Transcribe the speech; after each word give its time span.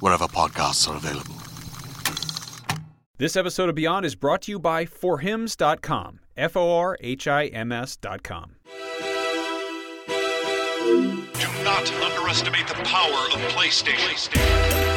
wherever 0.00 0.26
podcasts 0.26 0.88
are 0.88 0.96
available. 0.96 1.34
This 3.18 3.36
episode 3.36 3.70
of 3.70 3.74
Beyond 3.74 4.04
is 4.04 4.14
brought 4.14 4.42
to 4.42 4.52
you 4.52 4.58
by 4.58 4.84
forhims.com. 4.84 6.20
F 6.36 6.56
O 6.56 6.76
R 6.76 6.98
H 7.00 7.26
I 7.26 7.46
M 7.46 7.72
S.com. 7.72 8.56
Do 10.86 11.48
not 11.64 11.90
underestimate 12.02 12.66
the 12.68 12.74
power 12.84 13.26
of 13.32 13.40
PlayStation. 13.52 14.95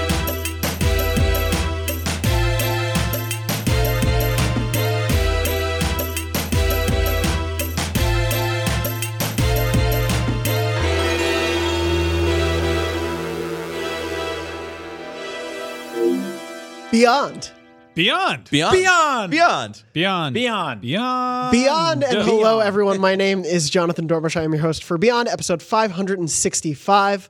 Beyond. 16.92 17.52
Beyond. 17.94 18.50
Beyond. 18.50 18.72
Beyond. 18.72 19.32
Beyond. 19.32 19.84
Beyond. 19.94 20.34
Beyond. 20.34 20.82
Beyond. 20.82 21.52
Beyond 21.52 22.04
and 22.04 22.22
hello, 22.28 22.60
everyone. 22.62 23.00
My 23.00 23.16
name 23.16 23.44
is 23.44 23.70
Jonathan 23.70 24.08
Dornbush. 24.08 24.36
I 24.36 24.42
am 24.44 24.54
your 24.54 24.62
host 24.64 24.84
for 24.84 24.98
Beyond, 24.98 25.28
episode 25.28 25.62
565. 25.62 27.30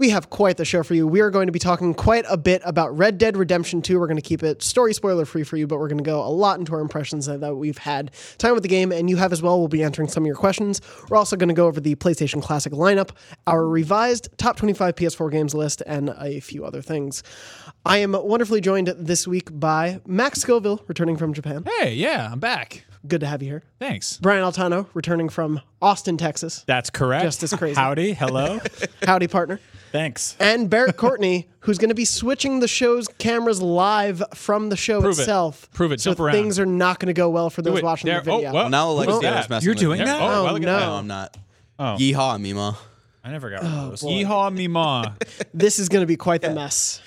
We 0.00 0.08
have 0.08 0.30
quite 0.30 0.56
the 0.56 0.64
show 0.64 0.82
for 0.82 0.94
you. 0.94 1.06
We 1.06 1.20
are 1.20 1.28
going 1.28 1.44
to 1.44 1.52
be 1.52 1.58
talking 1.58 1.92
quite 1.92 2.24
a 2.26 2.38
bit 2.38 2.62
about 2.64 2.96
Red 2.96 3.18
Dead 3.18 3.36
Redemption 3.36 3.82
2. 3.82 4.00
We're 4.00 4.06
going 4.06 4.16
to 4.16 4.22
keep 4.22 4.42
it 4.42 4.62
story 4.62 4.94
spoiler 4.94 5.26
free 5.26 5.44
for 5.44 5.58
you, 5.58 5.66
but 5.66 5.78
we're 5.78 5.88
going 5.88 5.98
to 5.98 6.02
go 6.02 6.24
a 6.24 6.32
lot 6.32 6.58
into 6.58 6.72
our 6.72 6.80
impressions 6.80 7.26
that, 7.26 7.40
that 7.40 7.56
we've 7.56 7.76
had 7.76 8.10
time 8.38 8.54
with 8.54 8.62
the 8.62 8.68
game, 8.70 8.92
and 8.92 9.10
you 9.10 9.18
have 9.18 9.30
as 9.30 9.42
well. 9.42 9.58
We'll 9.58 9.68
be 9.68 9.82
answering 9.82 10.08
some 10.08 10.22
of 10.22 10.26
your 10.26 10.36
questions. 10.36 10.80
We're 11.10 11.18
also 11.18 11.36
going 11.36 11.50
to 11.50 11.54
go 11.54 11.66
over 11.66 11.82
the 11.82 11.96
PlayStation 11.96 12.42
Classic 12.42 12.72
lineup, 12.72 13.10
our 13.46 13.68
revised 13.68 14.30
top 14.38 14.56
25 14.56 14.96
PS4 14.96 15.30
games 15.30 15.54
list, 15.54 15.82
and 15.86 16.14
a 16.18 16.40
few 16.40 16.64
other 16.64 16.80
things. 16.80 17.22
I 17.84 17.98
am 17.98 18.12
wonderfully 18.12 18.62
joined 18.62 18.88
this 18.96 19.28
week 19.28 19.50
by 19.52 20.00
Max 20.06 20.40
Scoville, 20.40 20.82
returning 20.88 21.18
from 21.18 21.34
Japan. 21.34 21.66
Hey, 21.78 21.92
yeah, 21.92 22.30
I'm 22.32 22.40
back. 22.40 22.86
Good 23.06 23.20
to 23.20 23.26
have 23.26 23.42
you 23.42 23.50
here. 23.50 23.62
Thanks. 23.78 24.16
Brian 24.16 24.42
Altano, 24.42 24.86
returning 24.94 25.28
from 25.28 25.60
Austin, 25.82 26.16
Texas. 26.16 26.64
That's 26.66 26.88
correct. 26.88 27.24
Just 27.24 27.42
as 27.42 27.52
crazy. 27.52 27.74
Howdy. 27.74 28.14
Hello. 28.14 28.60
Howdy, 29.02 29.28
partner. 29.28 29.60
Thanks. 29.92 30.36
And 30.38 30.70
Barrett 30.70 30.96
Courtney, 30.96 31.48
who's 31.60 31.78
going 31.78 31.88
to 31.88 31.94
be 31.94 32.04
switching 32.04 32.60
the 32.60 32.68
show's 32.68 33.08
cameras 33.18 33.60
live 33.60 34.22
from 34.34 34.68
the 34.68 34.76
show 34.76 35.00
Prove 35.00 35.18
it. 35.18 35.22
itself. 35.22 35.68
Prove 35.72 35.92
it. 35.92 36.00
So 36.00 36.10
Jump 36.10 36.20
around. 36.20 36.32
things 36.34 36.58
are 36.60 36.66
not 36.66 36.98
going 37.00 37.08
to 37.08 37.12
go 37.12 37.28
well 37.30 37.50
for 37.50 37.62
those 37.62 37.78
it. 37.78 37.84
watching 37.84 38.08
There- 38.10 38.20
the 38.20 38.30
oh, 38.30 38.36
video. 38.36 38.52
well. 38.52 38.68
Now 38.68 38.94
What 38.94 39.08
Alexia 39.08 39.40
is 39.40 39.48
messing 39.50 39.64
You're 39.66 39.72
with 39.74 39.80
doing 39.80 39.98
me. 39.98 40.04
that? 40.04 40.20
Oh, 40.22 40.24
Oh, 40.26 40.44
well, 40.44 40.52
look 40.54 40.62
at 40.62 40.66
no. 40.66 40.78
that. 40.78 40.86
No, 40.86 40.92
I'm 40.94 41.06
not. 41.06 41.36
Oh. 41.78 41.96
Yeehaw, 41.98 42.40
Mima. 42.40 42.78
I 43.24 43.30
never 43.32 43.50
got 43.50 43.62
one 43.64 43.72
of 43.72 43.90
those. 43.90 44.02
boy. 44.02 44.08
Yeehaw 44.10 44.52
me 44.54 44.68
ma. 44.68 45.12
This 45.54 45.78
is 45.78 45.88
going 45.88 46.02
to 46.02 46.06
be 46.06 46.16
quite 46.16 46.40
the 46.42 46.50
mess. 46.50 47.02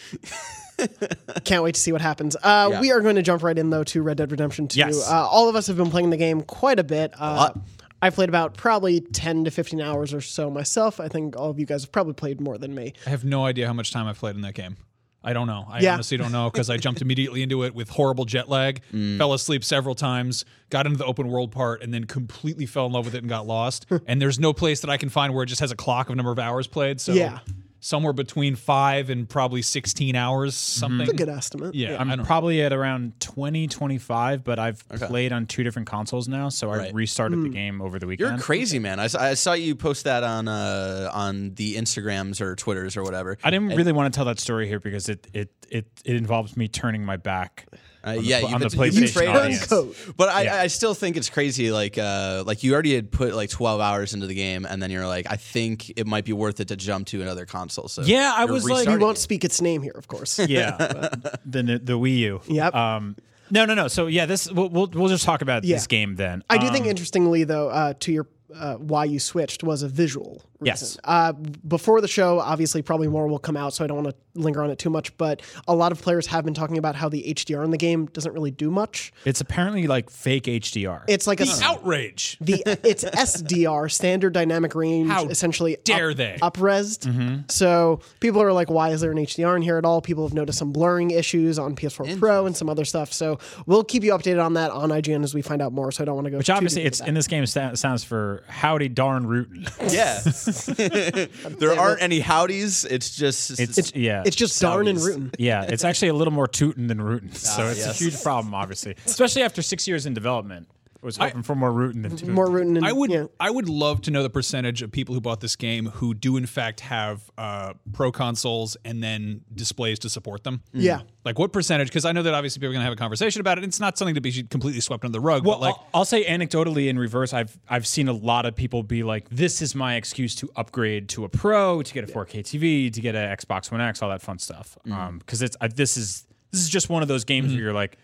Can't 1.45 1.63
wait 1.63 1.75
to 1.75 1.81
see 1.81 1.91
what 1.91 2.01
happens. 2.01 2.35
Uh, 2.35 2.69
Yeah. 2.71 2.81
We 2.81 2.91
are 2.91 2.99
going 3.01 3.15
to 3.15 3.21
jump 3.21 3.43
right 3.43 3.57
in, 3.57 3.69
though, 3.69 3.83
to 3.85 4.01
Red 4.01 4.17
Dead 4.17 4.29
Redemption 4.31 4.67
2. 4.67 4.77
Yes. 4.79 5.09
Uh, 5.09 5.13
all 5.27 5.49
of 5.49 5.55
us 5.55 5.67
have 5.67 5.77
been 5.77 5.89
playing 5.89 6.09
the 6.09 6.17
game 6.17 6.41
quite 6.41 6.79
a 6.79 6.83
bit. 6.83 7.13
Uh, 7.19 7.35
lot. 7.35 7.59
I've 8.03 8.15
played 8.15 8.27
about 8.29 8.57
probably 8.57 8.99
10 8.99 9.45
to 9.45 9.51
15 9.51 9.79
hours 9.79 10.13
or 10.13 10.19
so 10.21 10.49
myself. 10.49 10.99
I 10.99 11.07
think 11.07 11.37
all 11.37 11.49
of 11.49 11.57
you 11.59 11.65
guys 11.65 11.83
have 11.83 11.91
probably 11.91 12.13
played 12.13 12.41
more 12.41 12.57
than 12.57 12.75
me. 12.75 12.93
I 13.07 13.09
have 13.11 13.23
no 13.23 13.45
idea 13.45 13.65
how 13.65 13.73
much 13.73 13.91
time 13.93 14.07
I've 14.07 14.17
played 14.19 14.35
in 14.35 14.41
that 14.41 14.53
game. 14.55 14.75
I 15.23 15.31
don't 15.31 15.47
know. 15.47 15.65
I 15.69 15.79
Yeah. 15.79 15.93
honestly 15.93 16.17
don't 16.17 16.33
know 16.33 16.49
because 16.51 16.69
I 16.69 16.75
jumped 16.75 17.01
immediately 17.01 17.43
into 17.43 17.63
it 17.63 17.73
with 17.73 17.87
horrible 17.87 18.25
jet 18.25 18.49
lag, 18.49 18.81
Mm. 18.93 19.17
fell 19.17 19.31
asleep 19.33 19.63
several 19.63 19.95
times, 19.95 20.43
got 20.69 20.85
into 20.85 20.97
the 20.97 21.05
open 21.05 21.29
world 21.29 21.53
part, 21.53 21.81
and 21.81 21.93
then 21.93 22.03
completely 22.03 22.65
fell 22.65 22.85
in 22.87 22.91
love 22.91 23.05
with 23.05 23.15
it 23.15 23.19
and 23.19 23.29
got 23.29 23.47
lost. 23.47 23.85
and 24.05 24.21
there's 24.21 24.37
no 24.37 24.51
place 24.51 24.81
that 24.81 24.89
I 24.89 24.97
can 24.97 25.07
find 25.07 25.33
where 25.33 25.43
it 25.43 25.47
just 25.47 25.61
has 25.61 25.71
a 25.71 25.77
clock 25.77 26.09
of 26.09 26.17
number 26.17 26.31
of 26.33 26.39
hours 26.39 26.67
played. 26.67 26.99
So 26.99 27.13
Yeah. 27.13 27.39
Somewhere 27.83 28.13
between 28.13 28.55
five 28.55 29.09
and 29.09 29.27
probably 29.27 29.61
16 29.61 30.15
hours, 30.15 30.55
something. 30.55 30.99
That's 30.99 31.11
a 31.11 31.15
good 31.15 31.27
estimate. 31.27 31.75
Yeah, 31.75 31.95
I 31.95 31.97
I'm 31.97 32.07
don't- 32.07 32.25
probably 32.25 32.61
at 32.61 32.71
around 32.71 33.19
20, 33.19 33.67
25, 33.67 34.43
but 34.45 34.57
I've 34.57 34.87
played 34.87 35.33
on 35.33 35.45
two 35.47 35.63
different 35.63 35.87
consoles 35.89 36.29
now, 36.29 36.47
so 36.47 36.71
I 36.71 36.77
Right. 36.77 36.93
restarted 36.93 37.39
Hmm. 37.39 37.43
the 37.43 37.49
game 37.49 37.81
over 37.81 37.99
the 37.99 38.07
weekend. 38.07 38.29
You're 38.31 38.39
crazy, 38.39 38.79
man. 38.79 39.01
I, 39.01 39.05
s- 39.05 39.15
I 39.15 39.33
saw 39.33 39.51
you 39.51 39.75
post 39.75 40.05
that 40.05 40.23
on 40.23 40.47
uh, 40.47 41.09
on 41.13 41.55
the 41.55 41.75
Instagrams 41.75 42.39
or 42.39 42.55
Twitters 42.55 42.95
or 42.95 43.03
whatever. 43.03 43.37
I 43.43 43.49
didn't 43.49 43.75
really 43.75 43.91
want 43.91 44.13
to 44.13 44.17
tell 44.17 44.25
that 44.25 44.39
story 44.39 44.65
here 44.67 44.79
because 44.79 45.09
it 45.09 45.27
it 45.33 45.49
it, 45.69 45.85
it 46.05 46.15
involves 46.15 46.55
me 46.55 46.67
turning 46.69 47.03
my 47.03 47.17
back. 47.17 47.65
Uh, 48.05 48.11
yeah, 48.21 48.39
pl- 48.39 48.49
you've 48.49 48.55
on 48.55 48.61
the 48.61 48.69
been- 48.69 48.83
you've 48.83 48.95
been 48.95 49.03
PlayStation 49.05 49.61
afraid- 49.95 50.15
But 50.17 50.29
I, 50.29 50.41
Yeah. 50.43 50.55
I 50.61 50.67
still 50.67 50.93
think 50.93 51.15
it's 51.15 51.29
crazy. 51.29 51.71
Like, 51.71 51.97
uh, 51.97 52.43
like 52.45 52.61
you 52.63 52.73
already 52.73 52.93
had 52.95 53.11
put 53.11 53.33
like 53.33 53.49
12 53.49 53.79
hours 53.79 54.13
into 54.13 54.27
the 54.27 54.33
game, 54.35 54.65
and 54.65 54.83
then 54.83 54.91
you're 54.91 55.07
like, 55.07 55.25
I 55.29 55.37
think 55.37 55.91
it 55.97 56.05
might 56.05 56.25
be 56.25 56.33
worth 56.33 56.59
it 56.59 56.67
to 56.67 56.75
jump 56.75 57.07
to 57.07 57.21
another 57.21 57.45
console. 57.45 57.87
So 57.87 58.01
Yeah, 58.01 58.33
I 58.35 58.45
was 58.45 58.63
like- 58.65 58.71
We 58.71 58.77
restarting 58.79 59.01
won't 59.01 59.17
it. 59.17 59.21
speak 59.21 59.45
its 59.45 59.61
name 59.61 59.81
here, 59.81 59.95
of 59.95 60.07
course. 60.09 60.37
Yeah, 60.39 60.75
the 61.45 61.79
the 61.83 61.93
Wii 61.97 62.17
U. 62.17 62.41
Yep. 62.47 62.75
Um, 62.75 63.15
no, 63.51 63.65
no, 63.65 63.73
no. 63.73 63.87
So 63.87 64.07
yeah, 64.07 64.25
this 64.25 64.51
we'll 64.51 64.69
we'll, 64.69 64.87
we'll 64.93 65.09
just 65.09 65.23
talk 65.25 65.41
about 65.41 65.63
Yeah. 65.63 65.75
this 65.77 65.87
game 65.87 66.15
then. 66.15 66.43
I 66.49 66.57
do 66.57 66.69
think, 66.71 66.83
Um, 66.85 66.89
interestingly, 66.91 67.43
though, 67.45 67.69
uh, 67.69 67.93
to 68.01 68.11
your 68.11 68.27
uh, 68.55 68.75
why 68.75 69.05
you 69.05 69.19
switched 69.19 69.63
was 69.63 69.81
a 69.81 69.87
visual 69.87 70.33
reason. 70.33 70.43
Yes. 70.65 70.97
Uh, 71.03 71.33
before 71.33 72.01
the 72.01 72.07
show, 72.07 72.39
obviously, 72.39 72.81
probably 72.81 73.07
more 73.07 73.27
will 73.27 73.39
come 73.39 73.57
out, 73.57 73.73
so 73.73 73.83
I 73.83 73.87
don't 73.87 74.03
want 74.03 74.09
to 74.15 74.39
linger 74.39 74.63
on 74.63 74.69
it 74.71 74.79
too 74.79 74.89
much. 74.89 75.15
But 75.17 75.41
a 75.67 75.75
lot 75.75 75.91
of 75.91 76.01
players 76.01 76.27
have 76.27 76.43
been 76.45 76.53
talking 76.53 76.77
about 76.77 76.95
how 76.95 77.09
the 77.09 77.23
HDR 77.33 77.63
in 77.63 77.71
the 77.71 77.77
game 77.77 78.07
doesn't 78.07 78.33
really 78.33 78.51
do 78.51 78.71
much. 78.71 79.11
it's 79.25 79.41
apparently 79.41 79.87
like 79.87 80.09
fake 80.09 80.43
HDR. 80.45 81.03
It's 81.07 81.27
like 81.27 81.39
a 81.41 81.47
outrage. 81.63 82.37
the 82.41 82.63
it's 82.83 83.03
SDR, 83.33 83.91
standard 83.91 84.33
dynamic 84.33 84.75
range, 84.75 85.09
How 85.09 85.25
essentially 85.27 85.77
dare 85.83 86.11
up, 86.11 86.17
they? 86.17 86.37
upresed. 86.41 87.51
So 87.51 87.99
people 88.19 88.41
are 88.41 88.53
like, 88.53 88.69
why 88.69 88.89
is 88.89 89.01
there 89.01 89.11
an 89.11 89.17
HDR 89.17 89.55
in 89.55 89.61
here 89.61 89.77
at 89.77 89.85
all? 89.85 90.01
People 90.01 90.23
have 90.27 90.33
noticed 90.33 90.59
some 90.59 90.71
blurring 90.71 91.11
issues 91.11 91.59
on 91.59 91.75
PS4 91.75 92.19
Pro 92.19 92.45
and 92.45 92.55
some 92.55 92.69
other 92.69 92.85
stuff. 92.85 93.13
So 93.13 93.39
we'll 93.65 93.83
keep 93.83 94.03
you 94.03 94.11
updated 94.11 94.43
on 94.43 94.53
that 94.53 94.71
on 94.71 94.89
IGN 94.89 95.23
as 95.23 95.33
we 95.33 95.41
find 95.41 95.61
out 95.61 95.73
more. 95.73 95.91
So 95.91 96.03
I 96.03 96.05
don't 96.05 96.15
want 96.15 96.25
to 96.25 96.31
go. 96.31 96.37
which 96.37 96.47
too 96.47 96.53
obviously 96.53 96.81
deep 96.81 96.87
it's 96.87 96.99
into 96.99 97.09
in 97.09 97.15
this 97.15 97.27
game 97.27 97.45
sta- 97.45 97.75
sounds 97.75 98.03
for 98.03 98.43
howdy 98.47 98.89
darn 98.89 99.25
rootin'. 99.27 99.67
Yeah, 99.91 100.19
there 100.65 101.79
aren't 101.79 102.01
any 102.01 102.19
howdies. 102.19 102.85
It's 102.85 103.15
just 103.15 103.59
It's, 103.59 103.93
yeah. 103.95 104.23
It's 104.25 104.35
just 104.35 104.61
darn 104.61 104.87
and 104.87 104.99
rootin'. 104.99 105.31
Yeah, 105.39 105.63
it's 105.63 105.83
actually 105.83 106.09
a 106.09 106.13
little 106.13 106.33
more 106.33 106.47
tootin' 106.47 106.87
than 106.87 107.01
rootin'. 107.01 107.33
So 107.33 107.63
ah, 107.63 107.69
it's 107.69 107.79
yes. 107.79 107.89
a 107.89 108.03
huge 108.03 108.21
problem, 108.21 108.53
obviously, 108.53 108.95
especially 109.05 109.43
after 109.43 109.61
six 109.61 109.87
years 109.87 110.05
in 110.05 110.13
development. 110.13 110.67
I 111.03 111.05
was 111.05 111.17
hoping 111.17 111.43
for 111.43 111.53
more 111.53 111.71
rootin' 111.71 112.01
than 112.01 112.15
tootin'. 112.15 112.33
More 112.33 112.49
rootin'. 112.49 112.75
Than, 112.75 112.83
I 112.85 112.93
would 112.93 113.11
yeah. 113.11 113.25
I 113.39 113.51
would 113.51 113.67
love 113.67 114.01
to 114.03 114.11
know 114.11 114.23
the 114.23 114.29
percentage 114.29 114.81
of 114.81 114.91
people 114.91 115.13
who 115.13 115.19
bought 115.19 115.41
this 115.41 115.57
game 115.57 115.87
who 115.87 116.13
do 116.13 116.37
in 116.37 116.45
fact 116.45 116.79
have 116.79 117.29
uh, 117.37 117.73
pro 117.91 118.11
consoles 118.11 118.77
and 118.85 119.03
then 119.03 119.41
displays 119.53 119.99
to 119.99 120.09
support 120.09 120.45
them. 120.45 120.61
Yeah. 120.71 121.01
Like 121.25 121.37
what 121.37 121.51
percentage? 121.51 121.89
Because 121.89 122.05
I 122.05 122.13
know 122.13 122.23
that 122.23 122.33
obviously 122.33 122.59
people 122.61 122.69
are 122.69 122.73
going 122.73 122.81
to 122.81 122.85
have 122.85 122.93
a 122.93 122.97
conversation 122.97 123.41
about 123.41 123.57
it. 123.57 123.65
It's 123.65 123.81
not 123.81 123.97
something 123.97 124.15
to 124.15 124.21
be 124.21 124.43
completely 124.43 124.79
swept 124.79 125.03
under 125.03 125.11
the 125.11 125.19
rug. 125.19 125.45
Well, 125.45 125.55
but 125.55 125.61
like 125.61 125.75
I'll, 125.75 125.87
I'll 125.93 126.05
say 126.05 126.23
anecdotally 126.23 126.87
in 126.87 126.97
reverse, 126.97 127.33
I've 127.33 127.57
I've 127.67 127.85
seen 127.85 128.07
a 128.07 128.13
lot 128.13 128.45
of 128.45 128.55
people 128.55 128.81
be 128.81 129.03
like, 129.03 129.27
"This 129.29 129.61
is 129.61 129.75
my 129.75 129.95
excuse 129.95 130.35
to 130.35 130.49
upgrade 130.55 131.09
to 131.09 131.25
a 131.25 131.29
Pro, 131.29 131.81
to 131.81 131.93
get 131.93 132.09
a 132.09 132.11
4K 132.11 132.43
TV, 132.43 132.93
to 132.93 133.01
get 133.01 133.15
an 133.15 133.35
Xbox 133.35 133.71
One 133.71 133.81
X, 133.81 134.01
all 134.01 134.09
that 134.09 134.21
fun 134.21 134.39
stuff." 134.39 134.77
Um, 134.89 135.17
because 135.19 135.41
it's 135.41 135.57
I, 135.59 135.67
this 135.67 135.97
is 135.97 136.25
this 136.51 136.61
is 136.61 136.69
just 136.69 136.89
one 136.89 137.01
of 137.01 137.07
those 137.09 137.25
games 137.25 137.51
where 137.51 137.61
you're 137.61 137.73
like, 137.73 137.97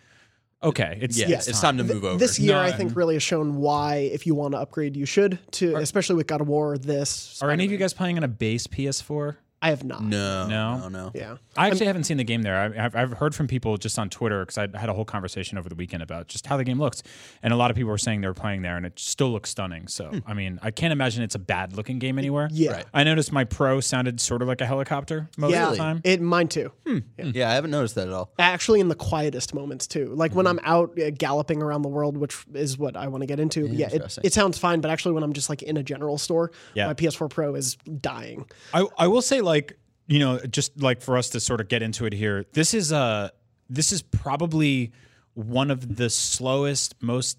"Okay, 0.61 0.97
it's 1.01 1.17
yeah, 1.17 1.29
it's, 1.29 1.47
it's 1.47 1.61
time 1.61 1.77
to 1.77 1.83
move 1.83 2.03
over. 2.03 2.17
This 2.17 2.39
year, 2.39 2.53
No, 2.53 2.61
I 2.61 2.71
think, 2.71 2.95
really 2.95 3.15
has 3.15 3.23
shown 3.23 3.57
why, 3.57 3.95
if 3.97 4.27
you 4.27 4.35
want 4.35 4.53
to 4.53 4.59
upgrade, 4.59 4.95
you 4.97 5.05
should. 5.05 5.39
To 5.53 5.75
especially 5.77 6.15
with 6.15 6.27
God 6.27 6.41
of 6.41 6.47
War, 6.47 6.77
this. 6.77 7.41
Are 7.41 7.49
any 7.51 7.65
of 7.65 7.71
you 7.71 7.77
guys 7.77 7.93
playing 7.93 8.17
on 8.17 8.23
a 8.23 8.27
base 8.27 8.67
PS4? 8.67 9.37
I 9.61 9.69
have 9.71 9.83
not. 9.83 10.01
No, 10.03 10.47
No? 10.47 10.77
no, 10.77 10.87
no. 10.89 11.11
Yeah. 11.13 11.37
I 11.57 11.67
actually 11.67 11.87
haven't 11.87 12.05
seen 12.05 12.15
the 12.17 12.23
game 12.23 12.43
there. 12.43 12.55
I, 12.57 12.85
I've, 12.85 12.95
I've 12.95 13.13
heard 13.13 13.35
from 13.35 13.47
people 13.47 13.75
just 13.77 13.99
on 13.99 14.09
Twitter 14.09 14.45
because 14.45 14.57
I 14.57 14.67
had 14.77 14.87
a 14.89 14.93
whole 14.93 15.03
conversation 15.03 15.57
over 15.57 15.67
the 15.67 15.75
weekend 15.75 16.01
about 16.01 16.27
just 16.27 16.47
how 16.47 16.55
the 16.55 16.63
game 16.63 16.79
looks, 16.79 17.03
and 17.43 17.51
a 17.51 17.57
lot 17.57 17.69
of 17.69 17.75
people 17.75 17.89
were 17.89 17.97
saying 17.97 18.21
they 18.21 18.27
were 18.27 18.33
playing 18.33 18.61
there, 18.61 18.77
and 18.77 18.85
it 18.85 18.97
still 18.97 19.31
looks 19.31 19.49
stunning. 19.49 19.87
So 19.89 20.05
hmm. 20.05 20.19
I 20.25 20.33
mean, 20.33 20.59
I 20.63 20.71
can't 20.71 20.93
imagine 20.93 21.23
it's 21.23 21.35
a 21.35 21.39
bad 21.39 21.75
looking 21.75 21.99
game 21.99 22.17
anywhere. 22.17 22.47
Yeah. 22.51 22.71
Right. 22.71 22.85
I 22.93 23.03
noticed 23.03 23.31
my 23.33 23.43
Pro 23.43 23.81
sounded 23.81 24.21
sort 24.21 24.41
of 24.41 24.47
like 24.47 24.61
a 24.61 24.65
helicopter 24.65 25.29
most 25.37 25.51
Yeah, 25.51 25.65
of 25.65 25.71
the 25.71 25.77
time. 25.77 26.01
it 26.05 26.21
mine 26.21 26.47
too. 26.47 26.71
Hmm. 26.87 26.99
Yeah, 27.17 27.49
I 27.49 27.53
haven't 27.53 27.71
noticed 27.71 27.95
that 27.95 28.07
at 28.07 28.13
all. 28.13 28.31
Actually, 28.39 28.79
in 28.79 28.87
the 28.87 28.95
quietest 28.95 29.53
moments 29.53 29.87
too, 29.87 30.07
like 30.15 30.33
when 30.33 30.45
hmm. 30.45 30.51
I'm 30.51 30.59
out 30.63 30.97
uh, 30.97 31.09
galloping 31.09 31.61
around 31.61 31.81
the 31.81 31.89
world, 31.89 32.15
which 32.17 32.45
is 32.53 32.77
what 32.77 32.95
I 32.95 33.07
want 33.09 33.23
to 33.23 33.27
get 33.27 33.39
into. 33.41 33.67
Yeah, 33.67 33.89
it, 33.91 34.17
it 34.23 34.33
sounds 34.33 34.57
fine, 34.57 34.79
but 34.79 34.89
actually, 34.89 35.13
when 35.15 35.23
I'm 35.23 35.33
just 35.33 35.49
like 35.49 35.63
in 35.63 35.75
a 35.75 35.83
general 35.83 36.17
store, 36.17 36.51
Yeah. 36.75 36.87
my 36.87 36.93
PS4 36.93 37.29
Pro 37.29 37.55
is 37.55 37.75
dying. 37.75 38.45
I, 38.73 38.85
I 38.97 39.07
will 39.07 39.21
say 39.21 39.41
like 39.49 39.77
you 40.07 40.19
know 40.19 40.39
just 40.57 40.79
like 40.81 41.01
for 41.01 41.17
us 41.17 41.29
to 41.31 41.39
sort 41.39 41.59
of 41.61 41.67
get 41.67 41.81
into 41.81 42.05
it 42.05 42.13
here 42.13 42.45
this 42.53 42.73
is 42.73 42.91
uh 42.93 43.29
this 43.69 43.91
is 43.91 44.01
probably 44.01 44.91
one 45.35 45.69
of 45.71 45.95
the 45.97 46.09
slowest 46.09 46.95
most 47.01 47.37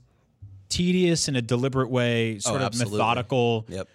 tedious 0.68 1.26
in 1.28 1.34
a 1.36 1.42
deliberate 1.42 1.90
way 1.90 2.38
sort 2.38 2.56
of 2.56 2.62
Oh, 2.62 2.66
absolutely. 2.66 2.98
methodical 2.98 3.66
Yep. 3.68 3.88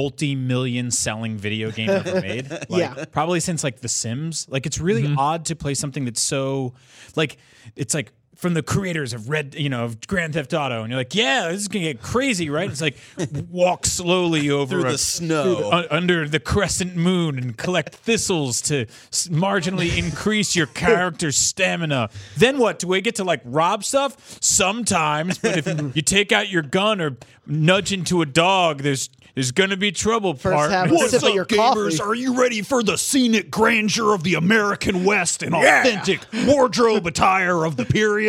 multi-million 0.00 0.90
selling 0.90 1.36
video 1.38 1.70
game 1.70 1.90
ever 1.90 2.20
made 2.30 2.50
like, 2.50 2.66
Yeah. 2.70 3.04
probably 3.12 3.40
since 3.40 3.62
like 3.64 3.80
the 3.80 3.88
sims 3.88 4.46
like 4.48 4.66
it's 4.66 4.80
really 4.80 5.12
odd 5.16 5.44
to 5.46 5.56
play 5.56 5.74
something 5.74 6.04
that's 6.04 6.20
so 6.20 6.74
like 7.14 7.36
it's 7.76 7.94
like 7.94 8.12
from 8.36 8.54
the 8.54 8.62
creators 8.62 9.12
of 9.12 9.28
red 9.28 9.54
you 9.56 9.68
know 9.68 9.84
of 9.84 10.06
grand 10.06 10.34
theft 10.34 10.52
auto 10.54 10.82
and 10.82 10.90
you're 10.90 11.00
like 11.00 11.14
yeah 11.14 11.48
this 11.48 11.62
is 11.62 11.68
gonna 11.68 11.84
get 11.86 12.02
crazy 12.02 12.48
right 12.50 12.70
it's 12.70 12.80
like 12.82 12.96
walk 13.50 13.86
slowly 13.86 14.50
over 14.50 14.68
Through 14.80 14.88
a- 14.88 14.92
the 14.92 14.98
snow. 14.98 15.70
un- 15.72 15.86
under 15.90 16.28
the 16.28 16.38
crescent 16.38 16.94
moon 16.96 17.38
and 17.38 17.56
collect 17.56 17.94
thistles 17.94 18.60
to 18.62 18.82
s- 19.12 19.28
marginally 19.28 19.96
increase 19.96 20.54
your 20.54 20.66
character's 20.86 21.36
stamina. 21.36 22.10
Then 22.36 22.58
what? 22.58 22.78
Do 22.78 22.88
we 22.88 23.00
get 23.00 23.14
to 23.16 23.24
like 23.24 23.40
rob 23.44 23.84
stuff? 23.84 24.38
Sometimes, 24.42 25.38
but 25.38 25.56
if 25.58 25.96
you 25.96 26.02
take 26.02 26.32
out 26.32 26.48
your 26.48 26.62
gun 26.62 27.00
or 27.00 27.16
nudge 27.46 27.92
into 27.92 28.20
a 28.22 28.26
dog, 28.26 28.82
there's 28.82 29.08
there's 29.34 29.52
gonna 29.52 29.76
be 29.76 29.92
trouble. 29.92 30.34
First, 30.34 30.70
have 30.70 30.88
partner. 30.88 31.04
a 31.04 31.08
sip 31.08 31.22
of 31.24 31.34
your 31.34 31.44
coffee. 31.44 32.00
Are 32.00 32.14
you 32.14 32.40
ready 32.40 32.62
for 32.62 32.82
the 32.82 32.96
scenic 32.96 33.50
grandeur 33.50 34.14
of 34.14 34.22
the 34.22 34.34
American 34.34 35.04
West 35.04 35.42
and 35.42 35.54
authentic 35.54 36.20
wardrobe 36.46 37.06
attire 37.06 37.64
of 37.66 37.76
the 37.76 37.84
period? 37.84 38.25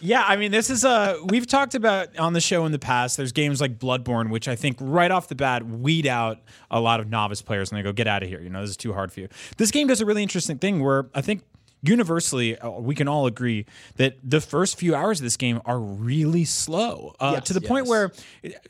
Yeah, 0.00 0.22
I 0.24 0.36
mean, 0.36 0.52
this 0.52 0.70
is 0.70 0.84
a 0.84 1.18
we've 1.28 1.46
talked 1.46 1.74
about 1.74 2.16
on 2.18 2.32
the 2.32 2.40
show 2.40 2.64
in 2.66 2.72
the 2.72 2.78
past. 2.78 3.16
There's 3.16 3.32
games 3.32 3.60
like 3.60 3.78
Bloodborne, 3.80 4.30
which 4.30 4.46
I 4.46 4.54
think 4.54 4.76
right 4.80 5.10
off 5.10 5.26
the 5.28 5.34
bat 5.34 5.66
weed 5.66 6.06
out 6.06 6.38
a 6.70 6.80
lot 6.80 7.00
of 7.00 7.08
novice 7.08 7.42
players, 7.42 7.72
and 7.72 7.78
they 7.78 7.82
go, 7.82 7.92
"Get 7.92 8.06
out 8.06 8.22
of 8.22 8.28
here!" 8.28 8.40
You 8.40 8.48
know, 8.48 8.60
this 8.60 8.70
is 8.70 8.76
too 8.76 8.92
hard 8.92 9.10
for 9.10 9.20
you. 9.20 9.28
This 9.56 9.72
game 9.72 9.88
does 9.88 10.00
a 10.00 10.06
really 10.06 10.22
interesting 10.22 10.58
thing 10.58 10.80
where 10.84 11.06
I 11.16 11.20
think 11.20 11.42
universally 11.82 12.58
uh, 12.58 12.70
we 12.70 12.94
can 12.94 13.08
all 13.08 13.26
agree 13.26 13.64
that 13.96 14.16
the 14.22 14.40
first 14.40 14.78
few 14.78 14.94
hours 14.94 15.20
of 15.20 15.24
this 15.24 15.36
game 15.36 15.60
are 15.64 15.78
really 15.78 16.44
slow 16.44 17.14
uh, 17.20 17.32
Yes. 17.36 17.46
to 17.46 17.52
the 17.54 17.60
point 17.60 17.86
where 17.86 18.12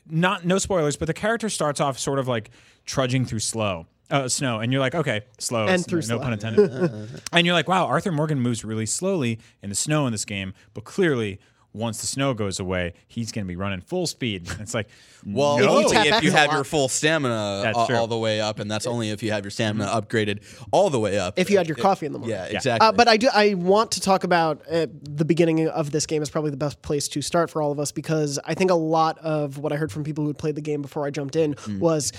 not 0.07 0.45
no 0.45 0.59
spoilers 0.59 0.95
but 0.95 1.07
the 1.07 1.13
character 1.15 1.49
starts 1.49 1.79
off 1.81 1.97
sort 1.97 2.19
of 2.19 2.27
like 2.27 2.51
trudging 2.85 3.25
through 3.25 3.39
slow 3.39 3.87
uh, 4.09 4.27
snow 4.27 4.59
and 4.59 4.71
you're 4.71 4.81
like 4.81 4.95
okay 4.95 5.21
slow 5.37 5.67
And 5.67 5.81
no 5.81 5.83
through 5.89 6.01
slow. 6.03 6.19
pun 6.19 6.33
intended 6.33 6.71
and 7.31 7.45
you're 7.45 7.53
like, 7.55 7.67
wow, 7.67 7.85
Arthur 7.85 8.11
Morgan 8.11 8.39
moves 8.39 8.63
really 8.65 8.85
slowly 8.85 9.39
in 9.61 9.69
the 9.69 9.75
snow 9.75 10.05
in 10.07 10.11
this 10.11 10.25
game, 10.25 10.53
but 10.73 10.83
clearly 10.83 11.39
once 11.71 12.01
the 12.01 12.07
snow 12.07 12.33
goes 12.33 12.59
away, 12.59 12.93
he's 13.07 13.31
going 13.31 13.45
to 13.45 13.47
be 13.47 13.55
running 13.55 13.79
full 13.79 14.07
speed. 14.07 14.49
And 14.49 14.59
it's 14.65 14.73
like, 14.73 14.89
Well, 15.23 15.57
If 15.57 15.61
you 15.63 15.69
only 15.69 16.09
if 16.09 16.23
you 16.23 16.31
have 16.31 16.51
your 16.51 16.63
full 16.63 16.89
stamina 16.89 17.61
That's 17.63 17.77
all, 17.77 17.93
all 17.95 18.07
the 18.07 18.17
way 18.17 18.41
up, 18.41 18.57
and 18.57 18.71
that's 18.71 18.87
only 18.87 19.11
if 19.11 19.21
you 19.21 19.31
have 19.33 19.43
your 19.43 19.51
stamina 19.51 19.85
upgraded 19.85 20.41
all 20.71 20.89
the 20.89 20.99
way 20.99 21.19
up. 21.19 21.37
If 21.37 21.51
you 21.51 21.57
had 21.59 21.67
your 21.67 21.75
coffee 21.77 22.07
in 22.07 22.11
the 22.13 22.17
morning. 22.17 22.35
yeah, 22.35 22.45
exactly. 22.45 22.87
Uh, 22.87 22.91
but 22.91 23.07
I 23.07 23.17
do. 23.17 23.29
I 23.31 23.53
want 23.53 23.91
to 23.91 24.01
talk 24.01 24.23
about 24.23 24.63
uh, 24.67 24.87
the 25.03 25.25
beginning 25.25 25.67
of 25.67 25.91
this 25.91 26.07
game 26.07 26.23
is 26.23 26.31
probably 26.31 26.49
the 26.49 26.57
best 26.57 26.81
place 26.81 27.07
to 27.09 27.21
start 27.21 27.51
for 27.51 27.61
all 27.61 27.71
of 27.71 27.79
us 27.79 27.91
because 27.91 28.39
I 28.45 28.55
think 28.55 28.71
a 28.71 28.75
lot 28.75 29.19
of 29.19 29.59
what 29.59 29.71
I 29.71 29.75
heard 29.75 29.91
from 29.91 30.03
people 30.03 30.23
who 30.23 30.29
had 30.29 30.39
played 30.39 30.55
the 30.55 30.61
game 30.61 30.81
before 30.81 31.05
I 31.05 31.11
jumped 31.11 31.35
in 31.35 31.53
Mm. 31.53 31.77
was 31.79 32.11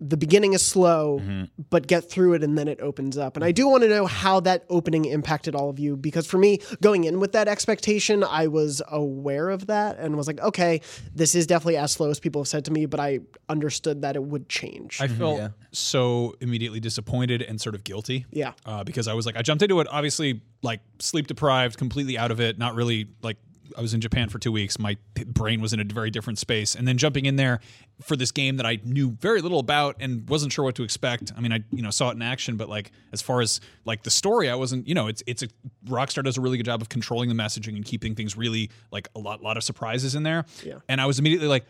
the 0.00 0.16
beginning 0.16 0.52
is 0.54 0.62
slow, 0.62 1.20
Mm-hmm. 1.20 1.44
but 1.70 1.86
get 1.86 2.10
through 2.10 2.34
it 2.34 2.42
and 2.42 2.58
then 2.58 2.68
it 2.68 2.80
opens 2.80 3.16
up. 3.16 3.36
And 3.36 3.44
I 3.44 3.52
do 3.52 3.68
want 3.68 3.82
to 3.84 3.88
know 3.88 4.06
how 4.06 4.40
that 4.40 4.64
opening 4.68 5.04
impacted 5.04 5.54
all 5.54 5.70
of 5.70 5.78
you 5.78 5.96
because 5.96 6.26
for 6.26 6.36
me, 6.38 6.58
going 6.82 7.04
in 7.04 7.20
with 7.20 7.32
that 7.32 7.46
expectation, 7.48 8.24
I 8.24 8.48
was 8.48 8.82
aware 8.88 9.50
of 9.50 9.66
that 9.68 9.98
and 9.98 10.16
was 10.16 10.26
like, 10.26 10.40
okay, 10.40 10.80
this 11.14 11.34
is 11.34 11.46
definitely 11.46 11.76
as 11.76 11.92
slow 11.92 12.10
as 12.10 12.18
people 12.20 12.42
have 12.42 12.48
said 12.48 12.64
to 12.66 12.72
me, 12.72 12.86
but 12.86 13.00
I 13.00 13.20
understood 13.48 14.02
that 14.02 14.16
it 14.16 14.22
would 14.24 14.48
change. 14.48 15.00
I 15.00 15.08
felt 15.08 15.52
so 15.72 16.34
immediately 16.40 16.80
disappointed 16.80 17.40
and 17.42 17.60
sort 17.60 17.74
of 17.74 17.84
guilty. 17.84 18.26
Yeah. 18.30 18.52
Uh, 18.66 18.84
because 18.84 19.08
I 19.08 19.14
was 19.14 19.26
like, 19.26 19.36
I 19.36 19.42
jumped 19.42 19.62
into 19.62 19.80
it, 19.80 19.86
obviously, 19.90 20.42
like 20.62 20.80
sleep 20.98 21.26
deprived, 21.28 21.78
completely 21.78 22.18
out 22.18 22.30
of 22.30 22.40
it, 22.40 22.58
not 22.58 22.74
really 22.74 23.08
like. 23.22 23.36
I 23.76 23.80
was 23.80 23.94
in 23.94 24.00
Japan 24.00 24.28
for 24.28 24.38
two 24.38 24.52
weeks. 24.52 24.78
My 24.78 24.96
brain 25.26 25.60
was 25.60 25.72
in 25.72 25.80
a 25.80 25.84
very 25.84 26.10
different 26.10 26.38
space, 26.38 26.74
and 26.74 26.86
then 26.86 26.98
jumping 26.98 27.26
in 27.26 27.36
there 27.36 27.60
for 28.02 28.16
this 28.16 28.30
game 28.30 28.56
that 28.56 28.66
I 28.66 28.78
knew 28.84 29.10
very 29.20 29.40
little 29.40 29.58
about 29.58 29.96
and 30.00 30.28
wasn't 30.28 30.52
sure 30.52 30.64
what 30.64 30.74
to 30.76 30.82
expect. 30.82 31.32
I 31.36 31.40
mean, 31.40 31.52
I 31.52 31.60
you 31.70 31.82
know 31.82 31.90
saw 31.90 32.10
it 32.10 32.14
in 32.14 32.22
action, 32.22 32.56
but 32.56 32.68
like 32.68 32.92
as 33.12 33.22
far 33.22 33.40
as 33.40 33.60
like 33.84 34.02
the 34.02 34.10
story, 34.10 34.50
I 34.50 34.54
wasn't. 34.54 34.88
You 34.88 34.94
know, 34.94 35.06
it's 35.08 35.22
it's 35.26 35.42
a 35.42 35.48
Rockstar 35.86 36.24
does 36.24 36.38
a 36.38 36.40
really 36.40 36.56
good 36.56 36.66
job 36.66 36.82
of 36.82 36.88
controlling 36.88 37.28
the 37.28 37.34
messaging 37.34 37.76
and 37.76 37.84
keeping 37.84 38.14
things 38.14 38.36
really 38.36 38.70
like 38.90 39.08
a 39.14 39.18
lot 39.18 39.42
lot 39.42 39.56
of 39.56 39.64
surprises 39.64 40.14
in 40.14 40.22
there. 40.22 40.44
Yeah. 40.64 40.78
And 40.88 41.00
I 41.00 41.06
was 41.06 41.18
immediately 41.18 41.48
like, 41.48 41.64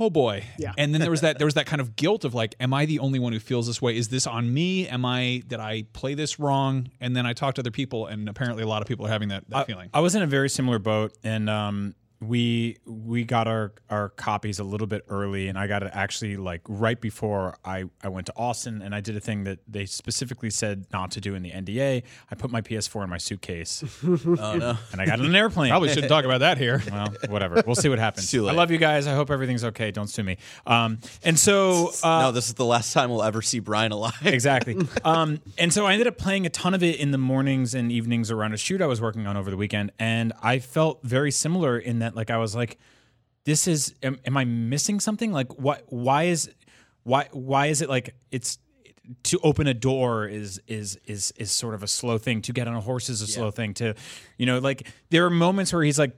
oh 0.00 0.10
boy. 0.10 0.44
Yeah. 0.58 0.72
and 0.78 0.92
then 0.92 1.00
there 1.00 1.10
was 1.10 1.20
that 1.26 1.38
there 1.38 1.46
was 1.46 1.54
that 1.54 1.66
kind 1.66 1.80
of 1.80 1.96
guilt 1.96 2.24
of 2.24 2.34
like 2.34 2.54
am 2.60 2.72
i 2.74 2.86
the 2.86 2.98
only 2.98 3.18
one 3.18 3.32
who 3.32 3.38
feels 3.40 3.66
this 3.66 3.80
way? 3.80 3.96
Is 3.96 4.08
this 4.08 4.26
on 4.26 4.52
me? 4.52 4.88
Am 4.88 5.04
i 5.04 5.42
did 5.46 5.60
i 5.60 5.84
play 5.92 6.14
this 6.14 6.38
wrong? 6.38 6.88
And 7.00 7.14
then 7.16 7.26
i 7.26 7.32
talked 7.32 7.56
to 7.56 7.62
other 7.62 7.70
people 7.70 8.06
and 8.06 8.28
apparently 8.28 8.62
a 8.62 8.66
lot 8.68 8.82
of 8.82 8.88
people 8.88 9.06
are 9.06 9.10
having 9.10 9.28
that, 9.28 9.44
that 9.48 9.66
feeling. 9.66 9.90
I 9.92 10.00
was 10.00 10.14
in 10.14 10.22
a 10.22 10.26
very 10.26 10.48
similar 10.48 10.78
boat, 10.78 11.12
and 11.24 11.48
um, 11.50 11.94
we 12.20 12.78
we 12.86 13.24
got 13.24 13.46
our 13.46 13.72
our 13.90 14.08
copies 14.08 14.58
a 14.58 14.64
little 14.64 14.86
bit 14.86 15.04
early, 15.08 15.48
and 15.48 15.58
I 15.58 15.66
got 15.66 15.82
it 15.82 15.90
actually 15.92 16.36
like 16.36 16.62
right 16.66 16.98
before 17.00 17.56
I 17.64 17.84
I 18.02 18.08
went 18.08 18.26
to 18.26 18.32
Austin, 18.36 18.80
and 18.82 18.94
I 18.94 19.00
did 19.00 19.16
a 19.16 19.20
thing 19.20 19.44
that 19.44 19.58
they 19.68 19.84
specifically 19.86 20.50
said 20.50 20.86
not 20.92 21.10
to 21.12 21.20
do 21.20 21.34
in 21.34 21.42
the 21.42 21.50
NDA. 21.50 22.02
I 22.30 22.34
put 22.34 22.50
my 22.50 22.62
PS4 22.62 23.04
in 23.04 23.10
my 23.10 23.18
suitcase, 23.18 23.84
oh 24.06 24.16
no. 24.34 24.78
and 24.92 25.00
I 25.00 25.06
got 25.06 25.20
on 25.20 25.26
an 25.26 25.34
airplane. 25.34 25.70
probably 25.70 25.90
shouldn't 25.90 26.08
talk 26.08 26.24
about 26.24 26.38
that 26.40 26.56
here 26.58 26.82
Well, 26.90 27.12
whatever. 27.28 27.62
We'll 27.66 27.74
see 27.76 27.88
what 27.88 27.98
happens. 27.98 28.30
too 28.30 28.48
I 28.48 28.52
love 28.52 28.70
you 28.70 28.78
guys. 28.78 29.06
I 29.06 29.14
hope 29.14 29.30
everything's 29.30 29.64
okay. 29.64 29.90
Don't 29.90 30.08
sue 30.08 30.22
me. 30.22 30.38
Um, 30.66 30.98
and 31.22 31.38
so 31.38 31.92
uh, 32.02 32.22
no, 32.22 32.32
this 32.32 32.48
is 32.48 32.54
the 32.54 32.64
last 32.64 32.92
time 32.92 33.10
we'll 33.10 33.22
ever 33.22 33.42
see 33.42 33.58
Brian 33.58 33.92
alive. 33.92 34.14
exactly. 34.24 34.76
Um, 35.04 35.40
and 35.58 35.72
so 35.72 35.86
I 35.86 35.92
ended 35.92 36.06
up 36.08 36.18
playing 36.18 36.46
a 36.46 36.48
ton 36.48 36.74
of 36.74 36.82
it 36.82 36.96
in 36.98 37.10
the 37.10 37.18
mornings 37.18 37.74
and 37.74 37.92
evenings 37.92 38.30
around 38.30 38.54
a 38.54 38.56
shoot 38.56 38.80
I 38.80 38.86
was 38.86 39.00
working 39.00 39.26
on 39.26 39.36
over 39.36 39.50
the 39.50 39.56
weekend, 39.56 39.92
and 39.98 40.32
I 40.42 40.58
felt 40.58 41.00
very 41.02 41.30
similar 41.30 41.78
in 41.78 42.00
that 42.00 42.05
like 42.14 42.30
I 42.30 42.36
was 42.36 42.54
like, 42.54 42.78
this 43.44 43.66
is 43.66 43.94
am, 44.02 44.18
am 44.24 44.36
I 44.36 44.44
missing 44.44 45.00
something? 45.00 45.32
Like 45.32 45.58
what? 45.58 45.84
Why 45.88 46.24
is 46.24 46.50
why 47.02 47.28
why 47.32 47.66
is 47.66 47.82
it 47.82 47.88
like 47.88 48.14
it's 48.30 48.58
to 49.22 49.38
open 49.42 49.66
a 49.66 49.74
door 49.74 50.26
is 50.26 50.60
is 50.66 50.98
is 51.06 51.32
is 51.36 51.50
sort 51.50 51.74
of 51.74 51.82
a 51.82 51.86
slow 51.88 52.18
thing. 52.18 52.42
To 52.42 52.52
get 52.52 52.68
on 52.68 52.74
a 52.74 52.80
horse 52.80 53.08
is 53.08 53.22
a 53.22 53.26
slow 53.26 53.50
thing. 53.50 53.74
To 53.74 53.94
you 54.36 54.46
know 54.46 54.58
like 54.58 54.86
there 55.10 55.24
are 55.24 55.30
moments 55.30 55.72
where 55.72 55.82
he's 55.82 55.98
like. 55.98 56.16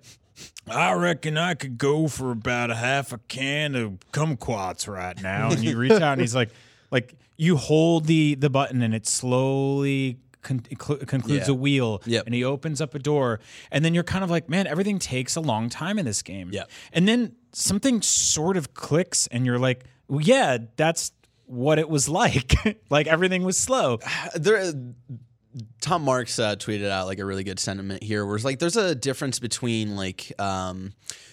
I 0.71 0.93
reckon 0.93 1.37
I 1.37 1.55
could 1.55 1.79
go 1.79 2.07
for 2.07 2.31
about 2.31 2.71
a 2.71 2.77
half 2.77 3.13
a 3.13 3.19
can 3.19 3.75
of 3.75 3.99
kumquats 4.13 4.87
right 4.87 5.21
now. 5.21 5.51
And 5.51 5.65
you 5.65 5.77
reach 5.77 5.91
out 5.91 6.13
and 6.13 6.21
he's 6.21 6.35
like, 6.35 6.51
like 6.93 7.17
you 7.37 7.57
hold 7.57 8.05
the 8.05 8.37
the 8.37 8.49
button 8.49 8.81
and 8.83 8.95
it 8.95 9.05
slowly 9.05 10.19
con- 10.43 10.61
concludes 10.61 11.49
Yeah. 11.49 11.53
a 11.53 11.57
wheel. 11.57 12.03
Yep. 12.07 12.27
And 12.27 12.35
he 12.35 12.45
opens 12.45 12.81
up 12.81 12.95
a 12.95 12.99
door, 12.99 13.41
and 13.71 13.85
then 13.85 13.95
you're 13.95 14.05
kind 14.05 14.25
of 14.25 14.31
like, 14.31 14.49
man, 14.49 14.67
everything 14.67 14.99
takes 14.99 15.37
a 15.37 15.41
long 15.41 15.69
time 15.69 15.99
in 15.99 16.05
this 16.05 16.23
game. 16.23 16.51
Yep. 16.53 16.71
And 16.93 17.07
then 17.09 17.33
something 17.53 18.03
sort 18.03 18.57
of 18.57 18.75
clicks, 18.75 19.27
and 19.29 19.45
you're 19.47 19.59
like, 19.59 19.85
well, 20.09 20.21
yeah, 20.21 20.59
that's 20.77 21.13
what 21.47 21.79
it 21.79 21.89
was 21.89 22.09
like. 22.21 22.55
like 22.91 23.07
everything 23.07 23.43
was 23.45 23.57
slow. 23.57 23.99
there 24.35 24.73
Tom 25.81 26.03
Marks 26.03 26.39
uh, 26.39 26.57
tweeted 26.57 26.89
out 26.91 27.07
like 27.07 27.19
a 27.19 27.25
really 27.25 27.45
good 27.45 27.59
sentiment 27.59 28.03
here, 28.03 28.25
where 28.27 28.37
it's 28.37 28.45
like 28.45 28.59
there's 28.59 28.77
a 28.77 28.95
difference 28.95 29.39
between 29.39 29.97
like 29.97 30.33
um, 30.39 30.93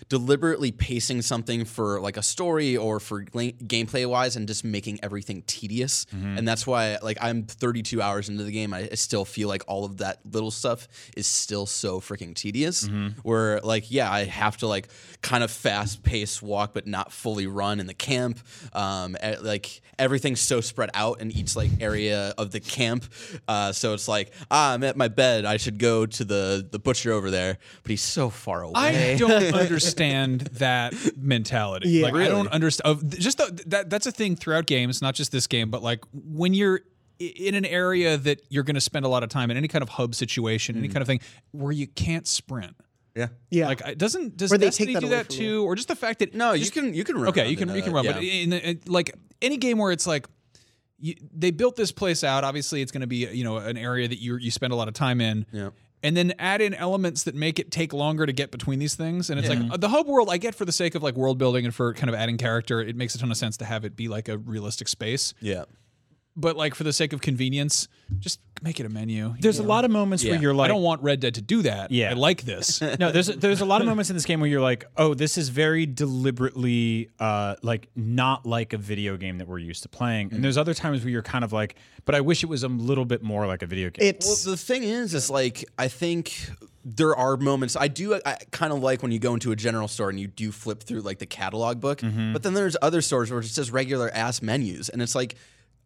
deliberately 0.10 0.72
pacing 0.72 1.22
something 1.22 1.66
for 1.66 2.00
like 2.00 2.18
a 2.18 2.24
story 2.24 2.78
or 2.78 3.00
for 3.00 3.24
gameplay 3.24 4.08
wise, 4.08 4.36
and 4.36 4.48
just 4.48 4.64
making 4.64 5.00
everything 5.04 5.42
tedious. 5.48 6.06
And 6.12 6.48
that's 6.48 6.66
why 6.66 6.98
like 7.02 7.18
I'm 7.22 7.44
32 7.44 8.02
hours 8.02 8.30
into 8.30 8.44
the 8.44 8.52
game, 8.52 8.74
I, 8.74 8.88
I 8.92 8.96
still 8.96 9.26
feel 9.26 9.48
like 9.50 9.64
all 9.68 9.84
of 9.86 9.98
that 9.98 10.20
little 10.32 10.52
stuff 10.52 10.88
is 11.18 11.28
still 11.28 11.66
so 11.66 12.00
freaking 12.00 12.34
tedious. 12.36 12.88
Where 13.24 13.60
like 13.62 13.92
yeah, 13.92 14.12
I 14.12 14.24
have 14.26 14.58
to 14.58 14.68
like 14.68 14.88
kind 15.22 15.44
of 15.44 15.52
fast 15.52 16.04
pace 16.04 16.42
walk, 16.42 16.74
but 16.74 16.88
not 16.88 17.12
fully 17.12 17.48
run 17.48 17.80
in 17.80 17.88
the 17.88 17.94
camp. 17.94 18.40
Um, 18.74 19.18
e- 19.24 19.38
like 19.42 19.82
everything's 20.00 20.40
so 20.42 20.62
spread 20.62 20.90
out 20.94 21.20
in 21.22 21.32
each 21.32 21.56
like 21.56 21.72
area 21.82 22.34
of 22.38 22.52
the 22.52 22.60
camp, 22.60 23.06
uh, 23.48 23.72
so 23.72 23.94
it's 23.94 24.05
like 24.08 24.32
ah, 24.52 24.74
I'm 24.74 24.84
at 24.84 24.96
my 24.98 25.08
bed. 25.08 25.46
I 25.46 25.58
should 25.58 25.78
go 25.80 26.06
to 26.06 26.24
the 26.26 26.68
the 26.72 26.80
butcher 26.80 27.12
over 27.12 27.30
there, 27.32 27.58
but 27.84 27.90
he's 27.90 28.02
so 28.02 28.30
far 28.30 28.62
away. 28.64 29.14
I 29.14 29.18
don't 29.18 29.32
understand 29.56 30.42
that 30.54 30.94
mentality. 31.18 31.90
Yeah. 31.90 32.04
like 32.06 32.16
I 32.16 32.28
don't 32.28 32.48
understand. 32.50 33.12
Just 33.20 33.38
the, 33.38 33.64
that 33.68 33.90
that's 33.90 34.06
a 34.08 34.12
thing 34.12 34.36
throughout 34.36 34.66
games, 34.66 35.02
not 35.02 35.16
just 35.16 35.32
this 35.32 35.48
game, 35.48 35.70
but 35.70 35.84
like 35.84 36.04
when 36.14 36.54
you're 36.54 36.82
in 37.20 37.56
an 37.56 37.64
area 37.66 38.18
that 38.18 38.42
you're 38.50 38.64
going 38.64 38.76
to 38.76 38.82
spend 38.82 39.06
a 39.06 39.08
lot 39.08 39.24
of 39.24 39.30
time 39.30 39.50
in 39.50 39.56
any 39.58 39.68
kind 39.70 39.82
of 39.82 39.88
hub 39.90 40.14
situation, 40.14 40.76
Mm. 40.76 40.80
any 40.80 40.88
kind 40.90 41.02
of 41.02 41.08
thing 41.08 41.22
where 41.52 41.72
you 41.72 41.88
can't 41.88 42.28
sprint. 42.28 42.76
yeah. 43.16 43.28
Yeah. 43.50 43.68
Like 43.68 43.80
it 43.88 43.98
doesn't 43.98 44.36
does 44.36 44.52
Or 44.52 44.58
they 44.58 44.66
Destiny 44.68 44.88
take 44.88 44.96
that 44.96 45.02
do 45.02 45.10
that 45.10 45.28
from 45.28 45.36
too, 45.38 45.64
or 45.64 45.76
just 45.76 45.88
the 45.88 45.96
fact 45.96 46.20
that 46.20 46.34
No, 46.34 46.52
you 46.52 46.60
just- 46.60 46.74
can 46.74 46.94
you 46.94 47.04
can 47.06 47.16
run. 47.16 47.30
Okay, 47.30 47.48
you 47.48 47.56
can 47.56 47.70
you 47.70 47.76
a- 47.78 47.82
can 47.82 47.94
run, 47.94 48.04
yeah. 48.04 48.12
but 48.14 48.24
in, 48.24 48.52
in 48.52 48.82
like 48.88 49.16
any 49.42 49.56
game 49.56 49.78
where 49.78 49.94
it's 49.94 50.06
like 50.06 50.28
you, 51.00 51.16
they 51.36 51.52
built 51.52 51.76
this 51.76 51.92
place 51.92 52.24
out. 52.24 52.44
Obviously, 52.44 52.82
it's 52.82 52.92
going 52.92 53.02
to 53.02 53.08
be 53.08 53.28
you 53.28 53.44
know 53.44 53.58
an 53.58 53.78
area 53.78 54.08
that 54.08 54.20
you 54.20 54.38
you 54.38 54.52
spend 54.52 54.74
a 54.74 54.76
lot 54.76 54.88
of 54.88 54.94
time 54.94 55.22
in. 55.22 55.46
Yeah. 55.52 55.70
And 56.04 56.16
then 56.16 56.34
add 56.38 56.62
in 56.62 56.76
elements 56.76 57.24
that 57.24 57.34
make 57.34 57.58
it 57.58 57.72
take 57.72 57.92
longer 57.92 58.28
to 58.28 58.34
get 58.34 58.52
between 58.52 58.78
these 58.78 58.94
things, 58.94 59.32
and 59.32 59.40
it's 59.40 59.50
like 59.50 59.60
uh, 59.72 59.78
the 59.78 59.90
hub 59.90 60.06
world. 60.08 60.30
I 60.30 60.38
get 60.38 60.54
for 60.54 60.64
the 60.64 60.72
sake 60.72 60.94
of 60.94 61.02
like 61.02 61.16
world 61.16 61.40
building 61.40 61.66
and 61.66 61.74
for 61.74 61.96
kind 61.96 62.10
of 62.10 62.16
adding 62.16 62.38
character, 62.38 62.80
it 62.80 62.96
makes 62.96 63.16
a 63.16 63.18
ton 63.18 63.32
of 63.32 63.38
sense 63.38 63.58
to 63.58 63.66
have 63.66 63.86
it 63.86 63.96
be 63.96 64.08
like 64.08 64.30
a 64.30 64.38
realistic 64.38 64.88
space. 64.88 65.34
yeah. 65.40 65.66
But 66.38 66.58
like 66.58 66.76
for 66.76 66.84
the 66.84 66.92
sake 66.92 67.14
of 67.14 67.22
convenience, 67.22 67.88
just 68.20 68.40
make 68.62 68.80
it 68.80 68.86
a 68.86 68.90
menu. 68.90 69.34
There's 69.40 69.60
a 69.60 69.64
lot 69.64 69.86
of 69.86 69.92
moments 69.92 70.24
where 70.24 70.34
Yeah. 70.34 70.42
you're 70.42 70.54
like, 70.54 70.66
I 70.66 70.74
don't 70.74 70.82
want 70.84 71.02
Red 71.02 71.20
Dead 71.22 71.36
to 71.36 71.42
do 71.42 71.62
that. 71.62 71.92
Yeah. 71.92 72.10
I 72.10 72.14
like 72.14 72.42
this. 72.44 72.82
no, 73.00 73.12
there's 73.12 73.28
there's 73.28 73.62
a 73.62 73.66
lot 73.66 73.82
of 73.82 73.88
moments 73.88 74.10
in 74.10 74.16
this 74.18 74.26
game 74.26 74.42
where 74.42 74.50
you're 74.50 74.62
like, 74.62 74.86
oh, 74.98 75.14
this 75.14 75.38
is 75.38 75.48
very 75.50 75.86
deliberately 75.86 77.10
uh, 77.20 77.56
like 77.62 77.88
not 77.96 78.46
like 78.46 78.74
a 78.74 78.78
video 78.78 79.18
game 79.18 79.38
that 79.38 79.48
we're 79.48 79.60
used 79.60 79.84
to 79.84 79.90
playing. 79.90 80.34
And 80.34 80.44
there's 80.44 80.58
other 80.58 80.74
times 80.74 81.04
where 81.04 81.12
you're 81.12 81.22
kind 81.22 81.44
of 81.44 81.54
like, 81.54 81.76
but 82.06 82.16
I 82.16 82.22
wish 82.22 82.44
it 82.44 82.48
was 82.48 82.64
a 82.64 82.68
little 82.68 83.06
bit 83.06 83.24
more 83.24 83.48
like 83.48 83.62
a 83.62 83.68
video 83.68 83.90
game. 83.90 84.08
It's 84.08 84.46
Well, 84.46 84.54
the 84.54 84.58
thing 84.58 84.84
is, 84.84 85.14
is 85.14 85.30
like 85.30 85.64
I 85.78 85.88
think 85.88 86.50
there 86.84 87.16
are 87.16 87.36
moments 87.36 87.76
I 87.76 87.88
do 87.88 88.20
I 88.26 88.38
kind 88.52 88.72
of 88.72 88.80
like 88.84 89.02
when 89.02 89.12
you 89.12 89.18
go 89.18 89.34
into 89.34 89.52
a 89.52 89.56
general 89.56 89.88
store 89.88 90.10
and 90.10 90.20
you 90.20 90.28
do 90.28 90.52
flip 90.52 90.84
through 90.84 91.02
like 91.02 91.18
the 91.20 91.26
catalog 91.26 91.80
book, 91.80 92.02
but 92.34 92.44
then 92.44 92.54
there's 92.54 92.78
other 92.82 93.02
stores 93.02 93.32
where 93.32 93.40
it's 93.40 93.56
just 93.56 93.72
regular 93.72 94.10
ass 94.14 94.42
menus, 94.42 94.90
and 94.90 95.02
it's 95.02 95.16
like 95.16 95.36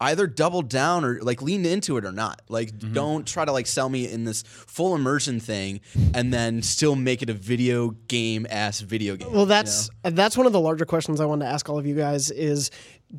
either 0.02 0.28
double 0.28 0.62
down 0.62 1.04
or 1.04 1.20
like 1.22 1.42
lean 1.42 1.66
into 1.66 1.98
it 1.98 2.06
or 2.06 2.12
not. 2.12 2.42
Like 2.48 2.72
mm-hmm. 2.72 2.94
don't 2.94 3.28
try 3.28 3.46
to 3.46 3.52
like 3.52 3.68
sell 3.68 3.90
me 3.90 4.10
in 4.10 4.24
this 4.24 4.44
full 4.44 4.96
immersion 4.96 5.40
thing 5.40 5.82
and 6.14 6.34
then 6.34 6.62
still 6.62 6.96
make 6.96 7.22
it 7.22 7.30
a 7.30 7.34
video 7.34 7.90
game 8.08 8.48
ass 8.50 8.80
video 8.80 9.16
game. 9.16 9.32
Well, 9.32 9.46
that's 9.46 9.90
uh, 10.04 10.12
that's 10.12 10.38
one 10.38 10.46
of 10.46 10.54
the 10.54 10.60
larger 10.60 10.86
questions 10.86 11.20
I 11.20 11.26
wanted 11.26 11.46
to 11.46 11.52
ask 11.52 11.68
all 11.70 11.78
of 11.78 11.86
you 11.86 11.96
guys 11.96 12.32
is 12.32 12.72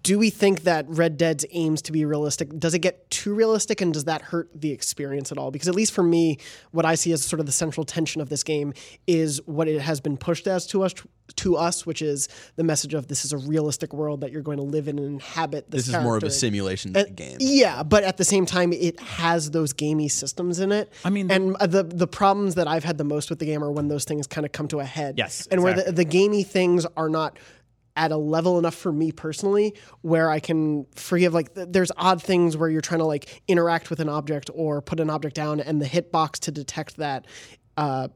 do 0.02 0.18
we 0.18 0.30
think 0.30 0.62
that 0.62 0.87
Red 0.88 1.16
Dead's 1.16 1.44
aims 1.50 1.82
to 1.82 1.92
be 1.92 2.04
realistic 2.04 2.49
does 2.58 2.75
it 2.75 2.78
get 2.78 3.10
too 3.10 3.34
realistic 3.34 3.80
and 3.80 3.92
does 3.92 4.04
that 4.04 4.22
hurt 4.22 4.49
the 4.54 4.70
experience 4.70 5.32
at 5.32 5.38
all? 5.38 5.50
Because 5.50 5.68
at 5.68 5.75
least 5.75 5.92
for 5.92 6.02
me, 6.02 6.38
what 6.70 6.87
I 6.87 6.94
see 6.94 7.12
as 7.12 7.25
sort 7.25 7.40
of 7.40 7.46
the 7.46 7.52
central 7.52 7.84
tension 7.84 8.20
of 8.20 8.28
this 8.28 8.42
game 8.42 8.72
is 9.06 9.40
what 9.46 9.68
it 9.68 9.80
has 9.80 10.00
been 10.00 10.16
pushed 10.16 10.46
as 10.46 10.66
to 10.68 10.82
us 10.82 10.94
to 11.37 11.56
us, 11.56 11.87
which 11.87 12.02
is 12.02 12.28
the 12.56 12.64
message 12.64 12.94
of 12.94 13.08
this 13.08 13.25
is 13.25 13.32
a 13.32 13.38
realistic 13.38 13.92
world 13.92 14.20
that 14.20 14.32
you're 14.32 14.42
going 14.42 14.58
to 14.58 14.62
live 14.62 14.88
in 14.88 14.99
and 14.99 15.06
inhabit. 15.06 15.70
This, 15.70 15.87
this 15.87 15.96
is 15.96 16.02
more 16.02 16.16
of 16.16 16.22
a 16.22 16.30
simulation 16.30 16.96
Uh, 16.96 17.02
than 17.02 17.06
a 17.06 17.14
game. 17.14 17.37
Yeah, 17.40 17.82
but 17.82 18.04
at 18.04 18.16
the 18.16 18.25
same 18.25 18.46
time, 18.46 18.72
it 18.72 18.99
has 19.00 19.50
those 19.50 19.72
gamey 19.72 20.08
systems 20.08 20.60
in 20.60 20.72
it. 20.72 20.92
I 21.04 21.10
mean, 21.10 21.30
and 21.30 21.56
uh, 21.56 21.66
the 21.66 21.82
the 21.82 22.06
problems 22.06 22.54
that 22.54 22.68
I've 22.68 22.84
had 22.84 22.99
the 22.99 23.04
most 23.04 23.30
with 23.30 23.38
the 23.38 23.46
game 23.46 23.62
are 23.62 23.70
when 23.70 23.88
those 23.88 24.04
things 24.04 24.26
kind 24.26 24.44
of 24.44 24.52
come 24.52 24.68
to 24.68 24.80
a 24.80 24.84
head. 24.84 25.16
Yes, 25.18 25.46
and 25.50 25.62
where 25.62 25.75
the, 25.75 25.92
the 25.92 26.04
gamey 26.04 26.42
things 26.42 26.87
are 26.96 27.08
not 27.08 27.38
at 27.96 28.12
a 28.12 28.16
level 28.16 28.58
enough 28.58 28.76
for 28.76 28.92
me 28.92 29.10
personally 29.10 29.75
where 30.02 30.30
I 30.30 30.38
can 30.38 30.87
forgive. 30.94 31.34
Like, 31.34 31.54
th- 31.54 31.68
there's 31.70 31.90
odd 31.96 32.22
things 32.22 32.56
where 32.56 32.68
you're 32.68 32.80
trying 32.80 33.00
to 33.00 33.06
like 33.06 33.42
interact 33.49 33.90
with 33.90 34.00
an 34.00 34.08
object 34.08 34.49
or 34.54 34.80
put 34.80 35.00
an 35.00 35.10
object 35.10 35.34
down, 35.34 35.60
and 35.60 35.82
the 35.82 35.87
hitbox 35.87 36.38
to 36.40 36.50
detect 36.52 36.96
that. 36.96 37.26
Uh, 37.76 38.08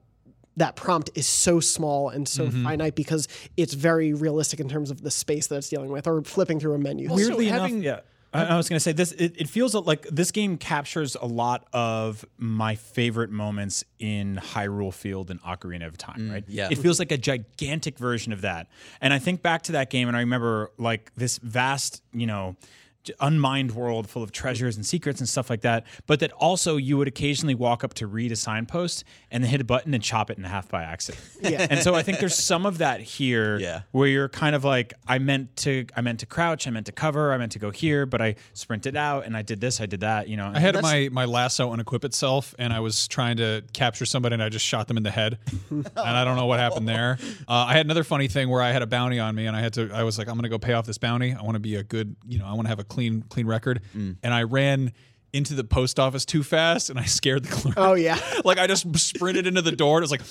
that 0.56 0.76
prompt 0.76 1.10
is 1.14 1.26
so 1.26 1.60
small 1.60 2.08
and 2.10 2.28
so 2.28 2.46
Mm-hmm. 2.46 2.64
finite 2.64 2.94
because 2.94 3.26
it's 3.56 3.74
very 3.74 4.12
realistic 4.14 4.60
in 4.60 4.68
terms 4.68 4.90
of 4.90 5.02
the 5.02 5.10
space 5.10 5.46
that 5.48 5.56
it's 5.56 5.68
dealing 5.68 5.90
with, 5.90 6.06
or 6.06 6.22
flipping 6.22 6.60
through 6.60 6.74
a 6.74 6.78
menu. 6.78 7.12
weirdly 7.12 7.46
having- 7.46 7.82
enough, 7.82 7.84
yeah. 7.84 8.00
I, 8.40 8.46
I 8.46 8.56
was 8.56 8.68
going 8.68 8.76
to 8.76 8.80
say 8.80 8.90
this. 8.92 9.12
It, 9.12 9.34
it 9.36 9.48
feels 9.48 9.74
like 9.76 10.02
this 10.10 10.32
game 10.32 10.56
captures 10.56 11.14
a 11.14 11.24
lot 11.26 11.68
of 11.72 12.24
my 12.36 12.74
favorite 12.74 13.30
moments 13.30 13.84
in 14.00 14.40
Hyrule 14.42 14.92
Field 14.92 15.30
and 15.30 15.40
Ocarina 15.42 15.86
of 15.86 15.96
Time. 15.96 16.30
right? 16.32 16.44
yeah. 16.48 16.66
It 16.68 16.78
feels 16.78 16.98
like 16.98 17.12
a 17.12 17.16
gigantic 17.16 17.96
version 17.96 18.32
of 18.32 18.40
that. 18.40 18.66
And 19.00 19.12
I 19.14 19.20
think 19.20 19.40
back 19.40 19.62
to 19.62 19.72
that 19.72 19.88
game, 19.88 20.08
and 20.08 20.16
I 20.16 20.20
remember 20.20 20.72
like 20.78 21.12
this 21.14 21.38
vast, 21.38 22.02
you 22.12 22.26
know. 22.26 22.56
J- 23.04 23.14
Unmined 23.20 23.72
world 23.72 24.08
full 24.08 24.22
of 24.22 24.32
treasures 24.32 24.76
and 24.76 24.84
secrets 24.84 25.20
and 25.20 25.28
stuff 25.28 25.48
like 25.48 25.60
that, 25.60 25.84
but 26.06 26.20
that 26.20 26.32
also 26.32 26.76
you 26.76 26.96
would 26.98 27.08
occasionally 27.08 27.54
walk 27.54 27.84
up 27.84 27.94
to 27.94 28.06
read 28.06 28.32
a 28.32 28.36
signpost 28.36 29.04
and 29.30 29.44
then 29.44 29.50
hit 29.50 29.60
a 29.60 29.64
button 29.64 29.94
and 29.94 30.02
chop 30.02 30.30
it 30.30 30.38
in 30.38 30.44
half 30.44 30.68
by 30.68 30.82
accident. 30.82 31.22
Yeah. 31.44 31.66
and 31.70 31.80
so 31.80 31.94
I 31.94 32.02
think 32.02 32.18
there's 32.20 32.34
some 32.34 32.64
of 32.66 32.78
that 32.78 33.00
here 33.00 33.58
Yeah. 33.58 33.82
where 33.92 34.08
you're 34.08 34.28
kind 34.30 34.56
of 34.56 34.64
like 34.64 34.94
I 35.06 35.18
meant 35.18 35.54
to 35.58 35.86
I 35.96 36.00
meant 36.00 36.20
to 36.20 36.26
crouch, 36.26 36.66
I 36.66 36.70
meant 36.70 36.86
to 36.86 36.92
cover, 36.92 37.32
I 37.32 37.36
meant 37.36 37.52
to 37.52 37.58
go 37.58 37.70
here, 37.70 38.06
but 38.06 38.20
I 38.22 38.36
sprinted 38.54 38.96
out 38.96 39.26
and 39.26 39.36
I 39.36 39.42
did 39.42 39.60
this, 39.60 39.80
I 39.80 39.86
did 39.86 40.00
that, 40.00 40.28
you 40.28 40.36
know. 40.36 40.50
I 40.54 40.58
had 40.60 40.80
my 40.82 41.08
my 41.12 41.26
lasso 41.26 41.74
unequip 41.74 42.04
itself, 42.04 42.54
and 42.58 42.72
I 42.72 42.80
was 42.80 43.06
trying 43.08 43.36
to 43.36 43.62
capture 43.74 44.06
somebody, 44.06 44.34
and 44.34 44.42
I 44.42 44.48
just 44.48 44.64
shot 44.64 44.88
them 44.88 44.96
in 44.96 45.02
the 45.02 45.10
head, 45.10 45.38
and 45.70 45.86
I 45.96 46.24
don't 46.24 46.36
know 46.36 46.46
what 46.46 46.58
happened 46.60 46.88
there. 46.88 47.18
Uh, 47.46 47.52
I 47.68 47.74
had 47.74 47.84
another 47.86 48.04
funny 48.04 48.28
thing 48.28 48.48
where 48.48 48.62
I 48.62 48.70
had 48.72 48.82
a 48.82 48.86
bounty 48.86 49.18
on 49.20 49.34
me, 49.34 49.46
and 49.46 49.54
I 49.56 49.60
had 49.60 49.74
to. 49.74 49.90
I 49.92 50.02
was 50.02 50.16
like, 50.18 50.28
I'm 50.28 50.36
gonna 50.36 50.48
go 50.48 50.58
pay 50.58 50.72
off 50.72 50.86
this 50.86 50.98
bounty. 50.98 51.34
I 51.34 51.42
want 51.42 51.54
to 51.56 51.60
be 51.60 51.74
a 51.76 51.82
good, 51.82 52.16
you 52.26 52.38
know, 52.38 52.46
I 52.46 52.52
want 52.54 52.62
to 52.62 52.68
have 52.70 52.78
a 52.78 52.84
clean 52.94 53.22
clean 53.28 53.46
record, 53.46 53.80
mm. 53.94 54.16
and 54.22 54.32
I 54.32 54.44
ran 54.44 54.92
into 55.32 55.54
the 55.54 55.64
post 55.64 55.98
office 55.98 56.24
too 56.24 56.44
fast, 56.44 56.90
and 56.90 56.98
I 56.98 57.04
scared 57.04 57.44
the 57.44 57.48
clerk. 57.50 57.74
Oh 57.76 57.94
yeah. 57.94 58.18
like 58.44 58.58
I 58.58 58.66
just 58.66 58.96
sprinted 58.96 59.46
into 59.46 59.62
the 59.62 59.72
door, 59.72 59.98
and 59.98 60.02
it 60.02 60.10
was 60.10 60.12
like, 60.12 60.22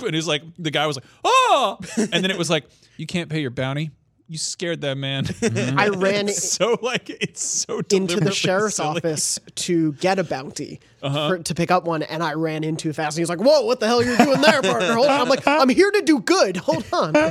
and 0.06 0.14
he's 0.14 0.28
like, 0.28 0.42
the 0.58 0.70
guy 0.70 0.86
was 0.86 0.96
like, 0.96 1.04
oh, 1.24 1.78
and 1.96 2.24
then 2.24 2.30
it 2.30 2.38
was 2.38 2.48
like, 2.48 2.64
you 2.96 3.06
can't 3.06 3.28
pay 3.28 3.40
your 3.40 3.50
bounty. 3.50 3.90
You 4.26 4.38
scared 4.38 4.80
that 4.80 4.96
man. 4.96 5.24
Mm-hmm. 5.24 5.78
I 5.78 5.88
ran 5.88 6.28
so 6.28 6.78
like 6.80 7.10
it's 7.10 7.42
so 7.42 7.82
into 7.92 8.20
the 8.20 8.32
sheriff's 8.32 8.76
silly. 8.76 8.98
office 8.98 9.38
to 9.56 9.92
get 9.94 10.18
a 10.18 10.24
bounty 10.24 10.80
Uh-huh. 11.04 11.28
for, 11.28 11.38
to 11.38 11.54
pick 11.54 11.70
up 11.70 11.84
one, 11.84 12.02
and 12.02 12.22
I 12.22 12.34
ran 12.34 12.64
in 12.64 12.76
too 12.76 12.92
fast. 12.92 13.16
And 13.16 13.20
he's 13.22 13.28
like, 13.28 13.40
"Whoa, 13.40 13.62
what 13.66 13.78
the 13.78 13.86
hell 13.86 14.00
are 14.00 14.04
you 14.04 14.16
doing 14.16 14.40
there, 14.40 14.62
partner? 14.62 14.94
Hold 14.94 15.06
on." 15.08 15.20
I'm 15.20 15.28
like, 15.28 15.46
"I'm 15.46 15.68
here 15.68 15.90
to 15.90 16.02
do 16.02 16.20
good. 16.20 16.56
Hold 16.56 16.84
on." 16.92 17.14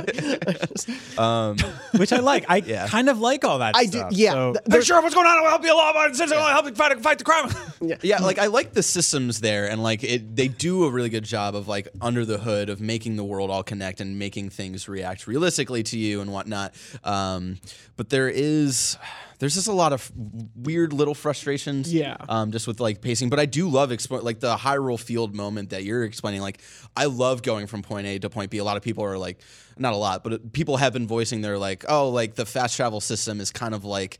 which 1.98 2.12
I 2.12 2.18
like. 2.20 2.44
I 2.48 2.56
Yeah. 2.64 2.86
kind 2.88 3.08
of 3.08 3.18
like 3.20 3.44
all 3.44 3.58
that 3.58 3.76
I 3.76 3.86
do. 3.86 4.04
Yeah. 4.10 4.32
So, 4.32 4.52
th- 4.52 4.62
hey, 4.64 4.70
there's- 4.70 4.86
Sheriff, 4.86 5.02
what's 5.02 5.14
going 5.14 5.26
on? 5.26 5.38
I'll 5.38 5.48
help 5.50 5.64
you 5.64 5.72
a 5.72 5.74
lot. 5.74 5.96
I'll 5.96 6.52
help 6.52 6.66
you 6.66 6.74
fight, 6.74 7.00
fight 7.00 7.18
the 7.18 7.24
crime. 7.24 7.50
Yeah, 8.02 8.20
like 8.20 8.38
I 8.38 8.46
like 8.46 8.72
the 8.72 8.82
systems 8.82 9.40
there, 9.40 9.68
and 9.68 9.82
like 9.82 10.02
it, 10.02 10.34
they 10.36 10.48
do 10.48 10.84
a 10.84 10.90
really 10.90 11.10
good 11.10 11.24
job 11.24 11.54
of 11.54 11.68
like 11.68 11.88
under 12.00 12.24
the 12.24 12.38
hood 12.38 12.70
of 12.70 12.80
making 12.80 13.16
the 13.16 13.24
world 13.24 13.50
all 13.50 13.62
connect 13.62 14.00
and 14.00 14.18
making 14.18 14.48
things 14.50 14.88
react 14.88 15.26
realistically 15.26 15.82
to 15.84 15.98
you 15.98 16.22
and 16.22 16.32
whatnot. 16.32 16.74
Um, 17.02 17.58
but 17.96 18.08
there 18.08 18.28
is, 18.30 18.96
there's 19.38 19.54
just 19.54 19.68
a 19.68 19.72
lot 19.72 19.92
of 19.92 20.10
weird 20.54 20.92
little 20.92 21.14
frustrations. 21.14 21.92
Yeah. 21.92 22.16
Um, 22.28 22.52
just 22.52 22.66
with 22.66 22.80
like 22.80 23.00
pacing, 23.00 23.30
but 23.30 23.38
I 23.38 23.46
do 23.46 23.68
love 23.68 23.90
expo- 23.90 24.22
like 24.22 24.40
the 24.40 24.56
Hyrule 24.56 24.98
Field 24.98 25.34
moment 25.34 25.70
that 25.70 25.84
you're 25.84 26.04
explaining. 26.04 26.40
Like 26.40 26.60
I 26.96 27.06
love 27.06 27.42
going 27.42 27.66
from 27.66 27.82
point 27.82 28.06
A 28.06 28.18
to 28.20 28.30
point 28.30 28.50
B. 28.50 28.58
A 28.58 28.64
lot 28.64 28.76
of 28.76 28.82
people 28.82 29.04
are 29.04 29.18
like, 29.18 29.40
not 29.78 29.92
a 29.92 29.96
lot, 29.96 30.22
but 30.22 30.52
people 30.52 30.76
have 30.76 30.92
been 30.92 31.06
voicing 31.06 31.40
their 31.40 31.58
like, 31.58 31.84
oh, 31.88 32.08
like 32.10 32.34
the 32.34 32.46
fast 32.46 32.76
travel 32.76 33.00
system 33.00 33.40
is 33.40 33.50
kind 33.50 33.74
of 33.74 33.84
like 33.84 34.18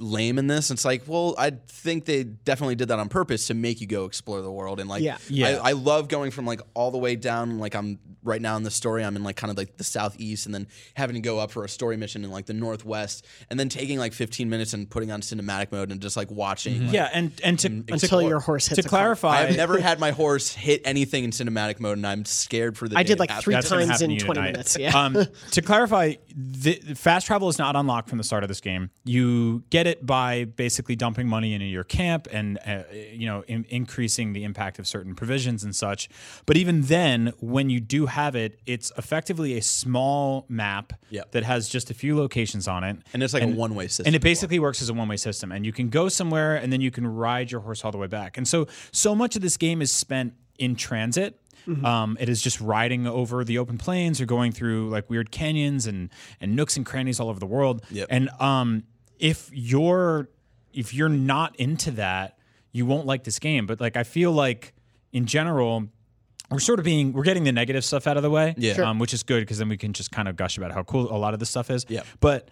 lame 0.00 0.38
in 0.38 0.46
this. 0.46 0.70
It's 0.70 0.84
like, 0.84 1.02
well, 1.06 1.34
I 1.38 1.50
think 1.68 2.06
they 2.06 2.24
definitely 2.24 2.74
did 2.74 2.88
that 2.88 2.98
on 2.98 3.08
purpose 3.08 3.46
to 3.48 3.54
make 3.54 3.80
you 3.80 3.86
go 3.86 4.06
explore 4.06 4.40
the 4.40 4.50
world. 4.50 4.80
And 4.80 4.88
like, 4.88 5.02
Yeah. 5.02 5.18
Yeah. 5.28 5.60
I, 5.62 5.70
I 5.70 5.72
love 5.72 6.08
going 6.08 6.30
from 6.30 6.46
like 6.46 6.60
all 6.74 6.90
the 6.90 6.98
way 6.98 7.16
down. 7.16 7.58
Like 7.58 7.74
I'm 7.76 7.98
right 8.22 8.40
now 8.42 8.56
in 8.56 8.62
the 8.62 8.70
story, 8.70 9.04
I'm 9.04 9.16
in 9.16 9.22
like 9.22 9.36
kind 9.36 9.50
of 9.50 9.56
like 9.56 9.76
the 9.76 9.84
southeast, 9.84 10.44
and 10.46 10.54
then 10.54 10.66
having 10.94 11.14
to 11.14 11.20
go 11.20 11.38
up 11.38 11.50
for 11.50 11.64
a 11.64 11.68
story 11.68 11.96
mission 11.96 12.24
in 12.24 12.30
like 12.30 12.46
the 12.46 12.52
northwest, 12.52 13.26
and 13.50 13.58
then 13.60 13.68
taking 13.68 13.98
like 13.98 14.12
15 14.12 14.48
minutes 14.50 14.72
and 14.74 14.88
putting 14.90 15.10
on 15.10 15.20
cinematic 15.22 15.72
mode 15.72 15.90
and 15.92 16.00
just 16.02 16.16
like 16.16 16.30
watching. 16.30 16.84
like- 16.86 16.92
yeah, 16.94 17.08
and 17.12 17.32
and 17.44 17.58
to 17.60 17.68
Until 17.68 18.20
to, 18.20 18.28
your 18.28 18.40
horse 18.40 18.66
hits 18.66 18.80
to 18.82 18.86
a 18.86 18.90
car. 18.90 19.00
clarify, 19.00 19.42
I've 19.44 19.56
never 19.56 19.78
had 19.80 19.98
my 20.00 20.10
horse 20.10 20.52
hit 20.52 20.82
anything 20.84 21.24
in 21.24 21.30
cinematic 21.30 21.80
mode, 21.80 21.96
and 21.98 22.06
I'm 22.06 22.24
scared 22.24 22.76
for 22.76 22.88
the. 22.88 22.98
I 22.98 23.02
day 23.02 23.08
did 23.08 23.18
like 23.20 23.30
happens. 23.30 23.44
three 23.44 23.54
That's 23.54 23.68
times 23.68 24.02
in 24.02 24.18
20 24.18 24.18
tonight. 24.18 24.52
minutes. 24.52 24.76
Yeah. 24.78 24.96
Um, 24.98 25.16
to 25.52 25.62
clarify, 25.62 26.14
the, 26.34 26.74
fast 26.96 27.26
travel 27.26 27.48
is 27.48 27.58
not 27.58 27.74
unlocked 27.76 28.08
from 28.08 28.18
the 28.18 28.24
start 28.24 28.44
of 28.44 28.48
this 28.48 28.60
game. 28.60 28.90
You 29.04 29.64
get 29.70 29.86
it 29.86 29.89
by 30.04 30.44
basically 30.44 30.96
dumping 30.96 31.26
money 31.28 31.54
into 31.54 31.66
your 31.66 31.84
camp 31.84 32.28
and 32.30 32.58
uh, 32.66 32.82
you 33.12 33.26
know 33.26 33.42
in, 33.48 33.64
increasing 33.68 34.32
the 34.32 34.44
impact 34.44 34.78
of 34.78 34.86
certain 34.86 35.14
provisions 35.14 35.64
and 35.64 35.74
such. 35.74 36.08
But 36.46 36.56
even 36.56 36.82
then, 36.82 37.32
when 37.40 37.70
you 37.70 37.80
do 37.80 38.06
have 38.06 38.34
it, 38.34 38.60
it's 38.66 38.92
effectively 38.96 39.56
a 39.56 39.62
small 39.62 40.46
map 40.48 40.92
Yep. 41.10 41.32
that 41.32 41.42
has 41.44 41.68
just 41.68 41.90
a 41.90 41.94
few 41.94 42.16
locations 42.16 42.68
on 42.68 42.84
it, 42.84 42.96
And 43.12 43.22
it's 43.22 43.34
like 43.34 43.42
a 43.42 43.48
one-way 43.48 43.88
system 43.88 44.06
And 44.06 44.14
it 44.14 44.22
basically 44.22 44.58
works 44.58 44.80
as 44.80 44.88
a 44.88 44.94
one-way 44.94 45.16
system, 45.16 45.50
and 45.52 45.66
you 45.66 45.72
can 45.72 45.88
go 45.88 46.08
somewhere 46.08 46.54
and 46.56 46.72
then 46.72 46.80
you 46.80 46.90
can 46.90 47.06
ride 47.06 47.50
your 47.50 47.60
horse 47.62 47.84
all 47.84 47.90
the 47.90 47.98
way 47.98 48.06
back. 48.06 48.36
And 48.38 48.46
so, 48.46 48.66
so 48.92 49.14
much 49.14 49.34
of 49.36 49.42
this 49.42 49.56
game 49.56 49.82
is 49.82 49.90
spent 49.90 50.34
in 50.58 50.76
transit. 50.76 51.40
Um, 51.84 52.16
it 52.18 52.28
is 52.28 52.42
just 52.42 52.60
riding 52.60 53.06
over 53.06 53.44
the 53.44 53.58
open 53.58 53.78
plains 53.78 54.20
or 54.20 54.26
going 54.26 54.50
through 54.50 54.88
like 54.90 55.08
weird 55.08 55.30
canyons 55.30 55.86
and 55.86 56.10
and 56.40 56.56
nooks 56.56 56.76
and 56.76 56.84
crannies 56.84 57.20
all 57.20 57.28
over 57.28 57.38
the 57.38 57.46
world. 57.46 57.84
Yep. 57.90 58.08
And 58.10 58.28
um, 58.40 58.82
if 59.20 59.50
you're 59.52 60.28
if 60.72 60.94
you're 60.94 61.08
not 61.08 61.56
into 61.56 61.90
that, 61.92 62.38
you 62.72 62.86
won't 62.86 63.06
like 63.06 63.24
this 63.24 63.38
game. 63.38 63.66
But 63.66 63.80
like 63.80 63.96
I 63.96 64.02
feel 64.04 64.32
like 64.32 64.72
in 65.12 65.26
general, 65.26 65.86
we're 66.50 66.58
sort 66.60 66.78
of 66.78 66.84
being 66.84 67.12
we're 67.12 67.22
getting 67.24 67.44
the 67.44 67.52
negative 67.52 67.84
stuff 67.84 68.06
out 68.06 68.16
of 68.16 68.22
the 68.22 68.30
way, 68.30 68.54
Yeah. 68.56 68.74
Sure. 68.74 68.84
um, 68.84 68.98
which 68.98 69.12
is 69.14 69.22
good 69.22 69.40
because 69.40 69.58
then 69.58 69.68
we 69.68 69.76
can 69.76 69.92
just 69.92 70.10
kind 70.10 70.28
of 70.28 70.36
gush 70.36 70.56
about 70.58 70.72
how 70.72 70.82
cool 70.82 71.10
a 71.14 71.18
lot 71.18 71.34
of 71.34 71.40
this 71.40 71.50
stuff 71.50 71.70
is. 71.70 71.84
Yeah. 71.88 72.02
But 72.20 72.48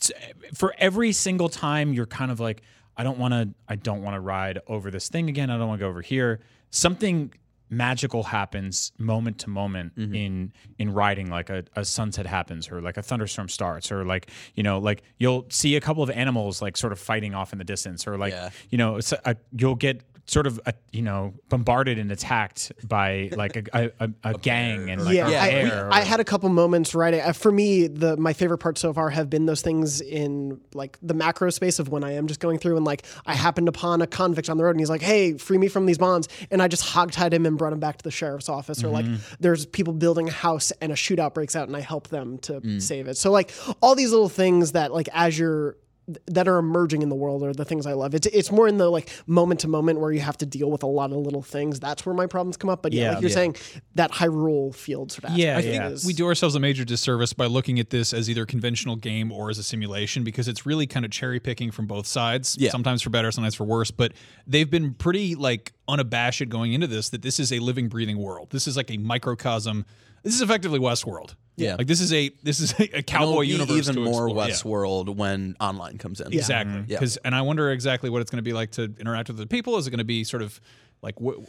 s- 0.00 0.12
for 0.54 0.74
every 0.78 1.12
single 1.12 1.48
time, 1.48 1.92
you're 1.92 2.06
kind 2.06 2.30
of 2.30 2.38
like, 2.40 2.62
I 2.96 3.02
don't 3.04 3.18
want 3.18 3.32
to, 3.34 3.48
I 3.68 3.76
don't 3.76 4.02
want 4.02 4.14
to 4.14 4.20
ride 4.20 4.60
over 4.66 4.90
this 4.90 5.08
thing 5.08 5.28
again. 5.28 5.50
I 5.50 5.56
don't 5.58 5.68
want 5.68 5.78
to 5.80 5.84
go 5.84 5.88
over 5.88 6.02
here. 6.02 6.40
Something 6.70 7.32
magical 7.70 8.24
happens 8.24 8.92
moment 8.98 9.38
to 9.38 9.48
moment 9.48 9.94
Mm-hmm. 9.96 10.14
in 10.14 10.52
in 10.78 10.92
riding 10.92 11.30
like 11.30 11.48
a, 11.50 11.64
a 11.76 11.84
sunset 11.84 12.26
happens 12.26 12.70
or 12.70 12.80
like 12.80 12.96
a 12.96 13.02
thunderstorm 13.02 13.48
starts 13.48 13.92
or 13.92 14.04
like 14.04 14.28
you 14.54 14.62
know 14.62 14.78
like 14.78 15.02
you'll 15.18 15.46
see 15.50 15.76
a 15.76 15.80
couple 15.80 16.02
of 16.02 16.10
animals 16.10 16.60
like 16.60 16.76
sort 16.76 16.92
of 16.92 16.98
fighting 16.98 17.34
off 17.34 17.52
in 17.52 17.58
the 17.58 17.64
distance 17.64 18.06
or 18.06 18.18
like 18.18 18.32
Yeah. 18.32 18.50
you 18.70 18.78
know 18.78 18.98
a, 19.24 19.36
you'll 19.56 19.76
get 19.76 20.02
sort 20.30 20.46
of 20.46 20.60
uh 20.64 20.72
you 20.92 21.02
know 21.02 21.34
bombarded 21.48 21.98
and 21.98 22.12
attacked 22.12 22.70
by 22.86 23.30
like 23.36 23.56
a, 23.56 23.62
a, 23.72 23.90
a, 24.06 24.10
a 24.30 24.34
gang 24.38 24.88
and 24.90 25.04
like 25.04 25.16
yeah, 25.16 25.28
a 25.28 25.40
I, 25.40 25.50
bear 25.68 25.86
or- 25.88 25.92
I 25.92 26.00
had 26.00 26.20
a 26.20 26.24
couple 26.24 26.48
moments 26.50 26.94
right 26.94 27.14
uh, 27.14 27.32
For 27.32 27.50
me, 27.50 27.88
the 27.88 28.16
my 28.16 28.32
favorite 28.32 28.58
parts 28.58 28.80
so 28.80 28.92
far 28.92 29.10
have 29.10 29.28
been 29.28 29.46
those 29.46 29.60
things 29.62 30.00
in 30.00 30.60
like 30.72 30.98
the 31.02 31.14
macro 31.14 31.50
space 31.50 31.78
of 31.80 31.88
when 31.88 32.04
I 32.04 32.12
am 32.12 32.26
just 32.28 32.38
going 32.38 32.58
through 32.58 32.76
and 32.76 32.84
like 32.84 33.02
I 33.26 33.34
happened 33.34 33.68
upon 33.68 34.02
a 34.02 34.06
convict 34.06 34.48
on 34.48 34.56
the 34.56 34.64
road 34.64 34.70
and 34.76 34.80
he's 34.80 34.90
like, 34.90 35.02
"Hey, 35.02 35.36
free 35.36 35.58
me 35.58 35.68
from 35.68 35.86
these 35.86 35.98
bonds," 35.98 36.28
and 36.50 36.62
I 36.62 36.68
just 36.68 36.84
hogtied 36.84 37.32
him 37.32 37.44
and 37.46 37.58
brought 37.58 37.72
him 37.72 37.80
back 37.80 37.96
to 37.98 38.04
the 38.04 38.10
sheriff's 38.12 38.48
office. 38.48 38.84
Or 38.84 38.88
like 38.88 39.06
Mm-hmm. 39.06 39.34
there's 39.40 39.66
people 39.66 39.94
building 39.94 40.28
a 40.28 40.32
house 40.32 40.70
and 40.80 40.92
a 40.92 40.94
shootout 40.94 41.34
breaks 41.34 41.56
out 41.56 41.66
and 41.68 41.76
I 41.76 41.80
help 41.80 42.08
them 42.08 42.38
to 42.46 42.60
Mm. 42.60 42.80
save 42.80 43.08
it. 43.08 43.16
So 43.16 43.30
like 43.32 43.50
all 43.82 43.94
these 43.96 44.10
little 44.12 44.28
things 44.28 44.72
that 44.72 44.92
like 44.92 45.08
as 45.12 45.38
you're 45.38 45.76
that 46.26 46.48
are 46.48 46.58
emerging 46.58 47.02
in 47.02 47.08
the 47.08 47.14
world 47.14 47.42
are 47.42 47.52
the 47.52 47.64
things 47.64 47.86
I 47.86 47.92
love. 47.92 48.14
It's 48.14 48.26
it's 48.28 48.50
more 48.52 48.66
in 48.68 48.78
the 48.78 48.88
like 48.90 49.10
moment 49.26 49.60
to 49.60 49.68
moment 49.68 50.00
where 50.00 50.12
you 50.12 50.20
have 50.20 50.36
to 50.38 50.46
deal 50.46 50.70
with 50.70 50.82
a 50.82 50.86
lot 50.86 51.10
of 51.12 51.18
little 51.18 51.42
things. 51.42 51.80
That's 51.80 52.04
where 52.06 52.14
my 52.14 52.26
problems 52.26 52.56
come 52.56 52.70
up. 52.70 52.82
But 52.82 52.92
yeah, 52.92 53.02
Yeah. 53.02 53.10
like 53.12 53.20
you're 53.22 53.30
Yeah. 53.30 53.34
saying, 53.34 53.56
that 53.94 54.12
Hyrule 54.12 54.74
field 54.74 55.12
sort 55.12 55.24
of 55.24 55.36
Yeah, 55.36 55.58
I 55.58 55.62
think 55.62 55.82
is- 55.92 56.04
we 56.04 56.12
do 56.12 56.26
ourselves 56.26 56.54
a 56.54 56.60
major 56.60 56.84
disservice 56.84 57.32
by 57.32 57.46
looking 57.46 57.78
at 57.78 57.90
this 57.90 58.12
as 58.12 58.28
either 58.30 58.46
conventional 58.46 58.96
game 58.96 59.30
or 59.32 59.50
as 59.50 59.58
a 59.58 59.62
simulation 59.62 60.24
because 60.24 60.48
it's 60.48 60.64
really 60.66 60.86
kind 60.86 61.04
of 61.04 61.10
cherry 61.10 61.40
picking 61.40 61.70
from 61.70 61.86
both 61.86 62.06
sides. 62.06 62.56
Yeah. 62.58 62.70
Sometimes 62.70 63.02
for 63.02 63.10
better, 63.10 63.30
sometimes 63.30 63.54
for 63.54 63.64
worse. 63.64 63.90
But 63.90 64.12
they've 64.46 64.70
been 64.70 64.94
pretty 64.94 65.34
like 65.34 65.72
unabashed 65.88 66.48
going 66.48 66.72
into 66.72 66.86
this 66.86 67.08
that 67.10 67.22
this 67.22 67.40
is 67.40 67.52
a 67.52 67.58
living, 67.58 67.88
breathing 67.88 68.18
world. 68.18 68.48
This 68.50 68.66
is 68.68 68.76
like 68.76 68.90
a 68.90 68.96
microcosm. 68.98 69.84
This 70.22 70.34
is 70.34 70.42
effectively 70.42 70.78
Westworld. 70.78 71.34
Yeah. 71.56 71.76
Like 71.76 71.86
this 71.86 72.00
is 72.00 72.12
a 72.12 72.30
this 72.42 72.60
is 72.60 72.72
a, 72.72 72.82
a 72.82 72.84
it'll 72.84 73.02
cowboy 73.02 73.40
be 73.42 73.48
universe. 73.48 73.88
even 73.88 73.94
to 73.96 74.00
more 74.00 74.28
explore. 74.28 74.46
Yeah. 74.46 74.52
Westworld 74.52 75.16
when 75.16 75.56
online 75.60 75.98
comes 75.98 76.20
in. 76.20 76.32
Exactly. 76.32 76.84
Yeah. 76.86 76.98
Because 76.98 77.16
and 77.18 77.34
I 77.34 77.42
wonder 77.42 77.70
exactly 77.70 78.10
what 78.10 78.22
it's 78.22 78.30
going 78.30 78.38
to 78.38 78.42
be 78.42 78.52
like 78.52 78.72
to 78.72 78.94
interact 78.98 79.28
with 79.28 79.38
the 79.38 79.46
people. 79.46 79.76
Is 79.76 79.86
it 79.86 79.90
going 79.90 79.98
to 79.98 80.04
be 80.04 80.24
sort 80.24 80.42
of 80.42 80.60
like 81.02 81.16
w- 81.16 81.44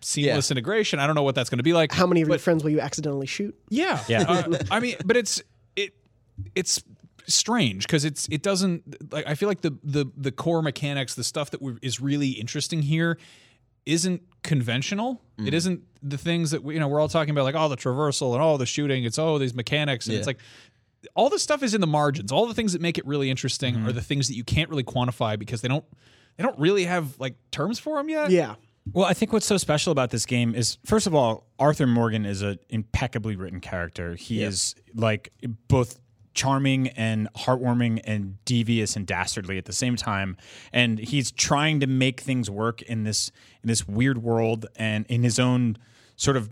seamless 0.00 0.50
integration? 0.50 0.98
I 0.98 1.06
don't 1.06 1.14
know 1.14 1.22
what 1.22 1.34
that's 1.34 1.50
going 1.50 1.58
to 1.58 1.64
be 1.64 1.72
like. 1.72 1.92
How 1.92 2.06
many 2.06 2.22
of 2.22 2.28
your 2.28 2.38
friends 2.38 2.62
will 2.62 2.70
you 2.70 2.80
accidentally 2.80 3.26
shoot? 3.26 3.54
Yeah, 3.68 4.02
Yeah. 4.08 4.22
Uh, 4.22 4.58
I 4.70 4.80
mean, 4.80 4.96
but 5.04 5.16
it's 5.16 5.42
it 5.76 5.94
it's 6.54 6.82
strange 7.26 7.86
because 7.86 8.04
it's 8.04 8.28
it 8.30 8.42
doesn't 8.42 9.12
like 9.12 9.26
I 9.26 9.34
feel 9.34 9.48
like 9.48 9.62
the 9.62 9.76
the 9.82 10.06
the 10.16 10.32
core 10.32 10.62
mechanics, 10.62 11.14
the 11.14 11.24
stuff 11.24 11.50
that 11.50 11.62
we, 11.62 11.78
is 11.80 12.00
really 12.00 12.30
interesting 12.30 12.82
here, 12.82 13.18
isn't 13.86 14.22
conventional. 14.42 15.20
Mm. 15.38 15.48
It 15.48 15.54
isn't 15.54 15.82
the 16.02 16.18
things 16.18 16.50
that 16.50 16.62
we 16.62 16.74
you 16.74 16.80
know 16.80 16.88
we're 16.88 17.00
all 17.00 17.08
talking 17.08 17.30
about 17.30 17.44
like 17.44 17.54
oh 17.56 17.68
the 17.68 17.76
traversal 17.76 18.34
and 18.34 18.42
oh 18.42 18.56
the 18.56 18.66
shooting. 18.66 19.04
It's 19.04 19.18
oh 19.18 19.38
these 19.38 19.54
mechanics 19.54 20.06
and 20.06 20.16
it's 20.16 20.26
like. 20.26 20.38
All 21.14 21.28
the 21.28 21.38
stuff 21.38 21.62
is 21.62 21.74
in 21.74 21.82
the 21.82 21.86
margins. 21.86 22.32
All 22.32 22.46
the 22.46 22.54
things 22.54 22.72
that 22.72 22.80
make 22.80 22.96
it 22.96 23.06
really 23.06 23.28
interesting 23.28 23.74
Mm-hmm. 23.74 23.88
are 23.88 23.92
the 23.92 24.00
things 24.00 24.26
that 24.28 24.36
you 24.36 24.42
can't 24.42 24.70
really 24.70 24.82
quantify 24.84 25.38
because 25.38 25.60
they 25.60 25.68
don't 25.68 25.84
they 26.38 26.42
don't 26.42 26.58
really 26.58 26.84
have 26.86 27.20
like 27.20 27.34
terms 27.50 27.78
for 27.78 27.98
them 27.98 28.08
yet. 28.08 28.30
Yeah. 28.30 28.54
Well, 28.90 29.04
I 29.04 29.12
think 29.12 29.30
what's 29.30 29.44
so 29.44 29.58
special 29.58 29.92
about 29.92 30.08
this 30.10 30.24
game 30.24 30.54
is, 30.54 30.78
first 30.86 31.06
of 31.06 31.14
all, 31.14 31.46
Arthur 31.58 31.86
Morgan 31.86 32.24
is 32.24 32.40
an 32.40 32.58
impeccably 32.70 33.36
written 33.36 33.60
character. 33.60 34.14
He 34.14 34.42
is 34.42 34.74
like 34.94 35.30
both 35.68 36.00
charming 36.34 36.88
and 36.88 37.28
heartwarming 37.34 38.00
and 38.04 38.36
devious 38.44 38.96
and 38.96 39.06
dastardly 39.06 39.56
at 39.58 39.64
the 39.64 39.72
same 39.72 39.96
time, 39.96 40.36
and 40.72 40.98
he's 40.98 41.30
trying 41.30 41.80
to 41.80 41.86
make 41.86 42.20
things 42.20 42.50
work 42.50 42.82
in 42.82 43.04
this 43.04 43.30
in 43.62 43.68
this 43.68 43.86
weird 43.88 44.18
world 44.18 44.66
and 44.76 45.06
in 45.08 45.22
his 45.22 45.38
own 45.38 45.76
sort 46.16 46.36
of, 46.36 46.50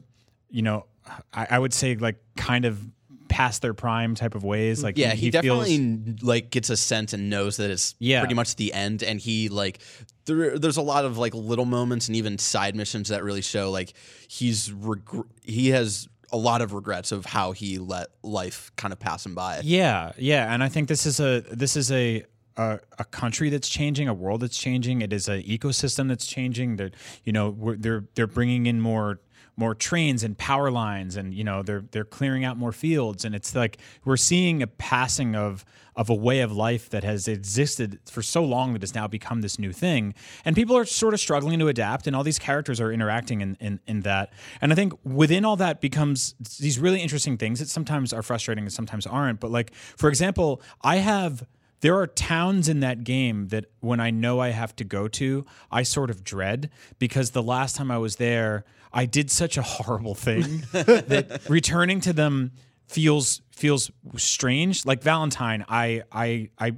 you 0.50 0.62
know, 0.62 0.86
I, 1.34 1.46
I 1.50 1.58
would 1.58 1.74
say 1.74 1.94
like 1.96 2.16
kind 2.36 2.64
of 2.64 2.80
past 3.28 3.62
their 3.62 3.72
prime 3.74 4.14
type 4.14 4.34
of 4.34 4.44
ways. 4.44 4.82
Like 4.82 4.98
Yeah, 4.98 5.14
he, 5.14 5.30
feels- 5.30 5.42
definitely 5.66 6.16
like 6.22 6.50
gets 6.50 6.68
a 6.70 6.76
sense 6.76 7.12
and 7.14 7.30
knows 7.30 7.56
that 7.56 7.70
it's 7.70 7.94
Yeah. 7.98 8.20
pretty 8.20 8.34
much 8.34 8.56
the 8.56 8.72
end. 8.74 9.02
And 9.02 9.18
he 9.18 9.48
like 9.48 9.80
there, 10.26 10.58
there's 10.58 10.76
a 10.76 10.82
lot 10.82 11.04
of 11.04 11.16
like 11.18 11.34
little 11.34 11.64
moments 11.64 12.08
and 12.08 12.16
even 12.16 12.36
side 12.38 12.76
missions 12.76 13.08
that 13.08 13.24
really 13.24 13.40
show 13.42 13.70
like 13.70 13.94
he's 14.28 14.68
regr- 14.68 15.26
he 15.42 15.70
has 15.70 16.08
a 16.32 16.36
lot 16.36 16.62
of 16.62 16.72
regrets 16.72 17.12
of 17.12 17.26
how 17.26 17.52
he 17.52 17.78
let 17.78 18.08
life 18.22 18.72
kind 18.76 18.92
of 18.92 18.98
pass 18.98 19.24
him 19.24 19.34
by. 19.34 19.60
Yeah, 19.62 20.12
yeah, 20.16 20.52
and 20.52 20.62
I 20.62 20.68
think 20.68 20.88
this 20.88 21.06
is 21.06 21.20
a 21.20 21.40
this 21.50 21.76
is 21.76 21.92
a 21.92 22.24
a, 22.56 22.80
a 22.98 23.04
country 23.04 23.50
that's 23.50 23.68
changing, 23.68 24.08
a 24.08 24.14
world 24.14 24.40
that's 24.40 24.58
changing. 24.58 25.02
It 25.02 25.12
is 25.12 25.28
an 25.28 25.42
ecosystem 25.42 26.08
that's 26.08 26.26
changing. 26.26 26.76
That 26.76 26.94
you 27.24 27.32
know 27.32 27.74
they're 27.78 28.04
they're 28.14 28.26
bringing 28.26 28.66
in 28.66 28.80
more 28.80 29.20
more 29.56 29.74
trains 29.74 30.22
and 30.22 30.36
power 30.38 30.70
lines, 30.70 31.16
and 31.16 31.34
you 31.34 31.44
know 31.44 31.62
they're 31.62 31.84
they're 31.90 32.04
clearing 32.04 32.44
out 32.44 32.56
more 32.56 32.72
fields, 32.72 33.24
and 33.24 33.34
it's 33.34 33.54
like 33.54 33.78
we're 34.04 34.16
seeing 34.16 34.62
a 34.62 34.66
passing 34.66 35.34
of 35.34 35.64
of 35.94 36.08
a 36.08 36.14
way 36.14 36.40
of 36.40 36.50
life 36.50 36.88
that 36.88 37.04
has 37.04 37.28
existed 37.28 37.98
for 38.10 38.22
so 38.22 38.42
long 38.42 38.72
that 38.72 38.80
has 38.80 38.94
now 38.94 39.06
become 39.06 39.42
this 39.42 39.58
new 39.58 39.72
thing, 39.72 40.14
and 40.44 40.56
people 40.56 40.76
are 40.76 40.84
sort 40.84 41.12
of 41.12 41.20
struggling 41.20 41.58
to 41.58 41.68
adapt, 41.68 42.06
and 42.06 42.16
all 42.16 42.24
these 42.24 42.38
characters 42.38 42.80
are 42.80 42.90
interacting 42.92 43.40
in 43.40 43.56
in, 43.60 43.80
in 43.86 44.00
that, 44.00 44.32
and 44.60 44.72
I 44.72 44.74
think 44.74 44.94
within 45.04 45.44
all 45.44 45.56
that 45.56 45.80
becomes 45.80 46.34
these 46.58 46.78
really 46.78 47.00
interesting 47.00 47.36
things 47.36 47.58
that 47.58 47.68
sometimes 47.68 48.12
are 48.12 48.22
frustrating 48.22 48.64
and 48.64 48.72
sometimes 48.72 49.06
aren't. 49.06 49.40
But 49.40 49.50
like 49.50 49.74
for 49.74 50.08
example, 50.08 50.62
I 50.82 50.96
have 50.96 51.44
there 51.82 51.96
are 51.96 52.06
towns 52.06 52.68
in 52.68 52.80
that 52.80 53.04
game 53.04 53.48
that 53.48 53.66
when 53.80 54.00
I 54.00 54.10
know 54.10 54.40
I 54.40 54.50
have 54.50 54.74
to 54.76 54.84
go 54.84 55.08
to, 55.08 55.44
I 55.70 55.82
sort 55.82 56.10
of 56.10 56.24
dread 56.24 56.70
because 56.98 57.32
the 57.32 57.42
last 57.42 57.76
time 57.76 57.90
I 57.90 57.98
was 57.98 58.16
there, 58.16 58.64
I 58.92 59.06
did 59.06 59.30
such 59.30 59.56
a 59.56 59.62
horrible 59.62 60.14
thing 60.14 60.62
that 60.72 61.42
returning 61.48 62.00
to 62.02 62.12
them 62.12 62.52
feels 62.86 63.40
feels 63.50 63.90
strange. 64.16 64.84
Like 64.84 65.02
Valentine, 65.02 65.64
I 65.68 66.02
I 66.12 66.50
I 66.58 66.72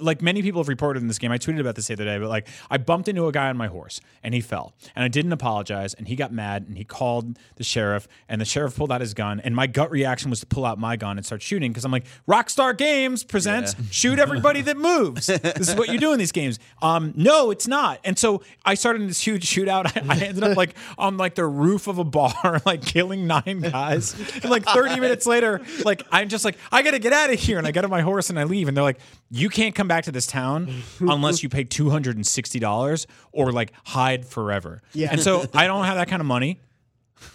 like 0.00 0.22
many 0.22 0.42
people 0.42 0.60
have 0.60 0.68
reported 0.68 1.02
in 1.02 1.08
this 1.08 1.18
game. 1.18 1.32
I 1.32 1.38
tweeted 1.38 1.60
about 1.60 1.74
this 1.74 1.88
the 1.88 1.94
other 1.94 2.04
day, 2.04 2.18
but 2.18 2.28
like 2.28 2.48
I 2.70 2.78
bumped 2.78 3.08
into 3.08 3.26
a 3.26 3.32
guy 3.32 3.48
on 3.48 3.56
my 3.56 3.66
horse 3.66 4.00
and 4.22 4.34
he 4.34 4.40
fell 4.40 4.74
and 4.94 5.04
I 5.04 5.08
didn't 5.08 5.32
apologize 5.32 5.94
and 5.94 6.08
he 6.08 6.16
got 6.16 6.32
mad 6.32 6.66
and 6.68 6.76
he 6.76 6.84
called 6.84 7.38
the 7.56 7.64
sheriff 7.64 8.06
and 8.28 8.40
the 8.40 8.44
sheriff 8.44 8.76
pulled 8.76 8.92
out 8.92 9.00
his 9.00 9.14
gun 9.14 9.40
and 9.40 9.56
my 9.56 9.66
gut 9.66 9.90
reaction 9.90 10.30
was 10.30 10.40
to 10.40 10.46
pull 10.46 10.64
out 10.64 10.78
my 10.78 10.96
gun 10.96 11.16
and 11.18 11.26
start 11.26 11.42
shooting 11.42 11.72
because 11.72 11.84
I'm 11.84 11.90
like 11.92 12.06
Rockstar 12.28 12.76
Games 12.76 13.24
presents 13.24 13.74
shoot 13.90 14.18
everybody 14.18 14.60
that 14.62 14.76
moves. 14.76 15.26
this 15.26 15.68
is 15.68 15.74
what 15.74 15.88
you 15.88 15.98
do 15.98 16.12
in 16.12 16.18
these 16.18 16.32
games. 16.32 16.58
Um, 16.80 17.12
no, 17.16 17.50
it's 17.50 17.66
not. 17.66 18.00
And 18.04 18.18
so 18.18 18.42
I 18.64 18.74
started 18.74 19.02
in 19.02 19.08
this 19.08 19.20
huge 19.20 19.48
shootout. 19.48 19.86
I, 19.86 20.14
I 20.14 20.18
ended 20.26 20.44
up 20.44 20.56
like 20.56 20.74
on 20.96 21.16
like 21.16 21.34
the 21.34 21.46
roof 21.46 21.88
of 21.88 21.98
a 21.98 22.04
bar, 22.04 22.60
like 22.66 22.84
killing 22.84 23.26
nine 23.26 23.60
guys. 23.60 24.14
And 24.42 24.50
like 24.50 24.64
30 24.64 25.00
minutes 25.00 25.26
later, 25.26 25.60
like 25.84 26.02
I'm 26.12 26.28
just 26.28 26.44
like 26.44 26.56
I 26.70 26.82
gotta 26.82 26.98
get 26.98 27.12
out 27.12 27.32
of 27.32 27.38
here 27.40 27.58
and 27.58 27.66
I 27.66 27.70
get 27.72 27.84
on 27.84 27.90
my 27.90 28.02
horse 28.02 28.30
and 28.30 28.38
I 28.38 28.44
leave 28.44 28.68
and 28.68 28.76
they're 28.76 28.84
like 28.84 29.00
you 29.30 29.48
can't 29.48 29.71
come 29.72 29.88
back 29.88 30.04
to 30.04 30.12
this 30.12 30.26
town 30.26 30.82
unless 31.00 31.42
you 31.42 31.48
pay 31.48 31.64
$260 31.64 33.06
or 33.32 33.52
like 33.52 33.72
hide 33.84 34.24
forever. 34.24 34.82
Yeah. 34.92 35.08
And 35.12 35.20
so 35.20 35.44
I 35.54 35.66
don't 35.66 35.84
have 35.84 35.96
that 35.96 36.08
kind 36.08 36.20
of 36.20 36.26
money. 36.26 36.60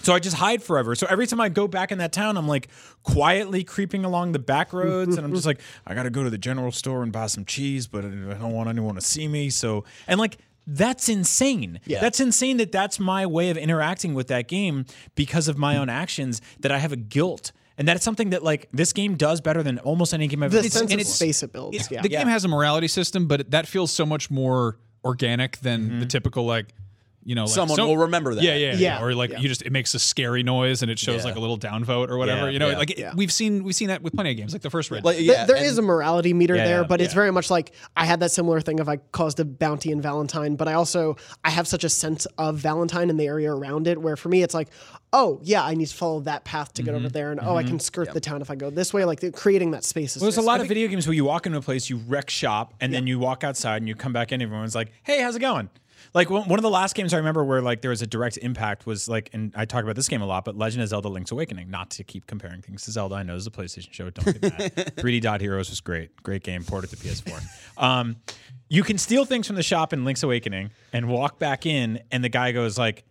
So 0.01 0.13
I 0.13 0.19
just 0.19 0.35
hide 0.35 0.61
forever. 0.61 0.95
So 0.95 1.07
every 1.09 1.27
time 1.27 1.39
I 1.39 1.49
go 1.49 1.67
back 1.67 1.91
in 1.91 1.99
that 1.99 2.11
town, 2.11 2.37
I'm 2.37 2.47
like 2.47 2.67
quietly 3.03 3.63
creeping 3.63 4.03
along 4.03 4.33
the 4.33 4.39
back 4.39 4.73
roads, 4.73 5.15
and 5.15 5.25
I'm 5.25 5.33
just 5.33 5.45
like, 5.45 5.61
I 5.85 5.93
gotta 5.93 6.09
go 6.09 6.23
to 6.23 6.29
the 6.29 6.37
general 6.37 6.71
store 6.71 7.03
and 7.03 7.11
buy 7.11 7.27
some 7.27 7.45
cheese, 7.45 7.87
but 7.87 8.03
I 8.03 8.09
don't 8.09 8.51
want 8.53 8.69
anyone 8.69 8.95
to 8.95 9.01
see 9.01 9.27
me. 9.27 9.49
So 9.49 9.85
and 10.07 10.19
like 10.19 10.37
that's 10.65 11.07
insane. 11.07 11.79
Yeah. 11.85 12.01
That's 12.01 12.19
insane 12.19 12.57
that 12.57 12.73
that's 12.73 12.99
my 12.99 13.25
way 13.25 13.49
of 13.49 13.57
interacting 13.57 14.13
with 14.13 14.27
that 14.27 14.49
game 14.49 14.85
because 15.15 15.47
of 15.47 15.57
my 15.57 15.77
own 15.77 15.89
actions. 15.89 16.41
That 16.59 16.71
I 16.71 16.79
have 16.79 16.91
a 16.91 16.97
guilt. 16.97 17.53
And 17.77 17.87
that's 17.87 18.03
something 18.03 18.31
that 18.31 18.43
like 18.43 18.69
this 18.73 18.91
game 18.91 19.15
does 19.15 19.39
better 19.39 19.61
than 19.61 19.77
almost 19.79 20.13
any 20.13 20.27
game 20.27 20.41
I've 20.41 20.51
The 20.51 20.59
ever 20.59 20.69
sense 20.69 20.89
seen. 20.89 20.99
of 20.99 21.05
space 21.05 21.43
it 21.43 21.53
builds. 21.53 21.91
Yeah. 21.91 22.01
The 22.01 22.09
game 22.09 22.27
has 22.27 22.43
a 22.43 22.47
morality 22.47 22.87
system, 22.87 23.27
but 23.27 23.51
that 23.51 23.67
feels 23.67 23.91
so 23.91 24.05
much 24.05 24.31
more 24.31 24.77
organic 25.05 25.57
than 25.57 25.81
mm-hmm. 25.81 25.99
the 25.99 26.05
typical 26.07 26.45
like 26.45 26.73
you 27.27 27.35
know 27.35 27.43
like 27.43 27.53
Someone 27.53 27.75
so- 27.75 27.85
will 27.87 27.97
remember 27.97 28.33
that. 28.33 28.43
Yeah, 28.43 28.55
yeah, 28.55 28.71
yeah. 28.71 28.75
Yeah. 28.99 29.03
Or 29.03 29.13
like 29.13 29.29
Yeah. 29.31 29.39
you 29.39 29.49
just 29.49 29.61
it 29.61 29.71
makes 29.71 29.93
a 29.93 29.99
scary 29.99 30.41
noise 30.43 30.81
and 30.81 30.89
it 30.89 30.97
shows 30.97 31.17
Yeah. 31.21 31.25
like 31.25 31.35
a 31.35 31.39
little 31.39 31.57
downvote 31.59 32.09
or 32.09 32.17
whatever. 32.17 32.45
Yeah, 32.45 32.51
you 32.51 32.59
know, 32.59 32.69
yeah, 32.69 32.77
like 32.77 32.91
it- 32.91 32.97
yeah. 32.97 33.13
we've 33.15 33.31
seen 33.31 33.63
we've 33.65 33.75
seen 33.75 33.89
that 33.89 34.01
with 34.01 34.13
plenty 34.13 34.31
of 34.31 34.37
games, 34.37 34.53
like 34.53 34.61
the 34.61 34.69
first 34.69 34.89
Red. 34.89 35.03
Like, 35.03 35.17
yeah, 35.19 35.45
there 35.45 35.57
and- 35.57 35.65
is 35.65 35.77
a 35.77 35.81
morality 35.81 36.33
meter 36.33 36.55
Yeah, 36.55 36.63
there, 36.65 36.81
yeah, 36.81 36.87
but 36.87 37.01
it's 37.01 37.13
very 37.13 37.31
much 37.31 37.51
like 37.51 37.73
I 37.97 38.05
had 38.05 38.21
that 38.21 38.31
similar 38.31 38.61
thing 38.61 38.79
of 38.79 38.87
I 38.89 38.97
caused 39.11 39.39
a 39.41 39.45
bounty 39.45 39.91
in 39.91 40.01
Valentine, 40.01 40.55
but 40.55 40.67
I 40.69 40.73
also 40.73 41.17
I 41.43 41.49
have 41.49 41.67
such 41.67 41.83
a 41.83 41.89
sense 41.89 42.25
of 42.37 42.55
Valentine 42.57 43.09
and 43.09 43.19
the 43.19 43.27
area 43.27 43.51
around 43.53 43.87
it 43.87 44.01
where 44.01 44.15
for 44.15 44.29
me 44.29 44.41
it's 44.41 44.53
like, 44.53 44.69
oh 45.11 45.39
yeah, 45.43 45.63
I 45.63 45.73
need 45.73 45.87
to 45.87 45.95
follow 45.95 46.21
that 46.21 46.45
path 46.45 46.73
to 46.75 46.81
get 46.81 46.95
Mm-hmm. 46.95 47.05
over 47.05 47.09
there, 47.11 47.31
and 47.31 47.41
oh 47.43 47.57
I 47.57 47.63
can 47.63 47.79
skirt 47.81 48.13
the 48.13 48.21
town 48.21 48.41
if 48.41 48.49
I 48.49 48.55
go 48.55 48.69
this 48.69 48.93
way. 48.93 49.03
Like 49.03 49.19
the- 49.19 49.31
creating 49.31 49.71
that 49.71 49.83
space 49.83 50.15
is 50.15 50.21
Well, 50.21 50.27
there's 50.27 50.37
a 50.37 50.41
is- 50.41 50.45
lot 50.47 50.61
of 50.61 50.67
video 50.69 50.87
games 50.87 51.05
where 51.07 51.13
you 51.13 51.25
walk 51.25 51.45
into 51.45 51.57
a 51.57 51.61
place, 51.61 51.89
you 51.89 51.97
wreck 52.07 52.29
shop, 52.29 52.73
and 52.79 52.93
then 52.93 53.05
you 53.05 53.19
walk 53.19 53.43
outside 53.43 53.77
and 53.81 53.87
you 53.89 53.95
come 53.95 54.13
back 54.13 54.31
in. 54.31 54.41
Everyone's 54.41 54.75
like, 54.75 54.91
"Hey, 55.03 55.21
how's 55.21 55.35
it 55.35 55.39
going?" 55.39 55.69
Like 56.17 56.31
one 56.31 56.49
one 56.49 56.57
of 56.57 56.63
the 56.63 56.69
last 56.71 56.95
games 56.95 57.13
I 57.13 57.17
remember 57.17 57.43
where 57.43 57.61
like 57.61 57.81
there 57.81 57.91
was 57.91 58.01
a 58.01 58.07
direct 58.07 58.37
impact 58.37 58.87
was 58.87 59.07
like, 59.07 59.29
and 59.33 59.53
I 59.55 59.65
talk 59.65 59.83
about 59.83 59.95
this 59.95 60.07
game 60.07 60.23
a 60.23 60.25
lot, 60.25 60.45
but 60.45 60.57
Legend 60.57 60.81
of 60.81 60.89
Zelda: 60.89 61.09
Link's 61.09 61.29
Awakening. 61.29 61.69
Not 61.69 61.91
to 61.91 62.03
keep 62.03 62.25
comparing 62.25 62.63
things 62.63 62.85
to 62.85 62.91
Zelda, 62.91 63.13
I 63.13 63.21
know 63.21 63.35
it's 63.35 63.45
a 63.45 63.51
PlayStation 63.51 63.93
show. 63.93 64.09
Don't 64.09 64.41
get 64.41 64.41
mad. 64.41 64.75
3D 64.97 65.21
Dot 65.21 65.41
Heroes 65.41 65.69
was 65.69 65.79
great, 65.79 66.09
great 66.23 66.41
game, 66.41 66.63
ported 66.63 66.89
to 66.89 66.95
PS4. 66.95 67.43
Um, 67.77 68.15
you 68.67 68.81
can 68.81 68.97
steal 68.97 69.25
things 69.25 69.45
from 69.45 69.57
the 69.57 69.61
shop 69.61 69.93
in 69.93 70.05
Link's 70.05 70.23
Awakening 70.23 70.71
and 70.91 71.07
walk 71.07 71.37
back 71.37 71.67
in, 71.67 72.01
and 72.11 72.23
the 72.23 72.29
guy 72.29 72.51
goes 72.51 72.79
like, 72.79 73.03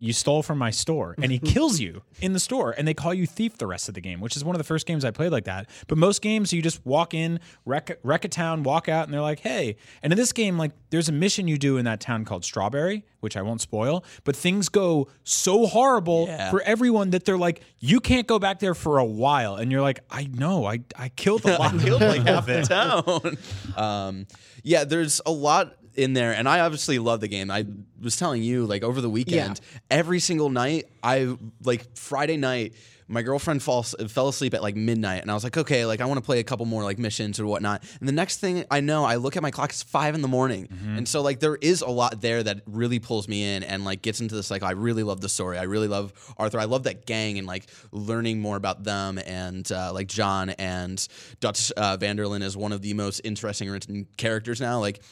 "You 0.00 0.12
stole 0.12 0.42
from 0.42 0.58
my 0.58 0.70
store," 0.70 1.14
and 1.22 1.30
he 1.30 1.38
kills 1.54 1.78
you 1.78 2.02
in 2.20 2.32
the 2.32 2.40
store, 2.40 2.74
and 2.76 2.88
they 2.88 2.94
call 2.94 3.14
you 3.14 3.26
thief 3.26 3.56
the 3.58 3.66
rest 3.68 3.86
of 3.88 3.94
the 3.94 4.00
game, 4.00 4.20
which 4.20 4.34
is 4.36 4.42
one 4.42 4.56
of 4.56 4.58
the 4.58 4.64
first 4.64 4.86
games 4.86 5.04
I 5.04 5.12
played 5.12 5.30
like 5.30 5.44
that. 5.44 5.68
But 5.86 5.98
most 5.98 6.20
games, 6.22 6.52
you 6.52 6.62
just 6.62 6.84
walk 6.84 7.14
in, 7.14 7.38
wreck, 7.64 7.98
wreck 8.02 8.24
a 8.24 8.28
town, 8.28 8.64
walk 8.64 8.88
out, 8.88 9.04
and 9.04 9.14
they're 9.14 9.20
like, 9.20 9.40
"Hey." 9.40 9.76
And 10.02 10.12
in 10.12 10.16
this 10.16 10.32
game, 10.32 10.58
like, 10.58 10.72
there's 10.90 11.08
a 11.08 11.12
mission 11.12 11.46
you 11.46 11.58
do 11.58 11.76
in 11.76 11.84
that 11.84 12.00
town 12.00 12.24
called 12.24 12.44
Strawberry, 12.44 13.04
which 13.20 13.36
I 13.36 13.42
won't 13.42 13.60
spoil, 13.60 14.02
but 14.24 14.34
things 14.34 14.68
go 14.70 15.08
so 15.22 15.66
horrible 15.66 16.24
Yeah. 16.26 16.50
for 16.50 16.62
everyone 16.62 17.10
that 17.10 17.24
they're 17.26 17.38
like, 17.38 17.60
"You 17.78 18.00
can't 18.00 18.26
go 18.26 18.38
back 18.38 18.58
there 18.58 18.74
for 18.74 18.98
a 18.98 19.04
while," 19.04 19.56
and 19.56 19.70
you're 19.70 19.82
like, 19.82 20.00
"I 20.10 20.24
know, 20.32 20.64
I 20.64 20.80
I 20.96 21.10
killed 21.10 21.44
a 21.44 21.56
lot, 21.58 21.78
killed 21.78 22.00
like 22.00 22.22
half 22.26 22.46
the 22.46 22.62
town. 22.62 23.36
um, 23.76 24.26
yeah, 24.62 24.84
there's 24.84 25.20
a 25.26 25.30
lot 25.30 25.74
in 25.94 26.12
there, 26.12 26.32
and 26.32 26.48
I 26.48 26.60
obviously 26.60 26.98
love 26.98 27.20
the 27.20 27.28
game. 27.28 27.50
I 27.50 27.66
was 28.00 28.16
telling 28.16 28.42
you, 28.42 28.66
like 28.66 28.82
over 28.82 29.00
the 29.00 29.10
weekend, 29.10 29.60
every 29.90 30.20
single 30.20 30.50
night, 30.50 30.86
I 31.02 31.36
like 31.64 31.96
Friday 31.96 32.36
night. 32.36 32.74
My 33.08 33.22
girlfriend 33.22 33.60
falls, 33.60 33.92
fell 34.06 34.28
asleep 34.28 34.54
at 34.54 34.62
like 34.62 34.76
midnight, 34.76 35.22
and 35.22 35.32
I 35.32 35.34
was 35.34 35.42
like, 35.42 35.56
okay, 35.56 35.84
like 35.84 36.00
I 36.00 36.04
want 36.04 36.18
to 36.18 36.24
play 36.24 36.38
a 36.38 36.44
couple 36.44 36.64
more 36.64 36.84
like 36.84 36.96
missions 36.96 37.40
or 37.40 37.46
whatnot. 37.46 37.82
And 37.98 38.08
the 38.08 38.12
next 38.12 38.38
thing 38.38 38.64
I 38.70 38.78
know, 38.78 39.04
I 39.04 39.16
look 39.16 39.36
at 39.36 39.42
my 39.42 39.50
clock; 39.50 39.70
it's 39.70 39.82
five 39.82 40.14
in 40.14 40.22
the 40.22 40.28
morning, 40.28 40.68
and 40.96 41.08
so 41.08 41.20
like 41.20 41.40
there 41.40 41.56
is 41.56 41.80
a 41.82 41.88
lot 41.88 42.20
there 42.20 42.40
that 42.44 42.60
really 42.66 43.00
pulls 43.00 43.26
me 43.26 43.56
in 43.56 43.64
and 43.64 43.84
like 43.84 44.02
gets 44.02 44.20
into 44.20 44.36
the 44.36 44.44
cycle. 44.44 44.68
I 44.68 44.72
really 44.72 45.02
love 45.02 45.20
the 45.20 45.28
story. 45.28 45.58
I 45.58 45.64
really 45.64 45.88
love 45.88 46.12
Arthur. 46.36 46.60
I 46.60 46.66
love 46.66 46.84
that 46.84 47.04
gang 47.04 47.36
and 47.36 47.48
like 47.48 47.66
learning 47.90 48.38
more 48.38 48.56
about 48.56 48.84
them 48.84 49.18
and 49.26 49.70
uh, 49.72 49.92
like 49.92 50.06
John 50.06 50.50
and 50.50 51.04
Dutch 51.40 51.72
uh, 51.72 51.96
Van 51.96 52.14
der 52.14 52.26
Linde 52.26 52.44
is 52.44 52.56
one 52.56 52.70
of 52.70 52.80
the 52.80 52.94
most 52.94 53.22
interesting 53.24 53.68
written 53.70 54.06
characters 54.18 54.60
now. 54.60 54.78
Like 54.78 55.02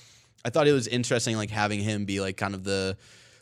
I 0.44 0.50
thought 0.50 0.66
it 0.68 0.72
was 0.72 0.86
interesting 0.86 1.36
like 1.36 1.50
having 1.50 1.80
him 1.80 2.04
be 2.04 2.20
like 2.20 2.36
kind 2.36 2.54
of 2.54 2.64
the 2.64 2.96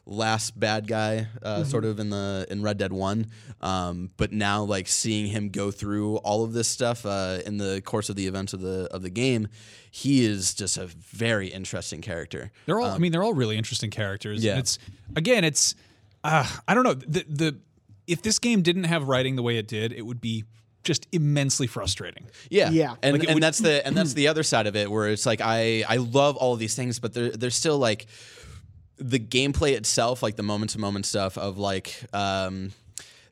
last 0.09 0.59
bad 0.59 0.87
guy 0.87 1.27
uh, 1.43 1.65
sort 1.65 1.85
of 1.85 1.99
in 1.99 2.11
the 2.11 2.47
in 2.49 2.63
Red 2.63 2.79
Dead 2.79 2.93
1 2.93 3.27
um, 3.61 4.11
but 4.17 4.31
now 4.31 4.63
like 4.63 4.87
seeing 4.87 5.27
him 5.27 5.49
go 5.49 5.73
through 5.73 6.19
all 6.19 6.45
of 6.45 6.53
this 6.53 6.69
stuff 6.69 7.05
uh, 7.05 7.39
in 7.45 7.57
the 7.57 7.83
course 7.85 8.09
of 8.09 8.15
the 8.15 8.29
events 8.29 8.53
of 8.53 8.61
the 8.61 8.89
of 8.93 9.03
the 9.03 9.11
game 9.11 9.49
he 9.91 10.27
is 10.27 10.53
just 10.53 10.77
a 10.77 10.87
very 10.87 11.49
interesting 11.49 12.03
character 12.03 12.53
They're 12.67 12.79
all. 12.79 12.91
I 12.91 12.99
mean, 12.99 13.13
they're 13.13 13.23
all 13.23 13.33
really 13.33 13.57
interesting 13.57 13.91
characters. 13.91 14.45
yeah. 14.45 14.53
And 14.53 14.61
it's 14.61 14.79
again, 15.17 15.43
it's. 15.43 15.75
Uh, 16.23 16.47
I 16.69 16.75
don't 16.75 16.85
know. 16.85 16.93
The 16.93 17.25
the 17.27 17.59
if 18.07 18.21
this 18.21 18.39
game 18.39 18.61
didn't 18.61 18.85
have 18.85 19.09
writing 19.09 19.37
the 19.37 19.43
way 19.43 19.57
it 19.57 19.67
did, 19.67 19.95
it 19.95 20.03
would 20.03 20.21
be 20.21 20.45
just 20.87 21.07
immensely 21.13 21.67
frustrating. 21.67 22.27
Yeah, 22.49 22.71
Yeah. 22.71 22.95
and 23.03 23.19
Like, 23.19 23.29
and 23.29 23.35
would- 23.35 23.43
that's 23.43 23.59
the 23.59 23.87
and 23.87 23.95
that's 23.97 24.15
the 24.21 24.29
other 24.29 24.43
side 24.43 24.67
of 24.67 24.75
it 24.77 24.91
where 24.91 25.09
it's 25.09 25.27
like 25.27 25.41
I 25.43 25.85
I 25.89 25.97
love 25.99 26.37
all 26.37 26.55
of 26.55 26.59
these 26.59 26.75
things, 26.75 26.99
but 26.99 27.13
they're 27.13 27.31
they're 27.31 27.51
still 27.51 27.79
like 27.79 28.07
the 28.99 29.19
gameplay 29.19 29.73
itself, 29.77 30.23
like 30.23 30.37
the 30.37 30.43
moment 30.43 30.71
to 30.71 30.79
moment 30.79 31.05
stuff 31.05 31.37
of 31.37 31.59
like 31.59 31.95
um 32.15 32.73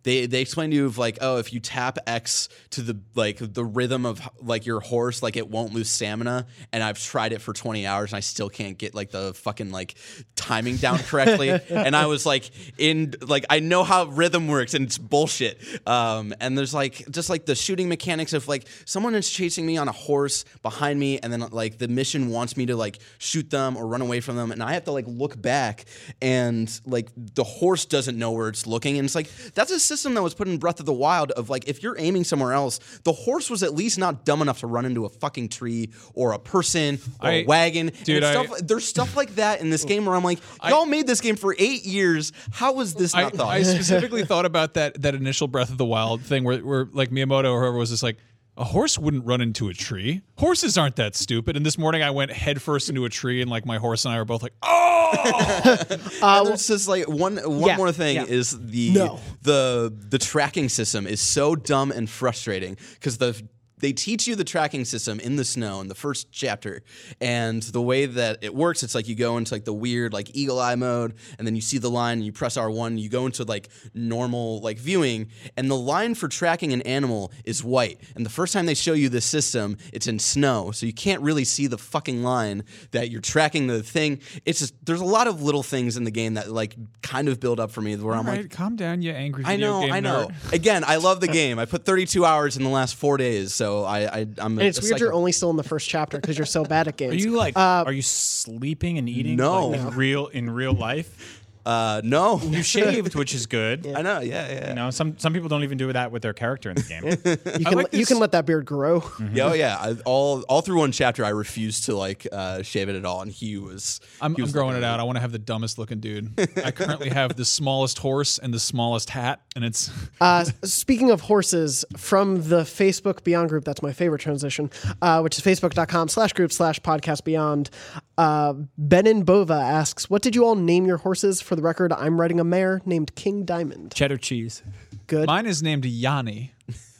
they 0.04 0.26
they 0.26 0.40
explain 0.40 0.70
to 0.70 0.76
you 0.76 0.86
of 0.86 0.98
like 0.98 1.18
oh 1.20 1.38
if 1.38 1.52
you 1.52 1.60
tap 1.60 1.98
X 2.06 2.48
to 2.70 2.82
the 2.82 2.98
like 3.14 3.38
the 3.40 3.64
rhythm 3.64 4.06
of 4.06 4.20
like 4.40 4.66
your 4.66 4.80
horse 4.80 5.22
like 5.22 5.36
it 5.36 5.48
won't 5.48 5.72
lose 5.72 5.88
stamina. 5.88 6.46
And 6.72 6.82
I've 6.82 6.98
tried 6.98 7.32
it 7.32 7.40
for 7.40 7.52
20 7.52 7.86
hours 7.86 8.12
and 8.12 8.18
I 8.18 8.20
still 8.20 8.48
can't 8.48 8.78
get 8.78 8.94
like 8.94 9.10
the 9.10 9.34
fucking 9.34 9.72
like 9.72 9.96
timing 10.36 10.76
down 10.76 10.98
correctly. 11.10 11.50
And 11.50 11.96
I 11.96 12.06
was 12.06 12.26
like 12.26 12.50
in 12.78 13.14
like 13.26 13.46
I 13.50 13.60
know 13.60 13.82
how 13.82 14.04
rhythm 14.04 14.46
works 14.46 14.74
and 14.74 14.86
it's 14.86 14.98
bullshit. 14.98 15.58
Um 15.86 16.34
and 16.40 16.56
there's 16.56 16.74
like 16.74 17.10
just 17.10 17.30
like 17.30 17.46
the 17.46 17.54
shooting 17.54 17.88
mechanics 17.88 18.34
of 18.34 18.46
like 18.46 18.66
someone 18.84 19.14
is 19.14 19.30
chasing 19.30 19.64
me 19.64 19.78
on 19.78 19.88
a 19.88 19.92
horse 19.92 20.44
behind 20.62 21.00
me 21.00 21.18
and 21.18 21.32
then 21.32 21.40
like 21.50 21.78
the 21.78 21.88
mission 21.88 22.28
wants 22.28 22.56
me 22.56 22.66
to 22.66 22.76
like 22.76 22.98
shoot 23.18 23.48
them 23.48 23.76
or 23.76 23.86
run 23.86 24.02
away 24.02 24.20
from 24.20 24.36
them. 24.36 24.52
And 24.52 24.62
I 24.62 24.74
have 24.74 24.84
to 24.84 24.92
like 24.92 25.06
look 25.08 25.40
back 25.40 25.86
and 26.20 26.70
like 26.84 27.08
the 27.16 27.44
horse 27.44 27.86
doesn't 27.86 28.18
know 28.18 28.32
where 28.32 28.48
it's 28.48 28.66
looking. 28.66 28.98
And 28.98 29.06
it's 29.06 29.14
like 29.14 29.30
that's 29.54 29.70
a 29.70 29.80
system 29.96 30.14
that 30.14 30.22
was 30.22 30.34
put 30.34 30.48
in 30.48 30.58
Breath 30.58 30.80
of 30.80 30.86
the 30.86 30.92
Wild 30.92 31.30
of 31.32 31.48
like 31.50 31.68
if 31.68 31.82
you're 31.82 31.98
aiming 31.98 32.24
somewhere 32.24 32.52
else 32.52 32.80
the 33.04 33.12
horse 33.12 33.48
was 33.50 33.62
at 33.62 33.74
least 33.74 33.98
not 33.98 34.24
dumb 34.24 34.42
enough 34.42 34.60
to 34.60 34.66
run 34.66 34.84
into 34.84 35.04
a 35.04 35.08
fucking 35.08 35.48
tree 35.48 35.90
or 36.14 36.32
a 36.32 36.38
person 36.38 36.98
or 37.22 37.30
a 37.30 37.42
I- 37.42 37.44
wagon. 37.46 37.92
Dude, 38.04 38.22
I- 38.24 38.32
stuff, 38.44 38.58
there's 38.58 38.84
stuff 38.86 39.16
like 39.16 39.34
that 39.36 39.60
in 39.60 39.70
this 39.70 39.84
game 39.92 40.06
where 40.06 40.16
I'm 40.16 40.24
like 40.24 40.38
y'all 40.66 40.86
made 40.86 41.06
this 41.06 41.20
game 41.20 41.36
for 41.36 41.54
8 41.58 41.84
years. 41.84 42.32
How 42.52 42.72
was 42.72 42.94
this 42.94 43.14
I, 43.14 43.22
not 43.22 43.34
thought? 43.34 43.48
I 43.52 43.62
specifically 43.62 44.24
thought 44.30 44.44
about 44.46 44.74
that 44.74 45.00
that 45.02 45.14
initial 45.14 45.48
Breath 45.48 45.70
of 45.70 45.78
the 45.78 45.84
Wild 45.84 46.22
thing 46.22 46.44
where, 46.44 46.58
where 46.58 46.88
like 46.92 47.10
Miyamoto 47.10 47.52
or 47.52 47.60
whoever 47.60 47.78
was 47.78 47.90
just 47.90 48.02
like 48.02 48.16
a 48.56 48.64
horse 48.64 48.98
wouldn't 48.98 49.24
run 49.26 49.40
into 49.40 49.68
a 49.68 49.74
tree. 49.74 50.22
Horses 50.38 50.78
aren't 50.78 50.96
that 50.96 51.16
stupid. 51.16 51.56
And 51.56 51.66
this 51.66 51.76
morning 51.76 52.02
I 52.02 52.10
went 52.10 52.30
headfirst 52.30 52.88
into 52.88 53.04
a 53.04 53.08
tree 53.08 53.42
and 53.42 53.50
like 53.50 53.66
my 53.66 53.78
horse 53.78 54.04
and 54.04 54.14
I 54.14 54.18
were 54.18 54.24
both 54.24 54.42
like, 54.42 54.52
oh, 54.62 55.10
uh, 56.22 56.38
and 56.40 56.46
there's 56.48 56.66
just 56.66 56.86
like 56.86 57.08
one 57.08 57.36
one 57.38 57.68
yeah, 57.70 57.76
more 57.76 57.90
thing 57.92 58.16
yeah. 58.16 58.24
is 58.24 58.56
the 58.58 58.92
No. 58.92 59.20
the 59.42 59.92
the 60.08 60.18
tracking 60.18 60.68
system 60.68 61.06
is 61.06 61.20
so 61.20 61.56
dumb 61.56 61.90
and 61.90 62.08
frustrating 62.08 62.76
because 62.94 63.18
the 63.18 63.40
they 63.84 63.92
teach 63.92 64.26
you 64.26 64.34
the 64.34 64.44
tracking 64.44 64.82
system 64.82 65.20
in 65.20 65.36
the 65.36 65.44
snow 65.44 65.82
in 65.82 65.88
the 65.88 65.94
first 65.94 66.32
chapter 66.32 66.82
and 67.20 67.62
the 67.64 67.82
way 67.82 68.06
that 68.06 68.38
it 68.40 68.54
works 68.54 68.82
it's 68.82 68.94
like 68.94 69.06
you 69.06 69.14
go 69.14 69.36
into 69.36 69.52
like 69.52 69.66
the 69.66 69.74
weird 69.74 70.10
like 70.14 70.34
eagle 70.34 70.58
eye 70.58 70.74
mode 70.74 71.12
and 71.38 71.46
then 71.46 71.54
you 71.54 71.60
see 71.60 71.76
the 71.76 71.90
line 71.90 72.16
and 72.16 72.24
you 72.24 72.32
press 72.32 72.56
r1 72.56 72.98
you 72.98 73.10
go 73.10 73.26
into 73.26 73.44
like 73.44 73.68
normal 73.92 74.58
like 74.60 74.78
viewing 74.78 75.28
and 75.58 75.70
the 75.70 75.76
line 75.76 76.14
for 76.14 76.28
tracking 76.28 76.72
an 76.72 76.80
animal 76.82 77.30
is 77.44 77.62
white 77.62 78.00
and 78.16 78.24
the 78.24 78.30
first 78.30 78.54
time 78.54 78.64
they 78.64 78.72
show 78.72 78.94
you 78.94 79.10
this 79.10 79.26
system 79.26 79.76
it's 79.92 80.06
in 80.06 80.18
snow 80.18 80.70
so 80.70 80.86
you 80.86 80.94
can't 80.94 81.20
really 81.20 81.44
see 81.44 81.66
the 81.66 81.76
fucking 81.76 82.22
line 82.22 82.64
that 82.92 83.10
you're 83.10 83.20
tracking 83.20 83.66
the 83.66 83.82
thing 83.82 84.18
it's 84.46 84.60
just 84.60 84.72
there's 84.86 85.02
a 85.02 85.04
lot 85.04 85.26
of 85.26 85.42
little 85.42 85.62
things 85.62 85.98
in 85.98 86.04
the 86.04 86.10
game 86.10 86.34
that 86.34 86.50
like 86.50 86.74
kind 87.02 87.28
of 87.28 87.38
build 87.38 87.60
up 87.60 87.70
for 87.70 87.82
me 87.82 87.94
where 87.96 88.14
i'm 88.14 88.20
all 88.20 88.32
like 88.32 88.40
right, 88.40 88.50
calm 88.50 88.76
down, 88.76 89.02
you 89.02 89.12
angry 89.12 89.44
I 89.44 89.56
know, 89.56 89.82
I 89.82 90.00
know. 90.00 90.30
Again, 90.52 90.84
I 90.86 90.96
love 90.96 91.20
the 91.20 91.28
game. 91.28 91.58
I 91.58 91.66
put 91.66 91.84
32 91.84 92.24
hours 92.24 92.56
in 92.56 92.64
the 92.64 92.70
last 92.70 92.94
four 92.94 93.16
days, 93.18 93.52
so 93.52 93.73
I, 93.82 94.20
I 94.20 94.26
I'm. 94.38 94.58
And 94.58 94.62
it's 94.62 94.80
weird 94.80 95.00
you're 95.00 95.12
only 95.12 95.32
still 95.32 95.50
in 95.50 95.56
the 95.56 95.62
first 95.64 95.88
chapter 95.88 96.18
because 96.18 96.38
you're 96.38 96.46
so 96.46 96.64
bad 96.64 96.88
at 96.88 96.96
games. 96.96 97.12
Are 97.14 97.16
you 97.16 97.32
like? 97.32 97.56
Uh, 97.56 97.84
are 97.86 97.92
you 97.92 98.02
sleeping 98.02 98.98
and 98.98 99.08
eating? 99.08 99.36
No. 99.36 99.68
like, 99.68 99.80
in 99.80 99.90
real 99.90 100.26
in 100.28 100.50
real 100.50 100.72
life. 100.72 101.43
Uh, 101.66 102.00
no. 102.04 102.40
You 102.54 102.62
shaved, 102.62 103.14
which 103.16 103.34
is 103.34 103.46
good. 103.46 103.86
I 103.96 104.02
know. 104.02 104.20
Yeah, 104.20 104.48
yeah. 104.52 104.68
You 104.68 104.74
know, 104.74 104.90
some 104.90 105.18
some 105.18 105.32
people 105.32 105.48
don't 105.48 105.64
even 105.64 105.76
do 105.78 105.92
that 105.92 106.12
with 106.12 106.22
their 106.22 106.32
character 106.32 106.70
in 106.70 106.76
the 106.76 106.82
game. 106.82 107.04
you 107.58 107.64
can 107.64 107.74
like 107.74 107.92
you 107.92 108.00
this- 108.00 108.08
can 108.08 108.18
let 108.18 108.32
that 108.32 108.46
beard 108.46 108.64
grow. 108.64 109.02
Yeah, 109.32 109.46
oh 109.46 109.52
yeah. 109.54 109.76
I, 109.80 109.96
all 110.04 110.42
all 110.42 110.60
through 110.60 110.78
one 110.78 110.92
chapter, 110.92 111.24
I 111.24 111.30
refused 111.30 111.84
to 111.86 111.96
like 111.96 112.26
uh, 112.30 112.62
shave 112.62 112.88
it 112.88 112.96
at 112.96 113.04
all, 113.04 113.22
and 113.22 113.30
he 113.32 113.56
was. 113.56 114.00
I'm, 114.20 114.34
he 114.34 114.42
I'm 114.42 114.44
was 114.44 114.52
growing 114.52 114.68
looking 114.68 114.82
it 114.82 114.86
at 114.86 114.94
out. 114.94 115.00
I 115.00 115.02
want 115.04 115.16
to 115.16 115.20
have 115.20 115.32
the 115.32 115.38
dumbest 115.38 115.78
looking 115.78 116.00
dude. 116.00 116.38
I 116.64 116.70
currently 116.70 117.08
have 117.10 117.34
the 117.36 117.44
smallest 117.44 117.98
horse 117.98 118.38
and 118.38 118.52
the 118.54 118.60
smallest 118.60 119.10
hat, 119.10 119.40
and 119.56 119.64
it's 119.64 119.90
Uh, 120.20 120.44
speaking 120.62 121.10
of 121.10 121.22
horses, 121.22 121.84
from 121.96 122.48
the 122.48 122.60
Facebook 122.62 123.24
Beyond 123.24 123.48
group, 123.48 123.64
that's 123.64 123.82
my 123.82 123.92
favorite 123.92 124.20
transition, 124.20 124.70
uh, 125.02 125.20
which 125.20 125.38
is 125.38 125.44
facebook.com 125.44 126.08
slash 126.08 126.32
group 126.34 126.52
slash 126.52 126.78
podcast 126.80 127.24
beyond. 127.24 127.70
Uh, 128.16 128.54
Benin 128.78 129.24
Bova 129.24 129.54
asks, 129.54 130.08
What 130.08 130.22
did 130.22 130.36
you 130.36 130.44
all 130.44 130.54
name 130.54 130.86
your 130.86 130.98
horses? 130.98 131.40
For 131.40 131.53
the 131.54 131.62
record, 131.62 131.92
I'm 131.92 132.20
riding 132.20 132.40
a 132.40 132.44
mare 132.44 132.80
named 132.84 133.14
King 133.14 133.44
Diamond. 133.44 133.94
Cheddar 133.94 134.18
cheese. 134.18 134.62
Good. 135.06 135.26
mine 135.26 135.46
is 135.46 135.62
named 135.62 135.84
Yanni. 135.84 136.52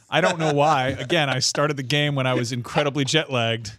I 0.09 0.21
don't 0.21 0.37
know 0.37 0.53
why. 0.53 0.89
Again, 0.89 1.29
I 1.29 1.39
started 1.39 1.77
the 1.77 1.83
game 1.83 2.15
when 2.15 2.27
I 2.27 2.35
was 2.35 2.51
incredibly 2.51 3.03
jet 3.05 3.31
lagged. 3.31 3.71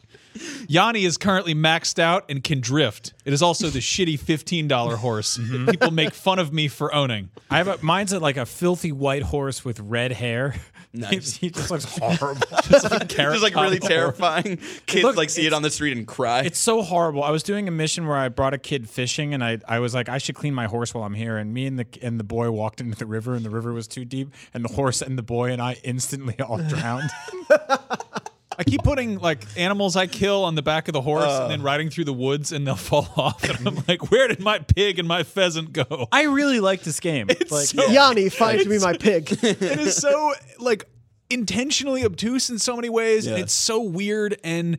Yanni 0.69 1.05
is 1.05 1.17
currently 1.17 1.55
maxed 1.55 1.99
out 1.99 2.25
and 2.29 2.43
can 2.43 2.61
drift. 2.61 3.15
It 3.25 3.33
is 3.33 3.43
also 3.43 3.69
the 3.69 3.79
shitty 3.79 4.19
$15 4.19 4.97
horse. 4.97 5.39
Mm-hmm. 5.39 5.67
People 5.67 5.91
make 5.91 6.12
fun 6.12 6.39
of 6.39 6.53
me 6.53 6.69
for 6.69 6.95
owning. 6.95 7.31
I 7.51 7.59
have 7.59 7.69
a 7.69 7.79
mine's 7.83 8.12
a, 8.12 8.19
like 8.19 8.37
a 8.37 8.45
filthy 8.47 8.93
white 8.93 9.23
horse 9.23 9.65
with 9.65 9.81
red 9.81 10.12
hair. 10.12 10.57
Nice. 10.97 11.37
he 11.41 11.51
just 11.51 11.71
looks 11.71 11.85
horrible. 11.99 12.47
Just 12.69 12.91
like, 12.91 13.09
Just 13.09 13.43
like 13.43 13.55
really 13.55 13.79
terrifying. 13.79 14.59
Kids 14.87 15.05
Look, 15.05 15.17
like 15.17 15.31
see 15.31 15.47
it 15.47 15.53
on 15.53 15.63
the 15.63 15.71
street 15.71 15.97
and 15.97 16.07
cry. 16.07 16.41
It's 16.43 16.59
so 16.59 16.83
horrible. 16.83 17.23
I 17.23 17.31
was 17.31 17.43
doing 17.43 17.69
a 17.69 17.71
mission 17.71 18.07
where 18.07 18.17
I 18.17 18.29
brought 18.29 18.55
a 18.55 18.59
kid 18.59 18.89
fishing, 18.89 19.35
and 19.35 19.45
I, 19.45 19.59
I 19.69 19.79
was 19.79 19.95
like, 19.95 20.09
I 20.09 20.19
should 20.19 20.35
clean 20.35 20.55
my 20.55 20.67
horse 20.67 20.95
while 20.95 21.05
I'm 21.05 21.15
here. 21.15 21.37
And 21.37 21.53
me 21.53 21.67
and 21.67 21.79
the 21.79 21.87
and 22.03 22.19
the 22.19 22.25
boy 22.25 22.51
walked 22.51 22.81
into 22.81 22.97
the 22.97 23.07
river, 23.07 23.35
and 23.35 23.45
the 23.45 23.51
river 23.51 23.73
was 23.73 23.87
too 23.87 24.05
deep, 24.05 24.33
and 24.55 24.65
the 24.65 24.73
horse 24.73 25.03
and 25.03 25.19
the 25.19 25.23
boy 25.23 25.51
and 25.53 25.61
I 25.61 25.77
instantly 25.85 26.41
all 26.41 26.59
drowned. 26.59 27.11
I 28.59 28.64
keep 28.64 28.83
putting 28.83 29.19
like 29.19 29.45
animals 29.57 29.97
I 29.97 30.07
kill 30.07 30.45
on 30.45 30.55
the 30.55 30.62
back 30.62 30.88
of 30.88 30.92
the 30.95 31.01
horse 31.01 31.25
and 31.31 31.51
then 31.51 31.62
riding 31.62 31.90
through 31.90 32.05
the 32.05 32.12
woods 32.12 32.53
and 32.53 32.66
they'll 32.66 32.75
fall 32.77 33.09
off. 33.16 33.45
And 33.45 33.69
I'm 33.69 33.85
like, 33.87 34.11
where 34.11 34.29
did 34.29 34.40
my 34.40 34.59
pig 34.61 34.99
and 34.99 35.07
my 35.07 35.23
pheasant 35.23 35.73
go? 35.73 36.09
I 36.12 36.25
really 36.25 36.61
like 36.61 36.83
this 36.83 37.01
game. 37.01 37.27
like, 37.29 37.66
so- 37.66 37.87
Yanni, 37.87 38.29
find 38.29 38.66
me 38.66 38.79
my 38.79 38.97
pig. 38.97 39.31
it 39.42 39.62
is 39.62 39.97
so 39.97 40.33
like 40.59 40.85
intentionally 41.29 42.05
obtuse 42.05 42.51
in 42.51 42.59
so 42.59 42.77
many 42.77 42.88
ways 42.88 43.27
and 43.27 43.37
it's 43.38 43.53
so 43.53 43.81
weird 43.83 44.38
and 44.45 44.79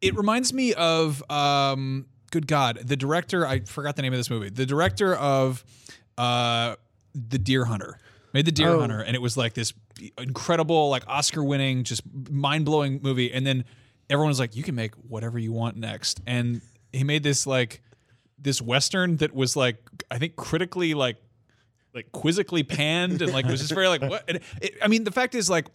it 0.00 0.16
reminds 0.16 0.52
me 0.52 0.72
of 0.74 1.22
um 1.30 2.06
good 2.32 2.46
God, 2.46 2.78
the 2.82 2.96
director. 2.96 3.46
I 3.46 3.60
forgot 3.60 3.94
the 3.94 4.02
name 4.02 4.12
of 4.14 4.18
this 4.18 4.30
movie. 4.30 4.48
The 4.48 4.64
director 4.66 5.14
of 5.14 5.62
uh, 6.18 6.76
the 7.14 7.38
Deer 7.38 7.66
Hunter 7.66 7.98
made 8.32 8.46
the 8.46 8.52
Deer 8.52 8.70
Oh. 8.70 8.80
Hunter, 8.80 9.00
and 9.00 9.14
it 9.14 9.20
was 9.20 9.36
like 9.36 9.52
this 9.52 9.72
incredible, 10.18 10.88
like 10.88 11.04
Oscar-winning, 11.06 11.84
just 11.84 12.02
mind-blowing 12.30 13.00
movie. 13.02 13.32
And 13.32 13.46
then 13.46 13.64
everyone 14.10 14.28
was 14.28 14.40
like, 14.40 14.56
"You 14.56 14.62
can 14.62 14.74
make 14.74 14.94
whatever 14.94 15.38
you 15.38 15.52
want 15.52 15.76
next." 15.76 16.20
And 16.26 16.60
he 16.92 17.04
made 17.04 17.22
this 17.22 17.46
like 17.46 17.82
this 18.38 18.60
western 18.60 19.16
that 19.18 19.34
was 19.34 19.56
like 19.56 19.78
I 20.10 20.18
think 20.18 20.36
critically 20.36 20.94
like 20.94 21.16
like 21.94 22.10
quizzically 22.12 22.62
panned 22.62 23.22
and 23.22 23.32
like 23.32 23.46
was 23.46 23.60
just 23.60 23.72
very 23.72 23.88
like 23.88 24.02
what 24.02 24.24
and 24.28 24.40
it, 24.60 24.74
I 24.82 24.88
mean 24.88 25.04
the 25.04 25.10
fact 25.10 25.34
is 25.34 25.48
like 25.48 25.66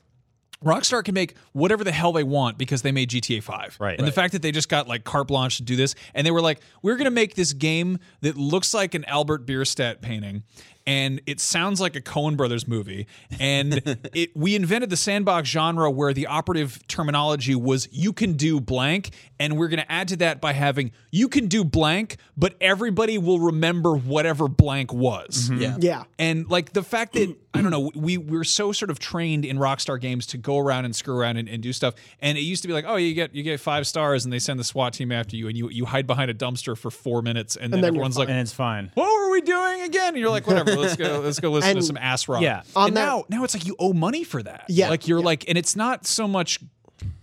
Rockstar 0.65 1.03
can 1.03 1.13
make 1.13 1.35
whatever 1.51 1.83
the 1.83 1.91
hell 1.91 2.11
they 2.11 2.23
want 2.23 2.57
because 2.57 2.81
they 2.81 2.91
made 2.91 3.11
GTA 3.11 3.43
5. 3.43 3.77
Right. 3.79 3.97
And 3.97 4.07
the 4.07 4.11
fact 4.11 4.33
that 4.33 4.41
they 4.41 4.51
just 4.51 4.69
got 4.69 4.87
like 4.87 5.03
carte 5.03 5.27
blanche 5.27 5.57
to 5.57 5.63
do 5.63 5.75
this 5.75 5.93
and 6.15 6.25
they 6.25 6.31
were 6.31 6.41
like 6.41 6.61
we're 6.81 6.95
going 6.95 7.05
to 7.05 7.11
make 7.11 7.35
this 7.35 7.53
game 7.53 7.99
that 8.21 8.35
looks 8.37 8.73
like 8.73 8.95
an 8.95 9.05
Albert 9.05 9.45
Bierstadt 9.45 10.01
painting 10.01 10.43
and 10.87 11.21
it 11.27 11.39
sounds 11.39 11.79
like 11.79 11.95
a 11.95 12.01
Coen 12.01 12.35
Brothers 12.35 12.67
movie 12.67 13.05
and 13.39 13.81
it 14.13 14.35
we 14.35 14.55
invented 14.55 14.89
the 14.89 14.97
sandbox 14.97 15.49
genre 15.49 15.91
where 15.91 16.13
the 16.13 16.25
operative 16.25 16.79
terminology 16.87 17.53
was 17.53 17.87
you 17.91 18.11
can 18.11 18.33
do 18.33 18.59
blank 18.59 19.11
and 19.39 19.57
we're 19.57 19.67
going 19.67 19.81
to 19.81 19.91
add 19.91 20.07
to 20.07 20.15
that 20.17 20.41
by 20.41 20.53
having 20.53 20.91
you 21.11 21.27
can 21.27 21.47
do 21.47 21.63
blank 21.63 22.17
but 22.35 22.55
everybody 22.61 23.17
will 23.17 23.39
remember 23.39 23.95
whatever 23.95 24.47
blank 24.47 24.93
was. 24.93 25.49
Mm-hmm. 25.49 25.61
Yeah. 25.61 25.77
Yeah. 25.79 26.03
And 26.17 26.49
like 26.49 26.73
the 26.73 26.83
fact 26.83 27.13
that 27.13 27.35
I 27.53 27.61
don't 27.61 27.71
know, 27.71 27.91
we 27.95 28.17
we're 28.17 28.43
so 28.43 28.71
sort 28.71 28.91
of 28.91 28.99
trained 28.99 29.43
in 29.43 29.57
Rockstar 29.57 29.99
games 29.99 30.27
to 30.27 30.37
go 30.37 30.59
around 30.59 30.85
and 30.85 30.95
screw 30.95 31.17
around 31.17 31.37
and, 31.37 31.49
and 31.49 31.63
do 31.63 31.73
stuff. 31.73 31.95
And 32.19 32.37
it 32.37 32.41
used 32.41 32.61
to 32.61 32.67
be 32.67 32.73
like, 32.73 32.85
oh, 32.87 32.97
you 32.97 33.13
get 33.13 33.33
you 33.33 33.41
get 33.41 33.59
five 33.59 33.87
stars, 33.87 34.25
and 34.25 34.31
they 34.31 34.39
send 34.39 34.59
the 34.59 34.63
SWAT 34.63 34.93
team 34.93 35.11
after 35.11 35.35
you, 35.35 35.47
and 35.47 35.57
you 35.57 35.69
you 35.69 35.85
hide 35.85 36.05
behind 36.05 36.29
a 36.29 36.33
dumpster 36.33 36.77
for 36.77 36.91
four 36.91 37.21
minutes, 37.21 37.55
and, 37.55 37.73
then, 37.73 37.81
then 37.81 37.87
everyone's 37.87 38.17
like, 38.17 38.29
and 38.29 38.37
it's 38.37 38.53
fine. 38.53 38.91
what 38.93 39.07
were 39.07 39.31
we 39.31 39.41
doing 39.41 39.81
again? 39.81 40.09
And 40.09 40.17
you're 40.17 40.29
like, 40.29 40.45
whatever, 40.45 40.75
let's 40.77 40.95
go 40.95 41.19
let's 41.23 41.39
go 41.39 41.51
listen 41.51 41.75
to 41.75 41.81
some 41.81 41.97
ass 41.97 42.27
rock. 42.27 42.41
Yeah. 42.41 42.63
On 42.75 42.89
and 42.89 42.97
that- 42.97 43.05
now 43.05 43.25
now 43.29 43.43
it's 43.43 43.53
like 43.53 43.65
you 43.65 43.75
owe 43.79 43.93
money 43.93 44.23
for 44.23 44.41
that. 44.43 44.65
Yeah. 44.69 44.89
like 44.89 45.07
you're 45.07 45.21
like, 45.21 45.47
and 45.47 45.57
it's 45.57 45.75
not 45.75 46.05
so 46.05 46.27
much. 46.27 46.59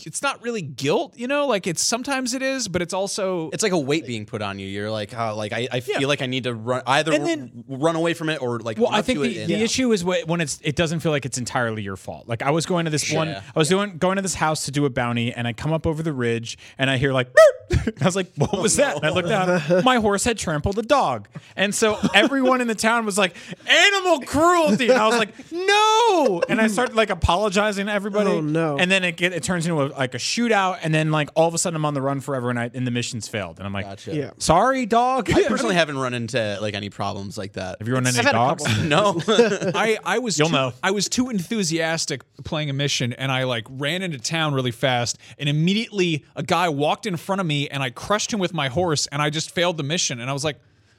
It's 0.06 0.22
not 0.22 0.42
really 0.42 0.62
guilt, 0.62 1.14
you 1.16 1.26
know. 1.26 1.46
Like 1.46 1.66
it's 1.66 1.82
sometimes 1.82 2.34
it 2.34 2.42
is, 2.42 2.68
but 2.68 2.82
it's 2.82 2.92
also 2.94 3.50
It's 3.50 3.62
like 3.62 3.72
a 3.72 3.78
weight 3.78 4.06
being 4.06 4.26
put 4.26 4.42
on 4.42 4.58
you. 4.58 4.66
You're 4.66 4.90
like, 4.90 5.14
oh, 5.16 5.34
like 5.36 5.52
I, 5.52 5.66
I 5.72 5.80
feel 5.80 6.00
Yeah. 6.00 6.06
like 6.06 6.20
I 6.22 6.26
need 6.26 6.44
to 6.44 6.54
run 6.54 6.82
either 6.86 7.10
then- 7.18 7.64
r- 7.70 7.76
run 7.78 7.96
away 7.96 8.14
from 8.14 8.28
it 8.28 8.42
or 8.42 8.58
like. 8.60 8.78
Well, 8.78 8.90
I 8.92 9.02
think 9.02 9.20
the, 9.20 9.38
it 9.38 9.46
the 9.46 9.54
issue 9.54 9.92
is 9.92 10.04
when 10.04 10.40
it's 10.40 10.60
it 10.62 10.76
doesn't 10.76 11.00
feel 11.00 11.12
like 11.12 11.24
it's 11.24 11.38
entirely 11.38 11.82
your 11.82 11.96
fault. 11.96 12.28
Like 12.28 12.42
I 12.42 12.50
was 12.50 12.66
going 12.66 12.84
to 12.84 12.90
this 12.90 13.10
one, 13.12 13.28
Yeah. 13.28 13.42
I 13.54 13.58
was 13.58 13.68
doing 13.68 13.96
going 13.98 14.16
to 14.16 14.22
this 14.22 14.34
house 14.34 14.64
to 14.66 14.70
do 14.70 14.84
a 14.84 14.90
bounty, 14.90 15.32
and 15.32 15.48
I 15.48 15.52
come 15.52 15.72
up 15.72 15.86
over 15.86 16.02
the 16.02 16.12
ridge, 16.12 16.58
and 16.78 16.90
I 16.90 16.96
hear 16.98 17.12
like, 17.12 17.28
I 17.72 18.04
was 18.04 18.16
like, 18.16 18.32
what 18.36 18.50
oh, 18.52 18.62
was 18.62 18.76
that? 18.76 18.96
And 18.96 19.06
I 19.06 19.10
looked 19.10 19.28
down, 19.28 19.82
my 19.84 19.96
horse 19.96 20.24
had 20.24 20.36
trampled 20.38 20.78
a 20.78 20.82
dog, 20.82 21.28
and 21.56 21.74
so 21.74 21.98
everyone 22.14 22.60
in 22.60 22.68
the 22.68 22.74
town 22.74 23.06
was 23.06 23.16
like, 23.16 23.34
animal 23.66 24.20
cruelty, 24.20 24.88
and 24.90 24.98
I 25.00 25.06
was 25.08 25.16
like, 25.18 25.34
no, 25.50 26.42
and 26.48 26.60
I 26.60 26.66
started 26.66 26.94
like 26.94 27.10
apologizing 27.10 27.86
to 27.86 27.92
everybody. 27.92 28.30
Oh, 28.30 28.40
no. 28.40 28.76
And 28.78 28.90
then 28.90 29.04
it 29.04 29.16
get, 29.16 29.32
it 29.32 29.42
turns 29.42 29.63
into 29.66 29.82
a, 29.82 29.86
like 29.88 30.14
a 30.14 30.18
shootout, 30.18 30.78
and 30.82 30.94
then 30.94 31.10
like 31.10 31.30
all 31.34 31.48
of 31.48 31.54
a 31.54 31.58
sudden 31.58 31.76
I'm 31.76 31.84
on 31.84 31.94
the 31.94 32.02
run 32.02 32.20
forever, 32.20 32.50
and 32.50 32.58
I 32.58 32.70
and 32.72 32.86
the 32.86 32.90
mission's 32.90 33.28
failed, 33.28 33.58
and 33.58 33.66
I'm 33.66 33.72
like, 33.72 33.84
Gotcha. 33.84 34.14
Yeah. 34.14 34.30
sorry, 34.38 34.86
dog. 34.86 35.30
I 35.30 35.44
personally 35.44 35.74
haven't 35.74 35.98
run 35.98 36.14
into 36.14 36.58
like 36.60 36.74
any 36.74 36.90
problems 36.90 37.36
like 37.38 37.54
that. 37.54 37.76
Have 37.78 37.88
you 37.88 37.94
run 37.94 38.06
into 38.06 38.18
any 38.18 38.28
I've 38.28 38.32
dogs? 38.32 38.64
No. 38.84 39.20
I, 39.28 39.98
I 40.04 40.18
was 40.18 40.38
You'll 40.38 40.48
too, 40.48 40.54
know. 40.54 40.72
I 40.82 40.90
was 40.90 41.08
too 41.08 41.30
enthusiastic 41.30 42.22
playing 42.44 42.70
a 42.70 42.72
mission 42.72 43.12
and 43.12 43.30
I 43.32 43.44
like 43.44 43.66
ran 43.70 44.02
into 44.02 44.18
town 44.18 44.54
really 44.54 44.70
fast 44.70 45.18
and 45.38 45.48
immediately 45.48 46.24
a 46.36 46.42
guy 46.42 46.68
walked 46.68 47.06
in 47.06 47.16
front 47.16 47.40
of 47.40 47.46
me 47.46 47.68
and 47.68 47.82
I 47.82 47.90
crushed 47.90 48.32
him 48.32 48.38
with 48.38 48.52
my 48.52 48.68
horse 48.68 49.06
and 49.08 49.22
I 49.22 49.30
just 49.30 49.50
failed 49.52 49.76
the 49.76 49.82
mission 49.82 50.20
and 50.20 50.28
I 50.28 50.32
was 50.32 50.44
like, 50.44 50.58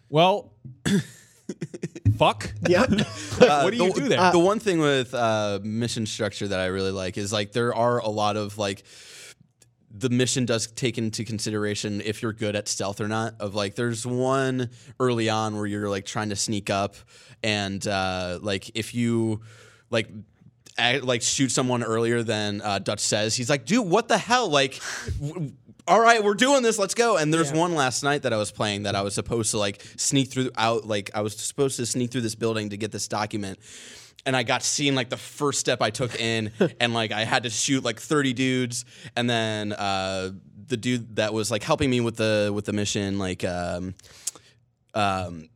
well, 0.10 0.52
fuck. 2.18 2.52
Yeah. 2.68 2.82
what 3.38 3.72
do 3.72 3.78
you 3.78 3.94
the, 3.94 4.00
do 4.02 4.08
there? 4.10 4.32
the 4.32 4.40
one 4.40 4.60
thing 4.60 4.80
with 4.80 5.14
uh, 5.14 5.60
mission 5.64 6.06
structure 6.06 6.48
that 6.48 6.60
I 6.60 6.68
really 6.68 6.92
like 6.92 7.18
is 7.18 7.32
like 7.34 7.52
there 7.52 7.74
are 7.74 8.00
a 8.00 8.10
lot 8.10 8.38
of 8.38 8.58
like 8.58 8.84
the 9.98 10.10
mission 10.10 10.46
does 10.46 10.68
take 10.68 10.98
into 10.98 11.24
consideration 11.24 12.02
if 12.02 12.22
you're 12.22 12.34
good 12.34 12.56
at 12.56 12.68
stealth 12.68 13.00
or 13.00 13.08
not. 13.08 13.36
Of 13.40 13.56
like, 13.56 13.76
there's 13.76 14.06
one 14.06 14.70
early 15.00 15.30
on 15.30 15.56
where 15.56 15.66
you're 15.66 15.90
like 15.90 16.06
trying 16.06 16.30
to 16.30 16.36
sneak 16.36 16.70
up, 16.70 16.96
and 17.44 17.86
uh, 17.88 18.40
like 18.42 18.72
if 18.76 18.94
you 18.94 19.42
like. 19.90 20.10
act- 20.78 21.06
Like 21.06 21.22
shoot 21.22 21.50
someone 21.52 21.82
earlier 21.84 22.22
than 22.24 22.60
uh, 22.62 22.80
Dutch 22.80 23.00
says. 23.00 23.34
He's 23.34 23.50
like, 23.50 23.66
dude, 23.66 23.88
what 23.88 24.10
the 24.10 24.18
hell? 24.18 24.50
Like, 24.50 24.82
w- 25.22 25.54
all 25.88 26.00
right, 26.00 26.24
we're 26.24 26.34
doing 26.34 26.64
this. 26.64 26.80
Let's 26.80 26.96
go. 26.96 27.18
And 27.18 27.34
there's 27.34 27.52
one 27.52 27.76
last 27.76 28.04
night 28.04 28.24
that 28.24 28.34
I 28.34 28.38
was 28.38 28.52
playing 28.52 28.84
that 28.84 28.96
I 28.96 29.02
was 29.02 29.14
supposed 29.14 29.52
to 29.52 29.60
like 29.60 29.84
sneak 29.98 30.30
through 30.30 30.50
out. 30.58 30.86
Like 30.86 31.12
I 31.14 31.22
was 31.22 31.36
supposed 31.36 31.78
to 31.78 31.86
sneak 31.86 32.12
through 32.12 32.22
this 32.22 32.36
building 32.36 32.70
to 32.70 32.78
get 32.78 32.92
this 32.92 33.08
document. 33.08 33.60
And 34.26 34.36
I 34.36 34.42
got 34.42 34.64
seen 34.64 34.96
like 34.96 35.10
the 35.10 35.18
first 35.18 35.60
step 35.60 35.84
I 35.84 35.92
took 35.92 36.20
in, 36.20 36.52
and 36.80 36.96
like 36.96 37.12
I 37.12 37.24
had 37.24 37.44
to 37.44 37.52
shoot 37.52 37.84
like 37.84 38.00
30 38.00 38.34
dudes, 38.34 38.86
and 39.16 39.30
then 39.30 39.74
uh, 39.74 40.32
the 40.68 40.78
dude 40.78 41.18
that 41.18 41.32
was 41.32 41.52
like 41.52 41.62
helping 41.62 41.92
me 41.92 42.02
with 42.02 42.16
the 42.16 42.52
with 42.54 42.66
the 42.66 42.74
mission, 42.74 43.20
like 43.20 43.44
um, 43.44 43.94
um, 44.96 45.50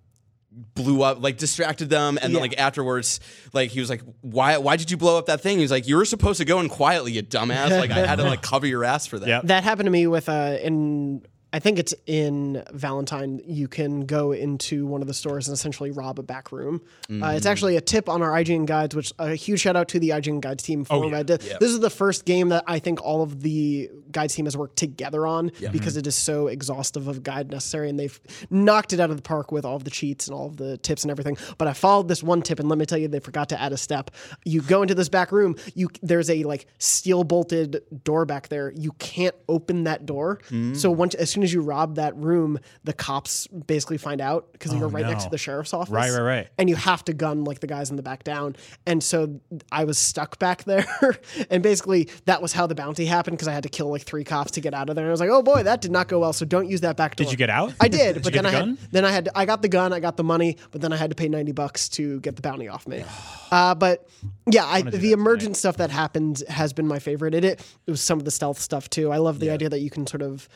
blew 0.52 1.02
up, 1.04 1.22
like 1.22 1.38
distracted 1.38 1.90
them, 1.90 2.18
and 2.22 2.32
Yeah. 2.34 2.40
then 2.40 2.50
like 2.50 2.60
afterwards, 2.60 3.20
like 3.54 3.70
he 3.72 3.80
was 3.80 3.90
like, 3.90 4.02
"Why? 4.22 4.58
Why 4.58 4.76
did 4.78 4.90
you 4.92 4.98
blow 4.98 5.18
up 5.18 5.28
that 5.28 5.42
thing?" 5.42 5.58
He 5.58 5.62
was 5.64 5.72
like, 5.72 5.88
"You 5.88 5.96
were 5.98 6.06
supposed 6.06 6.40
to 6.40 6.46
go 6.46 6.60
in 6.60 6.70
quietly, 6.70 7.12
you 7.12 7.22
dumbass." 7.24 7.70
Like 7.70 7.92
I 7.92 8.06
had 8.06 8.18
to 8.18 8.24
like 8.24 8.42
cover 8.52 8.66
your 8.68 8.84
ass 8.84 9.06
for 9.06 9.20
that. 9.20 9.28
Yeah. 9.28 9.42
that 9.44 9.64
happened 9.64 9.88
to 9.88 9.92
me 9.92 10.08
with 10.08 10.28
uh 10.30 10.58
in 10.62 11.22
I 11.52 11.60
think 11.60 11.80
it's 11.80 11.96
in 12.06 12.64
Valentine. 12.72 13.42
You 13.46 13.68
can 13.68 14.06
go 14.06 14.32
into 14.32 14.86
one 14.86 15.02
of 15.02 15.08
the 15.08 15.14
stores 15.14 15.48
and 15.48 15.54
essentially 15.54 15.90
rob 15.92 16.20
a 16.20 16.24
back 16.24 16.52
room. 16.52 16.82
Uh, 17.10 17.34
it's 17.36 17.46
mm. 17.46 17.50
actually 17.50 17.76
a 17.76 17.82
tip 17.82 18.08
on 18.08 18.22
our 18.22 18.32
IGN 18.32 18.66
guides, 18.66 18.96
which 18.96 19.12
a 19.18 19.34
huge 19.34 19.62
shout 19.62 19.76
out 19.76 19.88
to 19.90 20.00
the 20.00 20.10
IGN 20.10 20.42
guides 20.42 20.64
team 20.64 20.84
for 20.84 21.06
oh, 21.06 21.10
Red 21.10 21.26
Dead. 21.26 21.42
This 21.42 21.72
is 21.72 21.80
the 21.80 21.90
first 21.90 22.26
game 22.26 22.50
that 22.50 22.64
I 22.68 22.80
think 22.80 23.02
all 23.02 23.24
of 23.24 23.42
the 23.42 23.90
guides 24.12 24.36
team 24.36 24.46
has 24.46 24.56
worked 24.56 24.76
together 24.76 25.26
on 25.26 25.50
mm-hmm. 25.50 25.72
because 25.72 25.98
it 25.98 26.06
is 26.06 26.16
so 26.16 26.48
exhaustive 26.48 27.08
of 27.08 27.24
guide 27.24 27.50
necessary, 27.50 27.90
and 27.90 28.00
they've 28.00 28.20
knocked 28.50 28.94
it 28.94 29.00
out 29.00 29.10
of 29.10 29.16
the 29.16 29.22
park 29.24 29.52
with 29.52 29.66
all 29.66 29.76
of 29.76 29.84
the 29.84 29.92
cheats 29.92 30.28
and 30.28 30.36
all 30.36 30.46
of 30.46 30.58
the 30.58 30.78
tips 30.78 31.04
and 31.04 31.12
everything. 31.12 31.38
But 31.58 31.68
I 31.68 31.74
followed 31.74 32.08
this 32.08 32.22
one 32.22 32.42
tip, 32.42 32.60
and 32.60 32.70
let 32.70 32.78
me 32.78 32.86
tell 32.86 32.98
you, 32.98 33.08
they 33.08 33.20
forgot 33.20 33.50
to 33.50 33.62
add 33.62 33.72
a 33.74 33.78
step. 33.78 34.12
You 34.46 34.62
go 34.62 34.82
into 34.84 34.96
this 34.96 35.10
back 35.10 35.32
room. 35.32 35.56
You 35.74 35.90
there's 36.04 36.30
a 36.30 36.44
like 36.44 36.68
steel 36.78 37.24
bolted 37.24 37.82
door 38.04 38.26
back 38.26 38.50
there. 38.50 38.72
You 38.76 38.92
can't 38.94 39.36
open 39.48 39.86
that 39.86 40.06
door. 40.06 40.40
Mm. 40.50 40.78
So 40.78 40.92
once 40.92 41.16
as 41.16 41.30
soon 41.30 41.39
as 41.44 41.54
you 41.54 41.62
rob 41.62 41.96
that 41.96 42.16
room, 42.16 42.60
the 42.84 42.94
cops 42.94 43.48
basically 43.48 43.98
find 43.98 44.22
out 44.22 44.52
because 44.52 44.74
you're 44.74 44.88
right 44.88 45.06
next 45.06 45.26
to 45.26 45.30
the 45.30 45.38
sheriff's 45.38 45.74
office. 45.74 45.92
Right, 45.92 46.12
right, 46.12 46.22
right. 46.22 46.48
And 46.58 46.70
you 46.70 46.76
have 46.76 47.04
to 47.06 47.14
gun 47.14 47.44
like 47.44 47.60
the 47.60 47.68
guys 47.68 47.90
in 47.90 47.96
the 47.96 48.02
back 48.04 48.24
down. 48.24 48.56
And 48.86 49.04
so 49.04 49.40
I 49.72 49.84
was 49.84 49.98
stuck 49.98 50.40
back 50.40 50.64
there, 50.64 50.86
and 51.50 51.64
basically 51.64 52.10
that 52.26 52.42
was 52.42 52.54
how 52.54 52.68
the 52.68 52.76
bounty 52.76 53.06
happened 53.06 53.38
because 53.38 53.48
I 53.48 53.54
had 53.54 53.64
to 53.64 53.70
kill 53.70 53.90
like 53.90 54.04
three 54.04 54.24
cops 54.24 54.52
to 54.52 54.62
get 54.62 54.74
out 54.74 54.90
of 54.90 54.96
there. 54.96 55.06
And 55.06 55.10
I 55.10 55.14
was 55.14 55.20
like, 55.20 55.30
oh 55.30 55.42
boy, 55.42 55.64
that 55.64 55.82
did 55.82 55.92
not 55.92 56.08
go 56.08 56.20
well. 56.20 56.34
So 56.34 56.46
don't 56.46 56.70
use 56.70 56.82
that 56.82 56.98
back 56.98 57.16
door. 57.16 57.26
Did 57.26 57.32
you 57.32 57.38
get 57.38 57.50
out? 57.50 57.74
I 57.80 57.88
did, 57.88 58.14
Did 58.16 58.24
but 58.24 58.34
then 58.34 58.44
get 58.44 58.46
I 58.46 58.52
the 58.52 58.58
had 58.58 58.78
then 58.92 59.06
I 59.06 59.12
had 59.12 59.30
I 59.36 59.46
got 59.46 59.62
the 59.62 59.70
gun, 59.70 59.94
I 59.94 60.00
got 60.00 60.18
the 60.18 60.24
money, 60.24 60.58
but 60.72 60.82
then 60.82 60.94
I 60.94 60.98
had 60.98 61.10
to 61.10 61.16
pay 61.16 61.30
ninety 61.30 61.52
bucks 61.52 61.90
to 61.90 62.20
get 62.22 62.36
the 62.36 62.42
bounty 62.42 62.68
off 62.68 62.88
me. 62.88 63.04
Uh, 63.52 63.74
but 63.74 64.08
yeah, 64.46 64.64
I, 64.64 64.84
the 64.84 65.12
emergent 65.12 65.58
stuff 65.58 65.78
that 65.78 65.90
happened 65.90 66.44
has 66.50 66.72
been 66.72 66.86
my 66.86 67.00
favorite. 67.00 67.34
It, 67.34 67.44
it 67.44 67.60
it 67.88 67.90
was 67.90 68.00
some 68.00 68.20
of 68.20 68.26
the 68.26 68.30
stealth 68.30 68.60
stuff 68.60 68.92
too. 68.92 69.12
I 69.12 69.18
love 69.18 69.40
the 69.40 69.50
idea 69.50 69.70
that 69.70 69.80
you 69.80 69.90
can 69.90 70.06
sort 70.06 70.22
of 70.22 70.48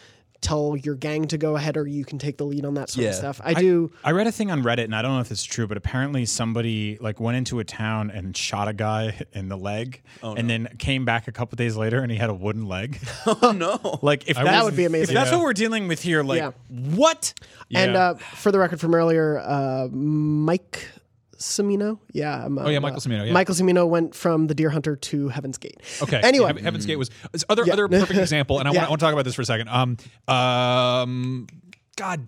tell 0.44 0.76
your 0.78 0.94
gang 0.96 1.28
to 1.30 1.38
go 1.38 1.56
ahead 1.56 1.78
or 1.78 1.88
you 1.88 2.06
can 2.06 2.20
take 2.20 2.38
the 2.38 2.44
lead 2.44 2.66
on 2.66 2.76
that 2.76 2.90
sort 2.90 3.08
of 3.08 3.16
stuff. 3.16 3.42
I 3.44 3.54
do. 3.56 3.92
I 4.04 4.12
read 4.12 4.28
a 4.28 4.32
thing 4.32 4.52
on 4.52 4.62
Reddit, 4.62 4.84
and 4.84 4.96
I 4.96 5.02
don't 5.02 5.16
know 5.16 5.22
if 5.22 5.32
it's 5.32 5.44
true, 5.44 5.66
but 5.66 5.78
apparently 5.78 6.26
somebody 6.26 6.98
like 7.02 7.20
went 7.20 7.38
into 7.38 7.60
a 7.60 7.64
town 7.64 8.12
and 8.12 8.36
shot 8.38 8.68
a 8.68 8.74
guy 8.74 9.20
in 9.34 9.50
the 9.50 9.58
leg, 9.58 10.02
and 10.22 10.50
then 10.50 10.68
came 10.78 11.06
back 11.06 11.28
a 11.28 11.32
couple 11.32 11.56
days 11.56 11.76
later 11.76 12.02
and 12.04 12.12
he 12.12 12.18
had 12.18 12.30
a 12.30 12.34
wooden 12.36 12.68
leg. 12.68 13.00
Oh 13.26 13.52
no. 13.52 14.00
like 14.02 14.28
if 14.30 14.38
I 14.38 14.44
that 14.44 14.64
would 14.66 14.76
be 14.76 14.86
amazing. 14.86 15.16
If 15.16 15.20
that's 15.20 15.32
Yeah. 15.32 15.38
what 15.38 15.44
we're 15.46 15.54
dealing 15.54 15.88
with 15.88 16.02
here, 16.02 16.24
like 16.24 16.40
Yeah. 16.40 16.52
what? 16.70 17.34
And 17.74 17.96
uh, 17.96 18.14
for 18.16 18.52
the 18.52 18.60
record 18.60 18.80
from 18.82 18.94
earlier, 18.94 19.40
uh, 19.40 19.88
Mike 19.92 20.88
Cimino, 21.44 22.00
yeah, 22.14 22.46
um, 22.46 22.58
Oh, 22.58 22.70
yeah, 22.70 22.78
uh, 22.78 22.82
Michael 22.82 23.00
Cimino, 23.02 23.26
yeah. 23.28 23.34
Michael 23.34 23.56
Cimino 23.56 23.88
went 23.88 24.16
from 24.16 24.48
the 24.48 24.56
Deer 24.56 24.70
Hunter 24.70 24.96
to 24.96 25.28
Heaven's 25.30 25.58
Gate. 25.58 25.80
Okay. 26.02 26.20
Anyway, 26.24 26.48
Heaven- 26.48 26.64
Heaven's 26.64 26.86
Gate 26.86 26.96
was 26.98 27.10
other 27.50 27.64
Yeah. 27.66 27.74
other 27.74 27.88
perfect 27.88 28.20
example, 28.20 28.60
and 28.60 28.68
I 28.68 28.72
Yeah. 28.74 28.88
want 28.90 29.00
to 29.00 29.04
talk 29.06 29.14
about 29.14 29.26
this 29.26 29.36
for 29.36 29.42
a 29.42 29.46
second. 29.46 29.68
Um, 29.70 29.98
um, 30.48 31.48
God 31.96 32.26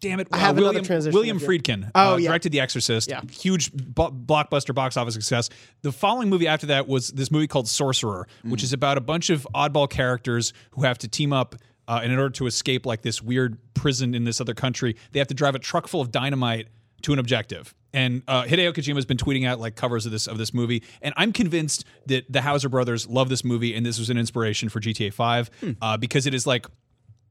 damn 0.00 0.20
it! 0.20 0.28
I 0.32 0.38
have 0.38 0.50
uh, 0.50 0.50
another 0.60 0.62
William 0.66 0.84
transition 0.84 1.14
William. 1.14 1.40
Friedkin. 1.40 1.90
Oh, 1.94 2.14
uh, 2.14 2.16
yeah. 2.16 2.28
directed 2.28 2.52
The 2.52 2.60
Exorcist. 2.60 3.08
Yeah. 3.10 3.20
huge 3.30 3.72
bu- 3.72 4.10
blockbuster 4.10 4.74
box 4.74 4.96
office 4.96 5.14
success. 5.14 5.48
The 5.82 5.92
following 5.92 6.28
movie 6.28 6.46
after 6.46 6.66
that 6.66 6.86
was 6.88 7.08
this 7.08 7.30
movie 7.30 7.46
called 7.48 7.68
Sorcerer, 7.68 8.26
which 8.44 8.62
is 8.62 8.72
about 8.72 8.96
a 8.98 9.00
bunch 9.00 9.30
of 9.30 9.46
oddball 9.54 9.88
characters 9.90 10.52
who 10.72 10.82
have 10.82 10.98
to 10.98 11.08
team 11.08 11.32
up. 11.32 11.56
Uh, 11.88 12.00
and 12.02 12.12
in 12.12 12.18
order 12.18 12.28
to 12.34 12.46
escape 12.46 12.84
like 12.84 13.00
this 13.00 13.22
weird 13.22 13.56
prison 13.72 14.14
in 14.14 14.24
this 14.24 14.42
other 14.42 14.52
country, 14.52 14.94
they 15.12 15.18
have 15.18 15.26
to 15.28 15.32
drive 15.32 15.54
a 15.54 15.58
truck 15.58 15.88
full 15.88 16.02
of 16.02 16.10
dynamite 16.12 16.68
to 17.00 17.14
an 17.14 17.18
objective. 17.18 17.74
And 17.94 18.22
uh, 18.28 18.42
Hideo 18.44 18.72
Kojima 18.72 18.96
has 18.96 19.06
been 19.06 19.16
tweeting 19.16 19.46
out 19.46 19.58
like 19.60 19.74
covers 19.74 20.04
of 20.04 20.12
this 20.12 20.26
of 20.26 20.36
this 20.36 20.52
movie, 20.52 20.82
and 21.00 21.14
I'm 21.16 21.32
convinced 21.32 21.84
that 22.06 22.30
the 22.30 22.42
Houser 22.42 22.68
brothers 22.68 23.08
love 23.08 23.28
this 23.30 23.44
movie, 23.44 23.74
and 23.74 23.84
this 23.86 23.98
was 23.98 24.10
an 24.10 24.18
inspiration 24.18 24.68
for 24.68 24.78
GTA 24.80 25.12
5 25.12 25.50
uh, 25.80 25.96
because 25.96 26.26
it 26.26 26.34
is 26.34 26.46
like 26.46 26.66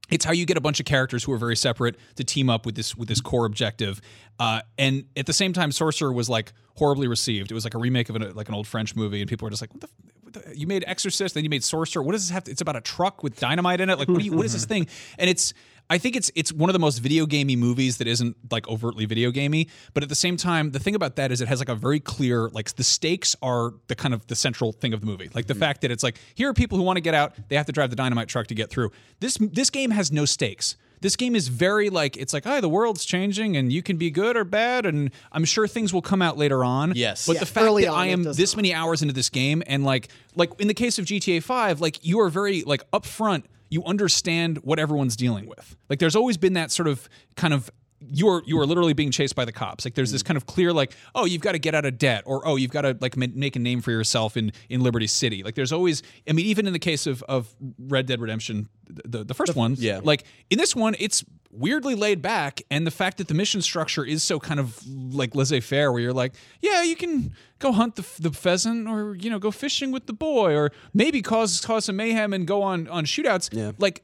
it's 0.10 0.24
how 0.26 0.32
you 0.32 0.46
get 0.46 0.58
a 0.58 0.62
bunch 0.62 0.80
of 0.80 0.86
characters 0.86 1.24
who 1.26 1.34
are 1.34 1.38
very 1.38 1.56
separate 1.56 1.96
to 2.16 2.24
team 2.24 2.50
up 2.50 2.66
with 2.66 2.76
this 2.76 2.96
with 2.96 3.08
this 3.08 3.22
core 3.22 3.46
objective. 3.46 4.02
Uh, 4.40 4.62
and 4.78 5.06
at 5.16 5.26
the 5.28 5.34
same 5.34 5.54
time, 5.54 5.72
Sorcerer 5.72 6.12
was 6.14 6.30
like 6.30 6.54
horribly 6.76 7.08
received. 7.08 7.52
It 7.52 7.54
was 7.54 7.64
like 7.64 7.74
a 7.76 7.78
remake 7.80 8.10
of 8.10 8.16
an, 8.16 8.34
like 8.34 8.48
an 8.50 8.56
old 8.56 8.66
French 8.68 8.96
movie, 8.96 9.22
and 9.22 9.30
people 9.30 9.46
were 9.46 9.50
just 9.52 9.62
like, 9.62 9.72
"What 9.74 9.82
the." 9.82 9.88
f- 9.88 9.94
what 10.24 10.34
the- 10.34 10.58
You 10.58 10.66
made 10.66 10.84
Exorcist, 10.88 11.36
then 11.36 11.44
you 11.44 11.50
made 11.50 11.64
Sorcerer. 11.64 12.02
What 12.04 12.14
does 12.14 12.24
this 12.26 12.32
have? 12.32 12.46
To, 12.46 12.52
it's 12.52 12.62
about 12.62 12.76
a 12.76 12.82
truck 12.82 13.22
with 13.22 13.40
dynamite 13.40 13.80
in 13.82 13.90
it. 13.90 13.98
Like, 14.00 14.08
what, 14.08 14.20
do 14.20 14.26
you, 14.26 14.34
what 14.34 14.46
is 14.46 14.54
this 14.54 14.66
thing? 14.66 14.88
And 15.20 15.30
it's, 15.30 15.54
I 15.90 15.98
think 15.98 16.16
it's 16.16 16.32
it's 16.36 16.52
one 16.52 16.70
of 16.70 16.74
the 16.74 16.80
most 16.80 17.00
video 17.00 17.26
gamey 17.26 17.56
movies 17.56 17.98
that 17.98 18.08
isn't 18.08 18.36
like 18.52 18.68
overtly 18.68 19.06
video 19.06 19.32
gamey. 19.32 19.70
But 19.94 20.04
at 20.04 20.10
the 20.10 20.16
same 20.16 20.38
time, 20.38 20.72
the 20.72 20.80
thing 20.80 20.96
about 20.96 21.16
that 21.16 21.32
is 21.32 21.42
it 21.42 21.48
has 21.48 21.60
like 21.60 21.70
a 21.70 21.76
very 21.76 22.00
clear 22.00 22.50
like 22.50 22.76
the 22.76 22.84
stakes 22.84 23.36
are 23.42 23.74
the 23.88 23.96
kind 23.96 24.14
of 24.14 24.28
the 24.28 24.36
central 24.36 24.74
thing 24.74 24.94
of 24.94 25.02
the 25.02 25.06
movie. 25.06 25.30
Like 25.34 25.48
the 25.48 25.54
mm-hmm. 25.54 25.62
fact 25.62 25.82
that 25.82 25.92
it's 25.92 26.04
like 26.04 26.20
here 26.36 26.50
are 26.50 26.54
people 26.54 26.78
who 26.78 26.84
want 26.84 26.98
to 26.98 27.02
get 27.02 27.14
out, 27.14 27.34
they 27.50 27.56
have 27.56 27.66
to 27.68 27.72
drive 27.72 27.90
the 27.90 27.96
dynamite 27.96 28.28
truck 28.28 28.48
to 28.48 28.56
get 28.56 28.70
through. 28.70 28.92
This 29.20 29.38
this 29.40 29.70
game 29.70 29.92
has 29.92 30.12
no 30.12 30.26
stakes. 30.26 30.76
This 31.00 31.16
game 31.16 31.36
is 31.36 31.48
very 31.48 31.90
like 31.90 32.18
it's 32.18 32.34
like, 32.34 32.48
oh, 32.48 32.60
the 32.60 32.70
world's 32.70 33.06
changing 33.06 33.56
and 33.56 33.72
you 33.72 33.84
can 33.84 33.98
be 33.98 34.10
good 34.10 34.36
or 34.36 34.44
bad, 34.44 34.86
and 34.86 35.12
I'm 35.32 35.46
sure 35.46 35.68
things 35.68 35.94
will 35.94 36.02
come 36.02 36.22
out 36.22 36.38
later 36.38 36.64
on. 36.64 36.94
Yes. 36.96 37.28
But 37.28 37.34
Yeah, 37.34 37.40
the 37.42 37.46
fact 37.46 37.66
early 37.66 37.86
that 37.86 37.94
I 37.94 38.08
am 38.08 38.24
this 38.24 38.54
not. 38.54 38.58
many 38.58 38.74
hours 38.74 39.02
into 39.02 39.14
this 39.14 39.30
game 39.30 39.62
and 39.68 39.86
like 39.86 40.10
like 40.36 40.60
in 40.60 40.68
the 40.68 40.74
case 40.74 40.98
of 40.98 41.06
GTA 41.06 41.44
5, 41.44 41.82
like 41.82 42.06
you 42.06 42.20
are 42.20 42.30
very 42.30 42.64
like 42.64 42.90
upfront, 42.92 43.44
you 43.70 43.84
understand 43.84 44.60
what 44.60 44.80
everyone's 44.80 45.16
dealing 45.16 45.48
with. 45.48 45.76
Like 45.90 46.00
there's 46.00 46.16
always 46.16 46.38
been 46.38 46.54
that 46.54 46.72
sort 46.72 46.88
of 46.88 47.08
kind 47.36 47.54
of 47.54 47.70
you 48.00 48.28
are 48.30 48.44
you 48.46 48.60
are 48.60 48.66
literally 48.66 48.94
being 48.94 49.12
chased 49.12 49.36
by 49.36 49.46
the 49.46 49.52
cops. 49.52 49.86
Like 49.86 49.96
there's 49.96 50.12
this 50.12 50.24
kind 50.24 50.38
of 50.38 50.46
clear 50.46 50.72
like 50.72 50.96
oh 51.16 51.26
you've 51.26 51.42
got 51.42 51.54
to 51.54 51.60
get 51.60 51.74
out 51.74 51.86
of 51.86 51.98
debt 51.98 52.24
or 52.26 52.48
oh 52.48 52.56
you've 52.56 52.72
got 52.72 52.82
to 52.82 52.96
like 53.02 53.18
make 53.18 53.56
a 53.56 53.60
name 53.60 53.82
for 53.82 53.92
yourself 53.92 54.38
in 54.38 54.52
in 54.70 54.82
Liberty 54.82 55.08
City. 55.08 55.44
Like 55.44 55.56
there's 55.56 55.72
always 55.72 56.04
I 56.30 56.34
mean 56.34 56.46
even 56.46 56.68
in 56.68 56.74
the 56.74 56.80
case 56.80 57.08
of 57.08 57.24
of 57.24 57.54
Red 57.80 58.06
Dead 58.06 58.22
Redemption 58.22 58.70
the 58.86 59.24
the 59.24 59.34
first 59.34 59.56
one 59.56 59.76
yeah. 59.78 60.00
like 60.04 60.24
in 60.50 60.58
this 60.58 60.76
one 60.76 60.96
it's 61.00 61.24
weirdly 61.58 61.96
laid 61.96 62.22
back 62.22 62.62
and 62.70 62.86
the 62.86 62.92
fact 62.92 63.18
that 63.18 63.28
the 63.28 63.34
mission 63.34 63.62
structure 63.62 64.06
is 64.06 64.24
so 64.24 64.40
kind 64.40 64.60
of 64.60 64.80
like 64.88 65.34
laissez-faire 65.36 65.92
where 65.92 66.02
you're 66.02 66.14
like 66.14 66.34
yeah 66.62 66.84
you 66.84 66.96
can 66.96 67.34
go 67.60 67.72
hunt 67.72 67.96
the, 67.96 68.06
the 68.20 68.32
pheasant 68.32 68.88
or 68.88 69.16
you 69.16 69.30
know 69.30 69.40
go 69.40 69.50
fishing 69.52 69.92
with 69.92 70.06
the 70.06 70.14
boy 70.14 70.54
or 70.56 70.72
maybe 70.94 71.22
cause 71.22 71.60
cause 71.62 71.86
some 71.86 71.96
mayhem 71.96 72.34
and 72.34 72.46
go 72.48 72.62
on 72.62 72.88
on 72.90 73.06
shootouts 73.06 73.50
Yeah. 73.52 73.72
like 73.80 74.04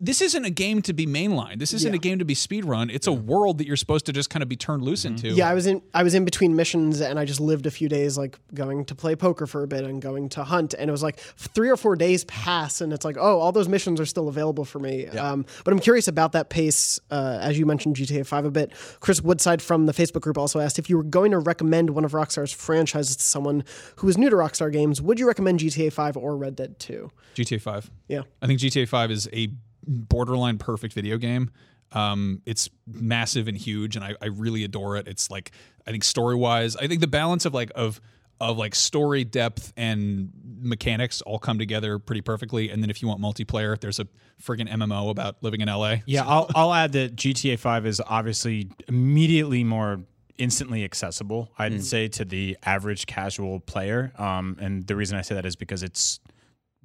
this 0.00 0.20
isn't 0.20 0.44
a 0.44 0.50
game 0.50 0.82
to 0.82 0.92
be 0.92 1.06
mainlined. 1.06 1.58
This 1.58 1.72
isn't 1.72 1.94
a 1.94 1.98
game 1.98 2.18
to 2.18 2.24
be 2.24 2.34
speedrun. 2.34 2.92
It's 2.92 3.06
a 3.06 3.12
world 3.12 3.58
that 3.58 3.66
you're 3.66 3.76
supposed 3.76 4.06
to 4.06 4.12
just 4.12 4.30
kind 4.30 4.42
of 4.42 4.48
be 4.48 4.56
turned 4.56 4.82
loose 4.82 5.04
into. 5.04 5.28
Yeah, 5.28 5.48
I 5.48 5.54
was 5.54 5.66
in 5.66 5.82
I 5.94 6.02
was 6.02 6.14
in 6.14 6.24
between 6.24 6.56
missions 6.56 7.00
and 7.00 7.18
I 7.18 7.24
just 7.24 7.40
lived 7.40 7.66
a 7.66 7.70
few 7.70 7.88
days 7.88 8.16
like 8.18 8.38
going 8.54 8.84
to 8.86 8.94
play 8.94 9.16
poker 9.16 9.46
for 9.46 9.62
a 9.62 9.66
bit 9.66 9.84
and 9.84 10.00
going 10.00 10.28
to 10.30 10.44
hunt 10.44 10.74
and 10.74 10.88
it 10.88 10.92
was 10.92 11.02
like 11.02 11.18
three 11.18 11.70
or 11.70 11.76
four 11.76 11.96
days 11.96 12.24
pass 12.24 12.80
and 12.80 12.92
it's 12.92 13.04
like 13.04 13.16
oh 13.18 13.38
all 13.40 13.52
those 13.52 13.68
missions 13.68 14.00
are 14.00 14.06
still 14.06 14.28
available 14.28 14.64
for 14.64 14.78
me. 14.78 15.06
Um, 15.08 15.44
but 15.64 15.72
I'm 15.72 15.80
curious 15.80 16.08
about 16.08 16.32
that 16.32 16.50
pace 16.50 16.98
uh, 17.10 17.38
as 17.40 17.58
you 17.58 17.66
mentioned 17.66 17.96
GTA 17.96 18.26
5 18.26 18.44
a 18.44 18.50
bit. 18.50 18.72
Chris 19.00 19.22
Woodside 19.22 19.62
from 19.62 19.86
the 19.86 19.92
Facebook 19.92 20.22
group 20.22 20.38
also 20.38 20.60
asked 20.60 20.78
if 20.78 20.88
you 20.88 20.96
were 20.96 21.02
going 21.02 21.30
to 21.30 21.38
recommend 21.38 21.90
one 21.90 22.04
of 22.04 22.12
Rockstar's 22.12 22.52
franchises 22.52 23.16
to 23.16 23.24
someone 23.24 23.64
who 23.96 24.08
is 24.08 24.18
new 24.18 24.30
to 24.30 24.36
Rockstar 24.36 24.72
games, 24.72 25.00
would 25.00 25.18
you 25.18 25.26
recommend 25.26 25.60
GTA 25.60 25.92
5 25.92 26.16
or 26.16 26.36
Red 26.36 26.56
Dead 26.56 26.78
2? 26.78 27.10
GTA 27.34 27.60
5. 27.60 27.90
Yeah. 28.08 28.22
I 28.40 28.46
think 28.46 28.60
GTA 28.60 28.88
5 28.88 29.10
is 29.10 29.28
a 29.32 29.48
borderline 29.86 30.58
perfect 30.58 30.94
video 30.94 31.18
game. 31.18 31.50
Um, 31.92 32.40
it's 32.46 32.70
massive 32.86 33.48
and 33.48 33.56
huge, 33.56 33.96
and 33.96 34.04
I, 34.04 34.14
I 34.22 34.26
really 34.26 34.64
adore 34.64 34.96
it. 34.96 35.06
It's 35.08 35.30
like 35.30 35.52
I 35.86 35.90
think 35.90 36.04
story 36.04 36.34
wise, 36.34 36.76
I 36.76 36.86
think 36.86 37.00
the 37.00 37.06
balance 37.06 37.44
of 37.44 37.54
like 37.54 37.70
of 37.74 38.00
of 38.40 38.58
like 38.58 38.74
story 38.74 39.22
depth 39.22 39.72
and 39.76 40.30
mechanics 40.60 41.22
all 41.22 41.38
come 41.38 41.58
together 41.58 42.00
pretty 42.00 42.22
perfectly. 42.22 42.70
And 42.70 42.82
then 42.82 42.90
if 42.90 43.00
you 43.00 43.06
want 43.06 43.20
multiplayer, 43.20 43.78
there's 43.78 44.00
a 44.00 44.08
friggin' 44.42 44.68
MMO 44.68 45.10
about 45.10 45.36
living 45.42 45.60
in 45.60 45.68
LA. 45.68 45.96
Yeah, 46.06 46.26
I'll, 46.26 46.50
I'll 46.54 46.74
add 46.74 46.90
that 46.92 47.14
GTA 47.14 47.56
5 47.56 47.86
is 47.86 48.02
obviously 48.04 48.68
immediately 48.88 49.62
more 49.62 50.00
instantly 50.38 50.82
accessible, 50.82 51.52
I'd 51.56 51.84
say, 51.84 52.08
to 52.08 52.24
the 52.24 52.56
average 52.64 53.06
casual 53.06 53.60
player. 53.60 54.12
Um, 54.18 54.56
and 54.60 54.84
the 54.88 54.96
reason 54.96 55.16
I 55.16 55.22
say 55.22 55.36
that 55.36 55.46
is 55.46 55.54
because 55.54 55.84
it's 55.84 56.18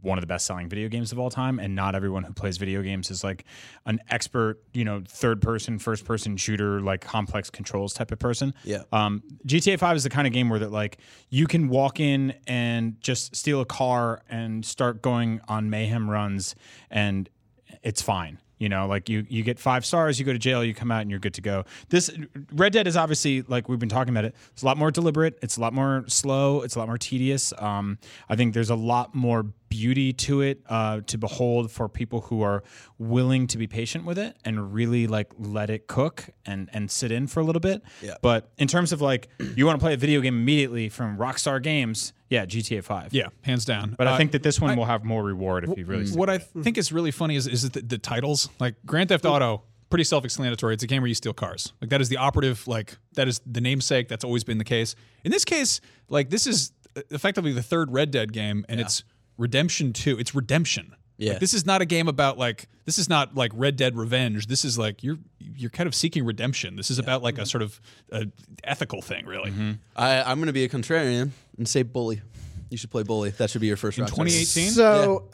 one 0.02 0.18
of 0.18 0.22
the 0.22 0.28
best 0.28 0.46
selling 0.46 0.70
video 0.70 0.88
games 0.88 1.12
of 1.12 1.18
all 1.20 1.30
time 1.30 1.60
and 1.60 1.76
not 1.76 1.96
everyone 1.96 2.24
who 2.24 2.32
plays 2.32 2.58
video 2.58 2.82
games 2.84 3.10
is 3.10 3.24
like 3.24 3.44
an 3.88 4.00
expert 4.10 4.62
you 4.74 4.86
know 4.86 5.02
third 5.08 5.42
person 5.42 5.80
first 5.80 6.06
person 6.06 6.38
shooter 6.38 6.80
like 6.82 7.02
complex 7.02 7.50
controls 7.50 7.94
type 7.94 8.12
of 8.12 8.20
person 8.20 8.54
Yeah. 8.64 8.84
um, 8.92 9.24
GTA 9.46 9.80
5 9.80 9.96
is 9.98 10.04
the 10.04 10.10
kind 10.10 10.28
of 10.28 10.34
game 10.34 10.50
where 10.50 10.60
that 10.60 10.72
like 10.72 11.00
you 11.30 11.48
can 11.48 11.68
walk 11.68 12.00
in 12.00 12.36
and 12.46 13.02
just 13.02 13.36
steal 13.36 13.60
a 13.60 13.66
car 13.66 14.22
and 14.30 14.64
start 14.64 15.02
going 15.02 15.42
on 15.48 15.70
mayhem 15.70 16.10
runs 16.10 16.56
and 16.92 17.28
it's 17.84 18.02
fine. 18.02 18.40
You 18.60 18.70
know, 18.70 18.88
like 18.88 19.08
you 19.08 19.24
you 19.30 19.44
get 19.44 19.60
five 19.60 19.86
stars, 19.86 20.18
you 20.18 20.26
go 20.26 20.34
to 20.34 20.40
jail, 20.40 20.64
you 20.64 20.74
come 20.74 20.90
out, 20.90 21.02
and 21.02 21.12
you're 21.12 21.20
good 21.20 21.36
to 21.36 21.42
go. 21.42 21.64
This 21.90 22.10
Red 22.52 22.74
Dead 22.74 22.88
is 22.88 22.98
obviously 22.98 23.44
like 23.44 23.70
we've 23.70 23.78
been 23.78 23.88
talking 23.88 24.12
about 24.12 24.26
it. 24.26 24.36
It's 24.52 24.64
a 24.64 24.66
lot 24.66 24.78
more 24.78 24.90
deliberate. 24.90 25.38
It's 25.44 25.58
a 25.58 25.62
lot 25.62 25.74
more 25.74 26.06
slow. 26.08 26.62
It's 26.64 26.76
a 26.76 26.80
lot 26.80 26.88
more 26.88 26.98
tedious. 26.98 27.54
Um, 27.60 28.00
I 28.30 28.36
think 28.36 28.56
there's 28.56 28.72
a 28.72 28.76
lot 28.76 29.14
more 29.14 29.44
beauty 29.70 30.14
to 30.14 30.42
it 30.42 30.62
uh, 30.68 31.02
to 31.08 31.18
behold 31.18 31.72
for 31.72 31.88
people 31.90 32.22
who 32.22 32.42
are 32.42 32.64
willing 32.98 33.48
to 33.48 33.58
be 33.58 33.68
patient 33.68 34.06
with 34.06 34.18
it 34.18 34.36
and 34.46 34.74
really 34.74 35.08
like 35.08 35.32
let 35.38 35.70
it 35.70 35.88
cook 35.88 36.26
and 36.46 36.70
and 36.74 36.90
sit 36.90 37.12
in 37.12 37.28
for 37.28 37.40
a 37.40 37.44
little 37.44 37.60
bit. 37.60 37.82
Yeah. 38.02 38.16
But 38.22 38.52
in 38.58 38.68
terms 38.68 38.92
of 38.92 39.02
like 39.02 39.30
you 39.56 39.66
want 39.66 39.80
to 39.80 39.84
play 39.84 39.94
a 39.94 39.98
video 39.98 40.22
game 40.22 40.36
immediately 40.36 40.90
from 40.90 41.18
Rockstar 41.18 41.62
Games, 41.62 42.14
yeah, 42.30 42.46
GTA 42.46 42.84
Five. 42.84 43.14
Yeah, 43.14 43.28
hands 43.44 43.66
down. 43.66 43.96
But 43.98 44.08
I 44.08 44.12
Uh, 44.14 44.18
think 44.18 44.32
that 44.32 44.44
this 44.44 44.60
one 44.60 44.78
will 44.78 44.86
have 44.86 45.04
more 45.04 45.24
reward 45.24 45.64
if 45.64 45.78
you 45.78 45.86
really. 45.86 46.10
what 46.12 46.30
I 46.30 46.34
with 46.38 46.56
it. 46.56 46.64
think 46.64 46.78
is 46.78 46.92
really 46.92 47.12
funny 47.12 47.36
is 47.36 47.48
is 47.48 47.70
the, 47.70 47.82
the 47.82 47.98
titles. 47.98 48.50
Like 48.60 48.76
Grand 48.86 49.10
Theft 49.10 49.26
Auto, 49.26 49.64
pretty 49.90 50.04
self-explanatory. 50.04 50.74
It's 50.74 50.84
a 50.84 50.88
game 50.88 51.02
where 51.02 51.08
you 51.08 51.16
steal 51.16 51.34
cars. 51.34 51.74
Like 51.82 51.90
that 51.92 52.02
is 52.02 52.10
the 52.10 52.18
operative. 52.18 52.68
Like 52.68 52.98
that 53.14 53.28
is 53.28 53.40
the 53.46 53.62
namesake. 53.62 54.08
That's 54.10 54.24
always 54.24 54.44
been 54.44 54.58
the 54.58 54.64
case. 54.66 54.96
In 55.24 55.32
this 55.32 55.46
case, 55.46 55.80
like 56.10 56.30
this 56.30 56.48
is 56.48 56.72
effectively 57.12 57.52
the 57.54 57.62
third 57.64 57.92
Red 57.92 58.12
Dead 58.12 58.34
game, 58.34 58.66
and 58.68 58.80
it's 58.82 59.04
Redemption 59.38 59.94
Two. 59.94 60.18
It's 60.20 60.34
redemption. 60.36 60.96
Yeah. 61.18 61.32
Like, 61.32 61.40
this 61.40 61.54
is 61.54 61.66
not 61.66 61.82
a 61.82 61.86
game 61.86 62.08
about 62.08 62.38
like 62.38 62.68
this 62.86 63.00
is 63.00 63.10
not 63.10 63.36
like 63.36 63.52
Red 63.56 63.76
Dead 63.76 63.96
Revenge. 63.98 64.48
This 64.48 64.64
is 64.64 64.78
like 64.78 65.04
you're 65.04 65.18
you're 65.40 65.72
kind 65.72 65.88
of 65.88 65.96
seeking 65.96 66.26
redemption. 66.26 66.76
This 66.76 66.92
is 66.92 67.00
about 67.00 67.24
like 67.24 67.38
a 67.38 67.46
sort 67.46 67.64
of 67.64 67.82
uh, 68.12 68.26
ethical 68.64 69.02
thing, 69.02 69.26
really. 69.26 69.52
I, 69.96 70.22
I'm 70.22 70.38
going 70.38 70.48
to 70.48 70.54
be 70.54 70.64
a 70.64 70.70
contrarian 70.70 71.32
and 71.58 71.68
say 71.68 71.82
bully. 71.84 72.22
You 72.70 72.78
should 72.78 72.92
play 72.92 73.04
bully. 73.04 73.32
That 73.32 73.50
should 73.50 73.62
be 73.62 73.68
your 73.68 73.78
first 73.78 73.98
In 73.98 74.06
2018, 74.06 74.72
So 74.72 75.30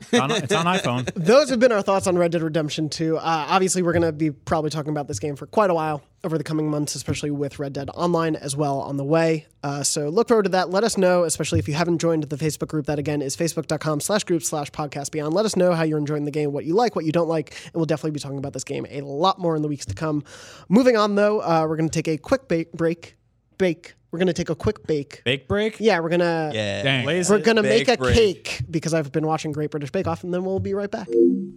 It's 0.00 0.14
on, 0.14 0.30
it's 0.30 0.52
on 0.52 0.66
iPhone. 0.66 1.12
those 1.16 1.50
have 1.50 1.58
been 1.58 1.72
our 1.72 1.82
thoughts 1.82 2.06
on 2.06 2.16
Red 2.16 2.32
Dead 2.32 2.42
Redemption 2.42 2.88
2. 2.88 3.16
Uh, 3.16 3.20
obviously, 3.20 3.82
we're 3.82 3.92
going 3.92 4.02
to 4.02 4.12
be 4.12 4.30
probably 4.30 4.70
talking 4.70 4.90
about 4.90 5.08
this 5.08 5.18
game 5.18 5.36
for 5.36 5.46
quite 5.46 5.70
a 5.70 5.74
while 5.74 6.02
over 6.24 6.38
the 6.38 6.44
coming 6.44 6.70
months, 6.70 6.94
especially 6.94 7.30
with 7.30 7.58
Red 7.58 7.72
Dead 7.72 7.90
Online 7.94 8.36
as 8.36 8.56
well 8.56 8.80
on 8.80 8.96
the 8.96 9.04
way. 9.04 9.46
Uh, 9.62 9.82
so 9.82 10.08
look 10.08 10.28
forward 10.28 10.44
to 10.44 10.48
that. 10.50 10.70
Let 10.70 10.84
us 10.84 10.96
know, 10.96 11.24
especially 11.24 11.58
if 11.58 11.68
you 11.68 11.74
haven't 11.74 11.98
joined 11.98 12.24
the 12.24 12.36
Facebook 12.36 12.68
group. 12.68 12.86
That 12.86 12.98
again 12.98 13.22
is 13.22 13.36
facebook.com 13.36 14.00
slash 14.00 14.24
group 14.24 14.42
slash 14.42 14.70
podcast 14.70 15.10
beyond. 15.10 15.34
Let 15.34 15.44
us 15.46 15.56
know 15.56 15.74
how 15.74 15.82
you're 15.82 15.98
enjoying 15.98 16.24
the 16.24 16.30
game, 16.30 16.52
what 16.52 16.64
you 16.64 16.74
like, 16.74 16.96
what 16.96 17.04
you 17.04 17.12
don't 17.12 17.28
like, 17.28 17.54
and 17.64 17.74
we'll 17.74 17.86
definitely 17.86 18.12
be 18.12 18.20
talking 18.20 18.38
about 18.38 18.52
this 18.52 18.64
game 18.64 18.86
a 18.90 19.00
lot 19.00 19.38
more 19.38 19.56
in 19.56 19.62
the 19.62 19.68
weeks 19.68 19.86
to 19.86 19.94
come. 19.94 20.24
Moving 20.68 20.96
on, 20.96 21.14
though, 21.14 21.40
uh, 21.40 21.66
we're 21.68 21.76
going 21.76 21.88
to 21.88 22.02
take 22.02 22.08
a 22.08 22.18
quick 22.18 22.48
bake, 22.48 22.72
break. 22.72 23.16
Bake. 23.58 23.94
We're 24.10 24.18
going 24.18 24.28
to 24.28 24.32
take 24.32 24.48
a 24.48 24.54
quick 24.54 24.86
bake. 24.86 25.22
Bake 25.24 25.46
break. 25.48 25.78
Yeah, 25.80 26.00
we're 26.00 26.08
going 26.08 26.20
to. 26.20 26.50
Yeah. 26.54 26.82
Dang. 26.82 27.04
Blaze 27.04 27.28
We're 27.28 27.36
it. 27.36 27.44
gonna 27.44 27.62
make 27.62 27.86
Bake 27.86 27.98
a 27.98 28.02
break. 28.02 28.14
cake 28.14 28.62
because 28.70 28.94
I've 28.94 29.12
been 29.12 29.26
watching 29.26 29.52
Great 29.52 29.70
British 29.70 29.90
Bake 29.90 30.06
Off, 30.06 30.24
and 30.24 30.32
then 30.32 30.44
we'll 30.44 30.60
be 30.60 30.72
right 30.74 30.90
back. 30.90 31.08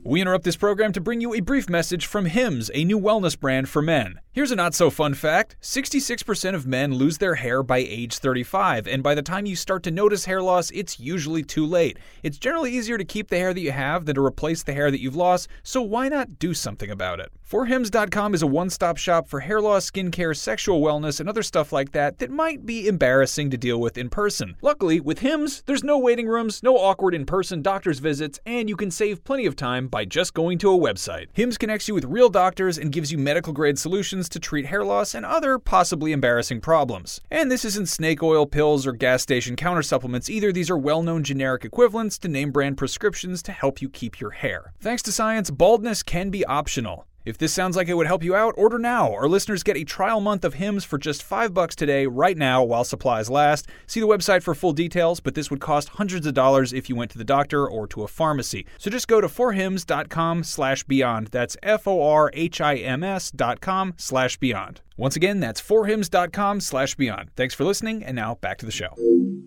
We 0.04 0.20
interrupt 0.20 0.44
this 0.44 0.56
program 0.58 0.92
to 0.94 1.02
bring 1.02 1.22
you 1.22 1.34
a 1.34 1.40
brief 1.42 1.70
message 1.70 2.06
from 2.08 2.26
Hims, 2.26 2.70
a 2.74 2.84
new 2.84 3.00
wellness 3.00 3.40
brand 3.40 3.70
for 3.70 3.82
men. 3.82 4.20
Here's 4.34 4.52
a 4.52 4.56
not 4.56 4.74
so 4.74 4.90
fun 4.90 5.14
fact 5.14 5.56
66% 5.62 6.56
of 6.56 6.66
men 6.66 6.94
lose 6.94 7.20
their 7.20 7.36
hair 7.36 7.62
by 7.64 7.78
age 7.78 8.18
35, 8.18 8.88
and 8.88 9.04
by 9.04 9.14
the 9.16 9.22
time 9.22 9.46
you 9.46 9.56
start 9.56 9.84
to 9.84 9.92
notice 9.92 10.26
hair 10.26 10.42
loss, 10.42 10.72
it's 10.72 11.00
usually 11.00 11.44
too 11.44 11.66
late. 11.66 11.98
It's 12.24 12.38
generally 12.38 12.72
easier 12.72 12.98
to 12.98 13.06
keep 13.06 13.30
the 13.30 13.38
hair 13.38 13.54
that 13.54 13.62
you 13.62 13.72
have 13.72 14.06
than 14.06 14.16
to 14.16 14.26
replace 14.26 14.64
the 14.64 14.74
hair 14.74 14.90
that 14.92 15.00
you've 15.02 15.16
lost, 15.16 15.48
so 15.64 15.82
why 15.82 16.10
not 16.10 16.40
do 16.40 16.54
something 16.54 16.90
about 16.90 17.20
it? 17.20 17.32
Forhims.com 17.50 18.34
is 18.34 18.42
a 18.42 18.48
one 18.48 18.70
stop 18.70 18.98
shop 18.98 19.28
for 19.28 19.42
hair 19.42 19.62
loss, 19.62 19.90
skincare, 19.92 20.36
sexual 20.36 20.82
wellness, 20.82 21.20
and 21.20 21.30
other 21.30 21.44
stuff 21.44 21.72
like 21.72 21.92
that 21.92 22.20
that 22.20 22.32
might 22.32 22.41
be 22.66 22.88
embarrassing 22.88 23.50
to 23.52 23.58
deal 23.58 23.80
with 23.80 23.98
in 23.98 24.10
person. 24.10 24.56
Luckily, 24.62 25.00
with 25.00 25.20
Hims, 25.20 25.64
there's 25.66 25.84
no 25.84 25.98
waiting 25.98 26.28
rooms, 26.28 26.62
no 26.64 26.78
awkward 26.78 27.14
in 27.14 27.26
person 27.26 27.62
doctor's 27.62 28.00
visits, 28.00 28.40
and 28.46 28.68
you 28.68 28.76
can 28.76 28.92
save 28.92 29.24
plenty 29.24 29.46
of 29.46 29.56
time 29.56 29.88
by 29.88 30.06
just 30.06 30.34
going 30.34 30.58
to 30.60 30.74
a 30.74 30.78
website. 30.78 31.28
Hims 31.34 31.58
connects 31.58 31.88
you 31.88 31.94
with 31.94 32.06
real 32.06 32.30
doctors 32.30 32.78
and 32.78 32.92
gives 32.92 33.12
you 33.12 33.18
medical 33.18 33.54
grade 33.54 33.78
solutions 33.78 34.28
to 34.30 34.40
treat 34.40 34.66
hair 34.66 34.84
loss 34.84 35.14
and 35.14 35.26
other 35.26 35.60
possibly 35.60 36.12
embarrassing 36.12 36.62
problems. 36.62 37.22
And 37.30 37.52
this 37.52 37.66
isn't 37.66 37.90
snake 37.90 38.24
oil 38.24 38.46
pills 38.46 38.88
or 38.88 38.94
gas 38.94 39.22
station 39.22 39.56
counter 39.56 39.84
supplements 39.84 40.30
either, 40.30 40.52
these 40.52 40.70
are 40.70 40.78
well 40.78 41.04
known 41.04 41.24
generic 41.24 41.64
equivalents 41.64 42.18
to 42.20 42.28
name 42.28 42.52
brand 42.52 42.78
prescriptions 42.78 43.44
to 43.44 43.52
help 43.52 43.82
you 43.82 43.90
keep 43.90 44.20
your 44.20 44.32
hair. 44.32 44.74
Thanks 44.80 45.04
to 45.04 45.12
science, 45.12 45.52
baldness 45.52 46.04
can 46.04 46.30
be 46.30 46.46
optional. 46.46 47.06
If 47.24 47.38
this 47.38 47.54
sounds 47.54 47.78
like 47.78 47.88
it 47.88 47.94
would 47.94 48.08
help 48.08 48.24
you 48.24 48.36
out, 48.36 48.56
order 48.58 48.80
now. 48.80 49.14
Our 49.14 49.28
listeners 49.28 49.62
get 49.62 49.78
a 49.78 49.84
trial 49.84 50.20
month 50.22 50.44
of 50.44 50.56
Hims 50.56 50.84
for 50.84 50.98
just 50.98 51.22
5 51.22 51.54
bucks 51.54 51.76
today 51.76 52.08
right 52.08 52.36
now 52.38 52.64
while 52.64 52.84
supplies 52.84 53.30
last. 53.30 53.68
See 53.86 54.00
the 54.00 54.08
website 54.08 54.42
for 54.42 54.56
full 54.56 54.74
details, 54.74 55.20
but 55.20 55.36
this 55.36 55.52
would 55.52 55.60
cost 55.60 55.90
hundreds 55.90 56.26
of 56.26 56.34
dollars 56.34 56.74
if 56.74 56.90
you 56.90 56.96
went 56.96 57.12
to 57.12 57.20
the 57.20 57.24
doctor 57.24 57.68
or 57.68 57.86
to 57.88 58.02
a 58.02 58.08
pharmacy. 58.08 58.66
So 58.80 58.90
just 58.90 59.08
go 59.08 59.22
to 59.22 59.28
forhims.com 59.28 60.44
slash 60.44 60.84
beyond. 60.86 61.28
That's 61.28 61.58
F-O-R-H-I-M-S 61.62 63.32
dot 63.32 63.62
com 63.62 63.94
slash 63.98 64.38
beyond. 64.38 64.82
Once 65.02 65.16
again, 65.16 65.40
that's 65.40 65.60
forhims.com 65.60 66.62
slash 66.62 66.94
beyond. 66.94 67.32
Thanks 67.36 67.56
for 67.56 67.64
listening, 67.64 68.04
and 68.04 68.16
now 68.16 68.36
back 68.36 68.60
to 68.60 68.68
the 68.68 68.72
show. 68.72 68.94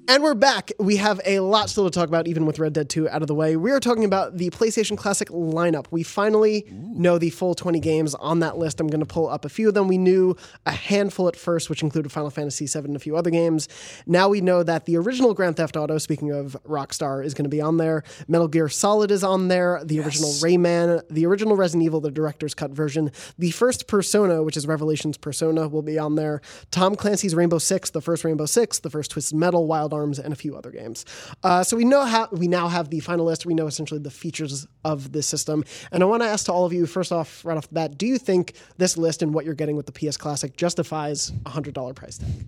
And 0.06 0.22
we're 0.22 0.34
back. 0.34 0.72
We 0.78 0.96
have 0.96 1.20
a 1.24 1.40
lot 1.40 1.70
still 1.70 1.84
to 1.84 1.90
talk 1.90 2.08
about, 2.08 2.26
even 2.26 2.44
with 2.44 2.58
Red 2.58 2.72
Dead 2.72 2.90
2 2.90 3.08
out 3.08 3.22
of 3.22 3.28
the 3.28 3.34
way. 3.34 3.56
We 3.56 3.70
are 3.70 3.80
talking 3.80 4.04
about 4.04 4.36
the 4.36 4.50
PlayStation 4.50 4.98
Classic 4.98 5.28
lineup. 5.28 5.86
We 5.92 6.02
finally 6.02 6.66
know 6.70 7.18
the 7.18 7.30
full 7.30 7.54
20 7.54 7.78
games 7.78 8.14
on 8.16 8.40
that 8.40 8.58
list. 8.58 8.80
I'm 8.80 8.88
going 8.88 9.00
to 9.00 9.06
pull 9.06 9.28
up 9.28 9.44
a 9.44 9.48
few 9.48 9.68
of 9.68 9.74
them. 9.74 9.88
We 9.88 9.96
knew 9.96 10.36
a 10.66 10.72
handful 10.72 11.28
at 11.28 11.36
first, 11.36 11.70
which 11.70 11.82
included 11.82 12.10
Final 12.12 12.30
Fantasy 12.30 12.66
VII 12.66 12.86
and 12.86 12.96
a 12.96 12.98
few 12.98 13.16
other 13.16 13.30
games. 13.30 13.68
Now 14.06 14.28
we 14.28 14.40
know 14.40 14.62
that 14.64 14.84
the 14.84 14.96
original 14.96 15.32
Grand 15.34 15.56
Theft 15.56 15.76
Auto, 15.76 15.96
speaking 15.98 16.32
of 16.32 16.54
Rockstar, 16.68 17.24
is 17.24 17.32
going 17.32 17.44
to 17.44 17.48
be 17.50 17.60
on 17.62 17.78
there. 17.78 18.02
Metal 18.28 18.48
Gear 18.48 18.68
Solid 18.68 19.10
is 19.10 19.22
on 19.24 19.48
there. 19.48 19.80
The 19.84 20.00
original 20.00 20.30
Rayman, 20.32 21.00
the 21.08 21.24
original 21.24 21.56
Resident 21.56 21.84
Evil, 21.84 22.00
the 22.00 22.10
director's 22.10 22.54
cut 22.54 22.72
version. 22.72 23.10
The 23.38 23.52
first 23.52 23.86
Persona, 23.86 24.42
which 24.42 24.56
is 24.56 24.66
Revelations 24.66 25.16
Persona, 25.16 25.43
will 25.52 25.82
be 25.82 25.98
on 25.98 26.14
there. 26.14 26.40
Tom 26.70 26.94
Clancy's 26.94 27.34
Rainbow 27.34 27.58
Six, 27.58 27.90
the 27.90 28.00
first 28.00 28.24
Rainbow 28.24 28.46
Six, 28.46 28.80
the 28.80 28.90
first 28.90 29.10
Twisted 29.10 29.36
Metal, 29.36 29.66
Wild 29.66 29.92
Arms, 29.92 30.18
and 30.18 30.32
a 30.32 30.36
few 30.36 30.56
other 30.56 30.70
games. 30.70 31.04
Uh, 31.42 31.62
so 31.62 31.76
we 31.76 31.84
know 31.84 32.04
how 32.04 32.28
we 32.32 32.48
now 32.48 32.68
have 32.68 32.90
the 32.90 33.00
final 33.00 33.26
list. 33.26 33.46
We 33.46 33.54
know 33.54 33.66
essentially 33.66 34.00
the 34.00 34.10
features 34.10 34.66
of 34.84 35.12
this 35.12 35.26
system. 35.26 35.64
And 35.92 36.02
I 36.02 36.06
want 36.06 36.22
to 36.22 36.28
ask 36.28 36.46
to 36.46 36.52
all 36.52 36.64
of 36.64 36.72
you, 36.72 36.86
first 36.86 37.12
off, 37.12 37.44
right 37.44 37.56
off 37.56 37.68
the 37.68 37.74
bat, 37.74 37.98
do 37.98 38.06
you 38.06 38.18
think 38.18 38.54
this 38.78 38.96
list 38.96 39.22
and 39.22 39.34
what 39.34 39.44
you're 39.44 39.54
getting 39.54 39.76
with 39.76 39.86
the 39.86 39.92
PS 39.92 40.16
Classic 40.16 40.56
justifies 40.56 41.32
a 41.46 41.50
hundred 41.50 41.74
dollar 41.74 41.94
price 41.94 42.18
tag? 42.18 42.46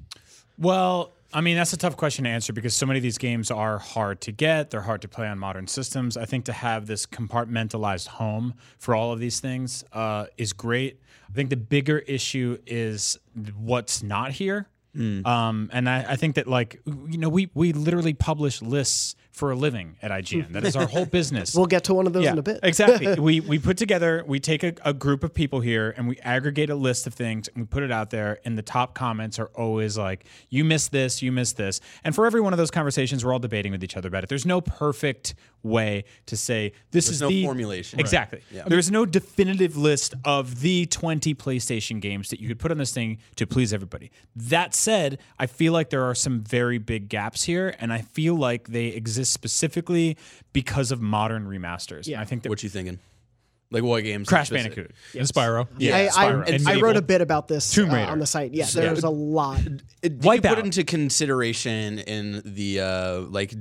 Well, 0.58 1.12
I 1.36 1.42
mean, 1.42 1.54
that's 1.54 1.74
a 1.74 1.76
tough 1.76 1.98
question 1.98 2.24
to 2.24 2.30
answer 2.30 2.54
because 2.54 2.74
so 2.74 2.86
many 2.86 2.98
of 2.98 3.02
these 3.02 3.18
games 3.18 3.50
are 3.50 3.76
hard 3.76 4.22
to 4.22 4.32
get. 4.32 4.70
They're 4.70 4.80
hard 4.80 5.02
to 5.02 5.08
play 5.08 5.26
on 5.28 5.38
modern 5.38 5.66
systems. 5.66 6.16
I 6.16 6.24
think 6.24 6.46
to 6.46 6.52
have 6.54 6.86
this 6.86 7.04
compartmentalized 7.04 8.06
home 8.06 8.54
for 8.78 8.94
all 8.94 9.12
of 9.12 9.20
these 9.20 9.38
things 9.38 9.84
uh, 9.92 10.28
is 10.38 10.54
great. 10.54 10.98
I 11.28 11.34
think 11.34 11.50
the 11.50 11.58
bigger 11.58 11.98
issue 11.98 12.56
is 12.66 13.18
what's 13.54 14.02
not 14.02 14.32
here. 14.32 14.70
Um, 15.26 15.68
and 15.74 15.90
I, 15.90 16.12
I 16.12 16.16
think 16.16 16.36
that, 16.36 16.46
like, 16.46 16.80
you 16.86 17.18
know, 17.18 17.28
we, 17.28 17.50
we 17.52 17.74
literally 17.74 18.14
publish 18.14 18.62
lists 18.62 19.14
for 19.36 19.50
a 19.50 19.54
living 19.54 19.98
at 20.00 20.10
IGN. 20.10 20.52
That 20.52 20.64
is 20.64 20.76
our 20.76 20.86
whole 20.86 21.04
business. 21.04 21.54
We'll 21.66 21.66
get 21.66 21.84
to 21.84 21.94
one 21.94 22.06
of 22.06 22.14
those 22.14 22.26
in 22.26 22.38
a 22.38 22.42
bit. 22.42 22.60
exactly. 22.62 23.14
we 23.20 23.40
we 23.40 23.58
put 23.58 23.76
together, 23.76 24.24
we 24.26 24.40
take 24.40 24.62
a, 24.62 24.72
a 24.82 24.94
group 24.94 25.22
of 25.24 25.34
people 25.34 25.60
here 25.60 25.92
and 25.96 26.08
we 26.08 26.16
aggregate 26.18 26.70
a 26.70 26.74
list 26.74 27.06
of 27.06 27.12
things 27.14 27.48
and 27.48 27.56
we 27.58 27.66
put 27.66 27.82
it 27.82 27.92
out 27.92 28.08
there. 28.10 28.38
And 28.44 28.56
the 28.56 28.62
top 28.62 28.94
comments 28.94 29.38
are 29.38 29.50
always 29.54 29.98
like, 29.98 30.24
"You 30.48 30.64
missed 30.64 30.90
this, 30.90 31.22
you 31.22 31.32
missed 31.32 31.58
this." 31.58 31.80
And 32.02 32.14
for 32.14 32.24
every 32.24 32.40
one 32.40 32.54
of 32.54 32.56
those 32.56 32.70
conversations, 32.70 33.24
we're 33.24 33.32
all 33.32 33.38
debating 33.38 33.72
with 33.72 33.84
each 33.84 33.96
other 33.96 34.08
about 34.08 34.24
it. 34.24 34.28
There's 34.28 34.46
no 34.46 34.60
perfect 34.62 35.34
way 35.62 36.04
to 36.26 36.36
say 36.36 36.72
this 36.92 37.06
There's 37.06 37.16
is 37.16 37.22
no 37.22 37.28
the 37.28 37.44
formulation. 37.44 38.00
Exactly. 38.00 38.40
There's 38.66 38.90
no 38.90 39.04
definitive 39.04 39.76
list 39.76 40.14
of 40.24 40.60
the 40.60 40.86
20 40.86 41.34
PlayStation 41.34 42.00
games 42.00 42.30
that 42.30 42.40
you 42.40 42.48
could 42.48 42.58
put 42.58 42.70
on 42.70 42.78
this 42.78 42.92
thing 42.92 43.18
to 43.36 43.46
please 43.46 43.72
everybody. 43.74 44.10
That 44.34 44.74
said, 44.74 45.18
I 45.38 45.46
feel 45.46 45.72
like 45.72 45.90
there 45.90 46.04
are 46.04 46.14
some 46.14 46.40
very 46.40 46.78
big 46.78 47.08
gaps 47.08 47.44
here, 47.44 47.74
and 47.80 47.92
I 47.92 48.00
feel 48.02 48.34
like 48.34 48.68
they 48.68 48.86
exist 48.86 49.25
specifically 49.30 50.16
because 50.52 50.90
of 50.92 51.00
modern 51.00 51.46
remasters. 51.46 52.06
Yeah. 52.06 52.20
I 52.20 52.24
think 52.24 52.42
that 52.42 52.48
What 52.48 52.62
you 52.62 52.68
thinking? 52.68 52.98
Like 53.70 53.82
what 53.82 54.04
games? 54.04 54.28
Crash 54.28 54.46
specific- 54.46 54.76
Bandicoot. 54.76 54.96
And 55.18 55.28
Spyro. 55.28 55.66
Yeah, 55.76 55.96
I, 55.96 56.00
I, 56.02 56.08
Spyro. 56.08 56.66
I 56.68 56.80
wrote 56.80 56.96
a 56.96 57.02
bit 57.02 57.20
about 57.20 57.48
this 57.48 57.72
Tomb 57.72 57.90
uh, 57.90 57.96
on 57.98 58.20
the 58.20 58.26
site. 58.26 58.54
Yeah, 58.54 58.66
there's 58.72 59.02
a 59.02 59.10
lot. 59.10 59.60
Did 59.64 59.82
you 60.02 60.10
Wipeout. 60.10 60.48
put 60.54 60.58
into 60.60 60.84
consideration 60.84 61.98
in 61.98 62.42
the 62.44 62.80
uh, 62.80 63.20
like 63.22 63.54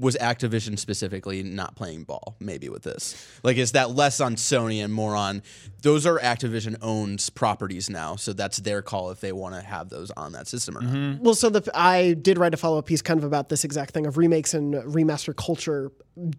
was 0.00 0.16
Activision 0.16 0.78
specifically 0.78 1.42
not 1.42 1.76
playing 1.76 2.04
ball 2.04 2.34
maybe 2.40 2.68
with 2.68 2.82
this? 2.82 3.14
Like 3.44 3.58
is 3.58 3.72
that 3.72 3.90
less 3.94 4.20
on 4.20 4.34
Sony 4.36 4.82
and 4.82 4.92
more 4.92 5.14
on 5.14 5.42
those 5.82 6.06
are 6.06 6.18
Activision 6.18 6.76
owns 6.82 7.30
properties 7.30 7.88
now, 7.88 8.16
so 8.16 8.32
that's 8.32 8.58
their 8.58 8.82
call 8.82 9.10
if 9.10 9.20
they 9.20 9.32
want 9.32 9.54
to 9.54 9.60
have 9.62 9.88
those 9.90 10.10
on 10.12 10.32
that 10.32 10.48
system 10.48 10.76
or 10.76 10.82
not. 10.82 10.92
Mm-hmm. 10.92 11.22
Well, 11.24 11.34
so 11.34 11.50
the 11.50 11.70
I 11.74 12.14
did 12.14 12.38
write 12.38 12.54
a 12.54 12.56
follow 12.56 12.78
up 12.78 12.86
piece 12.86 13.02
kind 13.02 13.18
of 13.18 13.24
about 13.24 13.48
this 13.48 13.62
exact 13.64 13.92
thing 13.92 14.06
of 14.06 14.16
remakes 14.18 14.54
and 14.54 14.74
remaster 14.74 15.36
culture 15.36 15.92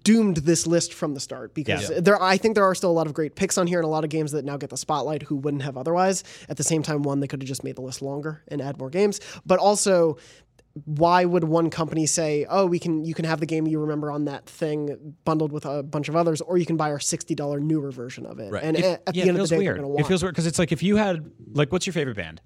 doomed 0.04 0.38
this 0.38 0.68
list 0.68 0.94
from 0.94 1.14
the 1.14 1.20
start 1.20 1.54
because 1.54 1.90
Yeah. 1.90 2.00
there 2.02 2.22
I 2.22 2.38
think 2.38 2.56
there 2.56 2.66
are 2.66 2.76
still 2.76 2.92
a 2.92 2.94
lot 2.94 3.08
of 3.08 3.14
great 3.14 3.36
picks 3.36 3.58
on 3.58 3.68
here 3.68 3.80
and 3.80 3.86
a 3.86 3.90
lot 3.90 4.04
of 4.04 4.10
games 4.10 4.32
that 4.34 4.44
now 4.46 4.58
get 4.58 4.70
the 4.70 4.78
spotlight 4.78 5.24
who 5.24 5.36
wouldn't 5.36 5.64
have 5.64 5.78
otherwise. 5.78 6.24
At 6.50 6.58
the 6.58 6.64
same 6.64 6.84
time, 6.84 7.04
one 7.04 7.20
they 7.20 7.28
could 7.28 7.42
have 7.42 7.48
just 7.48 7.64
made 7.64 7.76
the 7.78 7.82
list 7.82 8.02
longer 8.02 8.44
and 8.48 8.62
add 8.62 8.78
more 8.78 8.90
games, 8.90 9.20
but 9.46 9.60
also 9.60 10.18
why 10.86 11.26
would 11.26 11.44
one 11.44 11.70
company 11.70 12.06
say, 12.06 12.46
"Oh, 12.50 12.66
we 12.66 12.80
can 12.80 13.04
you 13.04 13.14
can 13.14 13.26
have 13.26 13.40
the 13.40 13.46
game 13.46 13.68
you 13.68 13.80
remember 13.80 14.12
on 14.12 14.26
that 14.26 14.46
thing 14.46 15.16
bundled 15.26 15.52
with 15.52 15.66
a 15.66 15.84
bunch 15.84 16.08
of 16.10 16.16
others, 16.16 16.42
or 16.42 16.58
you 16.58 16.66
can 16.66 16.78
buy 16.78 16.92
our 16.92 17.00
sixty 17.00 17.36
dollar 17.36 17.60
newer 17.60 17.92
version 17.92 18.26
of 18.26 18.40
it?" 18.40 18.52
Right. 18.52 18.64
And 18.64 18.78
If- 18.78 18.86
at, 18.86 19.04
at 19.08 19.16
yeah, 19.16 19.24
the 19.26 19.28
it 19.28 19.30
end 19.30 19.30
of 19.30 19.36
feels 19.42 19.50
the 19.50 19.56
day, 19.56 19.60
weird. 19.60 19.76
they're 19.78 19.84
going 19.84 19.98
to 19.98 20.04
It 20.04 20.08
feels 20.08 20.24
weird 20.24 20.34
because 20.34 20.48
it's 20.48 20.60
like 20.60 20.72
if 20.72 20.82
you 20.84 20.96
had 20.98 21.30
like, 21.54 21.72
what's 21.72 21.86
your 21.86 21.94
favorite 21.94 22.16
band? 22.16 22.42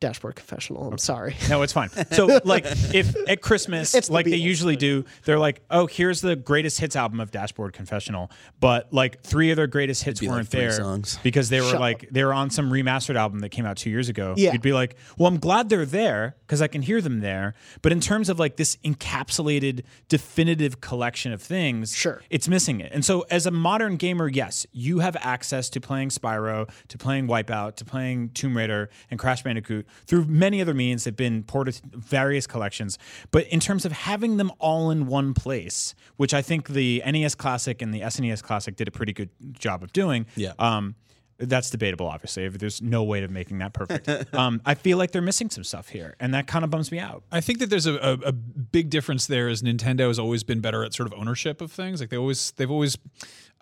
Dashboard 0.00 0.36
Confessional. 0.36 0.86
I'm 0.88 0.98
sorry. 0.98 1.34
No, 1.48 1.62
it's 1.62 1.72
fine. 1.72 1.88
So, 2.12 2.26
like, 2.44 2.64
if 2.94 3.16
at 3.28 3.40
Christmas, 3.42 3.94
It's 3.94 4.06
the 4.08 4.12
like 4.14 4.26
they 4.26 4.36
usually 4.36 4.76
do, 4.76 5.04
they're 5.24 5.38
like, 5.40 5.60
"Oh, 5.70 5.86
here's 5.86 6.20
the 6.20 6.36
greatest 6.36 6.78
hits 6.78 6.94
album 6.94 7.18
of 7.18 7.30
Dashboard 7.32 7.72
Confessional," 7.72 8.30
but 8.60 8.92
like 8.92 9.22
three 9.22 9.50
of 9.50 9.56
their 9.56 9.66
greatest 9.66 10.04
hits 10.04 10.22
weren't 10.22 10.48
three 10.48 10.60
there 10.60 10.72
songs. 10.72 11.18
because 11.24 11.48
they 11.48 11.60
were 11.60 11.70
Shut 11.70 11.80
like 11.80 12.08
they 12.12 12.22
were 12.22 12.32
on 12.32 12.50
some 12.50 12.70
remastered 12.70 13.16
album 13.16 13.40
that 13.40 13.48
came 13.48 13.66
out 13.66 13.76
two 13.76 13.90
years 13.90 14.08
ago. 14.08 14.34
Yeah. 14.36 14.52
You'd 14.52 14.62
be 14.62 14.72
like, 14.72 14.96
"Well, 15.16 15.26
I'm 15.26 15.38
glad 15.38 15.68
they're 15.68 15.84
there 15.84 16.36
because 16.46 16.62
I 16.62 16.68
can 16.68 16.82
hear 16.82 17.00
them 17.00 17.18
there," 17.20 17.54
but 17.82 17.90
in 17.90 18.00
terms 18.00 18.28
of 18.28 18.38
like 18.38 18.56
this 18.56 18.76
encapsulated, 18.84 19.82
definitive 20.08 20.80
collection 20.80 21.32
of 21.32 21.42
things, 21.42 21.94
Sure. 21.94 22.22
it's 22.30 22.48
missing 22.48 22.80
it. 22.80 22.92
And 22.92 23.04
so, 23.04 23.26
as 23.30 23.46
a 23.46 23.50
modern 23.50 23.96
gamer, 23.96 24.28
yes, 24.28 24.66
you 24.72 25.00
have 25.00 25.16
access 25.20 25.68
to 25.70 25.80
playing 25.80 26.10
Spyro, 26.10 26.68
to 26.88 26.98
playing 26.98 27.26
Wipeout, 27.26 27.76
to 27.76 27.84
playing 27.84 28.30
Tomb 28.30 28.56
Raider 28.56 28.90
and 29.10 29.18
Crash 29.18 29.42
Bandicoot 29.42 29.86
through 30.06 30.24
many 30.26 30.60
other 30.60 30.74
means. 30.74 31.04
They've 31.04 31.14
been 31.16 31.42
ported 31.42 31.74
to 31.74 31.82
various 31.98 32.46
collections. 32.46 32.98
But 33.30 33.46
in 33.48 33.60
terms 33.60 33.84
of 33.84 33.92
having 33.92 34.36
them 34.36 34.50
all 34.58 34.90
in 34.90 35.06
one 35.06 35.34
place, 35.34 35.94
which 36.16 36.34
I 36.34 36.42
think 36.42 36.68
the 36.68 37.02
NES 37.06 37.34
Classic 37.34 37.80
and 37.82 37.92
the 37.94 38.00
SNES 38.00 38.42
Classic 38.42 38.74
did 38.76 38.88
a 38.88 38.90
pretty 38.90 39.12
good 39.12 39.30
job 39.52 39.82
of 39.82 39.92
doing. 39.92 40.26
Yeah. 40.36 40.52
Um, 40.58 40.94
that's 41.40 41.70
debatable, 41.70 42.06
obviously. 42.08 42.48
There's 42.48 42.82
no 42.82 43.04
way 43.04 43.22
of 43.22 43.30
making 43.30 43.58
that 43.58 43.72
perfect. 43.72 44.08
um, 44.34 44.60
I 44.66 44.74
feel 44.74 44.98
like 44.98 45.12
they're 45.12 45.22
missing 45.22 45.50
some 45.50 45.62
stuff 45.62 45.88
here, 45.88 46.16
and 46.18 46.34
that 46.34 46.48
kind 46.48 46.64
of 46.64 46.70
bums 46.72 46.90
me 46.90 46.98
out. 46.98 47.22
I 47.30 47.40
think 47.40 47.60
that 47.60 47.70
there's 47.70 47.86
a, 47.86 47.94
a, 47.94 48.12
a 48.26 48.32
big 48.32 48.90
difference 48.90 49.26
there. 49.28 49.48
Is 49.48 49.62
Nintendo 49.62 50.08
has 50.08 50.18
always 50.18 50.42
been 50.42 50.60
better 50.60 50.82
at 50.82 50.94
sort 50.94 51.06
of 51.06 51.16
ownership 51.16 51.60
of 51.60 51.70
things. 51.70 52.00
Like 52.00 52.10
they 52.10 52.16
always, 52.16 52.50
they've 52.56 52.68
always. 52.70 52.98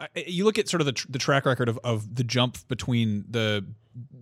I- 0.01 0.09
You 0.27 0.47
look 0.47 0.59
at 0.59 0.71
sort 0.71 0.81
of 0.81 0.87
the, 0.87 0.93
tr- 0.93 1.07
the 1.11 1.19
track 1.19 1.45
record 1.45 1.69
of, 1.69 1.79
of 1.85 2.15
the 2.15 2.25
jump 2.25 2.57
between 2.69 3.27
the 3.29 3.67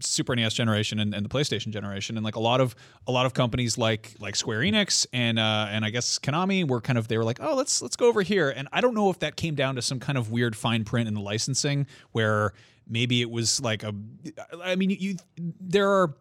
Super 0.01 0.37
NES 0.37 0.55
generation 0.55 1.01
and, 1.01 1.15
and 1.15 1.25
the 1.25 1.29
PlayStation 1.29 1.71
generation, 1.71 2.17
and 2.17 2.25
like 2.25 2.37
a 2.37 2.41
lot 2.41 2.61
of 2.61 2.75
a 3.07 3.13
lot 3.13 3.27
of 3.27 3.35
companies 3.35 3.77
like 3.79 4.15
like 4.19 4.37
Square 4.37 4.61
Enix 4.61 5.07
and 5.13 5.39
uh, 5.39 5.67
and 5.71 5.85
I 5.85 5.91
guess 5.91 6.19
Konami 6.19 6.67
were 6.67 6.81
kind 6.81 6.99
of 6.99 7.09
they 7.09 7.19
were 7.19 7.25
like, 7.25 7.39
oh 7.41 7.55
let's 7.55 7.83
let's 7.83 7.97
go 7.97 8.07
over 8.07 8.23
here, 8.23 8.51
and 8.51 8.69
I 8.73 8.81
don't 8.81 8.95
know 8.95 9.11
if 9.11 9.19
that 9.21 9.37
came 9.37 9.55
down 9.55 9.75
to 9.77 9.83
some 9.83 10.01
kind 10.01 10.19
of 10.19 10.31
weird 10.31 10.57
fine 10.57 10.85
print 10.85 11.09
in 11.09 11.15
the 11.15 11.21
licensing 11.21 11.87
where 12.13 12.53
maybe 12.89 13.23
it 13.23 13.31
was 13.31 13.61
like 13.61 13.83
a, 13.83 13.95
I 14.63 14.77
mean 14.77 14.91
you 14.91 15.17
there 15.61 15.91
are 15.91 16.15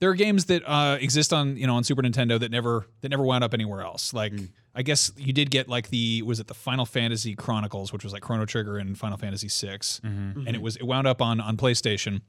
there 0.00 0.10
are 0.10 0.14
games 0.14 0.46
that 0.46 0.62
uh, 0.66 0.96
exist 1.00 1.32
on 1.32 1.56
you 1.56 1.66
know 1.66 1.76
on 1.76 1.84
Super 1.84 2.02
Nintendo 2.02 2.38
that 2.40 2.50
never 2.50 2.86
that 3.02 3.10
never 3.10 3.22
wound 3.22 3.44
up 3.44 3.54
anywhere 3.54 3.82
else. 3.82 4.12
Like 4.12 4.32
I 4.74 4.82
guess 4.82 5.12
you 5.16 5.32
did 5.32 5.50
get 5.50 5.68
like 5.68 5.90
the 5.90 6.22
was 6.22 6.40
it 6.40 6.46
the 6.46 6.54
Final 6.54 6.86
Fantasy 6.86 7.34
Chronicles, 7.34 7.92
which 7.92 8.02
was 8.04 8.12
like 8.12 8.22
Chrono 8.22 8.46
Trigger 8.46 8.78
and 8.78 8.98
Final 8.98 9.18
Fantasy 9.18 9.48
6 9.48 10.00
and 10.46 10.48
it 10.56 10.62
was 10.62 10.76
it 10.76 10.84
wound 10.84 11.06
up 11.06 11.20
on 11.22 11.40
on 11.40 11.56
PlayStation. 11.56 12.22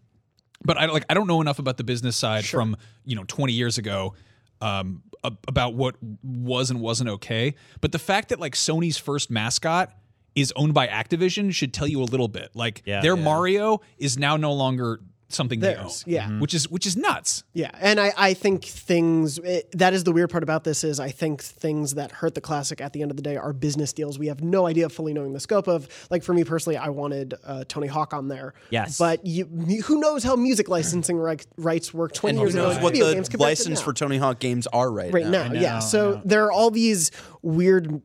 But 0.63 0.77
I 0.77 0.85
like 0.85 1.05
I 1.09 1.13
don't 1.13 1.27
know 1.27 1.41
enough 1.41 1.59
about 1.59 1.77
the 1.77 1.83
business 1.83 2.15
side 2.15 2.45
from 2.45 2.75
you 3.05 3.15
know 3.15 3.23
20 3.27 3.53
years 3.53 3.77
ago 3.77 4.13
um, 4.61 5.01
about 5.47 5.73
what 5.73 5.95
was 6.23 6.69
and 6.69 6.79
wasn't 6.79 7.09
okay. 7.09 7.55
But 7.81 7.91
the 7.91 7.99
fact 7.99 8.29
that 8.29 8.39
like 8.39 8.53
Sony's 8.55 8.97
first 8.97 9.31
mascot 9.31 9.91
is 10.35 10.53
owned 10.55 10.73
by 10.73 10.87
Activision 10.87 11.53
should 11.53 11.73
tell 11.73 11.87
you 11.87 12.01
a 12.01 12.05
little 12.05 12.27
bit. 12.27 12.49
Like 12.53 12.83
Yeah. 12.85 13.01
their 13.01 13.17
Yeah. 13.17 13.23
Mario 13.23 13.81
is 13.97 14.17
now 14.17 14.37
no 14.37 14.53
longer 14.53 15.01
something 15.33 15.59
they 15.59 15.75
own. 15.75 15.83
Theirs, 15.85 16.03
yeah. 16.07 16.27
Mhm. 16.27 16.39
which 16.39 16.53
is 16.53 16.69
which 16.69 16.85
is 16.85 16.95
nuts. 16.97 17.43
Yeah, 17.53 17.71
and 17.79 17.99
I, 17.99 18.13
I 18.17 18.33
think 18.33 18.63
things 18.65 19.37
it, 19.39 19.71
that 19.77 19.93
is 19.93 20.03
the 20.03 20.11
weird 20.11 20.29
part 20.29 20.43
about 20.43 20.63
this 20.63 20.83
is 20.83 20.99
I 20.99 21.09
think 21.09 21.41
things 21.41 21.95
that 21.95 22.11
hurt 22.11 22.35
the 22.35 22.41
classic 22.41 22.81
at 22.81 22.93
the 22.93 23.01
end 23.01 23.11
of 23.11 23.17
the 23.17 23.23
day 23.23 23.37
are 23.37 23.53
business 23.53 23.93
deals. 23.93 24.17
We 24.19 24.27
have 24.27 24.41
no 24.41 24.67
idea 24.67 24.89
fully 24.89 25.13
knowing 25.13 25.33
the 25.33 25.39
scope 25.39 25.67
of. 25.67 25.87
Like 26.09 26.23
for 26.23 26.33
me 26.33 26.43
personally, 26.43 26.77
I 26.77 26.89
wanted 26.89 27.33
uh, 27.45 27.63
Tony 27.67 27.87
Hawk 27.87 28.13
on 28.13 28.27
there. 28.27 28.53
Yes. 28.69 28.97
but 28.97 29.25
you, 29.25 29.47
you- 29.67 29.81
who 29.83 29.99
knows 29.99 30.23
how 30.23 30.35
music 30.35 30.69
licensing 30.69 31.17
ri- 31.17 31.37
rights 31.57 31.93
work 31.93 32.13
twenty 32.13 32.31
And 32.31 32.39
who 32.39 32.43
years 32.45 32.55
ago? 32.55 32.67
knows 32.67 32.77
in 32.77 32.83
what 32.83 32.93
video 32.93 33.07
the 33.07 33.13
games 33.15 33.33
license 33.35 33.81
for 33.81 33.93
Tony 33.93 34.17
Hawk 34.17 34.39
games 34.39 34.67
are 34.67 34.91
right, 34.91 35.13
right 35.13 35.25
now? 35.27 35.47
now. 35.47 35.59
yeah, 35.59 35.79
so 35.79 36.21
there 36.25 36.45
are 36.45 36.51
all 36.51 36.71
these 36.71 37.11
weird 37.41 38.01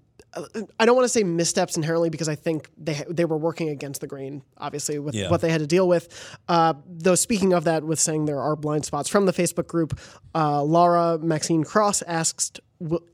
I 0.79 0.85
don't 0.87 0.95
want 0.97 1.05
to 1.05 1.09
say 1.09 1.23
missteps 1.25 1.77
inherently 1.77 2.11
because 2.11 2.29
I 2.29 2.35
think 2.35 2.69
they 2.77 3.03
they 3.09 3.25
were 3.25 3.37
working 3.39 3.69
against 3.71 4.01
the 4.01 4.07
grain, 4.07 4.43
obviously, 4.59 4.99
with 4.99 5.15
Yeah. 5.15 5.31
what 5.31 5.41
they 5.41 5.51
had 5.51 5.61
to 5.61 5.67
deal 5.67 5.89
with. 5.89 6.09
Uh, 6.49 6.75
though, 6.87 7.15
speaking 7.15 7.53
of 7.53 7.65
that, 7.65 7.85
with 7.85 7.99
saying 8.01 8.27
there 8.27 8.41
are 8.41 8.57
blind 8.57 8.85
spots 8.85 9.09
from 9.09 9.27
the 9.27 9.33
Facebook 9.33 9.67
group, 9.67 9.99
uh, 10.35 10.63
Laura 10.63 11.19
Maxine 11.19 11.65
Cross 11.65 12.03
asked. 12.03 12.61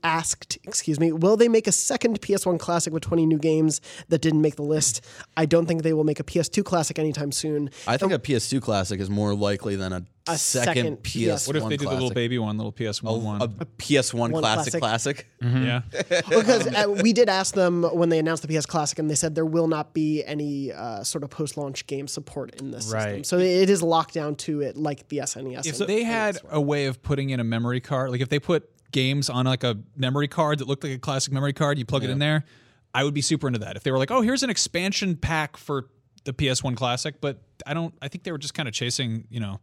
Asked, 0.03 0.57
excuse 0.65 0.99
me, 0.99 1.13
will 1.13 1.37
they 1.37 1.47
make 1.47 1.67
a 1.67 1.71
second 1.71 2.19
PS1 2.19 2.59
classic 2.59 2.91
with 2.91 3.01
20 3.03 3.25
new 3.25 3.37
games 3.39 3.79
that 4.09 4.21
didn't 4.21 4.41
make 4.41 4.57
the 4.57 4.61
list? 4.63 4.99
I 5.37 5.45
don't 5.45 5.67
think 5.67 5.83
they 5.83 5.93
will 5.93 6.03
make 6.03 6.19
a 6.19 6.23
PS2 6.25 6.65
classic 6.65 6.99
anytime 6.99 7.31
soon. 7.31 7.69
I 7.87 7.95
think 7.95 8.11
a 8.11 8.19
PS2 8.19 8.61
classic 8.61 8.99
is 8.99 9.09
more 9.09 9.33
likely 9.33 9.77
than 9.77 9.93
a, 9.93 10.03
A 10.25 10.37
second, 10.37 10.75
second 10.75 10.97
PS1 11.03 11.47
What 11.47 11.55
if 11.57 11.63
they 11.63 11.69
did 11.71 11.79
the 11.81 11.83
little 11.85 11.99
classic. 11.99 12.15
baby 12.15 12.39
one, 12.39 12.57
little 12.57 12.71
PS1 12.71 13.21
one? 13.21 13.41
a 13.41 13.47
PS1 13.47 14.13
One 14.13 14.31
classic 14.31 14.79
classic. 14.79 15.27
classic? 15.41 15.61
yeah. 15.61 15.81
because 16.29 16.67
uh, 16.67 16.89
we 17.01 17.11
did 17.11 17.27
ask 17.27 17.53
them 17.55 17.83
when 17.83 18.07
they 18.07 18.19
announced 18.19 18.47
the 18.47 18.57
PS 18.57 18.65
Classic, 18.65 18.97
and 18.99 19.09
they 19.09 19.15
said 19.15 19.35
there 19.35 19.45
will 19.45 19.67
not 19.67 19.93
be 19.93 20.23
any 20.23 20.71
uh, 20.71 21.03
sort 21.03 21.25
of 21.25 21.29
post-launch 21.29 21.87
game 21.87 22.07
support 22.07 22.55
in 22.61 22.71
this 22.71 22.85
system. 22.85 22.99
Right. 23.01 23.25
So 23.25 23.37
it 23.37 23.69
is 23.69 23.83
locked 23.83 24.13
down 24.13 24.35
to 24.37 24.61
it, 24.61 24.77
like 24.77 25.09
the 25.09 25.17
SNES. 25.17 25.65
if 25.65 25.79
and 25.81 25.89
they 25.89 26.03
NES 26.03 26.05
had 26.05 26.43
were. 26.43 26.49
a 26.51 26.61
way 26.61 26.85
of 26.85 27.03
putting 27.03 27.29
in 27.31 27.41
a 27.41 27.43
memory 27.43 27.81
card, 27.81 28.09
like 28.09 28.21
if 28.21 28.29
they 28.29 28.39
put 28.39 28.69
games 28.91 29.29
on 29.29 29.45
like 29.45 29.65
a 29.65 29.77
memory 29.97 30.29
card 30.29 30.59
that 30.59 30.67
looked 30.69 30.85
like 30.85 30.93
a 30.93 30.99
classic 30.99 31.33
memory 31.33 31.51
card, 31.53 31.77
you 31.77 31.85
plug 31.85 32.05
it 32.05 32.09
in 32.09 32.19
there, 32.19 32.45
I 32.93 33.03
would 33.03 33.13
be 33.13 33.21
super 33.21 33.47
into 33.47 33.59
that. 33.59 33.75
If 33.75 33.83
they 33.83 33.91
were 33.91 33.97
like, 33.97 34.11
oh, 34.11 34.21
here's 34.21 34.43
an 34.43 34.49
expansion 34.49 35.17
pack 35.17 35.57
for 35.57 35.87
the 36.23 36.31
PS1 36.33 36.77
Classic, 36.77 37.19
but 37.19 37.41
I 37.67 37.73
don't. 37.73 37.93
I 38.01 38.07
think 38.07 38.23
they 38.23 38.31
were 38.31 38.37
just 38.37 38.53
kind 38.53 38.69
of 38.69 38.73
chasing, 38.73 39.25
you 39.29 39.41
know, 39.41 39.59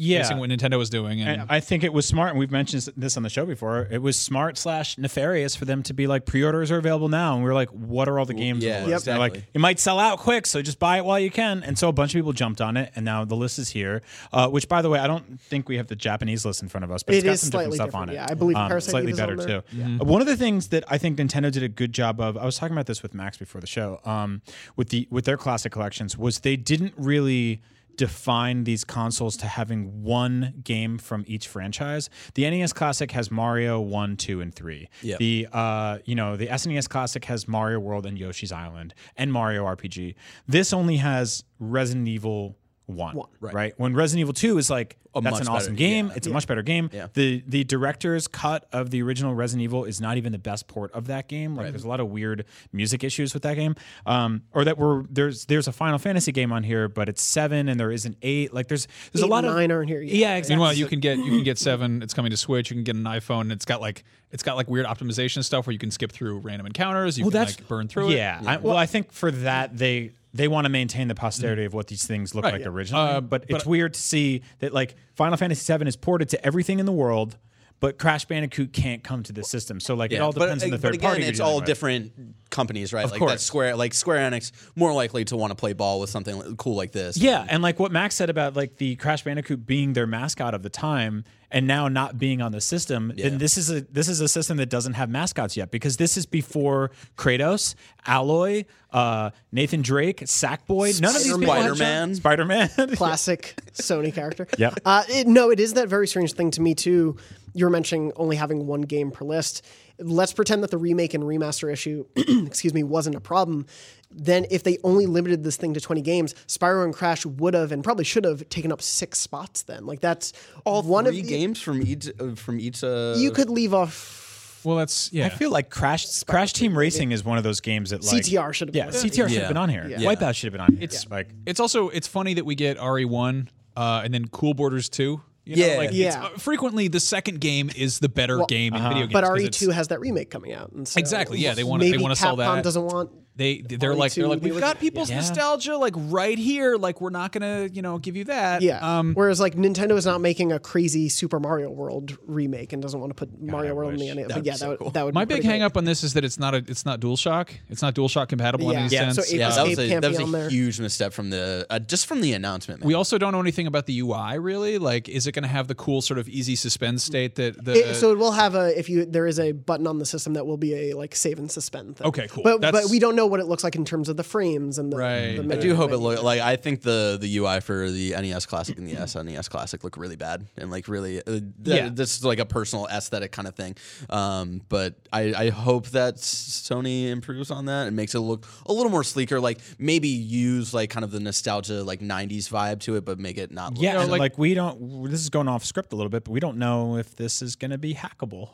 Yeah. 0.00 0.22
chasing 0.22 0.38
what 0.38 0.50
Nintendo 0.50 0.78
was 0.78 0.88
doing. 0.90 1.20
And, 1.20 1.42
And 1.42 1.50
I 1.50 1.60
think 1.60 1.84
it 1.84 1.92
was 1.92 2.06
smart, 2.06 2.30
and 2.30 2.38
we've 2.38 2.50
mentioned 2.50 2.88
this 2.96 3.16
on 3.16 3.22
the 3.22 3.28
show 3.28 3.44
before. 3.44 3.86
It 3.90 4.00
was 4.02 4.16
smart 4.16 4.56
slash 4.58 4.96
nefarious 4.96 5.54
for 5.54 5.64
them 5.66 5.82
to 5.84 5.92
be 5.94 6.06
like 6.06 6.24
pre-orders 6.26 6.70
are 6.70 6.78
available 6.78 7.08
now, 7.08 7.34
and 7.34 7.42
we 7.42 7.48
were 7.48 7.54
like, 7.54 7.68
"What 7.70 8.08
are 8.08 8.18
all 8.18 8.24
the 8.26 8.34
games?" 8.34 8.64
yeah, 8.64 8.78
on 8.78 8.82
the 8.84 8.88
list? 8.90 9.04
They're 9.04 9.14
exactly. 9.16 9.40
like, 9.40 9.48
it 9.54 9.60
might 9.60 9.78
sell 9.78 9.98
out 9.98 10.18
quick, 10.18 10.46
so 10.46 10.62
just 10.62 10.78
buy 10.78 10.96
it 10.98 11.04
while 11.04 11.18
you 11.18 11.30
can. 11.30 11.62
And 11.62 11.78
so 11.78 11.88
a 11.88 11.92
bunch 11.92 12.12
of 12.14 12.18
people 12.18 12.32
jumped 12.32 12.60
on 12.60 12.76
it, 12.76 12.92
and 12.96 13.04
now 13.04 13.24
the 13.24 13.36
list 13.36 13.58
is 13.58 13.70
here. 13.70 14.02
Uh, 14.32 14.48
which, 14.48 14.68
by 14.68 14.80
the 14.82 14.88
way, 14.88 14.98
I 14.98 15.06
don't 15.06 15.40
think 15.40 15.68
we 15.68 15.76
have 15.76 15.88
the 15.88 15.96
Japanese 15.96 16.44
list 16.46 16.62
in 16.62 16.68
front 16.68 16.84
of 16.84 16.90
us, 16.90 17.02
but 17.02 17.14
It 17.14 17.18
it's 17.18 17.24
got 17.24 17.32
is 17.32 17.40
some 17.42 17.50
different 17.50 17.74
slightly 17.74 17.76
stuff 17.90 17.94
on 18.00 18.08
different, 18.08 18.10
it. 18.10 18.14
yeah. 18.14 18.26
I 18.30 18.34
believe 18.34 18.56
um, 18.56 18.80
slightly 18.80 19.08
Eve 19.10 19.14
is 19.14 19.20
better 19.20 19.32
on 19.32 19.38
there. 19.46 19.62
too. 19.62 19.82
Uh, 20.00 20.04
One 20.04 20.20
of 20.20 20.26
the 20.26 20.36
things 20.36 20.68
that 20.68 20.84
I 20.88 20.96
think 20.98 21.18
Nintendo 21.18 21.52
did 21.52 21.62
a 21.62 21.68
good 21.68 21.92
job 21.92 22.20
of, 22.20 22.36
I 22.36 22.44
was 22.44 22.56
talking 22.56 22.74
about 22.74 22.86
this 22.86 23.02
with 23.02 23.12
Max 23.14 23.36
before 23.36 23.60
the 23.60 23.66
show, 23.66 24.00
um, 24.04 24.42
with 24.76 24.88
the 24.88 25.06
with 25.10 25.24
their 25.26 25.36
classic 25.36 25.72
collections, 25.72 26.16
was 26.16 26.40
they 26.40 26.56
didn't 26.56 26.94
really 26.96 27.60
define 28.00 28.64
these 28.64 28.82
consoles 28.82 29.36
to 29.36 29.46
having 29.46 30.02
one 30.02 30.54
game 30.64 30.96
from 30.96 31.22
each 31.26 31.46
franchise. 31.46 32.08
The 32.32 32.48
NES 32.48 32.72
Classic 32.72 33.10
has 33.10 33.30
Mario 33.30 33.78
1, 33.78 34.16
2, 34.16 34.40
and 34.40 34.54
3. 34.54 34.88
Yep. 35.02 35.18
The 35.18 35.46
uh, 35.52 35.98
you 36.06 36.14
know, 36.14 36.34
the 36.34 36.46
SNES 36.46 36.88
Classic 36.88 37.22
has 37.26 37.46
Mario 37.46 37.78
World 37.78 38.06
and 38.06 38.18
Yoshi's 38.18 38.52
Island 38.52 38.94
and 39.16 39.30
Mario 39.30 39.66
RPG. 39.66 40.14
This 40.48 40.72
only 40.72 40.96
has 40.96 41.44
Resident 41.58 42.08
Evil 42.08 42.56
1, 42.90 43.16
right. 43.40 43.72
When 43.76 43.94
Resident 43.94 44.20
Evil 44.20 44.34
2 44.34 44.58
is 44.58 44.70
like 44.70 44.96
A 45.14 45.20
that's 45.20 45.40
an 45.40 45.48
awesome 45.48 45.74
better- 45.74 45.76
game. 45.78 46.06
yeah. 46.08 46.12
It's 46.16 46.26
a 46.26 46.30
much 46.30 46.46
better 46.46 46.62
game. 46.62 46.90
Yeah. 46.92 47.08
The 47.14 47.42
the 47.46 47.64
director's 47.64 48.28
cut 48.28 48.66
of 48.72 48.90
the 48.90 49.02
original 49.02 49.34
Resident 49.34 49.62
Evil 49.64 49.84
is 49.84 50.00
not 50.00 50.16
even 50.16 50.32
the 50.32 50.38
best 50.38 50.66
port 50.68 50.92
of 50.92 51.06
that 51.06 51.28
game. 51.28 51.54
Like 51.56 51.70
there's 51.70 51.84
a 51.84 51.88
lot 51.88 52.00
of 52.00 52.08
weird 52.08 52.44
music 52.72 53.02
issues 53.04 53.34
with 53.34 53.42
that 53.44 53.54
game. 53.54 53.74
Um, 54.06 54.42
or 54.52 54.64
that 54.64 54.78
we're 54.78 55.02
there's 55.10 55.46
there's 55.46 55.68
a 55.68 55.72
Final 55.72 55.98
Fantasy 55.98 56.32
game 56.32 56.52
on 56.52 56.62
here, 56.62 56.88
but 56.88 57.08
it's 57.08 57.22
seven 57.22 57.68
and 57.68 57.78
there 57.80 57.90
isn't 57.90 58.16
eight. 58.22 58.52
Like 58.54 58.68
there's 58.68 58.86
there's 59.12 59.22
Eight 59.24 59.26
a 59.26 59.30
lot 59.30 59.38
and 59.44 59.48
of 59.48 59.54
nine 59.56 59.70
aren't 59.72 59.88
here 59.88 60.00
yet. 60.02 60.14
Yeah, 60.14 60.36
exactly. 60.36 60.56
Meanwhile, 60.56 60.72
you 60.74 60.86
can 60.86 61.00
get 61.00 61.18
you 61.18 61.30
can 61.30 61.44
get 61.44 61.58
seven. 61.58 62.02
It's 62.02 62.14
coming 62.14 62.30
to 62.30 62.36
Switch. 62.36 62.70
You 62.70 62.76
can 62.76 62.84
get 62.84 62.96
an 62.96 63.04
iPhone. 63.04 63.42
And 63.42 63.52
it's 63.52 63.64
got 63.64 63.80
like 63.80 64.04
it's 64.32 64.42
got 64.44 64.56
like 64.56 64.68
weird 64.68 64.86
optimization 64.86 65.42
stuff 65.42 65.66
where 65.66 65.72
you 65.72 65.78
can 65.78 65.90
skip 65.90 66.12
through 66.12 66.38
random 66.38 66.66
encounters. 66.66 67.18
You 67.18 67.24
well, 67.24 67.30
can 67.32 67.40
that's 67.40 67.58
like 67.58 67.66
burn 67.68 67.88
through 67.88 68.10
it. 68.10 68.16
yeah. 68.16 68.40
I, 68.46 68.56
well, 68.58 68.76
I 68.76 68.86
think 68.86 69.12
for 69.12 69.30
that 69.32 69.76
they 69.76 70.12
they 70.32 70.48
want 70.48 70.64
to 70.64 70.68
maintain 70.68 71.08
the 71.08 71.14
posterity 71.14 71.64
of 71.64 71.74
what 71.74 71.88
these 71.88 72.06
things 72.06 72.34
look 72.34 72.44
Right, 72.44 72.54
like 72.54 72.62
yeah. 72.62 72.68
originally. 72.68 73.08
Uh, 73.08 73.20
but, 73.20 73.46
but- 73.48 73.56
it's 73.56 73.66
weird 73.66 73.94
to 73.94 74.00
see 74.00 74.42
that 74.60 74.72
like 74.72 74.94
Final 75.14 75.36
Fantasy 75.36 75.76
VII 75.76 75.86
is 75.86 75.96
ported 75.96 76.28
to 76.30 76.46
everything 76.46 76.78
in 76.78 76.86
the 76.86 76.92
world. 76.92 77.36
But 77.80 77.98
Crash 77.98 78.26
Bandicoot 78.26 78.74
can't 78.74 79.02
come 79.02 79.22
to 79.22 79.32
this 79.32 79.48
system, 79.48 79.80
so 79.80 79.94
like 79.94 80.12
it 80.12 80.18
all 80.20 80.32
depends 80.32 80.62
but, 80.62 80.66
on 80.66 80.70
the 80.70 80.76
but 80.76 80.82
third 80.82 80.94
again, 80.96 81.10
party. 81.12 81.22
it's 81.24 81.40
all 81.40 81.56
with. 81.56 81.64
different 81.64 82.12
companies, 82.50 82.92
right? 82.92 83.08
like 83.10 83.18
course. 83.18 83.30
that's 83.30 83.42
Square, 83.42 83.76
like 83.76 83.94
Square 83.94 84.30
Enix, 84.30 84.52
more 84.76 84.92
likely 84.92 85.24
to 85.24 85.34
want 85.38 85.50
to 85.50 85.54
play 85.54 85.72
ball 85.72 85.98
with 85.98 86.10
something 86.10 86.56
cool 86.58 86.74
like 86.74 86.92
this. 86.92 87.16
Yeah, 87.16 87.42
and 87.48 87.62
like 87.62 87.78
what 87.78 87.90
Max 87.90 88.16
said 88.16 88.28
about 88.28 88.54
like 88.54 88.76
the 88.76 88.96
Crash 88.96 89.24
Bandicoot 89.24 89.64
being 89.64 89.94
their 89.94 90.06
mascot 90.06 90.52
of 90.52 90.62
the 90.62 90.68
time 90.68 91.24
and 91.50 91.66
now 91.66 91.88
not 91.88 92.18
being 92.18 92.40
on 92.40 92.52
the 92.52 92.60
system, 92.60 93.12
Yeah. 93.16 93.28
then 93.28 93.38
this 93.38 93.56
is 93.56 93.70
a 93.70 93.80
this 93.82 94.08
is 94.08 94.20
a 94.20 94.28
system 94.28 94.56
that 94.58 94.68
doesn't 94.70 94.94
have 94.94 95.10
mascots 95.10 95.56
yet 95.56 95.70
because 95.70 95.96
this 95.96 96.16
is 96.16 96.26
before 96.26 96.90
Kratos, 97.16 97.74
Aloy, 98.06 98.66
uh, 98.92 99.30
Nathan 99.52 99.82
Drake, 99.82 100.20
Sackboy. 100.20 101.00
None 101.00 101.14
of 101.16 101.22
these 101.22 101.32
people 101.32 101.46
Spider-Man. 101.54 102.14
Spider 102.14 102.44
Man. 102.44 102.68
classic 102.96 103.54
Sony 103.74 104.12
character. 104.14 104.46
Yep. 104.58 104.80
Uh, 104.84 105.04
it, 105.08 105.26
no, 105.26 105.50
it 105.50 105.58
is 105.60 105.74
that 105.74 105.88
very 105.88 106.06
strange 106.06 106.32
thing 106.34 106.50
to 106.52 106.60
me 106.60 106.74
too. 106.74 107.16
You 107.54 107.64
were 107.64 107.70
mentioning 107.70 108.12
only 108.16 108.36
having 108.36 108.66
one 108.66 108.82
game 108.82 109.10
per 109.10 109.24
list. 109.24 109.64
Let's 109.98 110.32
pretend 110.32 110.62
that 110.62 110.70
the 110.70 110.78
remake 110.78 111.14
and 111.14 111.24
remaster 111.24 111.70
issue, 111.70 112.06
excuse 112.16 112.72
me, 112.72 112.82
wasn't 112.82 113.16
a 113.16 113.20
problem. 113.20 113.66
Then, 114.10 114.46
if 114.50 114.62
they 114.64 114.78
only 114.82 115.06
limited 115.06 115.44
this 115.44 115.56
thing 115.56 115.74
to 115.74 115.80
20 115.80 116.00
games, 116.00 116.34
Spyro 116.46 116.84
and 116.84 116.92
Crash 116.94 117.24
would 117.24 117.54
have 117.54 117.70
and 117.70 117.84
probably 117.84 118.04
should 118.04 118.24
have 118.24 118.48
taken 118.48 118.72
up 118.72 118.82
six 118.82 119.20
spots. 119.20 119.62
Then, 119.62 119.86
like 119.86 120.00
that's 120.00 120.32
all 120.64 120.82
one 120.82 121.04
three 121.04 121.20
of 121.20 121.26
the, 121.26 121.30
games 121.30 121.60
from 121.60 121.82
each 121.82 122.08
uh, 122.18 122.34
from 122.34 122.58
each. 122.58 122.82
Uh, 122.82 123.14
You 123.16 123.30
could 123.30 123.50
leave 123.50 123.72
off 123.72 124.60
Well, 124.64 124.76
that's 124.76 125.12
yeah. 125.12 125.26
I 125.26 125.28
feel 125.28 125.50
like 125.50 125.70
Crash 125.70 126.22
Crash 126.24 126.52
Team 126.54 126.76
Racing 126.76 127.12
is 127.12 127.24
one 127.24 127.38
of 127.38 127.44
those 127.44 127.60
games 127.60 127.90
that 127.90 128.02
like 128.04 128.22
CTR 128.22 128.52
should 128.52 128.68
have. 128.68 128.74
Yeah, 128.74 128.86
been 128.86 128.94
CTR 128.94 129.28
should 129.28 129.38
have 129.38 129.48
been 129.48 129.56
on 129.56 129.68
here. 129.68 129.86
Yeah. 129.86 129.98
Wipeout 129.98 130.34
should 130.34 130.46
have 130.46 130.52
been 130.52 130.60
on 130.60 130.72
here. 130.72 130.84
It's 130.84 131.08
like 131.08 131.28
it's 131.46 131.60
also 131.60 131.88
it's 131.90 132.08
funny 132.08 132.34
that 132.34 132.44
we 132.44 132.54
get 132.54 132.78
RE1 132.78 133.48
uh, 133.76 134.02
and 134.04 134.12
then 134.12 134.26
Cool 134.28 134.54
Boarders 134.54 134.88
2. 134.88 135.20
You 135.44 135.56
know, 135.56 135.66
Yeah. 135.66 135.76
like 135.78 135.90
Yeah. 135.92 136.06
It's, 136.06 136.16
uh, 136.16 136.28
frequently 136.38 136.88
the 136.88 137.00
second 137.00 137.40
game 137.40 137.70
is 137.74 137.98
the 137.98 138.08
better 138.08 138.44
game 138.46 138.74
in 138.74 138.82
video 138.82 139.00
games. 139.06 139.12
But 139.12 139.24
RE2 139.24 139.72
has 139.72 139.88
that 139.88 140.00
remake 140.00 140.30
coming 140.30 140.52
out, 140.52 140.72
and 140.72 140.86
so 140.86 140.98
Exactly, 140.98 141.38
yeah, 141.38 141.54
they 141.54 141.64
wanna- 141.64 141.84
they 141.84 141.92
maybe 141.92 142.02
wanna 142.02 142.16
sell 142.16 142.36
Capcom 142.36 142.56
that. 142.56 142.64
Doesn't 142.64 142.84
want 142.84 143.10
they 143.36 143.58
they're 143.62 143.94
like 143.94 144.12
they're 144.12 144.26
like 144.28 144.42
we've 144.42 144.58
got 144.60 144.78
people's 144.80 145.08
Yeah. 145.08 145.16
nostalgia 145.16 145.76
like 145.78 145.94
right 145.96 146.36
here. 146.36 146.76
Like 146.76 147.00
we're 147.00 147.10
not 147.10 147.32
gonna 147.32 147.68
you 147.72 147.80
know 147.80 147.98
give 147.98 148.16
you 148.16 148.24
that. 148.24 148.60
Yeah. 148.60 148.98
Um, 148.98 149.14
Whereas 149.14 149.40
like 149.40 149.54
Nintendo 149.54 149.92
is 149.96 150.04
not 150.04 150.20
making 150.20 150.52
a 150.52 150.58
crazy 150.58 151.08
Super 151.08 151.40
Mario 151.40 151.70
World 151.70 152.18
remake 152.26 152.72
and 152.72 152.82
doesn't 152.82 152.98
want 153.00 153.10
to 153.10 153.14
put 153.14 153.40
Mario 153.40 153.70
I 153.70 153.72
World 153.74 153.94
in 153.94 154.00
wish. 154.00 154.08
the 154.08 154.14
NES. 154.14 154.22
But 154.24 154.28
That'd 154.28 154.46
yeah, 154.46 154.52
be 154.52 154.58
that 154.58 154.68
would 154.68 154.78
cool. 154.78 154.90
that 154.90 155.04
would 155.06 155.14
my 155.14 155.24
be 155.24 155.34
big 155.34 155.42
pretty 155.42 155.48
hang 155.48 155.62
up 155.62 155.76
on 155.76 155.84
this 155.84 156.02
is 156.04 156.12
that 156.14 156.24
it's 156.24 156.38
not 156.38 156.54
a 156.54 156.58
it's 156.58 156.84
not 156.84 157.00
DualShock. 157.00 157.48
It's 157.68 157.82
not 157.82 157.94
DualShock 157.94 158.28
compatible 158.28 158.66
Yeah. 158.72 158.78
in 158.80 158.84
any 158.86 158.94
Yeah, 158.94 159.12
sense. 159.12 159.28
so 159.28 159.34
yeah, 159.36 159.48
that 159.50 159.66
was 159.68 159.78
a 159.78 160.00
that 160.00 160.10
was 160.10 160.34
a 160.34 160.50
huge 160.50 160.80
misstep 160.80 161.12
from 161.12 161.30
the 161.30 161.66
uh, 161.70 161.78
just 161.78 162.06
from 162.06 162.20
the 162.20 162.32
announcement. 162.34 162.80
Man. 162.80 162.88
we 162.88 162.94
also 162.94 163.16
don't 163.16 163.32
know 163.32 163.40
anything 163.40 163.66
about 163.66 163.86
the 163.86 163.98
UI 164.00 164.38
really. 164.38 164.76
Like, 164.78 165.08
is 165.08 165.26
it 165.26 165.32
going 165.32 165.44
to 165.44 165.48
have 165.48 165.68
the 165.68 165.74
cool 165.74 166.02
sort 166.02 166.18
of 166.18 166.28
easy 166.28 166.56
suspend 166.56 167.00
state 167.00 167.36
that 167.36 167.64
the 167.64 167.90
It- 167.90 167.94
so 167.94 168.10
it 168.12 168.18
will 168.18 168.32
have 168.32 168.54
a 168.54 168.78
if 168.78 168.88
you 168.90 169.06
there 169.06 169.26
is 169.26 169.38
a 169.40 169.52
button 169.52 169.86
on 169.86 169.98
the 169.98 170.06
system 170.06 170.34
that 170.34 170.46
will 170.46 170.56
be 170.58 170.74
a 170.90 170.94
like 170.94 171.14
save 171.14 171.38
and 171.38 171.50
suspend 171.50 171.96
thing. 171.96 172.06
Okay, 172.08 172.26
cool. 172.28 172.42
But 172.42 172.60
but 172.60 172.86
we 172.90 172.98
don't 172.98 173.16
know 173.16 173.19
what 173.26 173.40
it 173.40 173.46
looks 173.46 173.64
like 173.64 173.76
in 173.76 173.84
terms 173.84 174.08
of 174.08 174.16
the 174.16 174.22
frames 174.24 174.78
and 174.78 174.92
the. 174.92 174.96
Right. 174.96 175.36
the 175.36 175.54
I 175.54 175.58
I 175.58 175.60
do 175.60 175.74
hope 175.74 175.90
it 175.90 175.94
menu. 175.94 176.08
look 176.08 176.22
like 176.22 176.40
I 176.40 176.56
think 176.56 176.82
the 176.82 177.18
the 177.20 177.36
UI 177.38 177.60
for 177.60 177.90
the 177.90 178.10
NES 178.12 178.46
Classic 178.46 178.76
and 178.78 178.86
the 178.88 178.94
SNES 178.94 179.48
Classic 179.50 179.82
look 179.84 179.96
really 179.96 180.16
bad 180.16 180.46
and 180.56 180.70
like 180.70 180.88
really 180.88 181.18
uh, 181.18 181.22
th- 181.24 181.42
Yeah. 181.64 181.88
this 181.92 182.16
is 182.18 182.24
like 182.24 182.38
a 182.38 182.46
personal 182.46 182.86
aesthetic 182.86 183.32
kind 183.32 183.46
of 183.48 183.54
thing. 183.54 183.76
Um, 184.08 184.62
but 184.68 184.94
I, 185.12 185.32
I 185.34 185.50
hope 185.50 185.88
that 185.88 186.16
Sony 186.16 187.08
improves 187.08 187.50
on 187.50 187.66
that 187.66 187.86
and 187.86 187.96
makes 187.96 188.14
it 188.14 188.20
look 188.20 188.46
a 188.66 188.72
little 188.72 188.90
more 188.90 189.04
sleeker. 189.04 189.40
Like 189.40 189.60
maybe 189.78 190.08
use 190.08 190.72
like 190.74 190.90
kind 190.90 191.04
of 191.04 191.10
the 191.10 191.20
nostalgia 191.20 191.82
like 191.84 192.00
'90s 192.00 192.48
vibe 192.50 192.80
to 192.80 192.96
it, 192.96 193.04
but 193.04 193.18
make 193.18 193.38
it 193.38 193.50
not. 193.50 193.74
Look 193.74 193.82
Yeah, 193.82 194.00
and 194.00 194.10
like- 194.10 194.20
like, 194.20 194.38
we 194.38 194.54
don't. 194.54 195.10
This 195.10 195.20
is 195.20 195.30
going 195.30 195.48
off 195.48 195.64
script 195.64 195.92
a 195.92 195.96
little 195.96 196.10
bit, 196.10 196.24
but 196.24 196.30
we 196.32 196.40
don't 196.40 196.58
know 196.58 196.96
if 196.96 197.16
this 197.16 197.42
is 197.42 197.56
going 197.56 197.70
to 197.70 197.78
be 197.78 197.94
hackable. 197.94 198.50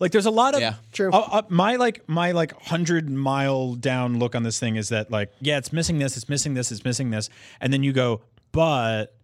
Like, 0.00 0.12
there's 0.12 0.26
a 0.26 0.30
lot 0.30 0.54
of 0.54 0.60
Yeah. 0.60 0.74
True. 0.92 1.10
Uh, 1.12 1.28
uh, 1.30 1.42
my 1.48 1.76
like 1.76 2.08
my 2.08 2.32
like 2.32 2.52
hundred 2.62 3.10
mile 3.10 3.74
down 3.74 4.18
look 4.18 4.34
on 4.36 4.42
this 4.44 4.58
thing 4.60 4.76
is 4.76 4.90
that 4.90 5.10
like 5.10 5.32
yeah, 5.40 5.58
it's 5.58 5.72
missing 5.72 5.98
this, 5.98 6.16
it's 6.16 6.28
missing 6.28 6.54
this, 6.54 6.70
it's 6.70 6.84
missing 6.84 7.10
this, 7.10 7.28
and 7.60 7.72
then 7.72 7.82
you 7.82 7.92
go, 7.92 8.20
but 8.52 9.14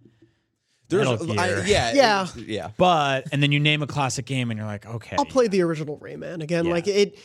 There's, 0.88 1.08
Metal 1.08 1.38
I- 1.40 1.62
yeah, 1.66 1.92
Yeah. 1.94 2.26
yeah. 2.36 2.70
but, 2.76 3.26
and 3.32 3.42
then 3.42 3.52
you 3.52 3.60
name 3.60 3.82
a 3.82 3.86
classic 3.86 4.26
game, 4.26 4.50
and 4.50 4.58
you're 4.58 4.66
like, 4.66 4.84
okay, 4.86 5.16
I'll 5.18 5.24
play 5.24 5.46
the 5.48 5.62
original 5.62 5.96
Rayman 5.98 6.42
again. 6.42 6.66
Yeah. 6.66 6.72
Like 6.72 6.88
it. 6.88 7.18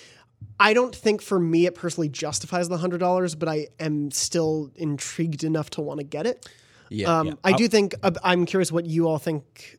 I 0.60 0.74
don't 0.74 0.96
think 0.96 1.22
for 1.22 1.38
me 1.40 1.66
it 1.66 1.76
personally 1.76 2.08
justifies 2.08 2.70
the 2.70 2.78
hundred 2.78 3.00
dollars, 3.00 3.36
but 3.36 3.50
I 3.50 3.68
am 3.80 4.10
still 4.12 4.72
intrigued 4.76 5.44
enough 5.44 5.70
to 5.72 5.82
want 5.82 6.00
to 6.00 6.06
get 6.06 6.26
it. 6.26 6.48
Yeah, 6.90 7.20
Um, 7.20 7.28
yeah. 7.28 7.34
I 7.44 7.52
do 7.54 7.68
think 7.68 7.94
uh, 8.02 8.12
I'm 8.24 8.46
curious 8.46 8.72
what 8.72 8.86
you 8.86 9.08
all 9.08 9.18
think. 9.18 9.79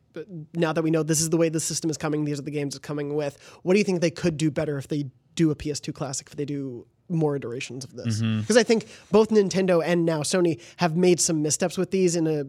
Now 0.53 0.73
that 0.73 0.83
we 0.83 0.91
know 0.91 1.03
this 1.03 1.21
is 1.21 1.29
the 1.29 1.37
way 1.37 1.49
the 1.49 1.59
system 1.59 1.89
is 1.89 1.97
coming, 1.97 2.25
these 2.25 2.39
are 2.39 2.43
the 2.43 2.51
games 2.51 2.75
it's 2.75 2.85
coming 2.85 3.15
with. 3.15 3.37
What 3.63 3.73
do 3.73 3.79
you 3.79 3.85
think 3.85 4.01
they 4.01 4.11
could 4.11 4.37
do 4.37 4.51
better 4.51 4.77
if 4.77 4.87
they 4.87 5.05
do 5.35 5.51
a 5.51 5.55
PS2 5.55 5.93
classic? 5.93 6.27
If 6.27 6.35
they 6.35 6.45
do 6.45 6.85
more 7.09 7.35
iterations 7.35 7.83
of 7.83 7.93
this? 7.95 8.19
Because 8.21 8.21
Mm-hmm. 8.21 8.57
I 8.57 8.63
think 8.63 8.87
both 9.11 9.29
Nintendo 9.29 9.83
and 9.85 10.05
now 10.05 10.21
Sony 10.21 10.61
have 10.77 10.95
made 10.95 11.19
some 11.19 11.41
missteps 11.41 11.77
with 11.77 11.91
these 11.91 12.15
in 12.15 12.27
a 12.27 12.45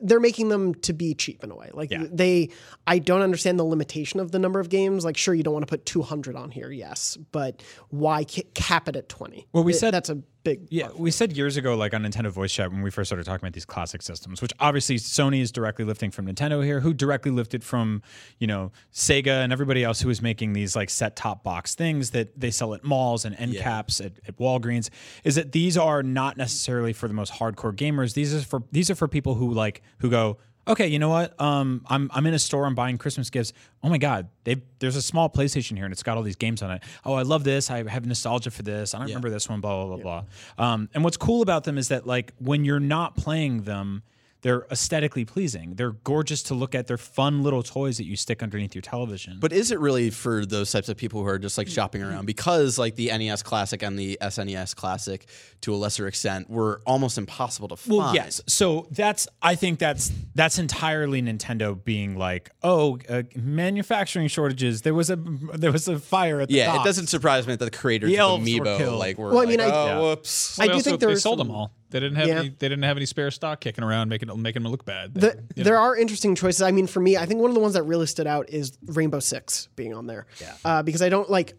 They're 0.00 0.18
making 0.20 0.48
them 0.48 0.74
to 0.76 0.92
be 0.94 1.14
cheap 1.14 1.44
in 1.44 1.50
a 1.50 1.54
way. 1.56 1.70
Like 1.74 1.90
Yeah. 1.90 2.06
they, 2.10 2.48
I 2.86 2.98
don't 2.98 3.20
understand 3.20 3.58
the 3.58 3.64
limitation 3.64 4.18
of 4.18 4.30
the 4.32 4.38
number 4.38 4.58
of 4.58 4.68
games. 4.70 5.04
Like, 5.04 5.16
sure, 5.18 5.34
you 5.34 5.42
don't 5.42 5.52
want 5.52 5.66
to 5.66 5.70
put 5.70 5.84
200 5.84 6.36
on 6.36 6.50
here, 6.50 6.70
yes, 6.70 7.18
but 7.32 7.62
why 7.90 8.24
cap 8.24 8.88
it 8.88 8.96
at 8.96 9.08
20? 9.10 9.46
Well, 9.52 9.62
we 9.64 9.72
It- 9.72 9.76
said- 9.76 9.92
that's 9.92 10.08
a 10.08 10.22
big. 10.44 10.66
Yeah, 10.70 10.90
we 10.94 11.10
said 11.10 11.36
years 11.36 11.56
ago, 11.56 11.74
like 11.74 11.94
on 11.94 12.02
Nintendo 12.02 12.30
Voice 12.30 12.52
Chat, 12.52 12.70
when 12.70 12.82
we 12.82 12.90
first 12.90 13.08
started 13.08 13.24
talking 13.24 13.44
about 13.44 13.54
these 13.54 13.64
classic 13.64 14.02
systems, 14.02 14.40
which 14.40 14.52
obviously 14.60 14.96
Sony 14.96 15.40
is 15.40 15.50
directly 15.50 15.84
lifting 15.84 16.10
from 16.10 16.26
Nintendo 16.26 16.64
here, 16.64 16.80
who 16.80 16.94
directly 16.94 17.30
lifted 17.30 17.64
from, 17.64 18.02
you 18.38 18.46
know, 18.46 18.70
Sega 18.92 19.42
and 19.42 19.52
everybody 19.52 19.82
else 19.82 20.00
who 20.00 20.10
is 20.10 20.22
making 20.22 20.52
these 20.52 20.76
like 20.76 20.90
set 20.90 21.16
top 21.16 21.42
box 21.42 21.74
things 21.74 22.10
that 22.10 22.38
they 22.38 22.50
sell 22.50 22.74
at 22.74 22.84
malls 22.84 23.24
and 23.24 23.34
end 23.36 23.56
caps 23.56 24.00
at, 24.00 24.12
at 24.28 24.36
Walgreens, 24.38 24.90
is 25.24 25.34
that 25.34 25.52
these 25.52 25.76
are 25.76 26.02
not 26.02 26.36
necessarily 26.36 26.92
for 26.92 27.08
the 27.08 27.14
most 27.14 27.32
hardcore 27.32 27.74
gamers. 27.74 28.14
These 28.14 28.34
are 28.34 28.40
for 28.40 28.62
these 28.70 28.90
are 28.90 28.94
for 28.94 29.08
people 29.08 29.34
who 29.34 29.52
like 29.52 29.82
who 29.98 30.10
go, 30.10 30.38
okay, 30.66 30.86
you 30.86 30.98
know 30.98 31.08
what? 31.08 31.40
Um, 31.40 31.84
I'm 31.88 32.10
I'm 32.12 32.26
in 32.26 32.34
a 32.34 32.38
store. 32.38 32.66
I'm 32.66 32.74
buying 32.74 32.98
Christmas 32.98 33.30
gifts. 33.30 33.52
Oh 33.82 33.88
my 33.88 33.98
God, 33.98 34.28
they 34.44 34.62
there's 34.78 34.96
a 34.96 35.02
small 35.02 35.28
PlayStation 35.28 35.76
here 35.76 35.84
and 35.84 35.92
it's 35.92 36.02
got 36.02 36.16
all 36.16 36.22
these 36.22 36.36
games 36.36 36.62
on 36.62 36.70
it. 36.70 36.82
Oh, 37.04 37.14
I 37.14 37.22
love 37.22 37.44
this. 37.44 37.70
I 37.70 37.88
have 37.88 38.06
nostalgia 38.06 38.50
for 38.50 38.62
this. 38.62 38.94
I 38.94 38.98
don't 38.98 39.08
remember 39.08 39.30
this 39.30 39.48
one. 39.48 39.60
Blah 39.60 39.84
blah 39.84 39.96
blah 39.96 40.22
blah. 40.56 40.72
Um, 40.72 40.88
and 40.94 41.04
what's 41.04 41.16
cool 41.16 41.42
about 41.42 41.64
them 41.64 41.78
is 41.78 41.88
that 41.88 42.06
like 42.06 42.32
when 42.38 42.64
you're 42.64 42.80
not 42.80 43.16
playing 43.16 43.62
them. 43.62 44.02
They're 44.44 44.66
aesthetically 44.70 45.24
pleasing. 45.24 45.74
They're 45.76 45.92
gorgeous 46.04 46.42
to 46.44 46.54
look 46.54 46.74
at. 46.74 46.86
They're 46.86 46.98
fun 46.98 47.42
little 47.42 47.62
toys 47.62 47.96
that 47.96 48.04
you 48.04 48.14
stick 48.14 48.42
underneath 48.42 48.74
your 48.74 48.82
television. 48.82 49.38
But 49.40 49.54
is 49.54 49.70
it 49.70 49.80
really 49.80 50.10
for 50.10 50.44
those 50.44 50.70
types 50.70 50.90
of 50.90 50.98
people 50.98 51.22
who 51.22 51.26
are 51.28 51.38
just 51.38 51.56
like 51.56 51.66
shopping 51.66 52.02
around? 52.02 52.26
Because 52.26 52.78
like 52.78 52.94
the 52.94 53.06
NES 53.06 53.42
Classic 53.42 53.82
and 53.82 53.98
the 53.98 54.18
SNES 54.20 54.76
Classic, 54.76 55.26
to 55.62 55.72
a 55.74 55.76
lesser 55.76 56.06
extent, 56.06 56.50
were 56.50 56.82
almost 56.86 57.16
impossible 57.16 57.68
to 57.68 57.76
find. 57.76 57.96
Well, 57.96 58.14
yes. 58.14 58.42
So 58.46 58.86
that's 58.90 59.26
I 59.40 59.54
think 59.54 59.78
that's 59.78 60.12
that's 60.34 60.58
entirely 60.58 61.22
Nintendo 61.22 61.82
being 61.82 62.18
like, 62.18 62.50
oh, 62.62 62.98
uh, 63.08 63.22
manufacturing 63.34 64.28
shortages. 64.28 64.82
There 64.82 64.92
was 64.92 65.08
a 65.08 65.16
there 65.16 65.72
was 65.72 65.88
a 65.88 65.98
fire 65.98 66.42
at 66.42 66.48
the 66.48 66.56
Yeah, 66.56 66.82
it 66.82 66.84
doesn't 66.84 67.06
surprise 67.06 67.46
me 67.46 67.56
that 67.56 67.64
the 67.64 67.70
creators 67.70 68.10
The 68.10 68.16
of 68.16 68.20
elves 68.20 68.58
were 68.58 68.64
killed. 68.76 68.98
like 68.98 69.16
were 69.16 69.28
Well, 69.30 69.38
I 69.38 69.40
like, 69.40 69.48
mean, 69.48 69.60
I- 69.62 69.70
oh, 69.70 69.86
Yeah. 69.86 70.00
whoops. 70.00 70.60
I 70.60 70.66
do 70.66 70.72
also, 70.74 70.82
think 70.90 71.00
there 71.00 71.08
they 71.08 71.14
was 71.14 71.22
sold 71.22 71.38
some- 71.38 71.48
them 71.48 71.56
all. 71.56 71.72
They 71.94 72.00
didn't 72.00 72.16
have 72.16 72.26
Yeah. 72.26 72.38
any. 72.40 72.48
They 72.48 72.68
didn't 72.68 72.82
have 72.82 72.96
any 72.96 73.06
spare 73.06 73.30
stock 73.30 73.60
kicking 73.60 73.84
around, 73.84 74.08
making 74.08 74.28
it 74.28 74.36
making 74.36 74.64
them 74.64 74.72
look 74.72 74.84
bad. 74.84 75.14
The, 75.14 75.40
there 75.54 75.78
are 75.78 75.96
interesting 75.96 76.34
choices. 76.34 76.60
I 76.60 76.72
mean, 76.72 76.88
for 76.88 76.98
me, 76.98 77.16
I 77.16 77.24
think 77.24 77.40
one 77.40 77.50
of 77.50 77.54
the 77.54 77.60
ones 77.60 77.74
that 77.74 77.84
really 77.84 78.06
stood 78.06 78.26
out 78.26 78.50
is 78.50 78.72
Rainbow 78.86 79.20
Six 79.20 79.68
being 79.76 79.94
on 79.94 80.08
there. 80.08 80.26
Yeah. 80.40 80.54
Uh, 80.64 80.82
because 80.82 81.02
I 81.02 81.08
don't 81.08 81.30
like, 81.30 81.54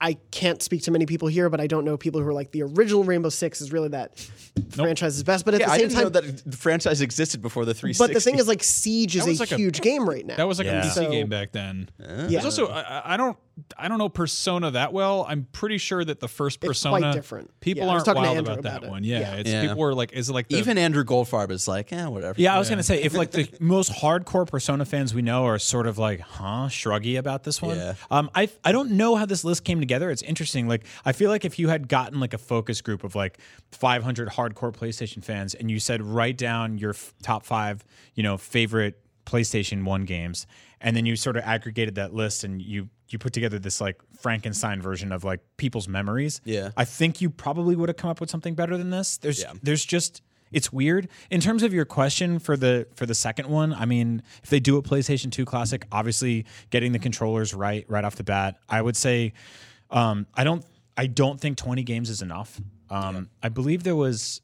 I 0.00 0.14
can't 0.32 0.60
speak 0.60 0.82
to 0.82 0.90
many 0.90 1.06
people 1.06 1.28
here, 1.28 1.48
but 1.48 1.60
I 1.60 1.68
don't 1.68 1.84
know 1.84 1.96
people 1.96 2.20
who 2.20 2.26
are 2.26 2.32
like 2.32 2.50
the 2.50 2.62
original 2.64 3.04
Rainbow 3.04 3.28
Six 3.28 3.60
is 3.60 3.70
really 3.70 3.90
that 3.90 4.18
franchise 4.70 5.16
is 5.16 5.22
best. 5.22 5.44
But 5.44 5.54
at 5.54 5.60
Yeah, 5.60 5.66
the 5.66 5.72
I 5.72 5.76
same 5.78 5.88
didn't 5.90 6.02
know 6.02 6.10
time, 6.20 6.34
that 6.34 6.50
the 6.50 6.56
franchise 6.56 7.00
existed 7.00 7.40
before 7.40 7.64
the 7.64 7.72
360. 7.72 8.02
but 8.02 8.12
the 8.12 8.20
thing 8.20 8.40
is, 8.40 8.48
like 8.48 8.64
Siege 8.64 9.14
is 9.14 9.24
a 9.24 9.34
like 9.38 9.52
a- 9.52 9.56
huge 9.56 9.80
game 9.82 10.08
right 10.08 10.26
now. 10.26 10.34
That 10.34 10.48
was 10.48 10.58
like 10.58 10.66
Yeah. 10.66 10.80
a 10.80 10.84
PC 10.84 10.94
So- 10.94 11.10
game 11.12 11.28
back 11.28 11.52
then. 11.52 11.90
yeah. 12.00 12.26
There's 12.26 12.44
also 12.44 12.66
I, 12.66 12.80
I- 12.80 13.14
I 13.14 13.16
don't 13.16 13.36
I 13.78 13.88
don't 13.88 13.96
know 13.96 14.10
Persona 14.10 14.70
that 14.72 14.92
well. 14.92 15.24
I'm 15.26 15.46
pretty 15.50 15.78
sure 15.78 16.04
that 16.04 16.20
the 16.20 16.28
first 16.28 16.58
It's 16.58 16.66
Persona 16.66 16.98
quite 16.98 17.12
different. 17.14 17.58
People 17.60 17.84
Yeah, 17.86 17.92
aren't 17.92 18.04
talking 18.04 18.20
wild 18.22 18.36
Andrew 18.36 18.52
about, 18.52 18.60
about 18.66 18.80
that 18.82 18.86
it. 18.86 18.90
one. 18.90 19.02
Yeah, 19.02 19.20
Yeah. 19.20 19.34
it's 19.36 19.50
Yeah. 19.50 19.62
people 19.62 19.78
were 19.78 19.94
like, 19.94 20.12
is 20.12 20.28
it 20.28 20.32
like 20.34 20.48
the, 20.48 20.58
even 20.58 20.76
Andrew 20.76 21.04
Goldfarb 21.04 21.50
is 21.50 21.66
like, 21.66 21.90
eh, 21.92 22.04
whatever. 22.06 22.38
Yeah, 22.38 22.54
I 22.54 22.58
was 22.58 22.68
gonna 22.68 22.82
say 22.82 23.02
if 23.02 23.14
like 23.14 23.30
the 23.30 23.48
most 23.60 23.92
hardcore 23.92 24.46
Persona 24.46 24.84
fans 24.84 25.14
we 25.14 25.22
know 25.22 25.46
are 25.46 25.58
sort 25.58 25.86
of 25.86 25.96
like, 25.96 26.20
huh, 26.20 26.68
shruggy 26.68 27.18
about 27.18 27.44
this 27.44 27.62
one. 27.62 27.78
Yeah. 27.78 27.94
Um, 28.10 28.30
I 28.34 28.50
I 28.62 28.72
don't 28.72 28.90
know 28.92 29.16
how 29.16 29.24
this 29.24 29.42
list 29.42 29.64
came 29.64 29.80
together. 29.80 30.10
It's 30.10 30.22
interesting. 30.22 30.68
Like 30.68 30.84
I 31.06 31.12
feel 31.12 31.30
like 31.30 31.46
if 31.46 31.58
you 31.58 31.68
had 31.68 31.88
gotten 31.88 32.20
like 32.20 32.34
a 32.34 32.38
focus 32.38 32.82
group 32.82 33.04
of 33.04 33.14
like 33.14 33.38
500 33.72 34.28
hardcore 34.28 34.72
PlayStation 34.74 35.24
fans 35.24 35.54
and 35.54 35.70
you 35.70 35.80
said 35.80 36.02
write 36.02 36.36
down 36.36 36.76
your 36.78 36.90
f- 36.90 37.14
top 37.22 37.46
five, 37.46 37.84
you 38.14 38.22
know, 38.22 38.36
favorite 38.36 39.00
PlayStation 39.24 39.84
One 39.84 40.04
games, 40.04 40.46
and 40.80 40.94
then 40.96 41.04
you 41.06 41.16
sort 41.16 41.36
of 41.36 41.42
aggregated 41.44 41.94
that 41.96 42.14
list 42.14 42.44
and 42.44 42.60
you 42.62 42.88
you 43.08 43.18
put 43.18 43.32
together 43.32 43.58
this 43.58 43.80
like 43.80 44.00
Frankenstein 44.20 44.82
version 44.82 45.12
of 45.12 45.22
like 45.24 45.40
people's 45.56 45.88
memories. 45.88 46.40
Yeah. 46.44 46.70
I 46.76 46.84
think 46.84 47.20
you 47.20 47.30
probably 47.30 47.76
would 47.76 47.88
have 47.88 47.96
come 47.96 48.10
up 48.10 48.20
with 48.20 48.30
something 48.30 48.54
better 48.54 48.76
than 48.76 48.90
this. 48.90 49.16
There's 49.18 49.40
Yeah. 49.40 49.52
there's 49.62 49.84
just 49.84 50.22
it's 50.52 50.72
weird 50.72 51.08
in 51.30 51.40
terms 51.40 51.62
of 51.64 51.74
your 51.74 51.84
question 51.84 52.38
for 52.38 52.56
the 52.56 52.86
for 52.94 53.04
the 53.06 53.14
second 53.14 53.48
one. 53.48 53.72
I 53.72 53.84
mean, 53.84 54.22
if 54.42 54.50
they 54.50 54.60
do 54.60 54.76
a 54.76 54.82
PlayStation 54.82 55.30
2 55.32 55.44
classic, 55.44 55.86
obviously 55.90 56.46
getting 56.70 56.92
the 56.92 56.98
controllers 56.98 57.52
right 57.54 57.84
right 57.88 58.04
off 58.04 58.16
the 58.16 58.24
bat, 58.24 58.56
I 58.68 58.80
would 58.82 58.96
say 58.96 59.32
um, 59.90 60.26
I 60.34 60.44
don't 60.44 60.64
I 60.96 61.06
don't 61.06 61.40
think 61.40 61.58
20 61.58 61.82
games 61.82 62.10
is 62.10 62.22
enough. 62.22 62.60
Um, 62.90 63.28
I 63.42 63.48
believe 63.48 63.82
there 63.82 63.96
was 63.96 64.40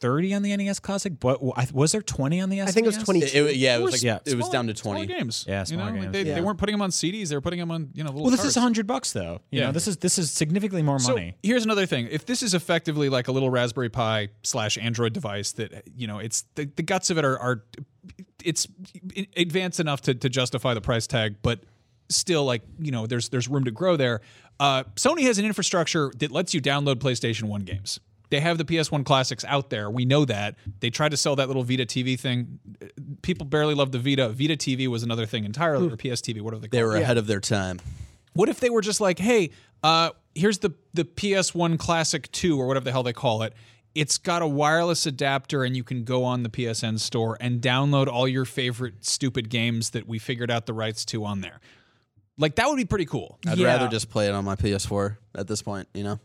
30 0.00 0.34
on 0.34 0.42
the 0.42 0.54
NES 0.56 0.78
Classic, 0.78 1.18
but 1.18 1.42
was 1.72 1.92
there 1.92 2.02
20 2.02 2.40
on 2.40 2.50
the 2.50 2.58
SNES? 2.58 2.68
I 2.68 2.70
think 2.72 2.84
it 2.84 2.88
was 2.94 2.98
20. 2.98 3.20
It- 3.22 3.34
it- 3.34 3.56
yeah, 3.56 3.76
it 3.76 3.82
was 3.82 3.94
Or 3.94 3.96
like 3.96 4.02
yeah, 4.02 4.18
it 4.26 4.36
was 4.36 4.48
down 4.50 4.66
to 4.66 4.74
20. 4.74 5.06
games. 5.06 5.44
Yeah, 5.48 5.64
you 5.66 5.76
know? 5.76 5.90
games. 5.90 6.12
They, 6.12 6.22
Yeah. 6.24 6.34
they 6.34 6.40
weren't 6.42 6.58
putting 6.58 6.74
them 6.74 6.82
on 6.82 6.90
CDs. 6.90 7.28
They 7.30 7.34
were 7.34 7.40
putting 7.40 7.58
them 7.60 7.70
on 7.70 7.88
you 7.94 8.04
know 8.04 8.10
little. 8.10 8.24
Well, 8.24 8.30
this 8.30 8.40
cards. 8.40 8.50
is 8.50 8.56
100 8.56 8.86
bucks 8.86 9.12
though. 9.12 9.40
You 9.50 9.60
Yeah. 9.60 9.66
know, 9.66 9.72
this 9.72 9.88
is 9.88 9.96
this 9.96 10.18
is 10.18 10.30
significantly 10.30 10.82
more 10.82 10.98
So 10.98 11.14
money. 11.14 11.34
here's 11.42 11.64
another 11.64 11.86
thing: 11.86 12.08
if 12.10 12.26
this 12.26 12.42
is 12.42 12.52
effectively 12.52 13.08
like 13.08 13.28
a 13.28 13.32
little 13.32 13.48
Raspberry 13.50 13.88
Pi 13.88 14.28
slash 14.42 14.76
Android 14.76 15.12
device, 15.14 15.52
that 15.52 15.84
you 15.96 16.06
know, 16.06 16.18
it's 16.18 16.44
the, 16.56 16.70
the 16.76 16.82
guts 16.82 17.08
of 17.10 17.16
it 17.18 17.24
are, 17.24 17.38
are 17.38 17.64
it's 18.44 18.68
advanced 19.36 19.80
enough 19.80 20.02
to, 20.02 20.14
to 20.14 20.28
justify 20.28 20.74
the 20.74 20.80
price 20.80 21.06
tag, 21.06 21.36
but 21.42 21.60
still, 22.08 22.44
like 22.44 22.62
you 22.78 22.92
know, 22.92 23.06
there's 23.06 23.30
there's 23.30 23.48
room 23.48 23.64
to 23.64 23.70
grow 23.70 23.96
there. 23.96 24.20
Uh, 24.60 24.84
Sony 24.94 25.22
has 25.22 25.38
an 25.38 25.44
infrastructure 25.44 26.12
that 26.18 26.30
lets 26.30 26.54
you 26.54 26.60
download 26.62 26.96
PlayStation 26.96 27.44
One 27.44 27.62
games. 27.62 27.98
They 28.30 28.40
have 28.40 28.58
the 28.58 28.64
PS1 28.64 29.04
classics 29.04 29.44
out 29.44 29.70
there. 29.70 29.88
We 29.90 30.04
know 30.04 30.24
that. 30.24 30.56
They 30.80 30.90
tried 30.90 31.10
to 31.10 31.16
sell 31.16 31.36
that 31.36 31.46
little 31.46 31.62
Vita 31.62 31.86
TV 31.86 32.18
thing. 32.18 32.58
People 33.22 33.46
barely 33.46 33.74
love 33.74 33.92
the 33.92 33.98
Vita. 33.98 34.28
Vita 34.30 34.56
TV 34.56 34.88
was 34.88 35.02
another 35.02 35.26
thing 35.26 35.44
entirely, 35.44 35.86
or 35.86 35.96
PS 35.96 36.20
TV, 36.20 36.40
whatever 36.40 36.60
they 36.62 36.68
call 36.68 36.78
They 36.78 36.82
it. 36.82 36.86
were 36.86 36.96
ahead 36.96 37.18
of 37.18 37.26
their 37.26 37.40
time. 37.40 37.80
What 38.32 38.48
if 38.48 38.60
they 38.60 38.68
were 38.70 38.82
just 38.82 39.00
like, 39.00 39.18
hey, 39.18 39.50
uh, 39.82 40.10
here's 40.34 40.58
the 40.58 40.72
the 40.92 41.04
PS1 41.04 41.78
Classic 41.78 42.30
2 42.32 42.58
or 42.60 42.66
whatever 42.66 42.84
the 42.84 42.92
hell 42.92 43.02
they 43.02 43.12
call 43.12 43.42
it. 43.42 43.52
It's 43.94 44.18
got 44.18 44.42
a 44.42 44.46
wireless 44.46 45.06
adapter 45.06 45.64
and 45.64 45.74
you 45.74 45.82
can 45.82 46.04
go 46.04 46.22
on 46.24 46.42
the 46.42 46.50
PSN 46.50 46.98
store 47.00 47.38
and 47.40 47.62
download 47.62 48.08
all 48.08 48.28
your 48.28 48.44
favorite 48.44 49.06
stupid 49.06 49.48
games 49.48 49.90
that 49.90 50.06
we 50.06 50.18
figured 50.18 50.50
out 50.50 50.66
the 50.66 50.74
rights 50.74 51.04
to 51.06 51.24
on 51.24 51.40
there. 51.40 51.60
Like 52.36 52.56
that 52.56 52.68
would 52.68 52.76
be 52.76 52.84
pretty 52.84 53.06
cool. 53.06 53.38
I'd 53.46 53.56
Yeah. 53.56 53.68
rather 53.68 53.88
just 53.88 54.10
play 54.10 54.26
it 54.26 54.34
on 54.34 54.44
my 54.44 54.54
PS4 54.56 55.16
at 55.34 55.46
this 55.46 55.62
point, 55.62 55.88
you 55.94 56.04
know? 56.04 56.20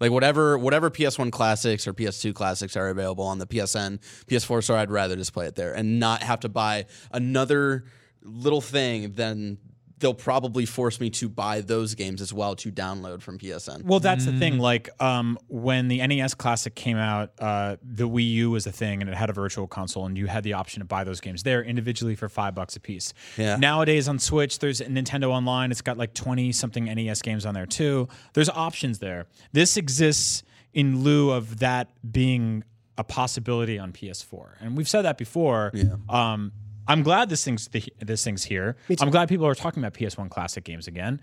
Like 0.00 0.10
whatever 0.10 0.56
whatever 0.58 0.90
PS1 0.90 1.32
classics 1.32 1.86
or 1.86 1.94
PS2 1.94 2.34
classics 2.34 2.76
are 2.76 2.88
available 2.88 3.24
on 3.24 3.38
the 3.38 3.46
PSN, 3.46 3.98
PS4 4.26 4.62
store, 4.62 4.76
I'd 4.76 4.90
rather 4.90 5.16
just 5.16 5.32
play 5.32 5.46
it 5.46 5.54
there 5.54 5.72
and 5.72 5.98
not 5.98 6.22
have 6.22 6.40
to 6.40 6.48
buy 6.48 6.86
another 7.10 7.84
little 8.22 8.60
thing 8.60 9.12
then 9.14 9.58
they'll 10.00 10.14
probably 10.14 10.64
force 10.64 11.00
me 11.00 11.10
to 11.10 11.28
buy 11.28 11.60
those 11.60 11.94
games 11.94 12.20
as 12.20 12.32
well 12.32 12.54
to 12.56 12.70
download 12.70 13.20
from 13.20 13.38
PSN. 13.38 13.84
Well, 13.84 14.00
that's 14.00 14.24
the 14.24 14.30
Mm. 14.32 14.38
thing. 14.38 14.58
Like, 14.58 14.90
um, 15.02 15.38
when 15.48 15.88
the 15.88 16.00
NES 16.00 16.34
Classic 16.34 16.74
came 16.74 16.96
out, 16.96 17.32
uh, 17.38 17.76
the 17.82 18.08
Wii 18.08 18.30
U 18.32 18.50
was 18.50 18.66
a 18.66 18.72
thing, 18.72 19.00
and 19.00 19.10
it 19.10 19.16
had 19.16 19.28
a 19.30 19.32
virtual 19.32 19.66
console, 19.66 20.06
and 20.06 20.16
you 20.16 20.26
had 20.26 20.44
the 20.44 20.52
option 20.52 20.80
to 20.80 20.84
buy 20.84 21.04
those 21.04 21.20
games 21.20 21.42
there 21.42 21.62
individually 21.62 22.14
for 22.14 22.28
five 22.28 22.54
bucks 22.54 22.76
a 22.76 22.80
piece. 22.80 23.12
Yeah. 23.36 23.56
Nowadays 23.56 24.08
on 24.08 24.18
Switch, 24.18 24.58
there's 24.60 24.80
Nintendo 24.80 25.30
Online. 25.30 25.70
It's 25.70 25.80
got 25.82 25.98
like 25.98 26.14
twenty 26.14 26.52
something 26.52 26.84
NES 26.84 27.22
games 27.22 27.44
on 27.44 27.54
there 27.54 27.66
too. 27.66 28.08
There's 28.34 28.48
options 28.50 28.98
there. 29.00 29.26
This 29.52 29.76
exists 29.76 30.42
in 30.74 31.02
lieu 31.02 31.30
of 31.30 31.58
that 31.58 31.88
being 32.12 32.62
a 32.96 33.04
possibility 33.04 33.78
on 33.78 33.92
PS4, 33.92 34.56
and 34.60 34.76
we've 34.76 34.88
said 34.88 35.02
that 35.02 35.18
before. 35.18 35.70
Yeah. 35.74 35.94
Um, 36.08 36.52
I'm 36.88 37.02
glad 37.02 37.28
this 37.28 37.44
thing's 37.44 37.68
the, 37.68 37.84
this 38.00 38.24
thing's 38.24 38.44
here. 38.44 38.76
I'm 39.00 39.10
glad 39.10 39.28
people 39.28 39.46
are 39.46 39.54
talking 39.54 39.82
about 39.82 39.94
PS1 39.94 40.30
classic 40.30 40.64
games 40.64 40.86
again. 40.86 41.20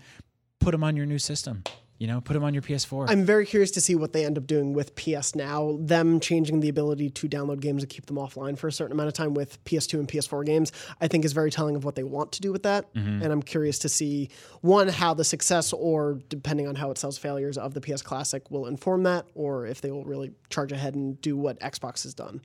Put 0.60 0.70
them 0.70 0.84
on 0.84 0.96
your 0.96 1.06
new 1.06 1.18
system. 1.18 1.64
You 1.98 2.06
know, 2.06 2.20
put 2.20 2.34
them 2.34 2.44
on 2.44 2.52
your 2.52 2.62
PS4. 2.62 3.08
I'm 3.08 3.24
very 3.24 3.46
curious 3.46 3.70
to 3.72 3.80
see 3.80 3.94
what 3.94 4.12
they 4.12 4.26
end 4.26 4.36
up 4.36 4.46
doing 4.46 4.74
with 4.74 4.94
PS 4.96 5.34
Now. 5.34 5.78
Them 5.80 6.20
changing 6.20 6.60
the 6.60 6.68
ability 6.68 7.08
to 7.08 7.28
download 7.28 7.60
games 7.60 7.82
and 7.82 7.88
keep 7.88 8.04
them 8.04 8.16
offline 8.16 8.58
for 8.58 8.68
a 8.68 8.72
certain 8.72 8.92
amount 8.92 9.08
of 9.08 9.14
time 9.14 9.32
with 9.32 9.62
PS2 9.64 10.00
and 10.00 10.06
PS4 10.06 10.44
games, 10.44 10.72
I 11.00 11.08
think 11.08 11.24
is 11.24 11.32
very 11.32 11.50
telling 11.50 11.74
of 11.74 11.84
what 11.86 11.94
they 11.94 12.02
want 12.02 12.32
to 12.32 12.42
do 12.42 12.52
with 12.52 12.64
that. 12.64 12.92
Mm-hmm. 12.92 13.22
And 13.22 13.32
I'm 13.32 13.42
curious 13.42 13.78
to 13.78 13.88
see 13.88 14.28
one 14.60 14.88
how 14.88 15.14
the 15.14 15.24
success 15.24 15.72
or 15.72 16.20
depending 16.28 16.68
on 16.68 16.74
how 16.74 16.90
it 16.90 16.98
sells 16.98 17.16
failures 17.16 17.56
of 17.56 17.72
the 17.72 17.80
PS 17.80 18.02
Classic 18.02 18.50
will 18.50 18.66
inform 18.66 19.04
that, 19.04 19.26
or 19.34 19.64
if 19.64 19.80
they 19.80 19.90
will 19.90 20.04
really 20.04 20.32
charge 20.50 20.72
ahead 20.72 20.94
and 20.94 21.18
do 21.22 21.34
what 21.34 21.58
Xbox 21.60 22.02
has 22.02 22.12
done 22.12 22.42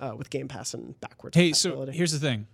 uh, 0.00 0.14
with 0.16 0.30
Game 0.30 0.48
Pass 0.48 0.72
and 0.72 0.98
backwards. 1.00 1.36
Hey, 1.36 1.52
so 1.52 1.84
here's 1.84 2.12
the 2.12 2.18
thing. 2.18 2.46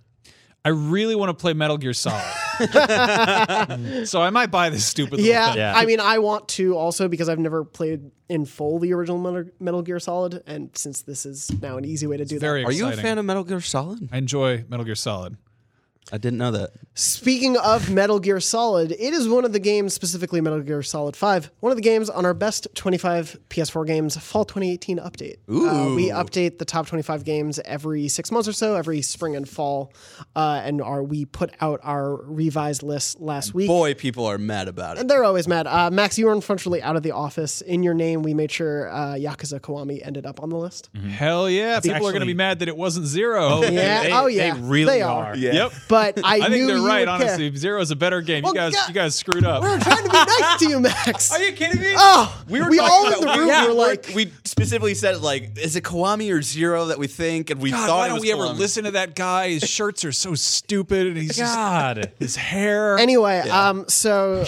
I 0.65 0.69
really 0.71 1.15
want 1.17 1.31
to 1.31 1.35
play 1.41 1.53
Metal 1.55 1.79
Gear 1.79 1.93
Solid. 1.95 2.23
so 4.07 4.21
I 4.21 4.29
might 4.31 4.51
buy 4.51 4.69
this 4.69 4.85
stupid 4.85 5.13
little 5.13 5.27
Yeah, 5.27 5.49
thing. 5.49 5.59
Yeah. 5.59 5.73
I 5.75 5.87
mean, 5.87 6.01
I 6.01 6.19
want 6.19 6.49
to 6.51 6.77
also 6.77 7.09
because 7.09 7.29
I've 7.29 7.39
never 7.39 7.65
played 7.65 8.11
in 8.29 8.45
full 8.45 8.79
the 8.79 8.93
original 8.93 9.19
Metal, 9.19 9.51
Metal 9.59 9.83
Gear 9.83 9.99
Solid, 9.99 10.43
and 10.47 10.71
since 10.77 11.03
this 11.03 11.25
is 11.25 11.51
now 11.63 11.79
an 11.79 11.85
easy 11.85 12.07
way 12.07 12.17
to 12.19 12.25
do 12.25 12.39
Very 12.39 12.65
Are 12.65 12.73
you 12.73 12.85
a 12.85 12.89
exciting. 12.89 13.03
fan 13.03 13.19
of 13.19 13.25
Metal 13.25 13.45
Gear 13.45 13.61
Solid? 13.61 14.09
I 14.13 14.19
enjoy 14.19 14.65
Metal 14.69 14.85
Gear 14.85 14.95
Solid. 14.95 15.37
I 16.13 16.19
didn't 16.19 16.39
know 16.39 16.51
that. 16.51 16.71
Speaking 16.95 17.57
of 17.57 17.89
Metal 17.89 18.19
Gear 18.19 18.41
Solid, 18.41 18.91
it 18.91 18.99
is 19.15 19.29
one 19.29 19.45
of 19.45 19.53
the 19.53 19.61
games, 19.61 19.95
specifically 19.95 20.41
Metal 20.41 20.61
Gear 20.61 20.83
Solid 20.83 21.15
5, 21.15 21.51
one 21.61 21.71
of 21.71 21.77
the 21.77 21.83
games 21.83 22.11
on 22.11 22.27
our 22.27 22.35
best 22.35 22.67
25 22.75 23.39
PS4 23.49 23.87
games 23.87 24.17
fall 24.17 24.45
2018 24.45 24.99
update. 24.99 25.37
Uh, 25.49 25.95
we 25.95 26.09
update 26.09 26.59
the 26.59 26.65
top 26.65 26.89
25 26.89 27.25
games 27.25 27.61
every 27.65 28.09
six 28.09 28.33
months 28.33 28.49
or 28.49 28.53
so, 28.53 28.75
every 28.75 29.03
spring 29.03 29.37
and 29.37 29.49
fall, 29.49 29.93
uh, 30.35 30.61
and 30.65 30.83
our, 30.83 31.03
we 31.03 31.25
put 31.27 31.55
out 31.61 31.79
our 31.85 32.17
revised 32.25 32.83
list 32.83 33.21
last 33.21 33.55
week. 33.55 33.69
Boy, 33.69 33.95
people 33.95 34.27
are 34.27 34.37
mad 34.39 34.67
about 34.67 34.97
it. 34.97 35.01
And 35.03 35.09
they're 35.09 35.25
always 35.25 35.47
mad. 35.47 35.69
Uh, 35.69 35.91
Max, 35.93 36.19
you 36.19 36.27
were 36.27 36.33
unfortunately 36.33 36.83
out 36.83 36.97
of 36.97 37.03
the 37.05 37.13
office. 37.13 37.61
In 37.61 37.85
your 37.85 37.95
name, 37.95 38.23
we 38.23 38.35
made 38.35 38.51
sure 38.51 38.91
uh, 38.91 39.15
Yakuza 39.15 39.61
Kiwami 39.61 40.05
ended 40.05 40.27
up 40.27 40.43
on 40.43 40.49
the 40.51 40.57
list. 40.57 40.91
Hell 41.09 41.49
yeah! 41.49 41.79
People 41.79 42.07
are 42.09 42.13
going 42.13 42.21
to 42.21 42.27
be 42.27 42.35
mad 42.35 42.59
that 42.59 42.69
it 42.69 42.77
wasn't 42.77 43.07
zero. 43.07 43.63
Yeah. 43.71 44.03
They- 44.03 44.13
oh, 44.13 44.27
they 44.27 44.35
yeah. 44.37 44.57
really 44.61 44.85
they 44.95 45.03
are. 45.03 45.37
Yep. 45.37 45.73
But 45.91 46.21
I, 46.25 46.37
I 46.37 46.49
think 46.49 46.67
they're 46.69 46.79
right. 46.81 47.07
Honestly, 47.07 47.27
care. 47.27 47.35
Honestly, 47.47 47.57
Zero's 47.57 47.91
a 47.91 47.97
better 47.97 48.23
game. 48.23 48.45
Well, 48.45 48.55
you 48.55 48.61
guys, 48.61 48.75
God- 48.75 48.89
you 48.89 48.95
guys 48.95 49.15
screwed 49.17 49.45
up. 49.45 49.63
We 49.63 49.69
were 49.69 49.79
trying 49.79 50.05
to 50.05 50.09
be 50.11 50.17
nice 50.17 50.59
to 50.61 50.69
you, 50.69 50.81
Max. 50.81 51.33
Are 51.37 51.43
you 51.43 51.53
kidding 51.53 51.81
me? 51.81 51.93
Oh, 51.99 52.43
we, 52.49 52.61
talking 52.61 52.81
all 52.81 53.13
in 53.13 53.21
the 53.21 53.27
room 53.39 53.49
yeah, 53.49 53.67
were 53.67 53.75
we're- 53.75 53.89
like, 53.89 54.11
we 54.15 54.33
specifically 54.45 54.95
said 54.95 55.21
like, 55.21 55.59
is 55.59 55.75
it 55.77 55.83
Kiwami 55.85 56.33
or 56.33 56.41
Zero 56.41 56.87
that 56.87 56.99
we 56.99 57.09
think? 57.09 57.51
And 57.51 57.61
we 57.61 57.73
God, 57.73 57.87
thought 57.87 57.99
why 57.99 58.09
don't 58.09 58.21
we 58.21 58.33
ever 58.33 58.47
listen 58.47 58.85
to 58.85 58.93
that 58.93 59.15
guy? 59.17 59.51
His 59.51 59.63
shirts 59.69 60.05
are 60.05 60.13
so 60.13 60.35
stupid, 60.35 61.09
and 61.09 61.17
he's 61.17 61.37
just 61.37 61.55
God. 61.55 62.13
his 62.19 62.37
hair. 62.37 62.97
anyway, 62.97 63.41
um, 63.49 63.89
so 63.89 64.45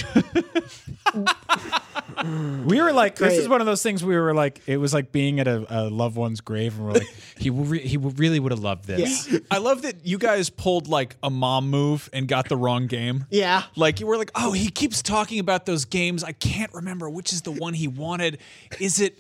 We 2.67 2.81
were 2.81 2.93
like, 2.93 3.17
this 3.17 3.39
is 3.39 3.49
one 3.49 3.61
of 3.61 3.67
those 3.67 3.83
things 3.83 4.05
we 4.05 4.17
were 4.17 4.35
like, 4.35 4.61
it 4.67 4.77
was 4.77 4.95
like 4.95 5.13
being 5.13 5.41
at 5.41 5.49
a, 5.49 5.65
a 5.69 5.81
loved 5.91 6.17
one's 6.17 6.41
grave, 6.41 6.77
and 6.79 6.87
we're 6.87 6.93
like, 6.95 7.15
he 7.39 7.51
will 7.51 7.65
re- 7.65 7.87
he 7.87 7.97
will- 7.97 8.11
really 8.13 8.39
would 8.41 8.53
have 8.53 8.61
loved 8.63 8.87
this. 8.87 9.31
Yeah. 9.31 9.39
I 9.51 9.59
love 9.59 9.83
that 9.83 10.05
you 10.07 10.19
guys 10.19 10.51
pulled 10.51 10.89
like 10.89 11.17
a 11.23 11.31
mom 11.31 11.71
move 11.71 12.09
and 12.13 12.29
got 12.29 12.49
the 12.49 12.57
wrong 12.57 12.87
game. 12.87 13.27
yeah. 13.31 13.65
Like 13.77 14.01
you 14.01 14.07
were 14.07 14.17
like, 14.17 14.31
oh, 14.35 14.53
he 14.53 14.69
keeps 14.71 15.03
talking 15.03 15.39
about 15.39 15.67
those 15.67 15.85
games. 15.85 16.23
I 16.25 16.33
can't 16.33 16.73
remember 16.75 17.09
which 17.11 17.33
is 17.33 17.43
the 17.43 17.53
one 17.53 17.75
he 17.75 17.89
wanted. 17.89 18.39
Is 18.79 19.01
it, 19.01 19.19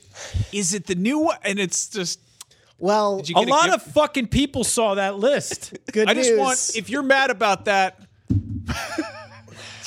is 0.52 0.74
it 0.74 0.86
the 0.86 0.94
new 0.94 1.18
one? 1.18 1.38
And 1.42 1.58
it's 1.58 1.88
just 1.88 2.20
Well, 2.78 3.22
A 3.34 3.40
lot 3.42 3.70
gift? 3.70 3.86
of 3.86 3.92
fucking 3.92 4.28
people 4.28 4.64
saw 4.64 4.94
that 4.96 5.16
list. 5.18 5.74
good 5.92 6.08
I 6.08 6.14
just 6.14 6.36
want. 6.36 6.72
If 6.76 6.90
you're 6.90 7.02
mad 7.02 7.30
about 7.30 7.64
that, 7.66 8.00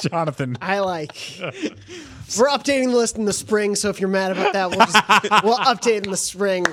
Jonathan. 0.10 0.58
I 0.62 0.80
like. 0.80 1.12
We're 1.40 2.48
updating 2.50 2.92
the 2.92 2.98
list 2.98 3.18
in 3.18 3.26
the 3.26 3.34
spring, 3.34 3.76
so 3.76 3.90
if 3.90 4.00
you're 4.00 4.10
mad 4.10 4.32
about 4.32 4.54
that, 4.54 4.70
we'll 4.70 4.80
just 4.80 5.44
we'll 5.44 5.58
update 5.58 6.06
in 6.06 6.12
the 6.12 6.18
spring. 6.18 6.66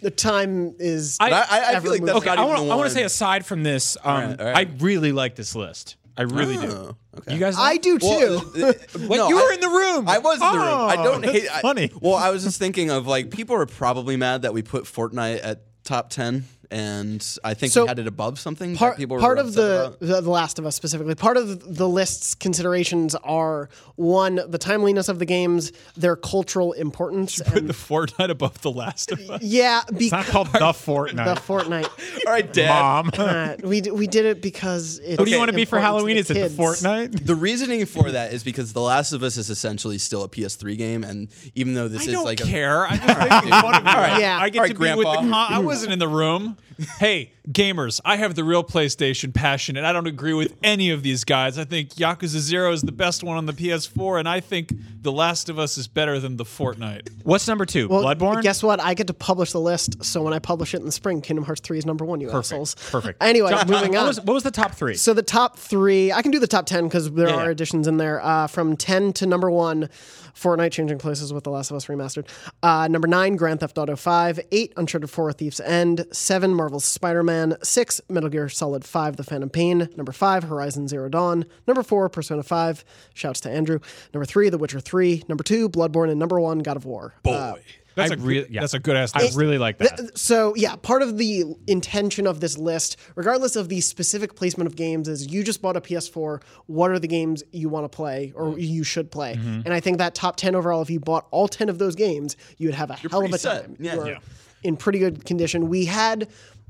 The 0.00 0.10
time 0.10 0.74
is. 0.78 1.18
I- 1.20 1.30
I, 1.30 1.34
I, 1.40 1.76
I 1.76 1.80
feel 1.80 1.90
like 1.92 2.02
that's. 2.04 2.18
Okay, 2.18 2.26
not 2.26 2.38
I 2.38 2.42
even 2.42 2.46
want 2.48 2.58
the 2.60 2.64
to 2.66 2.72
I 2.72 2.76
want 2.76 2.78
one. 2.78 2.88
to 2.88 2.94
say 2.94 3.02
aside 3.02 3.44
from 3.44 3.62
this, 3.62 3.96
um, 4.02 4.14
right, 4.30 4.40
all 4.40 4.46
right. 4.46 4.56
I 4.68 4.70
really 4.78 5.12
like 5.12 5.34
this 5.36 5.54
list. 5.54 5.96
I 6.16 6.22
really 6.22 6.56
do. 6.56 6.70
Oh, 6.72 6.96
okay. 7.18 7.34
You 7.34 7.38
guys, 7.40 7.56
I 7.58 7.76
do 7.78 7.98
too. 7.98 8.06
Well, 8.08 8.44
uh, 8.56 8.72
no, 8.98 9.28
you 9.28 9.38
I- 9.38 9.42
were 9.44 9.52
in 9.52 9.60
the 9.60 9.68
room. 9.68 10.08
I 10.08 10.18
was 10.18 10.40
in 10.40 10.52
the 10.52 10.58
room. 10.58 10.62
I 10.68 10.96
Oh, 10.98 11.04
don't 11.04 11.20
that's 11.22 11.32
hate. 11.32 11.48
I- 11.50 11.60
funny. 11.60 11.90
well, 12.00 12.14
I 12.14 12.30
was 12.30 12.44
just 12.44 12.58
thinking 12.58 12.90
of 12.90 13.06
like 13.06 13.30
people 13.30 13.56
are 13.56 13.66
probably 13.66 14.16
mad 14.16 14.42
that 14.42 14.52
we 14.54 14.62
put 14.62 14.84
Fortnite 14.84 15.40
at 15.42 15.62
top 15.84 16.10
ten, 16.10 16.44
and 16.70 17.26
I 17.44 17.54
think 17.54 17.72
So, 17.72 17.82
we 17.82 17.88
had 17.88 17.98
it 17.98 18.06
above 18.06 18.38
something. 18.38 18.76
part, 18.76 18.94
that 18.96 18.98
people 19.00 19.16
were 19.16 19.20
part 19.20 19.38
of 19.38 19.54
the, 19.54 19.86
about. 19.86 20.00
the 20.00 20.20
the 20.20 20.30
Last 20.30 20.58
of 20.58 20.66
Us 20.66 20.76
specifically, 20.76 21.14
part 21.14 21.36
of 21.36 21.76
the 21.76 21.88
list's 21.88 22.34
considerations 22.34 23.14
are 23.16 23.68
one, 23.96 24.40
the 24.48 24.58
timeliness 24.58 25.08
of 25.08 25.18
the 25.18 25.24
games, 25.26 25.72
their 25.96 26.16
cultural 26.16 26.72
importance, 26.72 27.40
put 27.42 27.58
and 27.58 27.68
the 27.68 27.74
Fortnite 27.74 28.30
above 28.30 28.60
the 28.62 28.70
Last 28.70 29.10
of 29.12 29.18
Us. 29.30 29.42
yeah, 29.42 29.82
it's 29.92 30.10
not 30.12 30.26
because 30.26 30.26
called 30.30 30.46
the 30.48 30.58
Fortnite. 30.58 31.34
the 31.34 31.40
Fortnite. 31.40 32.24
All 32.26 32.32
right, 32.32 32.52
Dad. 32.52 32.68
Mom. 32.68 33.10
Uh, 33.20 33.54
we 33.64 33.80
d- 33.80 33.90
we 33.90 34.06
did 34.06 34.24
it 34.24 34.40
because 34.42 34.98
it's 34.98 35.18
Who 35.18 35.24
do 35.24 35.30
you 35.30 35.38
want 35.38 35.50
to 35.50 35.56
be 35.56 35.64
for 35.64 35.78
Halloween? 35.78 36.14
the 36.16 36.20
Is 36.20 36.30
it 36.30 36.34
the. 36.56 36.62
Fortnite? 36.62 37.26
The 37.26 37.34
reasoning 37.34 37.84
for 37.86 38.10
that 38.10 38.32
is 38.32 38.42
because 38.42 38.72
The 38.72 38.80
Last 38.80 39.12
of 39.12 39.22
Us 39.22 39.36
is 39.36 39.50
essentially 39.50 39.98
still 39.98 40.22
a 40.24 40.28
PS3 40.28 40.76
game, 40.78 41.04
and 41.04 41.28
even 41.54 41.74
though 41.74 41.86
this 41.88 42.02
I 42.02 42.06
is 42.06 42.12
don't 42.12 42.24
like 42.24 42.38
care. 42.38 42.86
I'm 42.86 42.98
just 42.98 43.18
making 43.30 43.50
fun 43.50 43.74
of 43.74 43.82
you. 44.16 44.20
Yeah. 44.22 44.38
I 44.40 44.48
get 44.48 44.58
All 44.58 44.62
right, 44.64 44.72
to 44.72 44.78
be 44.78 44.94
with 44.94 44.96
the. 44.98 45.12
Grandpa. 45.12 45.46
Con- 45.48 45.54
I 45.54 45.58
wasn't 45.58 45.92
in 45.92 45.98
the 45.98 46.08
room. 46.08 46.56
Hey, 46.98 47.32
gamers! 47.50 48.00
I 48.06 48.16
have 48.16 48.34
the 48.34 48.42
real 48.44 48.64
PlayStation 48.64 49.34
passion, 49.34 49.76
and 49.76 49.86
I 49.86 49.92
don't 49.92 50.06
agree 50.06 50.32
with 50.32 50.54
any 50.62 50.90
of 50.90 51.02
these 51.02 51.24
guys. 51.24 51.58
I 51.58 51.64
think 51.64 51.90
Yakuza 51.90 52.38
Zero 52.38 52.72
is 52.72 52.80
the 52.82 52.92
best 52.92 53.22
one 53.22 53.36
on 53.36 53.44
the 53.46 53.52
PS4, 53.52 54.18
and 54.18 54.28
I 54.28 54.40
think 54.40 54.72
The 55.02 55.12
Last 55.12 55.50
of 55.50 55.58
Us 55.58 55.76
is 55.76 55.88
better 55.88 56.18
than 56.18 56.38
the 56.38 56.44
Fortnite. 56.44 57.10
What's 57.22 57.46
number 57.46 57.66
two? 57.66 57.88
Well, 57.88 58.02
Bloodborne. 58.04 58.42
Guess 58.42 58.62
what? 58.62 58.80
I 58.80 58.94
get 58.94 59.08
to 59.08 59.14
publish 59.14 59.52
the 59.52 59.60
list, 59.60 60.02
so 60.04 60.22
when 60.22 60.32
I 60.32 60.38
publish 60.38 60.72
it 60.72 60.78
in 60.78 60.86
the 60.86 60.92
spring, 60.92 61.20
Kingdom 61.20 61.44
Hearts 61.44 61.60
3 61.60 61.76
is 61.78 61.84
number 61.84 62.04
one, 62.06 62.20
you 62.20 62.30
assholes. 62.30 62.74
Perfect. 62.90 63.22
Anyway, 63.30 63.50
John, 63.50 63.68
moving 63.68 63.90
what 63.92 63.98
on. 64.00 64.06
Was, 64.06 64.20
what 64.22 64.32
was 64.34 64.42
the 64.42 64.50
top 64.50 64.74
three? 64.74 64.94
So 64.94 65.12
the 65.12 65.22
top 65.22 65.58
three, 65.58 66.10
I 66.10 66.22
can 66.22 66.30
do 66.30 66.38
the 66.38 66.46
top 66.46 66.64
ten 66.66 66.84
because 66.84 67.10
there 67.12 67.28
Yeah, 67.28 67.34
are 67.36 67.44
yeah. 67.44 67.50
additions 67.50 67.86
in 67.86 67.96
there. 67.98 68.24
Uh, 68.24 68.46
from 68.46 68.76
ten 68.76 69.12
to 69.14 69.26
number 69.26 69.50
one, 69.50 69.88
Fortnite 70.40 70.72
changing 70.72 70.98
places 70.98 71.32
with 71.32 71.44
The 71.44 71.50
Last 71.50 71.70
of 71.70 71.76
Us 71.76 71.86
remastered. 71.86 72.26
Uh, 72.62 72.88
number 72.88 73.06
nine, 73.06 73.36
Grand 73.36 73.60
Theft 73.60 73.76
Auto 73.76 73.96
Five. 73.96 74.40
Eight, 74.52 74.72
Uncharted 74.76 75.10
Four: 75.10 75.32
Thief's 75.32 75.60
End. 75.60 76.06
Seven, 76.12 76.54
Marvel's 76.54 76.84
Spider-Man. 76.84 77.56
Six, 77.62 78.00
Metal 78.08 78.30
Gear 78.30 78.48
Solid 78.48 78.84
Five: 78.84 79.16
The 79.16 79.24
Phantom 79.24 79.50
Pain. 79.50 79.88
Number 79.96 80.12
five, 80.12 80.44
Horizon 80.44 80.88
Zero 80.88 81.08
Dawn. 81.08 81.44
Number 81.66 81.82
four, 81.82 82.08
Persona 82.08 82.42
Five. 82.42 82.84
Shouts 83.12 83.40
to 83.40 83.50
Andrew. 83.50 83.80
Number 84.14 84.24
three, 84.24 84.48
The 84.48 84.58
Witcher 84.58 84.80
Three. 84.80 85.24
Number 85.28 85.44
two, 85.44 85.68
Bloodborne, 85.68 86.10
and 86.10 86.18
number 86.18 86.40
one, 86.40 86.60
God 86.60 86.76
of 86.76 86.84
War. 86.84 87.14
Uh, 87.24 87.54
That's 87.94 88.12
I 88.12 88.14
a 88.14 88.18
really- 88.18 88.42
good. 88.42 88.50
yeah. 88.50 88.60
That's 88.60 88.74
a 88.74 88.78
good 88.78 88.96
ass. 88.96 89.12
I 89.14 89.28
really 89.34 89.58
like 89.58 89.78
that. 89.78 89.96
Th- 89.98 90.10
So 90.14 90.54
yeah, 90.56 90.76
part 90.76 91.02
of 91.02 91.18
the 91.18 91.44
intention 91.66 92.26
of 92.26 92.40
this 92.40 92.56
list, 92.56 92.96
regardless 93.16 93.56
of 93.56 93.68
the 93.68 93.80
specific 93.80 94.34
placement 94.36 94.68
of 94.68 94.76
games, 94.76 95.08
is 95.08 95.32
you 95.32 95.42
just 95.42 95.60
bought 95.62 95.76
a 95.76 95.80
PS4. 95.80 96.40
What 96.66 96.90
are 96.90 96.98
the 96.98 97.08
games 97.08 97.42
you 97.52 97.68
want 97.68 97.84
to 97.84 97.88
play 97.94 98.32
or 98.36 98.58
you 98.58 98.84
should 98.84 99.10
play? 99.10 99.34
Mm-hmm. 99.34 99.62
And 99.64 99.72
I 99.74 99.80
think 99.80 99.98
that 99.98 100.14
top 100.14 100.36
ten 100.36 100.54
overall, 100.54 100.82
if 100.82 100.90
you 100.90 101.00
bought 101.00 101.26
all 101.30 101.48
ten 101.48 101.68
of 101.68 101.78
those 101.78 101.94
games, 101.96 102.36
you 102.58 102.68
would 102.68 102.74
have 102.76 102.90
a 102.90 102.94
hell 102.94 103.24
of 103.24 103.32
a 103.32 103.38
set. 103.38 103.62
time. 103.62 103.76
Yeah. 103.80 103.94
You 103.94 104.00
are 104.02 104.08
Yeah. 104.08 104.18
in 104.62 104.76
pretty 104.76 104.98
good 104.98 105.24
condition. 105.24 105.68
We 105.68 105.86
had. 105.86 106.28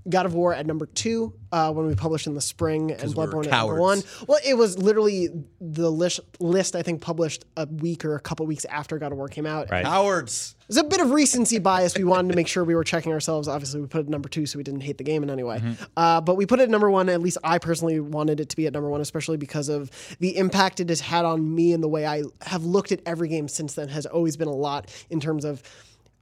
God 0.09 0.27
of 0.27 0.35
War 0.35 0.55
at 0.55 0.67
number 0.67 0.87
two 0.87 1.35
uh, 1.53 1.73
when 1.73 1.87
we 1.87 1.95
published 1.95 2.27
in 2.27 2.35
the 2.35 2.41
spring, 2.41 2.93
and 2.93 3.15
we're 3.15 3.27
Bloodborne 3.27 3.47
at 3.47 3.51
number 3.51 3.81
one. 3.81 4.03
Well, 4.27 4.39
it 4.45 4.55
was 4.55 4.79
literally 4.79 5.29
the 5.61 5.91
list, 5.91 6.21
list 6.39 6.77
I 6.77 6.83
think 6.83 7.01
published 7.01 7.45
a 7.57 7.67
week 7.67 8.05
or 8.05 8.15
a 8.15 8.21
couple 8.21 8.47
weeks 8.47 8.65
after 8.67 8.99
God 8.99 9.13
of 9.13 9.19
War 9.19 9.29
came 9.29 9.47
out. 9.47 9.71
Right. 9.71 9.85
Cowards. 9.85 10.55
There's 10.69 10.79
a 10.79 10.85
bit 10.85 11.01
of 11.01 11.11
recency 11.11 11.59
bias. 11.59 11.97
We 11.99 12.05
wanted 12.05 12.29
to 12.29 12.37
make 12.37 12.47
sure 12.47 12.63
we 12.63 12.77
were 12.77 12.85
checking 12.85 13.11
ourselves. 13.13 13.49
Obviously, 13.49 13.81
we 13.81 13.89
put 13.89 14.03
it 14.03 14.05
at 14.05 14.09
number 14.09 14.29
two 14.29 14.47
so 14.47 14.57
we 14.57 14.63
didn't 14.63 14.83
hate 14.83 14.99
the 14.99 15.05
game 15.05 15.25
in 15.25 15.29
any 15.31 15.43
way. 15.43 15.61
Uh, 15.97 16.21
but 16.21 16.37
we 16.37 16.47
put 16.47 16.61
it 16.61 16.65
at 16.65 16.71
number 16.71 16.89
one. 16.89 17.09
At 17.09 17.21
least 17.21 17.39
I 17.43 17.59
personally 17.59 17.99
wanted 17.99 18.39
it 18.39 18.49
to 18.51 18.57
be 18.57 18.69
at 18.69 18.73
number 18.73 18.89
one, 18.89 19.01
especially 19.01 19.37
because 19.37 19.69
of 19.69 19.91
the 20.21 20.37
impact 20.37 20.79
it 20.79 20.89
has 20.89 21.01
had 21.01 21.25
on 21.25 21.55
me 21.55 21.73
and 21.73 21.83
the 21.83 21.89
way 21.89 22.07
I 22.07 22.23
have 22.43 22.65
looked 22.65 22.93
at 22.93 23.01
every 23.05 23.27
game 23.27 23.49
since 23.49 23.75
then 23.75 23.89
has 23.89 24.07
always 24.07 24.37
been 24.37 24.47
a 24.47 24.55
lot 24.55 24.95
in 25.11 25.19
terms 25.19 25.45
of 25.45 25.61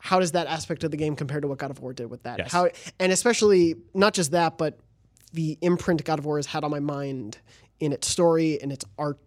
how 0.01 0.20
does 0.20 0.32
that 0.32 0.46
aspect 0.46 0.84
of 0.84 0.90
the 0.90 0.96
game 0.96 1.16
compare 1.16 1.40
to 1.40 1.49
what 1.49 1.59
God 1.59 1.70
of 1.70 1.80
War 1.80 1.92
did 1.92 2.11
with 2.11 2.22
that? 2.22 2.38
Yes. 2.38 2.53
How 2.53 2.68
and 2.99 3.12
especially 3.12 3.76
not 3.94 4.14
just 4.14 4.30
that, 4.32 4.59
but 4.59 4.78
the 5.32 5.59
imprint 5.61 6.05
God 6.05 6.18
of 6.18 6.24
War 6.24 6.36
has 6.38 6.46
had 6.46 6.64
on 6.64 6.70
my 6.70 6.80
mind 6.80 7.38
in 7.80 7.92
its 7.92 8.09
story, 8.09 8.55
in 8.55 8.70
its 8.70 8.84
art, 8.99 9.18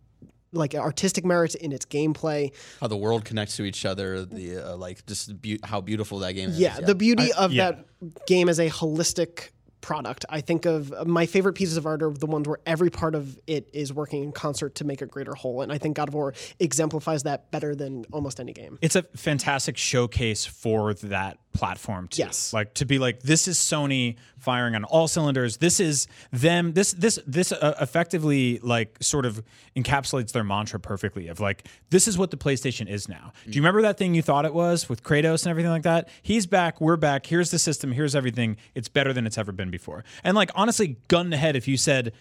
like 0.53 0.75
artistic 0.75 1.25
merits, 1.25 1.55
in 1.55 1.71
its 1.71 1.85
gameplay. 1.85 2.53
How 2.79 2.87
the 2.87 2.97
world 2.97 3.25
connects 3.25 3.55
to 3.57 3.63
each 3.63 3.85
other. 3.85 4.25
The 4.25 4.73
uh, 4.73 4.77
like 4.77 5.05
just 5.05 5.41
be- 5.41 5.59
how 5.63 5.81
beautiful 5.81 6.19
that 6.19 6.33
game 6.33 6.49
is. 6.49 6.59
Yeah, 6.59 6.79
the 6.79 6.95
beauty 6.95 7.31
of 7.33 7.51
yeah. 7.51 7.71
that 7.71 8.25
game 8.25 8.49
as 8.49 8.59
a 8.59 8.69
holistic 8.69 9.49
product. 9.81 10.25
I 10.29 10.41
think 10.41 10.65
of 10.65 10.93
uh, 10.93 11.05
my 11.05 11.25
favorite 11.25 11.53
pieces 11.53 11.77
of 11.77 11.85
art 11.85 12.01
are 12.03 12.11
the 12.11 12.25
ones 12.25 12.47
where 12.47 12.59
every 12.65 12.89
part 12.89 13.15
of 13.15 13.39
it 13.47 13.69
is 13.73 13.91
working 13.91 14.23
in 14.23 14.31
concert 14.31 14.75
to 14.75 14.83
make 14.83 15.01
a 15.01 15.05
greater 15.05 15.33
whole. 15.33 15.61
And 15.61 15.71
I 15.71 15.77
think 15.77 15.95
God 15.97 16.07
of 16.07 16.13
War 16.13 16.33
exemplifies 16.59 17.23
that 17.23 17.51
better 17.51 17.75
than 17.75 18.05
almost 18.11 18.39
any 18.39 18.53
game. 18.53 18.77
it's 18.81 18.95
a 18.95 19.03
fantastic 19.15 19.77
showcase 19.77 20.45
for 20.45 20.93
that 20.93 21.37
platform 21.53 22.07
too. 22.07 22.21
Yes. 22.23 22.53
like 22.53 22.73
to 22.75 22.85
be 22.85 22.99
like 22.99 23.21
this 23.23 23.47
is 23.47 23.57
Sony 23.57 24.15
firing 24.37 24.75
on 24.75 24.83
all 24.85 25.07
cylinders. 25.07 25.57
This 25.57 25.79
is 25.79 26.07
them. 26.31 26.73
This 26.73 26.93
this 26.93 27.19
this 27.27 27.51
uh, 27.51 27.75
effectively 27.79 28.59
like 28.59 28.97
sort 29.01 29.25
of 29.25 29.43
encapsulates 29.75 30.31
their 30.31 30.43
mantra 30.43 30.79
perfectly. 30.79 31.27
Of 31.27 31.39
like 31.39 31.67
this 31.89 32.07
is 32.07 32.17
what 32.17 32.31
the 32.31 32.37
PlayStation 32.37 32.89
is 32.89 33.07
now. 33.07 33.33
Do 33.45 33.51
you 33.51 33.61
remember 33.61 33.81
that 33.83 33.97
thing 33.97 34.15
you 34.15 34.21
thought 34.21 34.45
it 34.45 34.53
was 34.53 34.89
with 34.89 35.03
Kratos 35.03 35.43
and 35.43 35.49
everything 35.51 35.71
like 35.71 35.83
that? 35.83 36.09
He's 36.21 36.45
back. 36.45 36.81
We're 36.81 36.97
back. 36.97 37.25
Here's 37.25 37.51
the 37.51 37.59
system. 37.59 37.91
Here's 37.91 38.15
everything. 38.15 38.57
It's 38.73 38.89
better 38.89 39.13
than 39.13 39.27
it's 39.27 39.37
ever 39.37 39.51
been 39.51 39.69
before. 39.71 40.03
And 40.23 40.35
like 40.35 40.51
honestly, 40.55 40.97
gun 41.07 41.31
to 41.31 41.37
head, 41.37 41.55
if 41.55 41.67
you 41.67 41.77
said. 41.77 42.13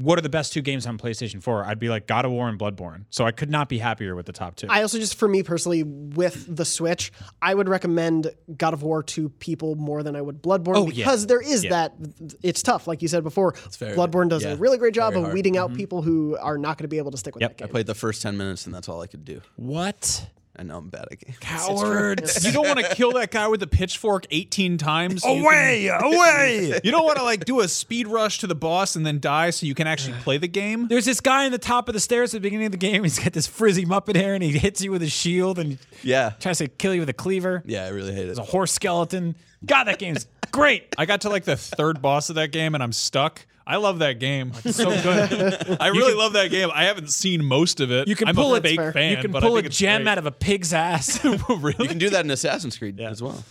What 0.00 0.16
are 0.16 0.22
the 0.22 0.28
best 0.28 0.52
two 0.52 0.62
games 0.62 0.86
on 0.86 0.96
PlayStation 0.96 1.42
4? 1.42 1.64
I'd 1.64 1.80
be 1.80 1.88
like 1.88 2.06
God 2.06 2.24
of 2.24 2.30
War 2.30 2.48
and 2.48 2.56
Bloodborne. 2.56 3.06
So 3.10 3.24
I 3.26 3.32
could 3.32 3.50
not 3.50 3.68
be 3.68 3.78
happier 3.78 4.14
with 4.14 4.26
the 4.26 4.32
top 4.32 4.54
two. 4.54 4.68
I 4.70 4.82
also 4.82 4.96
just, 4.98 5.16
for 5.16 5.26
me 5.26 5.42
personally, 5.42 5.82
with 5.82 6.44
the 6.54 6.64
Switch, 6.64 7.10
I 7.42 7.52
would 7.52 7.68
recommend 7.68 8.30
God 8.56 8.74
of 8.74 8.84
War 8.84 9.02
to 9.02 9.28
people 9.28 9.74
more 9.74 10.04
than 10.04 10.14
I 10.14 10.20
would 10.22 10.40
Bloodborne 10.40 10.76
Oh, 10.76 10.84
yeah. 10.86 11.04
because 11.04 11.26
there 11.26 11.40
is 11.40 11.64
Yeah. 11.64 11.70
that. 11.70 11.94
It's 12.44 12.62
tough, 12.62 12.86
like 12.86 13.02
you 13.02 13.08
said 13.08 13.24
before. 13.24 13.54
very- 13.78 13.96
Bloodborne 13.96 14.28
does 14.28 14.44
yeah, 14.44 14.52
a 14.52 14.56
really 14.56 14.78
great 14.78 14.94
job 14.94 15.16
of 15.16 15.32
weeding 15.32 15.56
out 15.58 15.70
mm-hmm. 15.70 15.76
people 15.78 16.02
who 16.02 16.36
are 16.40 16.58
not 16.58 16.78
going 16.78 16.84
to 16.84 16.88
be 16.88 16.98
able 16.98 17.10
to 17.10 17.18
stick 17.18 17.34
with 17.34 17.42
Yep. 17.42 17.58
that 17.58 17.64
I 17.64 17.68
played 17.68 17.86
the 17.86 17.94
first 17.96 18.22
ten 18.22 18.36
minutes, 18.36 18.66
and 18.66 18.74
that's 18.74 18.88
all 18.88 19.00
I 19.02 19.08
could 19.08 19.24
do. 19.24 19.40
what? 19.56 20.28
I 20.58 20.64
know 20.64 20.78
I'm 20.78 20.88
bad 20.88 21.06
at 21.12 21.20
games. 21.20 21.38
Cowards. 21.38 22.44
you 22.46 22.50
don't 22.52 22.66
want 22.66 22.80
to 22.80 22.94
kill 22.94 23.12
that 23.12 23.30
guy 23.30 23.46
with 23.46 23.62
a 23.62 23.66
pitchfork 23.68 24.26
18 24.30 24.76
times. 24.76 25.22
so 25.22 25.32
you 25.32 25.44
Away, 25.44 25.86
away. 26.00 26.80
You 26.82 26.90
don't 26.90 27.04
want 27.04 27.16
to 27.18 27.22
like 27.22 27.44
do 27.44 27.60
a 27.60 27.68
speed 27.68 28.08
rush 28.08 28.38
to 28.40 28.46
the 28.48 28.56
boss 28.56 28.96
and 28.96 29.06
then 29.06 29.20
die 29.20 29.50
so 29.50 29.66
you 29.66 29.74
can 29.76 29.86
actually 29.86 30.14
play 30.20 30.36
the 30.36 30.48
game. 30.48 30.88
There's 30.88 31.04
this 31.04 31.20
guy 31.20 31.44
in 31.44 31.52
the 31.52 31.58
top 31.58 31.88
of 31.88 31.94
the 31.94 32.00
stairs 32.00 32.34
at 32.34 32.38
the 32.38 32.46
beginning 32.46 32.66
of 32.66 32.72
the 32.72 32.78
game. 32.78 33.04
He's 33.04 33.18
got 33.20 33.32
this 33.32 33.46
frizzy 33.46 33.86
Muppet 33.86 34.16
hair 34.16 34.34
and 34.34 34.42
he 34.42 34.50
hits 34.58 34.82
you 34.82 34.90
with 34.90 35.00
his 35.00 35.12
shield 35.12 35.58
and 35.60 35.78
Yeah. 36.02 36.30
tries 36.40 36.58
to 36.58 36.66
kill 36.66 36.92
you 36.92 37.00
with 37.00 37.08
a 37.08 37.12
cleaver. 37.14 37.62
Yeah, 37.64 37.84
I 37.84 37.88
really 37.90 38.12
hate 38.12 38.22
it. 38.22 38.26
There's 38.26 38.38
a 38.38 38.42
horse 38.44 38.72
skeleton. 38.72 39.36
God, 39.64 39.84
that 39.84 39.98
game's 40.00 40.26
great. 40.50 40.92
I 40.98 41.06
got 41.06 41.20
to 41.20 41.28
like 41.28 41.44
the 41.44 41.56
third 41.56 42.02
boss 42.02 42.30
of 42.30 42.34
that 42.34 42.50
game 42.50 42.74
and 42.74 42.82
I'm 42.82 42.92
stuck. 42.92 43.46
I 43.70 43.76
love 43.76 43.98
that 43.98 44.18
game. 44.18 44.52
It's 44.64 44.78
so 44.78 44.86
good. 45.02 45.76
I 45.78 45.88
really 45.88 46.14
love 46.14 46.32
that 46.32 46.50
game. 46.50 46.70
I 46.74 46.84
haven't 46.84 47.10
seen 47.10 47.44
most 47.44 47.80
of 47.80 47.90
it. 47.92 48.08
You 48.08 48.16
can 48.16 48.28
I'm 48.28 48.34
pull 48.34 48.54
a 48.54 48.56
it- 48.56 48.62
fake 48.62 48.78
fair. 48.80 48.92
fan. 48.92 49.10
You 49.12 49.16
can 49.18 49.30
but 49.30 49.42
pull 49.42 49.50
I 49.50 49.52
a 49.52 49.56
think 49.58 49.66
it's 49.66 49.76
gem 49.78 50.02
great. 50.04 50.12
out 50.12 50.16
of 50.18 50.24
a 50.24 50.30
pig's 50.32 50.72
ass. 50.72 51.22
really? 51.48 51.74
You 51.78 51.88
can 51.88 51.98
do 51.98 52.08
that 52.10 52.24
in 52.24 52.30
Assassin's 52.30 52.78
Creed 52.78 52.98
as 52.98 53.22
well. 53.22 53.44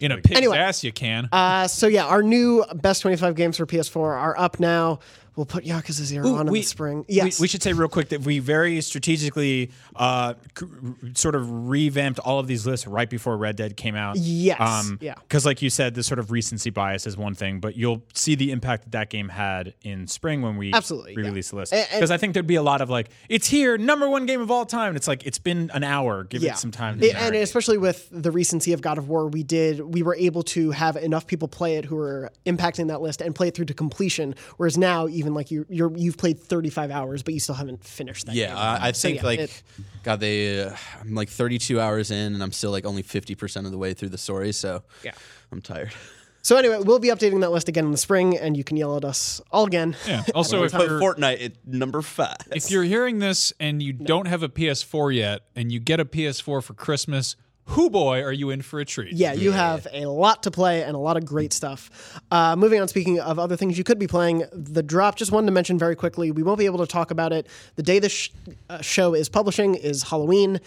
In 0.00 0.10
a 0.12 0.16
pig's 0.18 0.36
Anyway. 0.36 0.58
ass, 0.58 0.82
you 0.84 0.92
can. 0.92 1.28
Uh, 1.32 1.66
so 1.68 1.86
yeah, 1.86 2.06
our 2.06 2.22
new 2.22 2.64
best 2.74 3.02
25 3.02 3.34
games 3.36 3.56
for 3.56 3.66
PS4 3.66 3.96
are 3.96 4.38
up 4.38 4.58
now. 4.60 4.98
We'll 5.38 5.46
put 5.46 5.64
Yakuza 5.64 6.02
Zero 6.02 6.34
on 6.34 6.48
in 6.48 6.52
the 6.52 6.62
spring. 6.62 7.04
we- 7.08 7.14
Yes. 7.14 7.38
We, 7.38 7.46
should 7.46 7.62
say 7.62 7.72
real 7.72 7.86
quick 7.88 8.08
that 8.08 8.22
we 8.22 8.40
very 8.40 8.80
strategically 8.80 9.70
uh, 9.94 10.34
c- 10.58 10.66
sort 11.14 11.36
of 11.36 11.68
revamped 11.68 12.18
all 12.18 12.40
of 12.40 12.48
these 12.48 12.66
lists 12.66 12.88
right 12.88 13.08
before 13.08 13.36
Red 13.36 13.54
Dead 13.54 13.76
came 13.76 13.94
out. 13.94 14.16
Yes, 14.16 14.90
yeah. 15.00 15.14
Because, 15.14 15.46
like 15.46 15.62
you 15.62 15.70
said, 15.70 15.94
the 15.94 16.02
sort 16.02 16.18
of 16.18 16.32
recency 16.32 16.70
bias 16.70 17.06
is 17.06 17.16
one 17.16 17.36
thing, 17.36 17.60
but 17.60 17.76
you'll 17.76 18.02
see 18.14 18.34
the 18.34 18.50
impact 18.50 18.82
that 18.82 18.90
that 18.90 19.10
game 19.10 19.28
had 19.28 19.74
in 19.82 20.08
spring 20.08 20.42
when 20.42 20.56
we 20.56 20.72
Absolutely, 20.74 21.12
yeah. 21.12 21.18
re-release 21.20 21.50
the 21.50 21.56
list. 21.56 21.72
Because 21.72 22.10
I 22.10 22.16
think 22.16 22.34
there'd 22.34 22.44
be 22.46 22.56
a 22.56 22.62
lot 22.62 22.80
of 22.80 22.90
like, 22.90 23.08
it's 23.28 23.46
here, 23.46 23.78
number 23.78 24.08
one 24.08 24.26
game 24.26 24.40
of 24.40 24.50
all 24.50 24.66
time. 24.66 24.88
And 24.88 24.96
it's 24.96 25.06
like 25.06 25.24
it's 25.24 25.38
been 25.38 25.70
an 25.72 25.84
hour. 25.84 26.24
Give 26.24 26.42
yeah. 26.42 26.54
it 26.54 26.58
some 26.58 26.72
time. 26.72 27.00
It- 27.00 27.14
and 27.14 27.36
especially 27.36 27.78
with 27.78 28.08
the 28.10 28.32
recency 28.32 28.72
of 28.72 28.80
God 28.80 28.98
of 28.98 29.08
War, 29.08 29.28
we 29.28 29.44
did 29.44 29.80
we 29.94 30.02
were 30.02 30.16
able 30.16 30.42
to 30.42 30.72
have 30.72 30.96
enough 30.96 31.28
people 31.28 31.46
play 31.46 31.76
it 31.76 31.84
who 31.84 31.94
were 31.94 32.32
impacting 32.44 32.88
that 32.88 33.00
list 33.00 33.20
and 33.20 33.36
play 33.36 33.46
it 33.48 33.54
through 33.54 33.66
to 33.66 33.74
completion. 33.74 34.34
Whereas 34.56 34.76
now, 34.76 35.06
even 35.06 35.27
like 35.34 35.50
you 35.50 35.66
you're, 35.68 35.96
you've 35.96 36.16
played 36.16 36.38
35 36.40 36.90
hours, 36.90 37.22
but 37.22 37.34
you 37.34 37.40
still 37.40 37.54
haven't 37.54 37.84
finished 37.84 38.26
that. 38.26 38.34
Yeah, 38.34 38.48
game. 38.48 38.56
I, 38.56 38.86
I 38.88 38.92
So, 38.92 39.08
think 39.08 39.18
yeah, 39.20 39.26
like, 39.26 39.38
it- 39.40 39.62
God, 40.02 40.20
they. 40.20 40.62
Uh, 40.62 40.76
I'm 41.00 41.14
like 41.14 41.28
32 41.28 41.80
hours 41.80 42.10
in, 42.10 42.34
and 42.34 42.42
I'm 42.42 42.52
still 42.52 42.70
like 42.70 42.84
only 42.86 43.02
50 43.02 43.34
percent 43.34 43.66
of 43.66 43.72
the 43.72 43.78
way 43.78 43.94
through 43.94 44.08
the 44.10 44.18
story. 44.18 44.52
So 44.52 44.82
Yeah. 45.04 45.12
I'm 45.52 45.60
tired. 45.60 45.92
So 46.40 46.56
anyway, 46.56 46.78
we'll 46.80 47.00
be 47.00 47.08
updating 47.08 47.40
that 47.40 47.50
list 47.50 47.68
again 47.68 47.84
in 47.84 47.90
the 47.90 47.98
spring, 47.98 48.38
and 48.38 48.56
you 48.56 48.64
can 48.64 48.76
yell 48.76 48.96
at 48.96 49.04
us 49.04 49.40
all 49.50 49.66
again. 49.66 49.96
yeah. 50.06 50.22
Also, 50.34 50.62
if 50.62 50.72
But 50.72 50.88
you're, 50.88 51.00
Fortnite 51.00 51.44
at 51.44 51.52
number 51.66 52.00
five. 52.00 52.36
if 52.52 52.70
you're 52.70 52.84
hearing 52.84 53.18
this 53.18 53.52
and 53.60 53.82
you 53.82 53.92
don't 53.92 54.26
have 54.26 54.42
a 54.42 54.48
PS4 54.48 55.14
yet 55.14 55.42
and 55.56 55.70
you 55.72 55.80
get 55.80 56.00
a 56.00 56.04
PS4 56.06 56.62
for 56.62 56.72
Christmas, 56.74 57.36
who 57.68 57.90
boy 57.90 58.22
are 58.22 58.32
you 58.32 58.48
in 58.50 58.62
for 58.62 58.80
a 58.80 58.84
treat? 58.84 59.12
Yeah, 59.12 59.34
you 59.34 59.52
have 59.52 59.86
a 59.92 60.06
lot 60.06 60.42
to 60.44 60.50
play 60.50 60.82
and 60.82 60.94
a 60.96 60.98
lot 60.98 61.16
of 61.18 61.26
great 61.26 61.52
stuff. 61.52 62.18
Uh, 62.30 62.56
moving 62.56 62.80
on, 62.80 62.88
speaking 62.88 63.20
of 63.20 63.38
other 63.38 63.56
things 63.56 63.76
you 63.76 63.84
could 63.84 63.98
be 63.98 64.06
playing, 64.06 64.44
the 64.52 64.82
drop. 64.82 65.16
Just 65.16 65.32
wanted 65.32 65.46
to 65.46 65.52
mention 65.52 65.78
very 65.78 65.94
quickly. 65.94 66.30
We 66.30 66.42
won't 66.42 66.58
be 66.58 66.64
able 66.64 66.78
to 66.78 66.86
talk 66.86 67.10
about 67.10 67.32
it. 67.32 67.46
The 67.76 67.82
day 67.82 67.98
this 67.98 68.12
sh- 68.12 68.30
uh, 68.70 68.80
show 68.80 69.12
is 69.14 69.28
publishing 69.28 69.74
is 69.74 70.02
Halloween. 70.04 70.60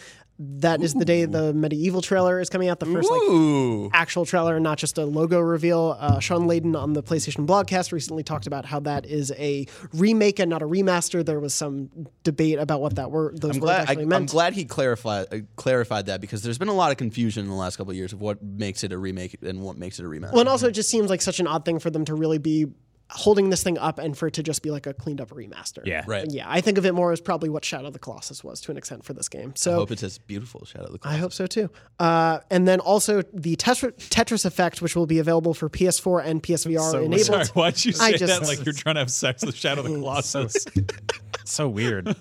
That 0.43 0.81
is 0.81 0.95
the 0.95 1.05
day 1.05 1.25
the 1.25 1.53
MediEvil 1.53 2.01
trailer 2.01 2.39
is 2.39 2.49
coming 2.49 2.67
out. 2.67 2.79
The 2.79 2.87
first 2.87 3.11
like 3.11 3.91
actual 3.93 4.25
trailer, 4.25 4.59
not 4.59 4.79
just 4.79 4.97
a 4.97 5.05
logo 5.05 5.39
reveal. 5.39 5.95
Uh, 5.99 6.19
Shawn 6.19 6.47
Layden 6.47 6.75
on 6.75 6.93
the 6.93 7.03
PlayStation 7.03 7.45
Blogcast 7.45 7.91
recently 7.91 8.23
talked 8.23 8.47
about 8.47 8.65
how 8.65 8.79
that 8.81 9.05
is 9.05 9.31
a 9.37 9.67
remake 9.93 10.39
and 10.39 10.49
not 10.49 10.63
a 10.63 10.65
remaster. 10.65 11.23
There 11.23 11.39
was 11.39 11.53
some 11.53 12.07
debate 12.23 12.57
about 12.57 12.81
what 12.81 12.95
that 12.95 13.11
were 13.11 13.33
those 13.35 13.57
I'm 13.57 13.61
words 13.61 13.65
glad. 13.65 13.87
I, 13.87 13.91
actually 13.91 14.15
I'm 14.15 14.25
glad 14.25 14.53
he 14.53 14.65
clarified 14.65 15.27
uh, 15.31 15.37
clarified 15.57 16.07
that 16.07 16.21
because 16.21 16.41
there's 16.41 16.57
been 16.57 16.69
a 16.69 16.73
lot 16.73 16.89
of 16.89 16.97
confusion 16.97 17.43
in 17.43 17.49
the 17.49 17.55
last 17.55 17.77
couple 17.77 17.91
of 17.91 17.97
years 17.97 18.11
of 18.11 18.19
what 18.19 18.41
makes 18.41 18.83
it 18.83 18.91
a 18.91 18.97
remake 18.97 19.37
and 19.43 19.61
what 19.61 19.77
makes 19.77 19.99
it 19.99 20.05
a 20.05 20.09
remaster. 20.09 20.31
Well, 20.31 20.39
and 20.41 20.49
also 20.49 20.69
it 20.69 20.71
just 20.71 20.89
seems 20.89 21.09
like 21.09 21.21
such 21.21 21.39
an 21.39 21.45
odd 21.45 21.65
thing 21.65 21.77
for 21.77 21.91
them 21.91 22.03
to 22.05 22.15
really 22.15 22.39
be 22.39 22.65
holding 23.11 23.49
this 23.49 23.61
thing 23.63 23.77
up 23.77 23.99
and 23.99 24.17
for 24.17 24.27
it 24.27 24.33
to 24.35 24.43
just 24.43 24.61
be 24.63 24.71
like 24.71 24.87
a 24.87 24.93
cleaned 24.93 25.19
up 25.21 25.29
remaster. 25.29 25.85
Yeah. 25.85 26.03
Right. 26.07 26.23
And 26.23 26.31
yeah, 26.33 26.45
I 26.49 26.61
think 26.61 26.77
of 26.77 26.85
it 26.85 26.93
more 26.93 27.11
as 27.11 27.19
probably 27.21 27.49
what 27.49 27.65
Shadow 27.65 27.87
of 27.87 27.93
the 27.93 27.99
Colossus 27.99 28.43
was 28.43 28.61
to 28.61 28.71
an 28.71 28.77
extent 28.77 29.03
for 29.03 29.13
this 29.13 29.27
game. 29.29 29.53
So 29.55 29.71
I 29.71 29.75
hope 29.75 29.91
it's 29.91 30.03
as 30.03 30.17
beautiful, 30.17 30.65
Shadow 30.65 30.85
of 30.85 30.91
the 30.93 30.99
Colossus. 30.99 31.17
I 31.17 31.19
hope 31.21 31.33
so 31.33 31.45
too. 31.47 31.69
Uh, 31.99 32.39
and 32.49 32.67
then 32.67 32.79
also 32.79 33.21
the 33.33 33.55
Tetris, 33.57 33.93
Tetris 34.09 34.45
Effect, 34.45 34.81
which 34.81 34.95
will 34.95 35.07
be 35.07 35.19
available 35.19 35.53
for 35.53 35.69
PS4 35.69 36.25
and 36.25 36.41
PSVR 36.41 36.91
So 36.91 36.99
enabled. 37.03 37.25
Sorry, 37.25 37.45
why'd 37.47 37.83
you 37.85 37.91
I 37.99 38.11
say 38.11 38.17
just- 38.17 38.39
that 38.41 38.47
like 38.47 38.65
you're 38.65 38.73
trying 38.73 38.95
to 38.95 38.99
have 38.99 39.11
sex 39.11 39.45
with 39.45 39.55
Shadow 39.55 39.81
of 39.81 39.87
the 39.89 39.95
Colossus? 39.95 40.65
so 41.45 41.67
weird. 41.67 42.05
Do 42.05 42.13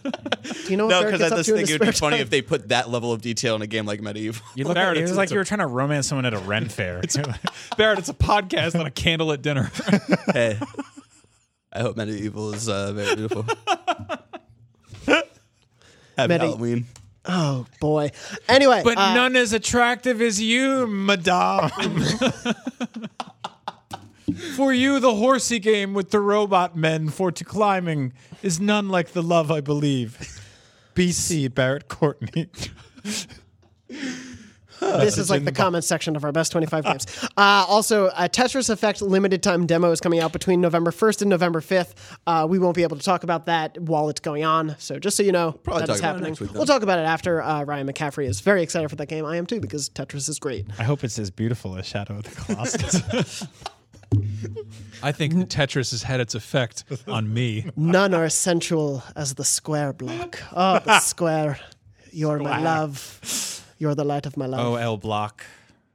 you 0.68 0.76
know 0.76 0.86
what 0.86 0.90
No, 1.02 1.04
because 1.04 1.20
I 1.32 1.36
just 1.36 1.50
think 1.50 1.68
it 1.70 1.78
would 1.78 1.86
be 1.86 1.92
funny 1.92 2.16
time? 2.16 2.22
if 2.22 2.30
they 2.30 2.42
put 2.42 2.68
that 2.70 2.88
level 2.90 3.12
of 3.12 3.20
detail 3.22 3.54
in 3.54 3.62
a 3.62 3.66
game 3.66 3.86
like 3.86 4.00
MediEvil. 4.00 4.40
You 4.56 4.64
look 4.64 4.74
Barrett, 4.74 4.96
like, 4.96 4.96
it 4.96 5.02
it's- 5.02 5.10
was 5.10 5.16
like 5.18 5.24
it's 5.24 5.32
you 5.32 5.38
a- 5.38 5.40
were 5.40 5.44
trying 5.44 5.58
to 5.60 5.66
romance 5.66 6.08
someone 6.08 6.24
at 6.24 6.34
a 6.34 6.38
Ren 6.38 6.68
fair. 6.68 7.00
Barrett, 7.76 7.98
it's 8.00 8.08
a 8.08 8.14
podcast, 8.14 8.74
not 8.74 8.86
a 8.86 8.90
candlelit 8.90 9.42
dinner. 9.42 9.70
hey, 10.32 10.58
I 11.72 11.80
hope 11.80 11.96
MediEvil 11.96 12.54
is 12.54 12.68
uh, 12.68 12.92
very 12.92 13.16
beautiful. 13.16 13.44
Happy 15.06 16.28
Medi- 16.28 16.46
Halloween. 16.46 16.86
Oh 17.24 17.66
boy. 17.80 18.10
Anyway, 18.48 18.82
but 18.84 18.98
uh, 18.98 19.14
none 19.14 19.36
as 19.36 19.52
attractive 19.52 20.20
as 20.20 20.40
you, 20.40 20.86
madame. 20.86 21.70
for 24.56 24.72
you, 24.72 25.00
the 25.00 25.14
horsey 25.14 25.58
game 25.58 25.94
with 25.94 26.10
the 26.10 26.20
robot 26.20 26.76
men 26.76 27.08
for 27.08 27.30
to 27.30 27.44
climbing 27.44 28.12
is 28.42 28.58
none 28.58 28.88
like 28.88 29.12
the 29.12 29.22
love 29.22 29.50
I 29.50 29.60
believe. 29.60 30.18
BC 30.94 31.54
Barrett 31.54 31.88
Courtney. 31.88 32.48
this 34.80 35.18
is 35.18 35.30
like 35.30 35.44
the 35.44 35.52
comments 35.52 35.86
section 35.86 36.16
of 36.16 36.24
our 36.24 36.32
best 36.32 36.52
25 36.52 36.84
games. 36.84 37.06
Uh, 37.36 37.64
also, 37.68 38.08
a 38.08 38.28
Tetris 38.28 38.70
Effect 38.70 39.02
limited 39.02 39.42
time 39.42 39.66
demo 39.66 39.90
is 39.90 40.00
coming 40.00 40.20
out 40.20 40.32
between 40.32 40.60
November 40.60 40.90
1st 40.90 41.22
and 41.22 41.30
November 41.30 41.60
5th. 41.60 41.94
Uh, 42.26 42.46
we 42.48 42.58
won't 42.58 42.74
be 42.76 42.82
able 42.82 42.96
to 42.96 43.02
talk 43.02 43.22
about 43.24 43.46
that 43.46 43.78
while 43.80 44.08
it's 44.08 44.20
going 44.20 44.44
on. 44.44 44.76
So 44.78 44.98
just 44.98 45.16
so 45.16 45.22
you 45.22 45.32
know, 45.32 45.52
Probably 45.52 45.80
that 45.82 45.86
talk 45.86 45.94
is 45.94 46.00
about 46.00 46.08
it 46.16 46.18
happening. 46.18 46.36
week, 46.40 46.54
we'll 46.54 46.66
talk 46.66 46.82
about 46.82 46.98
it 46.98 47.06
after. 47.06 47.42
Uh, 47.42 47.62
Ryan 47.64 47.86
McCaffrey 47.88 48.26
is 48.26 48.40
very 48.40 48.62
excited 48.62 48.88
for 48.88 48.96
that 48.96 49.06
game. 49.08 49.24
I 49.24 49.36
am 49.36 49.46
too 49.46 49.60
because 49.60 49.88
Tetris 49.90 50.28
is 50.28 50.38
great. 50.38 50.66
I 50.78 50.84
hope 50.84 51.04
it's 51.04 51.18
as 51.18 51.30
beautiful 51.30 51.76
as 51.76 51.86
Shadow 51.86 52.16
of 52.18 52.24
the 52.24 52.30
Colossus. 52.40 53.46
I 55.02 55.12
think 55.12 55.34
Tetris 55.48 55.92
has 55.92 56.02
had 56.02 56.20
its 56.20 56.34
effect 56.34 56.84
on 57.06 57.32
me. 57.32 57.70
None 57.76 58.12
are 58.12 58.24
as 58.24 58.34
sensual 58.34 59.02
as 59.14 59.34
the 59.34 59.44
square 59.44 59.92
block. 59.92 60.40
Oh, 60.52 60.78
the 60.80 60.98
square. 61.00 61.58
You're 62.12 62.38
my 62.38 62.60
love. 62.60 63.20
You're 63.80 63.94
the 63.96 64.04
light 64.04 64.26
of 64.26 64.36
my 64.36 64.46
life. 64.46 64.60
oh, 64.60 64.74
L 64.76 64.96
Block. 64.96 65.42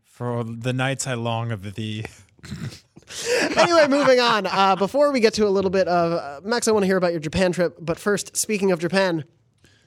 For 0.04 0.44
the 0.44 0.74
nights 0.74 1.06
I 1.08 1.14
long 1.14 1.52
of 1.52 1.76
thee. 1.76 2.04
anyway, 3.58 3.88
moving 3.88 4.20
on. 4.20 4.48
Uh, 4.48 4.76
before 4.76 5.12
we 5.12 5.20
get 5.20 5.34
to 5.36 5.46
a 5.48 5.50
little 5.50 5.70
bit 5.70 5.88
of 5.88 6.12
uh, 6.14 6.42
Max, 6.44 6.68
I 6.68 6.72
want 6.72 6.84
to 6.84 6.88
hear 6.88 6.98
about 6.98 7.12
your 7.12 7.20
Japan 7.20 7.52
trip. 7.52 7.78
But 7.80 8.00
first, 8.00 8.36
speaking 8.36 8.72
of 8.72 8.80
Japan, 8.80 9.24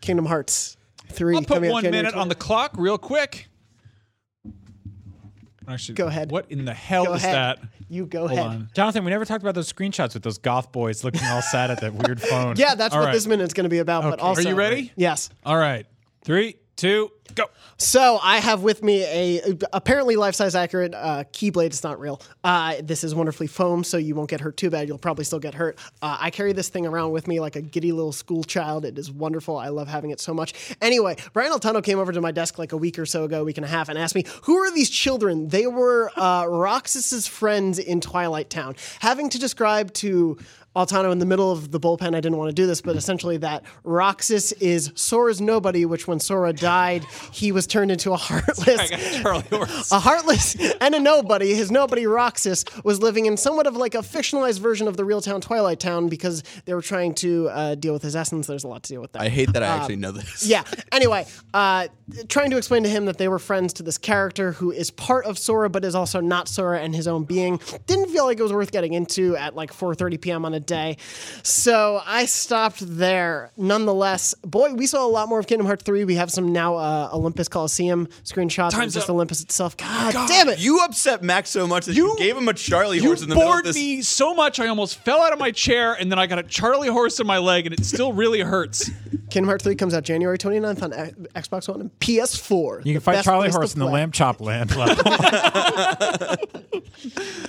Kingdom 0.01 0.27
Hearts 0.27 0.77
three. 1.09 1.35
I'll 1.35 1.41
put 1.43 1.55
coming 1.55 1.71
out 1.71 1.73
one 1.73 1.83
January 1.83 2.05
minute 2.05 2.17
on 2.19 2.29
the 2.29 2.35
clock, 2.37 2.73
real 2.79 2.99
quick. 2.99 3.49
Actually, 5.67 5.97
Go 5.97 6.07
ahead. 6.07 6.31
What 6.31 6.51
in 6.51 6.65
the 6.65 6.73
hell 6.73 7.05
Go 7.07 7.15
is 7.15 7.25
ahead. 7.25 7.35
that? 7.59 7.59
You 7.91 8.07
go 8.07 8.21
Hold 8.29 8.33
ahead. 8.33 8.47
on. 8.47 8.71
Jonathan, 8.75 9.05
we 9.05 9.11
never 9.11 9.25
talked 9.27 9.43
about 9.43 9.55
those 9.55 9.71
screenshots 9.71 10.15
with 10.15 10.23
those 10.23 10.39
goth 10.39 10.73
boys 10.73 11.05
looking 11.05 11.21
all 11.25 11.43
sad 11.43 11.71
at 11.71 11.81
that 11.83 11.93
weird 11.95 12.21
phone. 12.31 12.57
Yeah, 12.57 12.75
that's 12.75 12.95
All 12.95 13.01
what 13.01 13.07
right. 13.07 13.13
this 13.13 13.27
minute's 13.27 13.53
going 13.55 13.65
to 13.65 13.71
be 13.71 13.79
about. 13.79 14.03
But 14.05 14.15
Okay. 14.15 14.23
also, 14.23 14.43
Are 14.47 14.49
you 14.51 14.55
ready? 14.55 14.93
Yes. 14.97 15.29
All 15.45 15.57
right, 15.57 15.87
three, 16.25 16.57
two, 16.77 17.11
go. 17.39 17.51
So 17.79 18.19
I 18.23 18.39
have 18.39 18.63
with 18.63 18.83
me 18.83 19.05
a 19.05 19.57
apparently 19.73 20.17
life 20.17 20.35
size 20.35 20.55
accurate 20.55 20.95
uh, 20.95 21.25
keyblade. 21.33 21.67
It's 21.67 21.85
not 21.85 22.01
real. 22.01 22.21
Uh, 22.43 22.77
this 22.83 23.05
is 23.05 23.15
wonderfully 23.15 23.47
foam, 23.47 23.85
so 23.85 23.97
you 23.97 24.15
won't 24.15 24.29
get 24.29 24.41
hurt 24.41 24.57
too 24.57 24.71
bad. 24.71 24.89
You'll 24.89 24.99
probably 24.99 25.25
still 25.25 25.39
get 25.39 25.55
hurt. 25.55 25.79
Uh, 26.03 26.17
I 26.21 26.31
carry 26.31 26.53
this 26.53 26.69
thing 26.69 26.87
around 26.87 27.13
with 27.13 27.29
me 27.29 27.41
like 27.41 27.57
a 27.57 27.63
giddy 27.63 27.93
little 27.93 28.13
school 28.13 28.45
child. 28.45 28.85
It 28.85 28.99
is 28.99 29.11
wonderful. 29.11 29.57
I 29.57 29.69
love 29.69 29.89
having 29.89 30.11
it 30.11 30.21
so 30.21 30.35
much. 30.35 30.77
Anyway, 30.83 31.17
Brian 31.33 31.53
Altano 31.53 31.83
came 31.83 31.99
over 31.99 32.13
to 32.13 32.21
my 32.21 32.33
desk 32.33 32.59
like 32.59 32.73
a 32.73 32.77
week 32.77 32.99
or 32.99 33.07
so 33.07 33.25
ago, 33.25 33.45
week 33.45 33.59
and 33.59 33.65
a 33.65 33.69
half, 33.69 33.89
and 33.89 33.99
asked 33.99 34.15
me, 34.15 34.25
"Who 34.43 34.57
are 34.57 34.71
these 34.71 34.91
children?" 34.91 35.49
They 35.49 35.67
were 35.67 36.11
uh, 36.17 36.47
Roxas's 36.49 37.27
friends 37.27 37.79
in 37.79 38.01
Twilight 38.01 38.51
Town. 38.51 38.75
Having 39.01 39.31
to 39.31 39.39
describe 39.39 39.93
to 39.95 40.39
Altano 40.79 41.11
in 41.11 41.19
the 41.19 41.27
middle 41.27 41.51
of 41.51 41.73
the 41.73 41.81
bullpen. 41.81 42.15
I 42.15 42.21
didn't 42.21 42.37
want 42.37 42.51
to 42.51 42.55
do 42.55 42.67
this, 42.67 42.81
but 42.81 42.95
essentially 42.95 43.37
that 43.39 43.65
Roxas 43.85 44.53
is 44.53 44.93
Sora's 44.95 45.41
nobody, 45.41 45.85
which 45.85 46.07
when 46.07 46.21
Sora 46.21 46.53
died, 46.53 47.05
he 47.33 47.51
was 47.51 47.67
turned 47.67 47.91
into 47.91 48.13
a 48.13 48.17
heartless. 48.29 48.91
Charlie 49.21 49.43
Horse. 49.51 49.91
A 49.91 49.99
heartless 49.99 50.57
and 50.81 50.95
a 50.95 51.01
nobody. 51.01 51.55
His 51.55 51.71
nobody 51.71 52.07
Roxas 52.07 52.65
was 52.85 53.01
living 53.01 53.27
in 53.27 53.37
somewhat 53.37 53.67
of 53.67 53.77
like 53.77 53.95
a 53.95 53.99
fictionalized 53.99 54.61
version 54.61 54.87
of 54.87 54.97
the 54.97 55.05
real 55.05 55.21
town 55.21 55.41
Twilight 55.41 55.81
Town 55.81 56.09
because 56.09 56.45
they 56.65 56.75
were 56.75 56.83
trying 56.83 57.15
to 57.15 57.49
uh, 57.49 57.75
deal 57.75 57.93
with 57.93 58.03
his 58.03 58.15
essence. 58.15 58.47
There's 58.47 58.65
a 58.65 58.69
lot 58.69 58.85
to 58.85 58.93
deal 58.93 59.01
with 59.01 59.13
that. 59.13 59.23
I 59.23 59.29
hate 59.29 59.53
that 59.53 59.63
I 59.63 59.67
actually 59.67 59.97
know 59.97 60.13
this. 60.13 60.47
Yeah. 60.47 60.63
Anyway, 60.93 61.27
uh, 61.55 61.89
trying 62.29 62.51
to 62.51 62.57
explain 62.57 62.83
to 62.85 62.89
him 62.89 63.07
that 63.07 63.19
they 63.19 63.29
were 63.29 63.39
friends 63.39 63.73
to 63.75 63.83
this 63.83 63.99
character 63.99 64.53
who 64.53 64.71
is 64.71 64.91
part 64.91 65.25
of 65.27 65.39
Sora 65.39 65.69
but 65.69 65.85
is 65.85 65.95
also 65.95 66.21
not 66.21 66.49
Sora 66.49 66.81
and 66.81 66.95
his 66.95 67.09
own 67.09 67.25
being. 67.25 67.61
Didn't 67.87 68.11
feel 68.11 68.25
like 68.25 68.39
it 68.39 68.43
was 68.43 68.53
worth 68.53 68.71
getting 68.71 68.95
into 68.95 69.37
at 69.37 69.57
like 69.57 69.73
4:30 69.73 70.21
p.m. 70.21 70.45
on 70.45 70.55
a 70.55 70.61
day, 70.69 70.97
so 71.43 72.01
I 72.07 72.27
stopped 72.27 72.79
there. 72.81 73.51
Nonetheless, 73.57 74.35
boy, 74.43 74.75
we 74.75 74.87
saw 74.87 75.05
a 75.05 75.09
lot 75.09 75.29
more 75.29 75.41
of 75.41 75.49
Kingdom 75.49 75.67
Hearts 75.67 75.83
3. 75.83 76.05
We 76.05 76.15
have 76.15 76.31
some 76.31 76.53
now 76.53 76.77
uh, 76.77 77.11
Olympus 77.13 77.49
Coliseum 77.49 78.07
screenshots 78.23 78.69
of 78.69 78.75
Time's 78.75 78.95
just 78.95 79.09
up. 79.09 79.15
Olympus 79.15 79.43
itself. 79.43 79.77
God, 79.77 80.13
damn 80.29 80.49
it! 80.49 80.61
You 80.61 80.85
upset 80.85 81.23
Max 81.23 81.51
so 81.51 81.67
much 81.67 81.87
that 81.87 81.97
you, 81.97 82.15
gave 82.19 82.37
him 82.37 82.49
a 82.49 82.55
Charlie 82.55 82.99
horse 82.99 83.23
in 83.23 83.29
the 83.29 83.35
middle 83.35 83.51
of 83.51 83.57
bored 83.57 83.65
this. 83.65 83.75
me 83.75 84.03
so 84.03 84.35
much 84.35 84.61
I 84.61 84.69
almost 84.69 84.99
fell 85.05 85.21
out 85.23 85.33
of 85.33 85.41
my 85.41 85.51
chair 85.51 85.95
and 85.95 86.13
then 86.13 86.19
I 86.19 86.27
got 86.27 86.39
a 86.39 86.45
Charlie 86.45 86.89
horse 86.89 87.19
in 87.19 87.27
my 87.27 87.39
leg 87.39 87.67
and 87.67 87.73
it 87.77 87.85
still 87.85 88.13
really 88.13 88.41
hurts. 88.41 88.91
Kingdom 89.31 89.49
Hearts 89.49 89.65
3 89.65 89.75
comes 89.75 89.95
out 89.95 90.05
January 90.05 90.39
29th 90.39 90.83
on 90.83 90.93
X- 90.93 91.49
Xbox 91.49 91.69
One 91.69 91.81
and 91.81 91.99
PS4. 92.01 92.85
You 92.87 92.95
can 92.95 93.01
fight 93.01 93.15
best 93.15 93.25
Charlie 93.27 93.51
Horse 93.51 93.75
in 93.75 93.81
the 93.81 93.87
play. 93.87 93.95
Lamb 93.95 94.13
Chop 94.13 94.41
Land 94.41 94.75
level. 94.75 95.03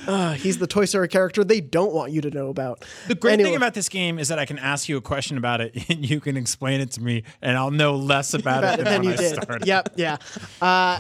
Uh, 0.07 0.33
he's 0.37 0.57
the 0.57 0.67
Toy 0.67 0.85
Story 0.85 1.07
character 1.07 1.43
they 1.43 1.61
don't 1.61 1.93
want 1.93 2.11
you 2.11 2.21
to 2.21 2.31
know 2.31 2.49
about. 2.49 2.83
The 3.07 3.15
great 3.15 3.33
Anyway. 3.33 3.49
thing 3.49 3.57
about 3.57 3.73
this 3.73 3.89
game 3.89 4.19
is 4.19 4.27
that 4.27 4.39
I 4.39 4.45
can 4.45 4.59
ask 4.59 4.87
you 4.89 4.97
a 4.97 5.01
question 5.01 5.37
about 5.37 5.61
it 5.61 5.75
and 5.89 6.07
you 6.07 6.19
can 6.19 6.37
explain 6.37 6.81
it 6.81 6.91
to 6.91 7.01
me, 7.01 7.23
and 7.41 7.57
I'll 7.57 7.71
know 7.71 7.95
less 7.95 8.33
about 8.33 8.63
it 8.63 8.77
than, 8.77 8.85
than 8.85 8.93
when 9.01 9.03
you 9.03 9.13
I 9.13 9.15
did. 9.15 9.41
started. 9.43 9.67
Yep, 9.67 9.93
yeah. 9.95 10.17
Uh, 10.61 10.99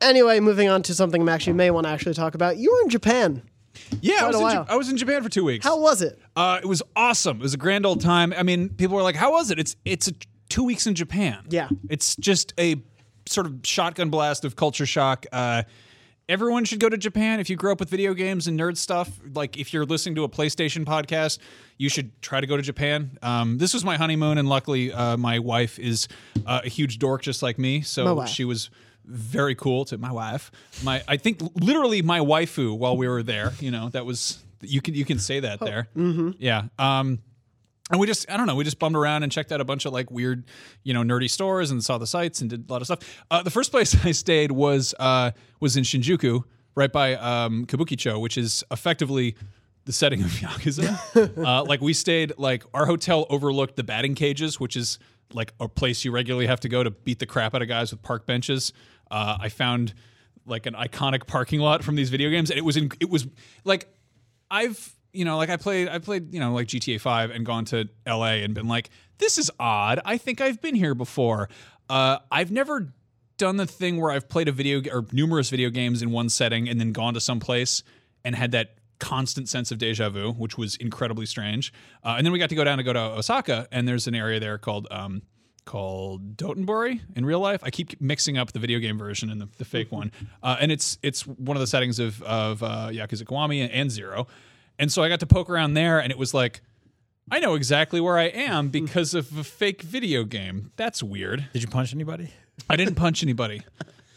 anyway, 0.00 0.40
moving 0.40 0.68
on 0.68 0.82
to 0.84 0.94
something 0.94 1.24
Max 1.24 1.46
you 1.46 1.54
may 1.54 1.70
want 1.70 1.86
to 1.86 1.90
actually 1.92 2.14
talk 2.14 2.34
about. 2.34 2.56
You 2.56 2.72
were 2.72 2.82
in 2.82 2.88
Japan. 2.88 3.42
Yeah, 4.00 4.24
I 4.24 4.26
was, 4.26 4.36
in, 4.36 4.42
while. 4.42 4.52
Ja- 4.54 4.66
I 4.68 4.76
was 4.76 4.88
in 4.90 4.96
Japan 4.96 5.22
for 5.22 5.28
two 5.28 5.44
weeks. 5.44 5.64
How 5.64 5.80
was 5.80 6.02
it? 6.02 6.18
Uh, 6.36 6.60
it 6.62 6.66
was 6.66 6.82
awesome. 6.94 7.38
It 7.38 7.42
was 7.42 7.54
a 7.54 7.58
grand 7.58 7.86
old 7.86 8.00
time. 8.00 8.32
I 8.36 8.42
mean, 8.42 8.68
people 8.70 8.96
were 8.96 9.02
like, 9.02 9.16
"How 9.16 9.32
was 9.32 9.50
it?" 9.50 9.58
It's 9.58 9.76
it's 9.84 10.08
a, 10.08 10.12
two 10.50 10.62
weeks 10.64 10.86
in 10.86 10.94
Japan. 10.94 11.44
Yeah. 11.48 11.68
it's 11.88 12.14
just 12.16 12.52
a 12.58 12.76
sort 13.26 13.46
of 13.46 13.60
shotgun 13.64 14.10
blast 14.10 14.44
of 14.44 14.56
culture 14.56 14.84
shock. 14.86 15.24
Uh, 15.32 15.62
everyone 16.28 16.64
should 16.64 16.80
go 16.80 16.88
to 16.88 16.96
Japan 16.96 17.40
if 17.40 17.50
you 17.50 17.56
grew 17.56 17.72
up 17.72 17.80
with 17.80 17.90
video 17.90 18.14
games 18.14 18.46
and 18.46 18.58
nerd 18.58 18.76
stuff. 18.76 19.10
Like 19.34 19.56
if 19.56 19.72
you're 19.72 19.84
listening 19.84 20.14
to 20.16 20.24
a 20.24 20.28
PlayStation 20.28 20.84
podcast, 20.84 21.38
you 21.78 21.88
should 21.88 22.20
try 22.22 22.40
to 22.40 22.46
go 22.46 22.56
to 22.56 22.62
Japan. 22.62 23.18
Um, 23.22 23.58
this 23.58 23.74
was 23.74 23.84
my 23.84 23.96
honeymoon, 23.96 24.38
and 24.38 24.48
luckily, 24.48 24.92
uh, 24.92 25.16
my 25.16 25.38
wife 25.38 25.78
is 25.78 26.08
uh, 26.46 26.62
a 26.64 26.68
huge 26.68 26.98
dork 26.98 27.22
just 27.22 27.42
like 27.42 27.58
me, 27.58 27.82
so 27.82 28.24
she 28.26 28.44
was 28.44 28.70
very 29.04 29.54
cool 29.54 29.84
to 29.86 29.98
my 29.98 30.12
wife. 30.12 30.50
My 30.84 31.02
I 31.08 31.16
think 31.16 31.40
literally 31.54 32.02
my 32.02 32.20
waifu 32.20 32.76
while 32.76 32.96
we 32.96 33.08
were 33.08 33.22
there. 33.22 33.52
You 33.58 33.70
know 33.70 33.88
that 33.90 34.06
was 34.06 34.42
you 34.60 34.80
can 34.80 34.94
you 34.94 35.04
can 35.04 35.18
say 35.18 35.40
that 35.40 35.60
there. 35.60 35.88
Mm-hmm. 35.96 36.30
Yeah. 36.38 36.64
Um, 36.78 37.18
and 37.92 38.00
we 38.00 38.06
just 38.06 38.28
I 38.30 38.36
don't 38.36 38.46
know 38.46 38.56
we 38.56 38.64
just 38.64 38.78
bummed 38.78 38.96
around 38.96 39.22
and 39.22 39.30
checked 39.30 39.52
out 39.52 39.60
a 39.60 39.64
bunch 39.64 39.84
of 39.84 39.92
like 39.92 40.10
weird 40.10 40.44
you 40.82 40.92
know 40.94 41.02
nerdy 41.02 41.30
stores 41.30 41.70
and 41.70 41.84
saw 41.84 41.98
the 41.98 42.06
sights 42.06 42.40
and 42.40 42.50
did 42.50 42.68
a 42.68 42.72
lot 42.72 42.82
of 42.82 42.86
stuff. 42.86 43.24
Uh, 43.30 43.42
the 43.42 43.50
first 43.50 43.70
place 43.70 43.94
I 44.04 44.10
stayed 44.10 44.50
was 44.50 44.94
uh, 44.98 45.30
was 45.60 45.76
in 45.76 45.84
Shinjuku, 45.84 46.42
right 46.74 46.90
by 46.90 47.14
um, 47.14 47.66
Kabukicho, 47.66 48.20
which 48.20 48.36
is 48.36 48.64
effectively 48.70 49.36
the 49.84 49.92
setting 49.92 50.22
of 50.22 50.28
Yakuza. 50.30 51.38
uh, 51.46 51.64
like 51.64 51.80
we 51.80 51.92
stayed 51.92 52.32
like 52.38 52.64
our 52.74 52.86
hotel 52.86 53.26
overlooked 53.28 53.76
the 53.76 53.84
batting 53.84 54.14
cages, 54.14 54.58
which 54.58 54.76
is 54.76 54.98
like 55.32 55.52
a 55.60 55.68
place 55.68 56.04
you 56.04 56.10
regularly 56.10 56.46
have 56.46 56.60
to 56.60 56.68
go 56.68 56.82
to 56.82 56.90
beat 56.90 57.18
the 57.18 57.26
crap 57.26 57.54
out 57.54 57.62
of 57.62 57.68
guys 57.68 57.90
with 57.90 58.02
park 58.02 58.26
benches. 58.26 58.72
Uh, 59.10 59.36
I 59.38 59.48
found 59.50 59.94
like 60.46 60.66
an 60.66 60.74
iconic 60.74 61.26
parking 61.26 61.60
lot 61.60 61.84
from 61.84 61.94
these 61.94 62.10
video 62.10 62.30
games, 62.30 62.50
and 62.50 62.58
it 62.58 62.64
was 62.64 62.76
in, 62.76 62.90
it 63.00 63.10
was 63.10 63.26
like 63.64 63.88
I've 64.50 64.94
you 65.12 65.24
know 65.24 65.36
like 65.36 65.50
I 65.50 65.56
played 65.56 65.88
I 65.88 65.98
played 65.98 66.32
you 66.32 66.40
know 66.40 66.52
like 66.52 66.68
GTA 66.68 67.00
5 67.00 67.30
and 67.30 67.44
gone 67.44 67.64
to 67.66 67.88
LA 68.06 68.42
and 68.42 68.54
been 68.54 68.68
like 68.68 68.90
this 69.18 69.38
is 69.38 69.50
odd. 69.58 70.00
I 70.04 70.18
think 70.18 70.40
I've 70.40 70.60
been 70.60 70.74
here 70.74 70.94
before. 70.94 71.48
Uh, 71.88 72.18
I've 72.30 72.50
never 72.50 72.92
done 73.36 73.56
the 73.56 73.66
thing 73.66 74.00
where 74.00 74.10
I've 74.10 74.28
played 74.28 74.48
a 74.48 74.52
video 74.52 74.82
or 74.92 75.06
numerous 75.12 75.50
video 75.50 75.70
games 75.70 76.02
in 76.02 76.10
one 76.10 76.28
setting 76.28 76.68
and 76.68 76.80
then 76.80 76.92
gone 76.92 77.14
to 77.14 77.20
some 77.20 77.40
place 77.40 77.82
and 78.24 78.34
had 78.34 78.52
that 78.52 78.74
constant 78.98 79.48
sense 79.48 79.72
of 79.72 79.78
deja 79.78 80.08
vu, 80.08 80.32
which 80.32 80.56
was 80.56 80.76
incredibly 80.76 81.26
strange. 81.26 81.72
Uh, 82.04 82.14
and 82.16 82.24
then 82.24 82.32
we 82.32 82.38
got 82.38 82.48
to 82.50 82.54
go 82.54 82.62
down 82.62 82.78
to 82.78 82.84
go 82.84 82.92
to 82.92 83.00
Osaka, 83.00 83.66
and 83.72 83.86
there's 83.86 84.06
an 84.06 84.14
area 84.14 84.38
there 84.38 84.58
called 84.58 84.86
um, 84.90 85.22
called 85.64 86.36
Dotonbori 86.36 87.00
in 87.14 87.24
real 87.24 87.40
life. 87.40 87.60
I 87.62 87.70
keep 87.70 88.00
mixing 88.00 88.38
up 88.38 88.52
the 88.52 88.58
video 88.58 88.78
game 88.78 88.98
version 88.98 89.30
and 89.30 89.40
the, 89.40 89.48
the 89.58 89.64
fake 89.64 89.90
one, 89.90 90.12
uh, 90.42 90.56
and 90.60 90.70
it's 90.72 90.98
it's 91.02 91.26
one 91.26 91.56
of 91.56 91.60
the 91.60 91.66
settings 91.66 91.98
of 91.98 92.22
of 92.22 92.62
uh, 92.62 92.88
Yakuza 92.90 93.24
Kiwami 93.24 93.68
and 93.72 93.90
Zero. 93.90 94.26
And 94.82 94.90
so 94.90 95.00
I 95.00 95.08
got 95.08 95.20
to 95.20 95.26
poke 95.26 95.48
around 95.48 95.74
there, 95.74 96.00
and 96.00 96.10
it 96.10 96.18
was 96.18 96.34
like. 96.34 96.60
I 97.30 97.38
know 97.38 97.54
exactly 97.54 98.00
where 98.00 98.18
I 98.18 98.24
am 98.24 98.68
because 98.80 99.14
of 99.14 99.38
a 99.38 99.44
fake 99.44 99.82
video 99.82 100.24
game. 100.24 100.72
That's 100.74 101.04
weird. 101.04 101.48
Did 101.52 101.62
you 101.62 101.68
punch 101.68 101.94
anybody? 101.94 102.30
I 102.68 102.74
didn't 102.74 102.96
punch 102.96 103.22
anybody. 103.22 103.62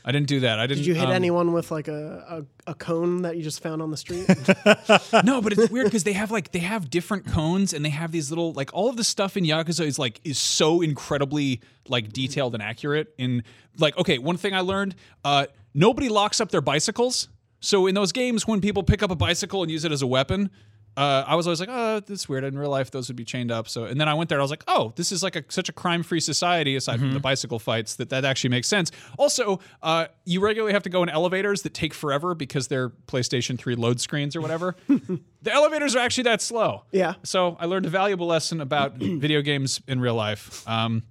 I 0.03 0.11
didn't 0.11 0.27
do 0.27 0.39
that. 0.39 0.59
I 0.59 0.65
didn't. 0.65 0.79
Did 0.79 0.87
you 0.87 0.95
hit 0.95 1.05
um, 1.05 1.11
anyone 1.11 1.53
with 1.53 1.69
like 1.69 1.87
a, 1.87 2.45
a, 2.67 2.71
a 2.71 2.73
cone 2.73 3.21
that 3.21 3.37
you 3.37 3.43
just 3.43 3.61
found 3.61 3.83
on 3.83 3.91
the 3.91 3.97
street? 3.97 4.27
No, 5.23 5.39
but 5.39 5.53
it's 5.53 5.69
weird 5.69 5.85
because 5.85 6.03
they 6.03 6.13
have 6.13 6.31
like 6.31 6.51
they 6.51 6.59
have 6.59 6.89
different 6.89 7.27
cones 7.27 7.71
and 7.71 7.85
they 7.85 7.89
have 7.89 8.11
these 8.11 8.31
little 8.31 8.51
like 8.53 8.71
all 8.73 8.89
of 8.89 8.97
the 8.97 9.03
stuff 9.03 9.37
in 9.37 9.43
Yakuza 9.43 9.85
is 9.85 9.99
like 9.99 10.19
is 10.23 10.39
so 10.39 10.81
incredibly 10.81 11.61
like 11.87 12.11
detailed 12.11 12.55
and 12.55 12.63
accurate. 12.63 13.13
In 13.19 13.43
like 13.77 13.95
okay, 13.99 14.17
one 14.17 14.37
thing 14.37 14.55
I 14.55 14.61
learned, 14.61 14.95
uh, 15.23 15.45
nobody 15.75 16.09
locks 16.09 16.41
up 16.41 16.49
their 16.49 16.61
bicycles. 16.61 17.29
So 17.65 17.87
in 17.87 17.95
those 17.95 18.11
games, 18.11 18.47
when 18.47 18.61
people 18.61 18.83
pick 18.83 19.01
up 19.01 19.09
a 19.09 19.15
bicycle 19.15 19.63
and 19.63 19.71
use 19.71 19.85
it 19.85 19.91
as 19.91 20.01
a 20.01 20.07
weapon. 20.07 20.51
Uh, 20.97 21.25
I 21.27 21.35
was 21.35 21.45
always 21.45 21.59
like, 21.59 21.67
oh, 21.69 21.99
that's 21.99 22.29
weird. 22.29 22.45
In 22.45 22.57
real 22.57 22.69
life, 22.69 22.89
those 22.89 23.09
would 23.09 23.17
be 23.17 23.25
chained 23.25 23.51
up. 23.51 23.67
So, 23.67 23.83
and 23.83 23.99
then 23.99 24.07
I 24.07 24.13
went 24.13 24.29
there. 24.29 24.39
I 24.39 24.41
was 24.41 24.49
like, 24.49 24.63
oh, 24.69 24.93
this 24.95 25.11
is 25.11 25.21
like 25.21 25.35
a, 25.35 25.43
such 25.49 25.67
a 25.67 25.73
crime-free 25.73 26.21
society. 26.21 26.77
Aside 26.77 27.01
from 27.01 27.11
the 27.11 27.19
bicycle 27.19 27.59
fights, 27.59 27.95
that 27.97 28.11
that 28.11 28.23
actually 28.23 28.51
makes 28.51 28.69
sense. 28.69 28.91
Also, 29.17 29.59
uh, 29.83 30.05
you 30.23 30.39
regularly 30.39 30.71
have 30.71 30.83
to 30.83 30.89
go 30.89 31.03
in 31.03 31.09
elevators 31.09 31.63
that 31.63 31.73
take 31.73 31.93
forever 31.93 32.33
because 32.33 32.69
they're 32.69 32.91
PlayStation 33.07 33.59
3 33.59 33.75
load 33.75 33.99
screens 33.99 34.37
or 34.37 34.41
whatever. 34.41 34.77
the 34.87 35.51
elevators 35.51 35.97
are 35.97 35.99
actually 35.99 36.23
that 36.23 36.41
slow. 36.41 36.83
Yeah. 36.93 37.15
So 37.23 37.57
I 37.59 37.65
learned 37.65 37.87
a 37.87 37.89
valuable 37.89 38.27
lesson 38.27 38.61
about 38.61 38.93
video 38.95 39.41
games 39.41 39.81
in 39.89 39.99
real 39.99 40.15
life. 40.15 40.65
Um, 40.65 41.03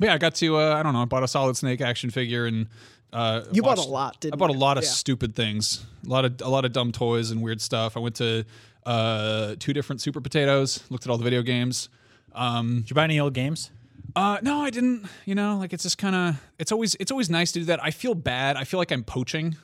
but 0.00 0.06
yeah, 0.06 0.14
I 0.14 0.18
got 0.18 0.34
to 0.36 0.56
uh, 0.56 0.74
I 0.74 0.82
don't 0.82 0.94
know, 0.94 1.02
I 1.02 1.04
bought 1.04 1.22
a 1.22 1.28
Solid 1.28 1.56
Snake 1.56 1.80
action 1.80 2.10
figure 2.10 2.46
and. 2.46 2.66
Uh, 3.12 3.42
You 3.52 3.62
bought 3.62 3.78
a 3.78 3.82
lot, 3.82 4.20
didn't 4.20 4.34
I 4.34 4.36
bought 4.36 4.50
a 4.50 4.54
lot 4.58 4.78
of 4.78 4.84
Yeah. 4.84 4.90
stupid 4.90 5.34
things, 5.34 5.84
a 6.06 6.08
lot 6.08 6.24
of 6.24 6.40
a 6.42 6.48
lot 6.48 6.64
of 6.64 6.72
dumb 6.72 6.92
toys 6.92 7.30
and 7.30 7.42
weird 7.42 7.60
stuff. 7.60 7.96
I 7.96 8.00
went 8.00 8.14
to 8.16 8.44
uh, 8.86 9.54
two 9.58 9.72
different 9.72 10.00
Super 10.00 10.20
Potatoes, 10.20 10.80
looked 10.90 11.04
at 11.06 11.10
all 11.10 11.18
the 11.18 11.24
video 11.24 11.42
games. 11.42 11.88
Um, 12.34 12.76
Did 12.80 12.90
you 12.90 12.94
buy 12.94 13.04
any 13.04 13.20
old 13.20 13.34
games? 13.34 13.70
Uh, 14.14 14.38
no, 14.42 14.62
I 14.62 14.70
didn't. 14.70 15.06
You 15.24 15.34
know, 15.34 15.58
like 15.58 15.72
it's 15.72 15.82
just 15.82 15.98
kind 15.98 16.14
of 16.14 16.42
it's 16.58 16.72
always 16.72 16.94
it's 16.96 17.10
always 17.10 17.30
nice 17.30 17.52
to 17.52 17.60
do 17.60 17.64
that. 17.66 17.82
I 17.82 17.90
feel 17.90 18.14
bad. 18.14 18.56
I 18.56 18.64
feel 18.64 18.78
like 18.78 18.92
I'm 18.92 19.04
poaching 19.04 19.56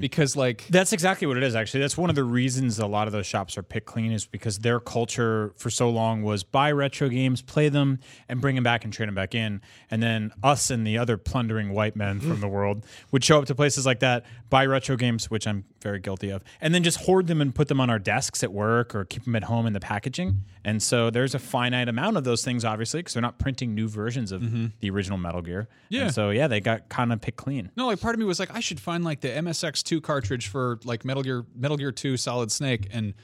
because 0.00 0.36
like 0.36 0.66
That's 0.68 0.92
exactly 0.92 1.26
what 1.26 1.36
it 1.36 1.42
is, 1.42 1.54
actually. 1.54 1.80
That's 1.80 1.96
one 1.96 2.10
of 2.10 2.16
the 2.16 2.24
reasons 2.24 2.78
a 2.78 2.86
lot 2.86 3.06
of 3.06 3.12
those 3.12 3.26
shops 3.26 3.56
are 3.56 3.62
picked 3.62 3.86
clean, 3.86 4.12
is 4.12 4.26
because 4.26 4.58
their 4.58 4.80
culture 4.80 5.52
for 5.56 5.70
so 5.70 5.88
long 5.90 6.22
was 6.22 6.42
buy 6.44 6.70
retro 6.72 7.08
games, 7.08 7.42
play 7.42 7.68
them, 7.68 7.98
and 8.28 8.40
bring 8.40 8.54
them 8.54 8.64
back 8.64 8.84
and 8.84 8.92
trade 8.92 9.08
them 9.08 9.14
back 9.14 9.34
in. 9.34 9.60
And 9.90 10.02
then 10.02 10.32
us 10.42 10.70
and 10.70 10.86
the 10.86 10.98
other 10.98 11.16
plundering 11.16 11.70
white 11.72 11.96
men 11.96 12.20
from 12.20 12.40
the 12.40 12.48
world 12.56 12.84
would 13.10 13.24
show 13.24 13.38
up 13.38 13.46
to 13.46 13.54
places 13.54 13.86
like 13.86 14.00
that, 14.00 14.24
buy 14.54 14.64
retro 14.64 14.94
games, 14.94 15.28
which 15.32 15.48
I'm 15.48 15.64
very 15.82 15.98
guilty 15.98 16.30
of, 16.30 16.44
and 16.60 16.72
then 16.72 16.84
just 16.84 16.98
hoard 16.98 17.26
them 17.26 17.40
and 17.40 17.52
put 17.52 17.66
them 17.66 17.80
on 17.80 17.90
our 17.90 17.98
desks 17.98 18.44
at 18.44 18.52
work 18.52 18.94
or 18.94 19.04
keep 19.04 19.24
them 19.24 19.34
at 19.34 19.42
home 19.42 19.66
in 19.66 19.72
the 19.72 19.80
packaging. 19.80 20.44
And 20.64 20.80
so 20.80 21.10
there's 21.10 21.34
a 21.34 21.40
finite 21.40 21.88
amount 21.88 22.16
of 22.16 22.22
those 22.22 22.44
things, 22.44 22.64
obviously, 22.64 23.00
because 23.00 23.14
they're 23.14 23.20
not 23.20 23.40
printing 23.40 23.74
new 23.74 23.88
versions 23.88 24.30
of 24.30 24.42
mm-hmm. 24.42 24.66
the 24.78 24.90
original 24.90 25.18
Metal 25.18 25.42
Gear. 25.42 25.66
Yeah. 25.88 26.02
And 26.02 26.14
so, 26.14 26.30
yeah, 26.30 26.46
they 26.46 26.60
got 26.60 26.88
kind 26.88 27.12
of 27.12 27.20
picked 27.20 27.36
clean. 27.36 27.72
No, 27.76 27.88
like 27.88 28.00
part 28.00 28.14
of 28.14 28.20
me 28.20 28.26
was 28.26 28.38
like, 28.38 28.54
I 28.54 28.60
should 28.60 28.78
find 28.78 29.02
like 29.02 29.22
the 29.22 29.28
MSX2 29.30 30.00
cartridge 30.04 30.46
for 30.46 30.78
like 30.84 31.04
Metal 31.04 31.24
Gear 31.24 31.44
Metal 31.56 31.76
Gear 31.76 31.90
2 31.90 32.16
Solid 32.16 32.52
Snake, 32.52 32.86
and 32.92 33.14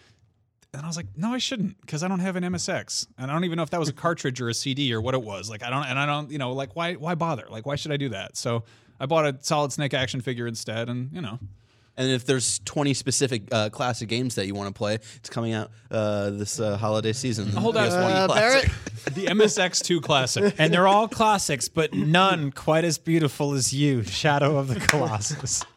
and 0.75 0.83
I 0.83 0.87
was 0.89 0.97
like, 0.97 1.07
no, 1.17 1.33
I 1.33 1.39
shouldn't 1.39 1.81
because 1.81 2.03
I 2.03 2.09
don't 2.09 2.19
have 2.19 2.35
an 2.35 2.43
MSX, 2.43 3.07
and 3.19 3.31
I 3.31 3.35
don't 3.35 3.45
even 3.45 3.57
know 3.57 3.63
if 3.63 3.71
that 3.71 3.79
was 3.79 3.89
a 3.89 3.93
cartridge 3.93 4.41
or 4.41 4.49
a 4.49 4.55
CD 4.55 4.93
or 4.93 5.01
what 5.01 5.15
it 5.15 5.23
was. 5.23 5.49
Like 5.49 5.63
I 5.63 5.71
don't, 5.71 5.85
and 5.85 5.97
I 5.97 6.07
don't, 6.07 6.33
you 6.33 6.39
know, 6.39 6.55
like 6.55 6.75
why 6.75 6.95
why 6.95 7.15
bother? 7.15 7.47
Like 7.49 7.67
why 7.67 7.77
should 7.77 7.93
I 7.93 7.99
do 7.99 8.09
that? 8.09 8.37
So 8.37 8.65
I 9.01 9.07
bought 9.07 9.27
a 9.27 9.37
Solid 9.41 9.73
Snake 9.73 9.95
action 9.95 10.21
figure 10.21 10.47
instead, 10.47 10.89
and 10.91 11.11
you 11.13 11.21
know, 11.23 11.39
And 11.97 12.11
if 12.11 12.25
there's 12.27 12.61
20 12.67 12.95
specific 12.95 13.43
uh, 13.51 13.71
classic 13.71 14.09
games 14.09 14.35
that 14.37 14.47
you 14.47 14.55
want 14.55 14.69
to 14.69 14.79
play, 14.79 14.95
it's 15.17 15.29
coming 15.31 15.55
out 15.55 15.71
uh, 15.91 16.31
this 16.31 16.61
uh, 16.61 16.77
holiday 16.77 17.13
season. 17.13 17.49
Hold 17.49 17.77
on. 17.77 17.89
Uh. 17.89 18.29
Barrett, 18.29 18.65
the 19.07 19.27
MSX2 19.27 20.03
classic. 20.03 20.55
and 20.59 20.73
they're 20.73 20.87
all 20.87 21.09
classics, 21.09 21.69
but 21.69 21.93
none 21.95 22.53
quite 22.53 22.85
as 22.85 22.99
beautiful 22.99 23.55
as 23.55 23.73
you, 23.73 24.03
Shadow 24.05 24.57
of 24.59 24.69
the 24.69 24.79
Colossus. 24.81 25.65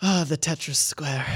Ah, 0.00 0.24
the 0.28 0.36
Tetris 0.36 0.76
square. 0.76 1.26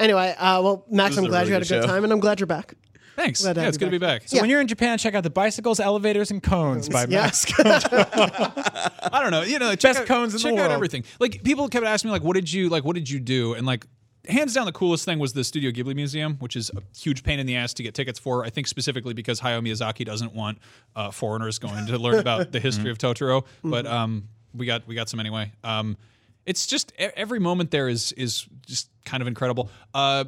anyway, 0.00 0.34
uh, 0.36 0.60
well, 0.62 0.84
Max, 0.90 1.16
I'm 1.16 1.26
glad 1.26 1.42
really 1.42 1.48
you 1.50 1.54
had 1.54 1.62
a 1.62 1.64
good 1.64 1.74
good 1.76 1.82
show. 1.82 1.86
time, 1.86 2.02
and 2.02 2.12
I'm 2.12 2.18
glad 2.18 2.40
you're 2.40 2.48
back. 2.48 2.74
Thanks. 3.16 3.42
Glad 3.42 3.54
to 3.54 3.60
yeah, 3.60 3.64
have 3.64 3.68
it's 3.68 3.76
you 3.76 3.78
good 3.80 3.84
to 3.86 3.90
be 3.90 3.98
back. 3.98 4.22
back. 4.22 4.28
So 4.28 4.40
when 4.40 4.50
you're 4.50 4.60
in 4.60 4.66
Japan, 4.66 4.98
check 4.98 5.14
out 5.14 5.22
the 5.22 5.30
bicycles, 5.30 5.78
elevators, 5.80 6.30
and 6.30 6.42
cones 6.42 6.88
by 6.88 7.02
Yeah. 7.08 7.22
Max. 7.22 7.46
I 7.58 9.20
don't 9.22 9.30
know. 9.30 9.42
You 9.42 9.58
know, 9.58 9.70
check 9.70 9.80
Best 9.94 10.00
out, 10.00 10.06
cones 10.06 10.34
in 10.34 10.40
the 10.50 10.56
check 10.56 10.64
out 10.64 10.70
everything. 10.70 11.04
Like 11.20 11.42
people 11.44 11.68
kept 11.68 11.84
asking 11.86 12.08
me, 12.08 12.12
like, 12.12 12.22
what 12.22 12.34
did 12.34 12.52
you 12.52 12.68
like? 12.68 12.84
What 12.84 12.94
did 12.94 13.08
you 13.08 13.20
do? 13.20 13.54
And 13.54 13.66
like, 13.66 13.86
hands 14.28 14.54
down 14.54 14.66
the 14.66 14.72
coolest 14.72 15.04
thing 15.04 15.18
was 15.18 15.32
the 15.32 15.44
Studio 15.44 15.70
Ghibli 15.70 15.94
Museum, 15.94 16.36
which 16.38 16.56
is 16.56 16.70
a 16.76 16.82
huge 16.98 17.22
pain 17.22 17.38
in 17.38 17.46
the 17.46 17.56
ass 17.56 17.74
to 17.74 17.82
get 17.82 17.94
tickets 17.94 18.18
for. 18.18 18.44
I 18.44 18.50
think 18.50 18.66
specifically 18.66 19.14
because 19.14 19.40
Hayao 19.40 19.60
Miyazaki 19.66 20.04
doesn't 20.04 20.34
want 20.34 20.58
uh, 20.96 21.10
foreigners 21.10 21.58
going 21.58 21.86
to 21.86 21.98
learn 21.98 22.16
about 22.18 22.52
the 22.52 22.60
history 22.60 22.90
of 22.90 22.98
Totoro. 22.98 23.44
But 23.62 23.86
um, 23.86 24.28
we 24.54 24.66
got 24.66 24.86
we 24.86 24.94
got 24.94 25.08
some 25.08 25.20
anyway. 25.20 25.52
Um, 25.62 25.96
it's 26.46 26.66
just 26.66 26.92
e- 27.00 27.08
every 27.16 27.38
moment 27.38 27.70
there 27.70 27.88
is 27.88 28.12
is 28.12 28.46
just 28.66 28.88
kind 29.04 29.20
of 29.22 29.26
incredible. 29.26 29.70
Uh, 29.92 30.24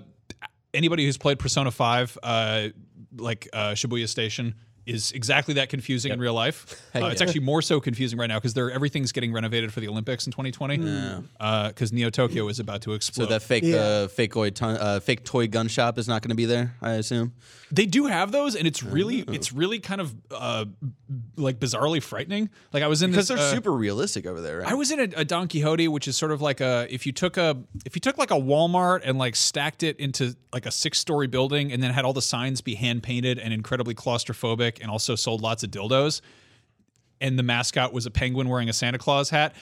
anybody 0.77 1.05
who's 1.05 1.19
played 1.19 1.39
Persona 1.39 1.71
Five, 1.71 2.17
uh, 2.23 2.69
like 3.17 3.49
uh, 3.53 3.71
Shibuya 3.71 4.09
Station. 4.09 4.55
Is 4.87 5.11
exactly 5.13 5.55
that 5.55 5.69
confusing 5.69 6.13
in 6.13 6.21
real 6.21 6.35
life. 6.35 6.83
Uh, 6.97 7.09
it's 7.09 7.21
actually 7.21 7.41
more 7.41 7.61
so 7.61 7.79
confusing 7.79 8.19
right 8.19 8.27
now 8.29 8.39
because 8.41 8.57
everything's 8.57 9.13
getting 9.13 9.31
renovated 9.31 9.71
for 9.71 9.81
the 9.81 9.89
Olympics 9.89 10.25
in 10.27 10.33
2020. 10.33 10.79
Because 11.69 11.93
Neo 11.93 12.09
Tokyo 12.09 12.49
is 12.49 12.59
about 12.59 12.81
to 12.83 12.95
explode. 12.95 13.25
So 13.25 13.31
that 13.31 13.43
fake 13.43 13.65
Yeah. 13.65 13.77
uh, 13.77 14.09
fake 14.09 14.33
toy 14.33 14.49
ton- 14.49 14.79
uh, 14.79 15.01
fake 15.01 15.23
toy 15.25 15.47
gun 15.47 15.69
shop 15.69 15.99
is 15.99 16.09
not 16.09 16.23
going 16.23 16.31
to 16.31 16.35
be 16.37 16.47
there. 16.47 16.75
I 16.81 16.93
assume. 16.93 17.35
They 17.71 17.85
do 17.85 18.07
have 18.07 18.33
those, 18.33 18.55
and 18.57 18.67
it's 18.67 18.83
really, 18.83 19.25
it's 19.29 19.53
really 19.53 19.79
kind 19.79 20.01
of 20.01 20.15
uh, 20.31 20.65
like 21.37 21.59
bizarrely 21.59 22.03
frightening. 22.03 22.49
Like 22.73 22.83
I 22.83 22.87
was 22.87 23.03
in 23.03 23.11
Because 23.11 23.29
this, 23.29 23.37
they're 23.37 23.47
uh, 23.47 23.53
super 23.55 23.73
realistic 23.73 24.25
over 24.25 24.41
there, 24.41 24.61
right? 24.61 24.71
I 24.71 24.75
was 24.75 24.91
in 24.91 25.01
a, 25.01 25.21
a 25.21 25.25
Don 25.25 25.49
Quijote, 25.49 25.89
which 25.89 26.09
is 26.09 26.17
sort 26.17 26.33
of 26.33 26.41
like 26.41 26.61
a 26.63 26.87
if 26.89 27.05
you 27.07 27.13
took 27.13 27.37
a 27.37 27.57
if 27.85 27.95
you 27.95 28.01
took 28.01 28.17
like 28.17 28.31
a 28.31 28.35
Walmart 28.41 29.01
and 29.05 29.19
like 29.19 29.37
stacked 29.37 29.83
it 29.83 29.99
into 29.99 30.35
like 30.53 30.65
a 30.65 30.71
six 30.71 30.99
story 30.99 31.27
building, 31.27 31.73
and 31.73 31.83
then 31.83 31.93
had 31.93 32.05
all 32.07 32.15
the 32.15 32.23
signs 32.23 32.61
be 32.63 32.75
hand 32.77 33.03
painted 33.03 33.39
and 33.39 33.53
incredibly 33.53 33.95
claustrophobic, 33.95 34.76
and 34.81 34.91
also 34.91 35.15
sold 35.15 35.41
lots 35.41 35.63
of 35.63 35.71
dildos. 35.71 36.21
And 37.21 37.39
the 37.39 37.43
mascot 37.43 37.95
was 37.95 38.05
a 38.05 38.11
penguin 38.11 38.49
wearing 38.49 38.69
a 38.69 38.75
Santa 38.75 38.99
Claus 38.99 39.31
hat. 39.31 39.55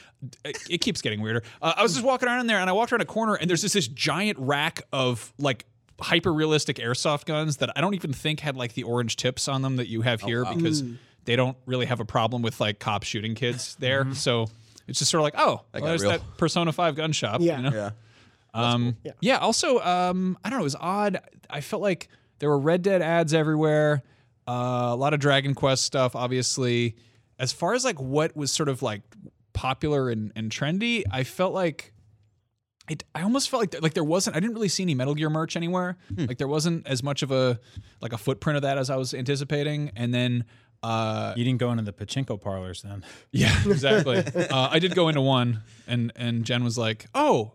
It, 0.45 0.59
it 0.69 0.79
keeps 0.79 1.01
getting 1.01 1.21
weirder. 1.21 1.45
Uh, 1.63 1.75
I 1.77 1.83
was 1.83 1.93
just 1.93 2.05
walking 2.05 2.29
around 2.29 2.41
in 2.41 2.47
there, 2.49 2.59
and 2.59 2.69
I 2.69 2.73
walked 2.73 2.93
around 2.93 3.03
a 3.03 3.07
corner, 3.07 3.35
and 3.35 3.49
there's 3.49 3.61
just 3.61 3.75
this 3.75 3.87
giant 3.87 4.39
rack 4.41 4.83
of 4.93 5.33
like 5.39 5.65
hyper 6.01 6.33
realistic 6.33 6.77
airsoft 6.77 7.27
guns 7.27 7.59
that 7.59 7.71
I 7.77 7.81
don't 7.81 7.95
even 7.95 8.13
think 8.13 8.41
had 8.41 8.57
like 8.57 8.75
the 8.75 8.83
orange 8.83 9.15
tips 9.15 9.47
on 9.47 9.63
them 9.63 9.77
that 9.77 9.89
you 9.89 10.03
have 10.03 10.21
here 10.21 10.45
because 10.45 10.83
they 11.25 11.37
don't 11.37 11.57
really 11.67 11.87
have 11.87 12.01
a 12.01 12.05
problem 12.05 12.43
with 12.43 12.61
like 12.61 12.79
cops 12.79 13.07
shooting 13.07 13.35
kids 13.35 13.77
there. 13.81 14.13
So 14.15 14.49
it's 14.87 14.99
just 14.99 15.11
sort 15.11 15.21
of 15.21 15.25
like, 15.25 15.35
oh, 15.39 15.63
well, 15.73 15.85
there's 15.85 16.03
real. 16.03 16.13
that 16.13 16.23
Persona 16.37 16.73
Five 16.73 16.97
gun 16.97 17.13
shop. 17.13 17.41
Yeah. 17.41 17.57
you 17.57 17.71
know? 17.71 17.77
yeah. 17.77 17.91
Um, 18.53 18.97
yeah. 19.21 19.39
Also, 19.39 19.81
um, 19.81 20.39
I 20.45 20.51
don't 20.51 20.59
know. 20.59 20.63
It 20.63 20.65
was 20.65 20.77
odd. 20.77 21.21
I 21.51 21.61
felt 21.61 21.83
like 21.83 22.09
there 22.39 22.49
were 22.49 22.59
Red 22.59 22.83
Dead 22.83 23.03
ads 23.03 23.35
everywhere. 23.35 24.03
Uh, 24.47 24.89
a 24.93 24.97
lot 24.97 25.15
of 25.15 25.21
Dragon 25.21 25.55
Quest 25.55 25.85
stuff, 25.85 26.15
obviously. 26.15 26.97
As 27.39 27.53
far 27.53 27.75
as 27.75 27.85
like 27.85 28.01
what 28.01 28.37
was 28.37 28.53
sort 28.53 28.69
of 28.69 28.83
like 28.83 29.03
popular 29.53 30.11
and, 30.11 30.33
and 30.37 30.51
trendy, 30.51 31.03
I 31.11 31.25
felt 31.25 31.55
like 31.55 31.93
it. 32.89 33.03
I 33.15 33.23
almost 33.23 33.49
felt 33.51 33.63
like 33.63 33.71
th- 33.71 33.83
like 33.83 33.95
there 33.95 34.05
wasn't. 34.05 34.37
I 34.37 34.41
didn't 34.41 34.55
really 34.55 34.69
see 34.69 34.83
any 34.83 34.95
Metal 34.95 35.15
Gear 35.15 35.31
merch 35.31 35.57
anywhere. 35.57 35.97
Like 36.17 36.39
there 36.39 36.49
wasn't 36.49 36.87
as 36.87 37.03
much 37.03 37.23
of 37.23 37.31
a 37.31 37.59
like 38.01 38.13
a 38.13 38.19
footprint 38.19 38.57
of 38.57 38.63
that 38.63 38.77
as 38.79 38.91
I 38.91 38.97
was 38.97 39.15
anticipating. 39.15 39.91
And 39.97 40.13
then. 40.15 40.45
Uh, 40.83 41.33
You 41.35 41.45
didn't 41.45 41.61
go 41.61 41.71
into 41.73 41.83
the 41.83 41.95
pachinko 41.95 42.39
parlors 42.39 42.83
then. 42.83 43.03
yeah, 43.33 43.57
exactly. 43.67 44.19
uh, 44.19 44.69
I 44.71 44.79
did 44.81 44.95
go 44.95 45.09
into 45.09 45.23
one, 45.23 45.63
and 45.87 46.13
and 46.15 46.45
Jen 46.45 46.63
was 46.63 46.77
like, 46.77 47.07
"Oh, 47.15 47.53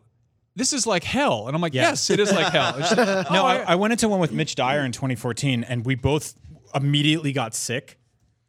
this 0.56 0.74
is 0.74 0.88
like 0.88 1.04
hell," 1.04 1.46
and 1.46 1.56
I'm 1.56 1.62
like, 1.62 1.76
Yeah. 1.76 1.90
"Yes, 1.90 2.10
it 2.10 2.20
is 2.20 2.32
like 2.32 2.48
hell." 2.52 2.74
Just- 2.80 2.98
No, 2.98 3.24
oh, 3.30 3.46
I, 3.46 3.58
I 3.68 3.76
went 3.76 3.92
into 3.94 4.10
one 4.10 4.20
with 4.20 4.32
Mitch 4.32 4.56
Dyer 4.56 4.84
in 4.84 4.92
2014, 4.92 5.64
and 5.64 5.86
we 5.86 5.94
both 5.94 6.34
immediately 6.76 7.32
got 7.32 7.54
sick. 7.56 7.98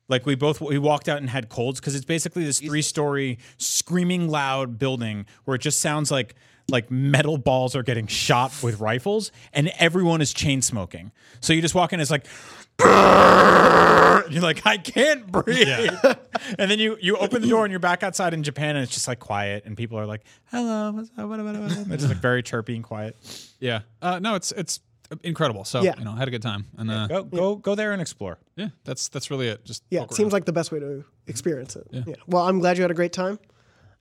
Like 0.09 0.27
we 0.27 0.35
both 0.35 0.61
we 0.61 0.79
walked 0.79 1.09
out 1.09 1.19
and 1.19 1.31
had 1.31 1.49
colds 1.49 1.79
because 1.81 1.95
it's 1.95 2.05
basically 2.05 2.45
this 2.45 2.59
three-story 2.59 3.39
screaming 3.59 4.29
loud 4.29 4.77
building 4.79 5.27
where 5.45 5.55
it 5.55 5.61
just 5.61 5.81
sounds 5.81 6.11
like 6.11 6.35
like 6.69 6.91
metal 6.91 7.39
balls 7.39 7.77
are 7.77 7.83
getting 7.83 8.07
shot 8.07 8.53
with 8.63 8.81
rifles, 8.81 9.31
and 9.53 9.73
everyone 9.79 10.21
is 10.21 10.33
chain 10.33 10.63
smoking. 10.63 11.13
So 11.41 11.53
you 11.53 11.63
just 11.63 11.75
walk 11.75 11.93
in, 11.93 12.01
it's 12.01 12.11
like. 12.11 12.27
You're 14.31 14.43
like, 14.43 14.65
I 14.65 14.79
can't 14.79 15.31
breathe. 15.31 15.67
and 16.59 16.71
then 16.71 16.79
you 16.79 16.97
you 17.01 17.17
open 17.17 17.43
the 17.43 17.49
door 17.49 17.65
and 17.65 17.71
you're 17.71 17.79
back 17.81 18.03
outside 18.03 18.33
in 18.33 18.43
Japan 18.43 18.77
and 18.77 18.85
it's 18.85 18.95
just 18.95 19.07
like 19.07 19.19
quiet 19.19 19.65
and 19.67 19.77
people 19.77 19.99
are 19.99 20.07
like, 20.07 20.23
hello, 20.51 20.93
what's 20.93 21.11
up, 21.19 21.29
what 21.29 21.41
up, 21.41 21.47
what 21.47 21.57
up, 21.57 21.63
what 21.63 21.73
up?" 21.73 21.79
It's 21.79 22.03
just 22.03 22.09
like 22.09 22.23
very 22.23 22.43
chirpy 22.43 22.75
and 22.75 22.85
quiet. 22.85 23.17
yeah. 23.59 23.81
Uh, 24.01 24.19
no, 24.19 24.35
it's 24.35 24.53
it's 24.53 24.81
incredible. 25.23 25.65
So 25.65 25.83
Yeah. 25.83 25.95
you 25.99 26.05
know, 26.05 26.13
I 26.13 26.17
had 26.19 26.29
a 26.29 26.31
good 26.31 26.43
time, 26.43 26.67
and 26.79 26.91
uh, 26.91 27.07
Go 27.07 27.23
go 27.25 27.57
go 27.57 27.75
there 27.75 27.93
and 27.93 28.01
explore. 28.01 28.39
yeah, 28.57 28.69
that's 28.85 29.09
that's 29.09 29.31
really 29.31 29.49
it. 29.49 29.65
Just 29.65 29.83
Yeah, 29.91 30.03
it 30.05 30.13
seems 30.13 30.27
around. 30.27 30.33
like 30.33 30.45
the 30.45 30.53
best 30.53 30.71
way 30.73 30.81
to 30.81 31.05
experience 31.27 31.77
it. 31.77 31.87
Yeah. 31.91 32.15
Well, 32.27 32.47
I'm 32.49 32.59
glad 32.61 32.77
you 32.79 32.83
had 32.83 32.91
a 32.91 32.95
great 32.95 33.13
time, 33.13 33.39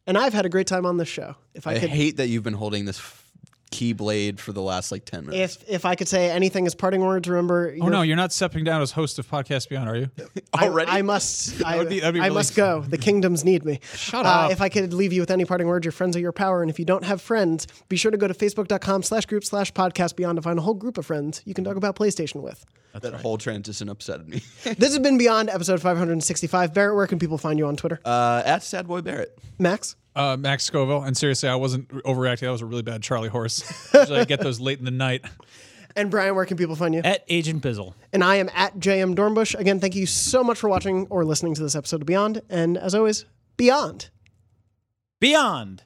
and 0.08 0.18
I've 0.18 0.34
had 0.34 0.46
a 0.46 0.50
great 0.50 0.68
time 0.68 0.86
on 0.86 0.98
this 0.98 1.08
show. 1.08 1.36
If 1.54 1.68
I, 1.68 1.76
I 1.76 1.80
could, 1.80 1.90
hate 1.90 2.18
that 2.18 2.28
you've 2.28 2.44
been 2.44 2.54
holding 2.54 2.86
this 2.86 3.00
f- 3.00 3.29
keyblade 3.72 4.40
for 4.40 4.52
the 4.52 4.62
last 4.62 4.92
like 4.92 5.06
ten 5.06 5.26
minutes. 5.28 5.58
if 5.64 5.70
if 5.70 5.86
I 5.86 5.96
could 5.96 6.08
say 6.08 6.30
anything 6.32 6.66
as 6.66 6.74
parting 6.76 7.02
words, 7.02 7.30
remember. 7.30 7.76
Oh 7.82 7.88
no, 7.88 8.02
you're 8.02 8.16
not 8.18 8.32
stepping 8.34 8.64
down 8.64 8.82
as 8.82 8.92
host 8.92 9.20
of 9.20 9.30
Podcast 9.30 9.70
Beyond, 9.70 9.90
are 9.90 9.96
you? 9.96 10.10
I, 10.54 10.66
Already? 10.68 10.90
I 10.92 11.02
must. 11.04 11.64
I, 11.66 11.78
would 11.78 11.90
be- 11.90 12.00
that'd 12.00 12.14
be 12.16 12.20
I 12.20 12.26
really- 12.26 12.34
must 12.36 12.56
go. 12.56 12.82
The 12.82 12.98
kingdoms 12.98 13.46
need 13.46 13.64
me. 13.66 13.80
Shut 13.94 14.26
Uh, 14.26 14.30
up. 14.30 14.52
if 14.52 14.62
I 14.62 14.70
could 14.70 14.94
leave 14.94 15.14
you 15.14 15.22
with 15.22 15.32
any 15.32 15.46
parting 15.46 15.68
words, 15.68 15.86
your 15.86 15.92
friends 15.92 16.16
are 16.18 16.20
your 16.20 16.32
power. 16.32 16.62
And 16.62 16.70
if 16.70 16.80
you 16.80 16.86
don't 16.86 17.04
have 17.04 17.22
friends, 17.22 17.68
be 17.90 17.96
sure 17.96 18.12
to 18.12 18.18
go 18.18 18.28
to 18.28 18.34
facebook.com 18.34 19.04
slash 19.04 19.26
group 19.28 19.44
slash 19.46 19.72
podcast 19.74 20.16
beyond 20.16 20.38
to 20.38 20.42
find 20.42 20.58
a 20.58 20.62
whole 20.62 20.74
group 20.74 20.98
of 20.98 21.06
friends 21.06 21.42
you 21.46 21.54
can 21.54 21.64
talk 21.64 21.76
about 21.76 21.96
PlayStation 21.96 22.42
with. 22.42 22.66
that 23.00 23.14
whole 23.14 23.38
transition 23.38 23.88
upset 23.88 24.28
me. 24.28 24.42
This 24.64 24.90
has 24.90 25.00
been 25.00 25.18
Beyond 25.20 25.50
episode 25.50 25.80
565. 25.82 26.74
Barrett, 26.74 26.96
where 26.96 27.08
can 27.08 27.20
people 27.20 27.38
find 27.38 27.60
you 27.60 27.68
on 27.68 27.76
Twitter? 27.76 28.00
uh, 28.04 28.42
at 28.46 28.62
Sadboy 28.62 29.04
Barrett. 29.04 29.38
Max? 29.60 29.96
Uh, 30.20 30.36
Max 30.38 30.66
Scoville, 30.66 31.04
and 31.04 31.16
seriously, 31.16 31.48
I 31.48 31.56
wasn't 31.56 31.88
overreacting. 31.88 32.42
That 32.42 32.52
was 32.52 32.62
a 32.62 32.66
really 32.66 32.82
bad 32.82 33.02
Charlie 33.02 33.30
horse. 33.30 33.64
Usually 33.94 34.20
I 34.20 34.26
get 34.26 34.42
those 34.42 34.60
late 34.60 34.78
in 34.80 34.86
the 34.86 34.92
night. 34.92 35.24
And 35.96 36.12
Brian, 36.12 36.36
where 36.36 36.46
can 36.46 36.58
people 36.58 36.76
find 36.76 36.94
you? 36.94 37.02
At 37.04 37.24
Agent 37.30 37.64
Bizzle. 37.64 37.94
And 38.14 38.24
I 38.24 38.36
am 38.36 38.50
at 38.54 38.78
JM 38.80 39.16
Dornbush. 39.16 39.58
Again, 39.58 39.80
thank 39.80 39.96
you 39.96 40.06
so 40.06 40.44
much 40.44 40.60
for 40.60 40.70
watching 40.70 41.08
or 41.10 41.26
listening 41.26 41.54
to 41.56 41.62
this 41.62 41.76
episode 41.76 42.02
of 42.02 42.06
Beyond. 42.06 42.42
And 42.50 42.78
as 42.78 42.94
always, 42.94 43.26
Beyond. 43.58 44.10
Beyond. 45.20 45.84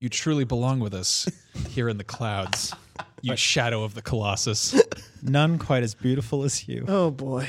You 0.00 0.08
truly 0.08 0.44
belong 0.44 0.78
with 0.80 0.94
us 0.94 1.28
here 1.68 1.88
in 1.88 1.98
the 1.98 2.04
clouds. 2.04 2.72
You 3.22 3.36
shadow 3.36 3.82
of 3.82 3.94
the 3.94 4.02
Colossus. 4.02 4.80
None 5.22 5.58
quite 5.58 5.82
as 5.82 5.94
beautiful 5.94 6.44
as 6.44 6.68
you. 6.68 6.84
Oh 6.86 7.10
boy. 7.10 7.48